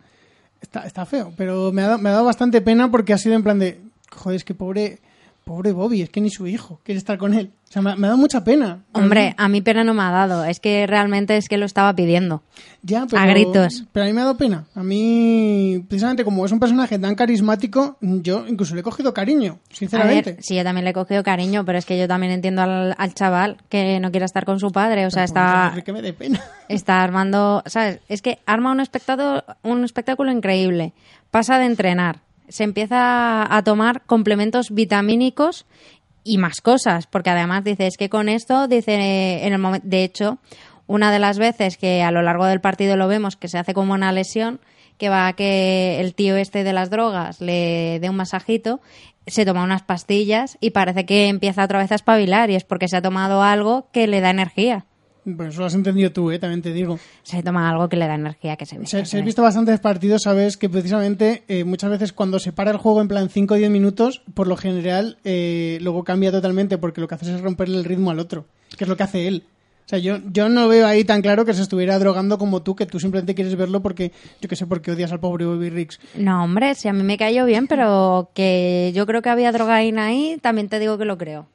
está, 0.63 0.81
está 0.87 1.05
feo, 1.05 1.35
pero 1.37 1.73
me 1.73 1.83
ha, 1.83 1.89
dado, 1.89 1.99
me 1.99 2.09
ha 2.09 2.13
dado 2.13 2.25
bastante 2.25 2.63
pena 2.63 2.91
porque 2.91 3.13
ha 3.13 3.19
sido 3.19 3.35
en 3.35 3.43
plan 3.43 3.59
de, 3.59 3.81
joder, 4.11 4.37
es 4.37 4.45
que 4.45 4.55
pobre, 4.55 5.01
pobre 5.47 5.71
Bobby, 5.71 6.03
es 6.03 6.11
que 6.11 6.21
ni 6.21 6.29
su 6.29 6.49
hijo 6.49 6.81
quiere 6.83 6.99
estar 6.99 7.19
con 7.19 7.33
él. 7.33 7.53
O 7.69 7.73
sea, 7.73 7.81
me, 7.81 7.93
ha- 7.93 7.97
me 7.97 8.09
ha 8.09 8.11
dado 8.11 8.19
mucha 8.21 8.43
pena. 8.43 8.83
Hombre, 8.93 9.33
a 9.39 9.49
mí 9.49 9.61
pena 9.61 9.85
no 9.85 9.95
me 9.95 10.03
ha 10.03 10.11
dado, 10.11 10.45
es 10.45 10.59
que 10.59 10.89
realmente 10.89 11.37
es 11.37 11.49
que 11.49 11.57
lo 11.57 11.67
estaba 11.67 11.95
pidiendo. 11.95 12.43
Ya, 12.83 13.07
pero, 13.09 13.23
a 13.23 13.27
gritos. 13.27 13.85
Pero 13.93 14.05
a 14.05 14.07
mí 14.09 14.13
me 14.13 14.23
ha 14.23 14.25
dado 14.25 14.37
pena. 14.37 14.65
A 14.75 14.83
mí, 14.83 15.85
precisamente 15.89 16.25
como 16.25 16.45
es 16.45 16.51
un 16.51 16.59
personaje 16.59 16.99
tan 16.99 17.15
carismático, 17.15 17.97
yo 18.01 18.45
incluso 18.49 18.75
le 18.75 18.81
he 18.81 18.85
cogido 18.85 19.15
cariño, 19.15 19.61
A 19.71 19.75
sinceramente. 19.77 20.33
ver, 20.33 20.43
sí, 20.43 20.57
yo 20.57 20.65
también 20.65 20.83
le 20.85 20.91
he 20.91 20.95
cogido 20.95 21.23
cariño, 21.23 21.65
pero 21.65 21.79
es 21.79 21.87
que 21.87 21.97
yo 21.97 22.09
también 22.09 22.33
entiendo 22.33 22.63
al, 22.63 22.97
al 22.99 23.15
chaval 23.15 23.59
que 23.69 24.01
no 24.01 24.11
quiere 24.11 24.27
estar 24.27 24.45
con 24.47 24.59
su 24.59 24.73
padre. 24.73 25.07
O 25.07 25.11
sea, 25.13 25.23
Pero, 25.27 25.27
está, 25.27 25.83
que 25.85 25.93
me 25.93 26.03
dé 26.03 26.13
pena. 26.13 26.43
está 26.69 27.05
armando, 27.05 27.63
¿sabes? 27.67 28.01
Es 28.09 28.21
que 28.21 28.41
arma 28.47 28.73
un 28.73 28.81
espectáculo, 28.81 29.45
un 29.63 29.85
espectáculo 29.85 30.33
increíble. 30.33 30.93
Pasa 31.31 31.59
de 31.61 31.67
entrenar, 31.67 32.21
se 32.49 32.65
empieza 32.65 33.55
a 33.55 33.63
tomar 33.63 34.03
complementos 34.07 34.71
vitamínicos 34.71 35.67
y 36.25 36.39
más 36.39 36.61
cosas, 36.61 37.07
porque 37.07 37.31
además 37.31 37.65
dice, 37.65 37.87
es 37.87 37.97
que 37.97 38.09
con 38.09 38.29
esto, 38.29 38.69
dice, 38.69 39.47
en 39.47 39.53
el 39.53 39.59
momento, 39.59 39.87
de 39.89 40.05
hecho, 40.05 40.39
una 40.87 41.13
de 41.13 41.19
las 41.19 41.39
veces 41.39 41.77
que 41.77 42.03
a 42.03 42.11
lo 42.11 42.23
largo 42.23 42.47
del 42.47 42.61
partido 42.61 42.97
lo 42.97 43.09
vemos 43.09 43.37
que 43.37 43.49
se 43.49 43.59
hace 43.59 43.75
como 43.75 43.95
una 43.95 44.13
lesión, 44.13 44.61
que 44.99 45.09
va 45.09 45.27
a 45.27 45.33
que 45.35 46.01
el 46.01 46.15
tío 46.15 46.37
este 46.37 46.65
de 46.65 46.73
las 46.73 46.91
drogas 46.91 47.41
le 47.41 47.99
dé 48.01 48.09
un 48.09 48.17
masajito, 48.17 48.81
se 49.27 49.45
toma 49.45 49.65
unas 49.65 49.83
pastillas 49.83 50.57
y 50.61 50.71
parece 50.71 51.05
que 51.05 51.29
empieza 51.29 51.65
otra 51.65 51.81
vez 51.81 51.93
a 51.93 51.97
espabilar 51.97 52.51
y 52.51 52.55
es 52.55 52.65
porque 52.65 52.89
se 52.89 52.97
ha 52.97 53.03
tomado 53.03 53.43
algo 53.43 53.89
que 53.93 54.07
le 54.07 54.21
da 54.21 54.31
energía. 54.31 54.87
Pues 55.35 55.49
eso 55.49 55.61
lo 55.61 55.67
has 55.67 55.75
entendido 55.75 56.13
tú, 56.13 56.31
¿eh? 56.31 56.39
también 56.39 56.63
te 56.63 56.73
digo. 56.73 57.01
Se 57.25 57.43
toma 57.43 57.69
algo 57.69 57.89
que 57.89 57.97
le 57.97 58.07
da 58.07 58.15
energía, 58.15 58.57
que 58.57 58.65
se 58.65 58.79
ve. 58.79 58.87
Si, 58.87 58.97
has 58.97 59.25
visto 59.25 59.43
bastantes 59.43 59.81
partidos, 59.81 60.23
sabes 60.23 60.57
que 60.57 60.69
precisamente 60.69 61.43
eh, 61.49 61.65
muchas 61.65 61.91
veces 61.91 62.13
cuando 62.13 62.39
se 62.39 62.53
para 62.53 62.71
el 62.71 62.77
juego 62.77 63.01
en 63.01 63.09
plan 63.09 63.29
5 63.29 63.55
o 63.55 63.57
10 63.57 63.71
minutos, 63.71 64.23
por 64.35 64.47
lo 64.47 64.57
general 64.57 65.19
eh, 65.25 65.79
luego 65.81 66.05
cambia 66.05 66.31
totalmente 66.31 66.79
porque 66.79 67.01
lo 67.01 67.09
que 67.09 67.17
haces 67.17 67.29
es 67.29 67.41
romperle 67.41 67.77
el 67.77 67.85
ritmo 67.85 68.13
al 68.13 68.21
otro, 68.21 68.47
que 68.77 68.85
es 68.85 68.89
lo 68.89 68.97
que 68.97 69.03
hace 69.03 69.27
él. 69.27 69.43
O 69.87 69.89
sea, 69.89 69.99
yo, 69.99 70.19
yo 70.33 70.49
no 70.49 70.67
veo 70.69 70.87
ahí 70.87 71.05
tan 71.05 71.23
claro 71.23 71.45
que 71.45 71.55
se 71.55 71.63
estuviera 71.63 71.99
drogando 71.99 72.39
como 72.39 72.63
tú, 72.63 72.75
que 72.75 72.87
tú 72.87 72.99
simplemente 72.99 73.37
quieres 73.37 73.55
verlo 73.57 73.83
porque, 73.83 74.13
yo 74.41 74.49
que 74.49 74.57
sé, 74.57 74.67
porque 74.67 74.91
odias 74.91 75.13
al 75.13 75.21
pobre 75.21 75.45
Bobby 75.45 75.71
Riggs. 75.71 76.01
No, 76.17 76.43
hombre, 76.43 76.75
si 76.75 76.89
a 76.89 76.93
mí 76.93 77.05
me 77.05 77.17
cayó 77.17 77.45
bien, 77.47 77.69
pero 77.69 78.31
que 78.35 78.93
yo 78.95 79.07
creo 79.07 79.23
que 79.23 79.31
había 79.31 79.53
drogaína 79.53 80.07
ahí, 80.07 80.39
también 80.43 80.69
te 80.69 80.81
digo 80.81 80.99
que 80.99 81.05
lo 81.05 81.19
creo. 81.19 81.47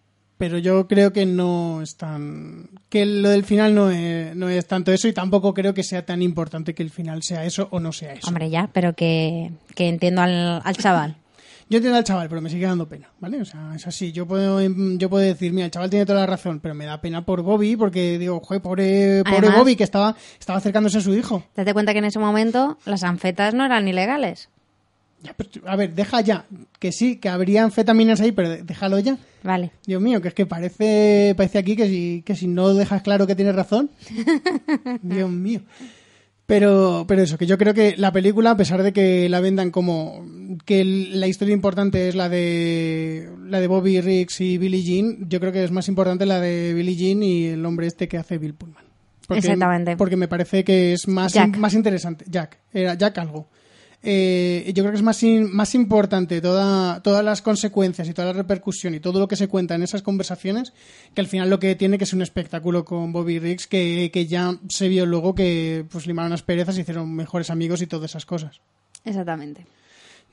Pero 0.41 0.57
yo 0.57 0.87
creo 0.87 1.13
que 1.13 1.27
no 1.27 1.83
es 1.83 1.97
tan... 1.97 2.67
que 2.89 3.05
lo 3.05 3.29
del 3.29 3.43
final 3.45 3.75
no 3.75 3.91
es, 3.91 4.35
no 4.35 4.49
es 4.49 4.65
tanto 4.65 4.91
eso 4.91 5.07
y 5.07 5.13
tampoco 5.13 5.53
creo 5.53 5.75
que 5.75 5.83
sea 5.83 6.03
tan 6.03 6.23
importante 6.23 6.73
que 6.73 6.81
el 6.81 6.89
final 6.89 7.21
sea 7.21 7.45
eso 7.45 7.67
o 7.69 7.79
no 7.79 7.91
sea 7.93 8.13
eso. 8.13 8.27
Hombre, 8.27 8.49
ya, 8.49 8.67
pero 8.73 8.93
que, 8.95 9.51
que 9.75 9.87
entiendo 9.87 10.23
al, 10.23 10.59
al 10.63 10.75
chaval. 10.77 11.15
Yo 11.69 11.77
entiendo 11.77 11.99
al 11.99 12.03
chaval, 12.03 12.27
pero 12.27 12.41
me 12.41 12.49
sigue 12.49 12.65
dando 12.65 12.89
pena, 12.89 13.07
¿vale? 13.19 13.39
O 13.39 13.45
sea, 13.45 13.73
es 13.75 13.85
así. 13.85 14.11
Yo 14.11 14.25
puedo, 14.27 14.59
yo 14.97 15.09
puedo 15.11 15.23
decir, 15.23 15.53
mira, 15.53 15.65
el 15.65 15.71
chaval 15.71 15.89
tiene 15.91 16.05
toda 16.07 16.19
la 16.21 16.25
razón, 16.25 16.59
pero 16.59 16.73
me 16.75 16.85
da 16.85 16.99
pena 16.99 17.23
por 17.23 17.43
Bobby 17.43 17.75
porque 17.77 18.17
digo, 18.17 18.41
joder, 18.41 18.61
pobre, 18.63 19.23
pobre 19.23 19.37
Además- 19.37 19.57
Bobby 19.59 19.75
que 19.77 19.83
estaba, 19.85 20.15
estaba 20.39 20.57
acercándose 20.57 20.97
a 20.97 21.01
su 21.01 21.13
hijo. 21.15 21.43
Date 21.55 21.71
cuenta 21.73 21.93
que 21.93 21.99
en 21.99 22.05
ese 22.05 22.19
momento 22.19 22.77
las 22.85 23.03
anfetas 23.03 23.53
no 23.53 23.63
eran 23.63 23.87
ilegales. 23.87 24.49
Ya, 25.23 25.33
pero, 25.35 25.49
a 25.67 25.75
ver, 25.75 25.93
deja 25.93 26.21
ya. 26.21 26.45
Que 26.79 26.91
sí, 26.91 27.17
que 27.17 27.29
habría 27.29 27.63
anfetaminas 27.63 28.21
ahí, 28.21 28.31
pero 28.31 28.49
déjalo 28.63 28.99
ya. 28.99 29.17
Vale. 29.43 29.71
Dios 29.85 30.01
mío, 30.01 30.21
que 30.21 30.29
es 30.29 30.33
que 30.33 30.45
parece, 30.45 31.33
parece 31.37 31.59
aquí 31.59 31.75
que 31.75 31.87
si, 31.87 32.23
que 32.25 32.35
si 32.35 32.47
no 32.47 32.73
dejas 32.73 33.01
claro 33.01 33.27
que 33.27 33.35
tienes 33.35 33.55
razón. 33.55 33.91
Dios 35.01 35.29
mío. 35.29 35.61
Pero, 36.51 37.05
pero 37.07 37.21
eso, 37.21 37.37
que 37.37 37.45
yo 37.45 37.57
creo 37.57 37.73
que 37.73 37.95
la 37.95 38.11
película, 38.11 38.51
a 38.51 38.57
pesar 38.57 38.83
de 38.83 38.91
que 38.91 39.29
la 39.29 39.39
vendan 39.39 39.71
como 39.71 40.25
que 40.65 40.83
la 40.83 41.27
historia 41.27 41.53
importante 41.53 42.09
es 42.09 42.15
la 42.15 42.27
de 42.27 43.29
la 43.45 43.61
de 43.61 43.67
Bobby 43.67 44.01
Riggs 44.01 44.41
y 44.41 44.57
Billie 44.57 44.83
Jean, 44.83 45.29
yo 45.29 45.39
creo 45.39 45.53
que 45.53 45.63
es 45.63 45.71
más 45.71 45.87
importante 45.87 46.25
la 46.25 46.41
de 46.41 46.73
Billie 46.73 46.97
Jean 46.97 47.23
y 47.23 47.45
el 47.45 47.65
hombre 47.65 47.87
este 47.87 48.09
que 48.09 48.17
hace 48.17 48.37
Bill 48.37 48.53
Pullman. 48.53 48.83
Porque, 49.27 49.39
Exactamente. 49.39 49.95
Porque 49.95 50.17
me 50.17 50.27
parece 50.27 50.65
que 50.65 50.91
es 50.91 51.07
más, 51.07 51.31
Jack. 51.31 51.55
más 51.55 51.73
interesante. 51.73 52.25
Jack, 52.27 52.57
era 52.73 52.95
Jack 52.95 53.17
algo. 53.19 53.47
Eh, 54.03 54.71
yo 54.75 54.83
creo 54.83 54.91
que 54.91 54.97
es 54.97 55.03
más, 55.03 55.21
in- 55.23 55.53
más 55.55 55.75
importante 55.75 56.41
toda, 56.41 57.01
todas 57.03 57.23
las 57.23 57.41
consecuencias 57.41 58.07
y 58.09 58.13
toda 58.13 58.27
la 58.27 58.33
repercusión 58.33 58.95
y 58.95 58.99
todo 58.99 59.19
lo 59.19 59.27
que 59.27 59.35
se 59.35 59.47
cuenta 59.47 59.75
en 59.75 59.83
esas 59.83 60.01
conversaciones 60.01 60.73
que 61.13 61.21
al 61.21 61.27
final 61.27 61.49
lo 61.49 61.59
que 61.59 61.75
tiene 61.75 61.97
que 61.97 62.05
es 62.05 62.13
un 62.13 62.21
espectáculo 62.21 62.83
con 62.83 63.13
Bobby 63.13 63.39
Riggs 63.39 63.67
que, 63.67 64.09
que 64.11 64.25
ya 64.25 64.55
se 64.69 64.87
vio 64.87 65.05
luego 65.05 65.35
que 65.35 65.85
pues 65.91 66.07
limaron 66.07 66.31
las 66.31 66.41
perezas, 66.43 66.75
se 66.75 66.81
hicieron 66.81 67.13
mejores 67.13 67.49
amigos 67.49 67.81
y 67.81 67.87
todas 67.87 68.11
esas 68.11 68.25
cosas. 68.25 68.59
Exactamente. 69.05 69.65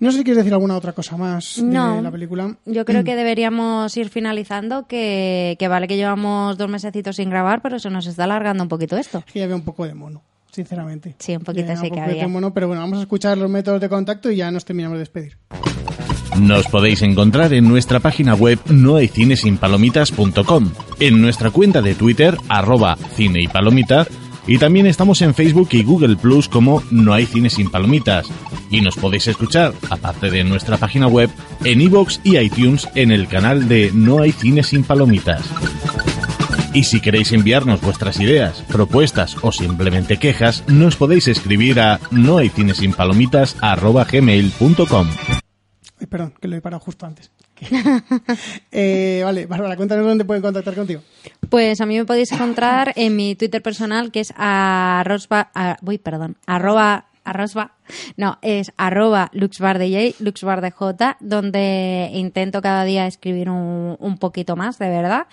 No 0.00 0.12
sé 0.12 0.18
si 0.18 0.24
quieres 0.24 0.38
decir 0.38 0.52
alguna 0.52 0.76
otra 0.76 0.92
cosa 0.92 1.16
más 1.16 1.58
No. 1.58 1.96
de 1.96 2.02
la 2.02 2.10
película. 2.12 2.56
Yo 2.66 2.84
creo 2.84 3.02
que 3.02 3.16
deberíamos 3.16 3.96
ir 3.96 4.08
finalizando, 4.10 4.86
que, 4.86 5.56
que 5.58 5.66
vale 5.68 5.88
que 5.88 5.96
llevamos 5.96 6.56
dos 6.56 6.70
mesecitos 6.70 7.16
sin 7.16 7.30
grabar, 7.30 7.62
pero 7.62 7.78
se 7.80 7.90
nos 7.90 8.06
está 8.06 8.24
alargando 8.24 8.62
un 8.62 8.68
poquito 8.68 8.96
esto. 8.96 9.24
que 9.32 9.40
ya 9.40 9.44
había 9.46 9.56
un 9.56 9.62
poco 9.64 9.84
de 9.86 9.94
mono, 9.94 10.22
sinceramente. 10.50 11.14
Sí, 11.18 11.36
un 11.36 11.42
poquito 11.42 11.76
sí 11.76 11.90
que 11.90 12.00
había. 12.00 12.28
mono, 12.28 12.52
pero 12.52 12.68
bueno, 12.68 12.82
vamos 12.82 12.98
a 12.98 13.02
escuchar 13.02 13.38
los 13.38 13.50
métodos 13.50 13.80
de 13.80 13.88
contacto 13.88 14.30
y 14.30 14.36
ya 14.36 14.50
nos 14.50 14.64
terminamos 14.64 14.96
de 14.96 15.00
despedir. 15.00 15.36
Nos 16.40 16.66
podéis 16.68 17.02
encontrar 17.02 17.52
en 17.52 17.68
nuestra 17.68 18.00
página 18.00 18.34
web 18.34 18.58
nohaycinesinpalomitas.com, 18.68 20.70
en 21.00 21.20
nuestra 21.20 21.50
cuenta 21.50 21.82
de 21.82 21.94
Twitter, 21.94 22.36
arroba 22.48 22.96
cine 23.16 23.42
y 23.42 23.48
palomita, 23.48 24.06
y 24.48 24.56
también 24.56 24.86
estamos 24.86 25.20
en 25.20 25.34
Facebook 25.34 25.68
y 25.72 25.82
Google 25.82 26.16
Plus 26.16 26.48
como 26.48 26.82
No 26.90 27.12
hay 27.12 27.26
cine 27.26 27.50
sin 27.50 27.70
palomitas. 27.70 28.26
Y 28.70 28.80
nos 28.80 28.96
podéis 28.96 29.28
escuchar, 29.28 29.74
aparte 29.90 30.30
de 30.30 30.42
nuestra 30.42 30.78
página 30.78 31.06
web, 31.06 31.28
en 31.64 31.82
iVoox 31.82 32.20
y 32.24 32.38
iTunes 32.38 32.88
en 32.94 33.10
el 33.10 33.28
canal 33.28 33.68
de 33.68 33.92
No 33.92 34.20
hay 34.20 34.32
cine 34.32 34.62
sin 34.62 34.84
palomitas. 34.84 35.42
Y 36.74 36.84
si 36.84 37.00
queréis 37.00 37.32
enviarnos 37.32 37.80
vuestras 37.80 38.20
ideas, 38.20 38.62
propuestas 38.68 39.36
o 39.42 39.50
simplemente 39.52 40.18
quejas, 40.18 40.62
nos 40.68 40.96
podéis 40.96 41.26
escribir 41.28 41.80
a 41.80 41.98
nohaycinesinpalomitas.gmail.com 42.10 45.08
Ay, 46.00 46.06
perdón, 46.06 46.32
que 46.40 46.46
lo 46.46 46.54
he 46.56 46.60
parado 46.60 46.78
justo 46.80 47.06
antes. 47.06 47.30
Eh, 48.70 49.22
vale, 49.24 49.46
Bárbara, 49.46 49.74
cuéntanos 49.76 50.06
dónde 50.06 50.24
pueden 50.24 50.42
contactar 50.42 50.74
contigo. 50.74 51.00
Pues 51.48 51.80
a 51.80 51.86
mí 51.86 51.96
me 51.96 52.04
podéis 52.04 52.30
encontrar 52.30 52.92
en 52.94 53.16
mi 53.16 53.34
Twitter 53.34 53.60
personal, 53.62 54.12
que 54.12 54.20
es 54.20 54.32
arrosba, 54.36 55.50
a- 55.54 55.76
uy, 55.82 55.98
perdón, 55.98 56.36
arroba, 56.46 57.06
arrosba, 57.24 57.72
no, 58.16 58.38
es 58.42 58.70
arroba 58.76 59.30
luxbardj, 59.32 60.14
luxbardj, 60.20 61.16
donde 61.18 62.10
intento 62.14 62.62
cada 62.62 62.84
día 62.84 63.08
escribir 63.08 63.50
un, 63.50 63.96
un 63.98 64.18
poquito 64.18 64.54
más, 64.54 64.78
de 64.78 64.88
verdad. 64.90 65.26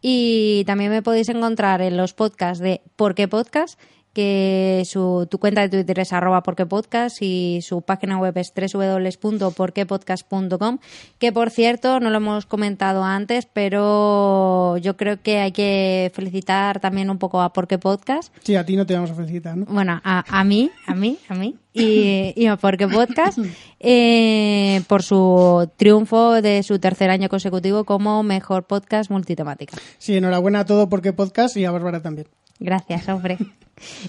Y 0.00 0.64
también 0.66 0.90
me 0.90 1.02
podéis 1.02 1.28
encontrar 1.28 1.80
en 1.82 1.96
los 1.96 2.14
podcasts 2.14 2.62
de 2.62 2.82
¿Por 2.96 3.14
qué 3.14 3.26
podcast? 3.28 3.78
Que 4.18 4.82
su, 4.84 5.28
tu 5.30 5.38
cuenta 5.38 5.60
de 5.60 5.68
Twitter 5.68 6.00
es 6.00 6.12
arroba 6.12 6.42
porquepodcast 6.42 7.22
y 7.22 7.60
su 7.62 7.82
página 7.82 8.18
web 8.18 8.36
es 8.36 8.52
www.porquepodcast.com 8.52 10.78
que 11.20 11.30
por 11.30 11.50
cierto 11.50 12.00
no 12.00 12.10
lo 12.10 12.16
hemos 12.16 12.44
comentado 12.44 13.04
antes 13.04 13.46
pero 13.46 14.76
yo 14.78 14.96
creo 14.96 15.22
que 15.22 15.38
hay 15.38 15.52
que 15.52 16.10
felicitar 16.14 16.80
también 16.80 17.10
un 17.10 17.18
poco 17.18 17.40
a 17.40 17.52
Porqué 17.52 17.78
Podcast 17.78 18.34
Sí, 18.42 18.56
a 18.56 18.66
ti 18.66 18.74
no 18.74 18.86
te 18.86 18.94
vamos 18.94 19.12
a 19.12 19.14
felicitar, 19.14 19.56
¿no? 19.56 19.66
bueno, 19.66 20.00
a, 20.02 20.24
a 20.28 20.42
mí, 20.42 20.72
a 20.88 20.96
mí, 20.96 21.16
a 21.28 21.36
mí 21.36 21.54
y, 21.72 22.32
y 22.34 22.46
a 22.46 22.56
Porque 22.56 22.88
Podcast 22.88 23.38
eh, 23.78 24.82
por 24.88 25.04
su 25.04 25.70
triunfo 25.76 26.42
de 26.42 26.64
su 26.64 26.80
tercer 26.80 27.10
año 27.10 27.28
consecutivo 27.28 27.84
como 27.84 28.24
mejor 28.24 28.64
podcast 28.64 29.12
multitemática. 29.12 29.76
Sí, 29.98 30.16
enhorabuena 30.16 30.58
a 30.60 30.64
todo 30.64 30.88
porque 30.88 31.12
podcast 31.12 31.56
y 31.56 31.64
a 31.64 31.70
Bárbara 31.70 32.02
también. 32.02 32.26
Gracias, 32.60 33.08
hombre. 33.08 33.38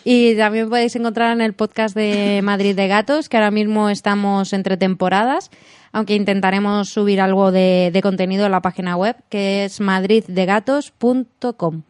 Y 0.03 0.35
también 0.35 0.69
podéis 0.69 0.95
encontrar 0.95 1.31
en 1.33 1.41
el 1.41 1.53
podcast 1.53 1.95
de 1.95 2.41
Madrid 2.43 2.75
de 2.75 2.87
Gatos, 2.87 3.29
que 3.29 3.37
ahora 3.37 3.51
mismo 3.51 3.89
estamos 3.89 4.51
entre 4.53 4.77
temporadas, 4.77 5.51
aunque 5.91 6.15
intentaremos 6.15 6.89
subir 6.89 7.21
algo 7.21 7.51
de, 7.51 7.91
de 7.93 8.01
contenido 8.01 8.45
en 8.47 8.51
la 8.51 8.61
página 8.61 8.95
web, 8.95 9.15
que 9.29 9.65
es 9.65 9.79
madriddegatos.com. 9.79 11.83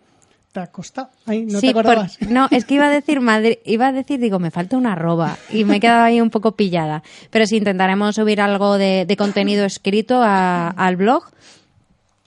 Te 0.52 0.60
ha 0.61 0.68
costado. 0.68 1.10
Ay, 1.27 1.45
no 1.45 1.60
Sí, 1.60 1.68
te 1.68 1.72
acordabas. 1.72 2.18
por- 2.18 2.31
no, 2.31 2.48
es 2.49 2.65
que 2.65 2.73
iba 2.73 2.88
a 2.88 2.90
decir 2.90 3.22
Madrid, 3.22 3.57
iba 3.65 3.88
a 3.88 3.91
decir, 3.91 4.19
digo, 4.19 4.40
me 4.40 4.49
falta 4.52 4.77
una 4.77 4.94
arroba 4.94 5.38
y 5.52 5.64
me 5.64 5.77
he 5.77 5.80
quedado 5.80 6.03
ahí 6.03 6.19
un 6.22 6.31
poco 6.31 6.53
pillada. 6.56 7.03
Pero 7.30 7.45
sí, 7.45 7.57
intentaremos 7.57 8.15
subir 8.15 8.41
algo 8.41 8.77
de, 8.80 9.06
de 9.07 9.15
contenido 9.18 9.64
escrito 9.65 10.22
a- 10.23 10.69
al 10.69 10.95
blog. 10.95 11.23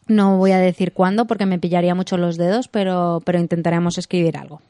No 0.07 0.37
voy 0.37 0.53
a 0.53 0.59
decir 0.59 0.93
cuándo 0.93 1.27
porque 1.27 1.47
me 1.47 1.59
pillaría 1.59 1.95
mucho 1.95 2.17
los 2.17 2.37
dedos, 2.37 2.69
pero, 2.69 3.23
pero 3.25 3.39
intentaremos 3.39 3.99
escribir 3.99 4.37
algo. 4.37 4.61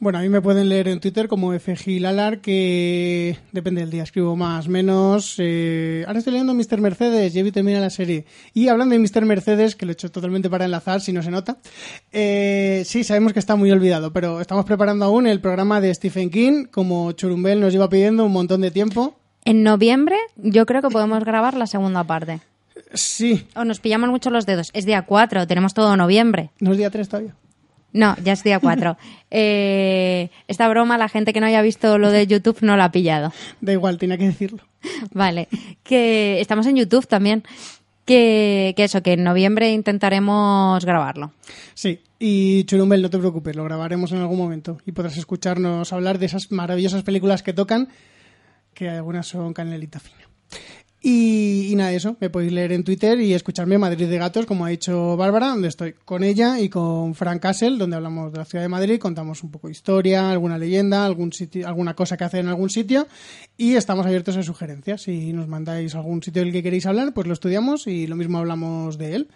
Bueno, 0.00 0.18
a 0.18 0.22
mí 0.22 0.28
me 0.28 0.42
pueden 0.42 0.68
leer 0.68 0.88
en 0.88 1.00
Twitter 1.00 1.28
como 1.28 1.58
FGLalar, 1.58 2.40
que 2.40 3.38
depende 3.52 3.80
del 3.80 3.90
día, 3.90 4.02
escribo 4.02 4.36
más, 4.36 4.68
menos. 4.68 5.36
eh, 5.38 6.04
ahora 6.06 6.18
estoy 6.18 6.32
leyendo 6.32 6.52
Mr. 6.52 6.80
Mercedes, 6.80 7.34
y 7.34 7.38
Evi 7.38 7.52
termina 7.52 7.80
la 7.80 7.90
serie. 7.90 8.26
Y 8.52 8.68
hablando 8.68 8.94
de 8.94 8.98
Mr. 8.98 9.24
Mercedes, 9.24 9.76
que 9.76 9.86
lo 9.86 9.92
he 9.92 9.94
hecho 9.94 10.10
totalmente 10.10 10.50
para 10.50 10.64
enlazar, 10.64 11.00
si 11.00 11.12
no 11.12 11.22
se 11.22 11.30
nota, 11.30 11.58
eh, 12.12 12.82
sí, 12.84 13.04
sabemos 13.04 13.32
que 13.32 13.38
está 13.38 13.56
muy 13.56 13.70
olvidado, 13.70 14.12
pero 14.12 14.40
estamos 14.40 14.64
preparando 14.64 15.04
aún 15.04 15.26
el 15.26 15.40
programa 15.40 15.80
de 15.80 15.94
Stephen 15.94 16.28
King, 16.28 16.64
como 16.70 17.12
Churumbel 17.12 17.60
nos 17.60 17.72
lleva 17.72 17.88
pidiendo 17.88 18.24
un 18.26 18.32
montón 18.32 18.60
de 18.62 18.70
tiempo. 18.70 19.16
En 19.44 19.62
noviembre 19.62 20.16
yo 20.36 20.66
creo 20.66 20.82
que 20.82 20.90
podemos 20.90 21.24
grabar 21.24 21.54
la 21.54 21.66
segunda 21.66 22.04
parte. 22.04 22.40
Sí, 22.92 23.46
O 23.54 23.64
nos 23.64 23.80
pillamos 23.80 24.10
mucho 24.10 24.30
los 24.30 24.46
dedos. 24.46 24.70
Es 24.72 24.84
día 24.84 25.02
4, 25.02 25.46
tenemos 25.46 25.74
todo 25.74 25.96
noviembre. 25.96 26.50
no 26.60 26.72
es 26.72 26.78
día 26.78 26.90
3 26.90 27.08
todavía. 27.08 27.34
No, 27.92 28.16
ya 28.24 28.32
es 28.32 28.42
día 28.42 28.58
4. 28.60 28.96
Eh, 29.36 30.30
esta 30.46 30.68
broma, 30.68 30.96
la 30.96 31.08
gente 31.08 31.32
que 31.32 31.40
no 31.40 31.46
haya 31.46 31.60
visto 31.60 31.98
lo 31.98 32.12
de 32.12 32.24
YouTube 32.28 32.58
no 32.60 32.76
la 32.76 32.84
ha 32.84 32.92
pillado. 32.92 33.32
Da 33.60 33.72
igual, 33.72 33.98
tenía 33.98 34.16
que 34.16 34.26
decirlo. 34.26 34.62
Vale, 35.12 35.48
que 35.82 36.40
estamos 36.40 36.66
en 36.66 36.76
YouTube 36.76 37.08
también. 37.08 37.42
Que, 38.04 38.74
que 38.76 38.84
eso, 38.84 39.02
que 39.02 39.14
en 39.14 39.24
noviembre 39.24 39.72
intentaremos 39.72 40.84
grabarlo. 40.84 41.32
Sí, 41.74 42.00
y 42.18 42.62
Churumbel, 42.64 43.02
no 43.02 43.10
te 43.10 43.18
preocupes, 43.18 43.56
lo 43.56 43.64
grabaremos 43.64 44.12
en 44.12 44.18
algún 44.18 44.38
momento 44.38 44.78
y 44.86 44.92
podrás 44.92 45.16
escucharnos 45.16 45.92
hablar 45.92 46.18
de 46.18 46.26
esas 46.26 46.52
maravillosas 46.52 47.02
películas 47.02 47.42
que 47.42 47.54
tocan, 47.54 47.88
que 48.72 48.88
algunas 48.90 49.26
son 49.26 49.52
canelita 49.52 49.98
fina. 49.98 50.28
Y, 51.06 51.68
y 51.70 51.76
nada, 51.76 51.92
eso, 51.92 52.16
me 52.18 52.30
podéis 52.30 52.50
leer 52.50 52.72
en 52.72 52.82
Twitter 52.82 53.20
y 53.20 53.34
escucharme 53.34 53.76
Madrid 53.76 54.08
de 54.08 54.16
Gatos, 54.16 54.46
como 54.46 54.64
ha 54.64 54.70
dicho 54.70 55.18
Bárbara, 55.18 55.48
donde 55.48 55.68
estoy 55.68 55.92
con 55.92 56.24
ella 56.24 56.58
y 56.58 56.70
con 56.70 57.14
Frank 57.14 57.42
Castle, 57.42 57.76
donde 57.76 57.96
hablamos 57.96 58.32
de 58.32 58.38
la 58.38 58.46
ciudad 58.46 58.64
de 58.64 58.70
Madrid, 58.70 58.98
contamos 58.98 59.42
un 59.42 59.50
poco 59.50 59.66
de 59.66 59.72
historia, 59.72 60.30
alguna 60.30 60.56
leyenda, 60.56 61.04
algún 61.04 61.30
sitio, 61.30 61.68
alguna 61.68 61.92
cosa 61.92 62.16
que 62.16 62.24
hacer 62.24 62.40
en 62.40 62.48
algún 62.48 62.70
sitio 62.70 63.06
y 63.58 63.74
estamos 63.74 64.06
abiertos 64.06 64.38
a 64.38 64.42
sugerencias. 64.42 65.02
Si 65.02 65.34
nos 65.34 65.46
mandáis 65.46 65.94
algún 65.94 66.22
sitio 66.22 66.42
del 66.42 66.52
que 66.52 66.62
queréis 66.62 66.86
hablar, 66.86 67.12
pues 67.12 67.26
lo 67.26 67.34
estudiamos 67.34 67.86
y 67.86 68.06
lo 68.06 68.16
mismo 68.16 68.38
hablamos 68.38 68.96
de 68.96 69.14
él. 69.14 69.28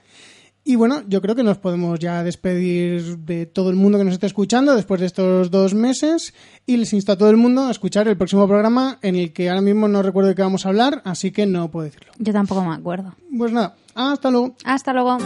Y 0.69 0.77
bueno, 0.77 1.01
yo 1.09 1.23
creo 1.23 1.35
que 1.35 1.43
nos 1.43 1.57
podemos 1.57 1.99
ya 1.99 2.23
despedir 2.23 3.21
de 3.21 3.47
todo 3.47 3.71
el 3.71 3.77
mundo 3.77 3.97
que 3.97 4.05
nos 4.05 4.13
esté 4.13 4.27
escuchando 4.27 4.77
después 4.77 5.01
de 5.01 5.07
estos 5.07 5.51
dos 5.51 5.73
meses 5.73 6.35
y 6.67 6.77
les 6.77 6.93
insto 6.93 7.13
a 7.13 7.17
todo 7.17 7.31
el 7.31 7.39
mundo 7.39 7.69
a 7.69 7.71
escuchar 7.71 8.07
el 8.07 8.19
próximo 8.19 8.47
programa 8.47 8.99
en 9.01 9.17
el 9.17 9.33
que 9.33 9.49
ahora 9.49 9.63
mismo 9.63 9.89
no 9.89 10.03
recuerdo 10.03 10.29
de 10.29 10.35
qué 10.35 10.43
vamos 10.43 10.67
a 10.67 10.69
hablar, 10.69 11.01
así 11.07 11.31
que 11.31 11.47
no 11.47 11.71
puedo 11.71 11.87
decirlo. 11.87 12.13
Yo 12.19 12.35
tampoco 12.35 12.63
me 12.63 12.75
acuerdo. 12.75 13.15
Pues 13.35 13.51
nada, 13.51 13.77
hasta 13.95 14.31
luego. 14.31 14.57
Hasta 14.63 14.93
luego. 14.93 15.17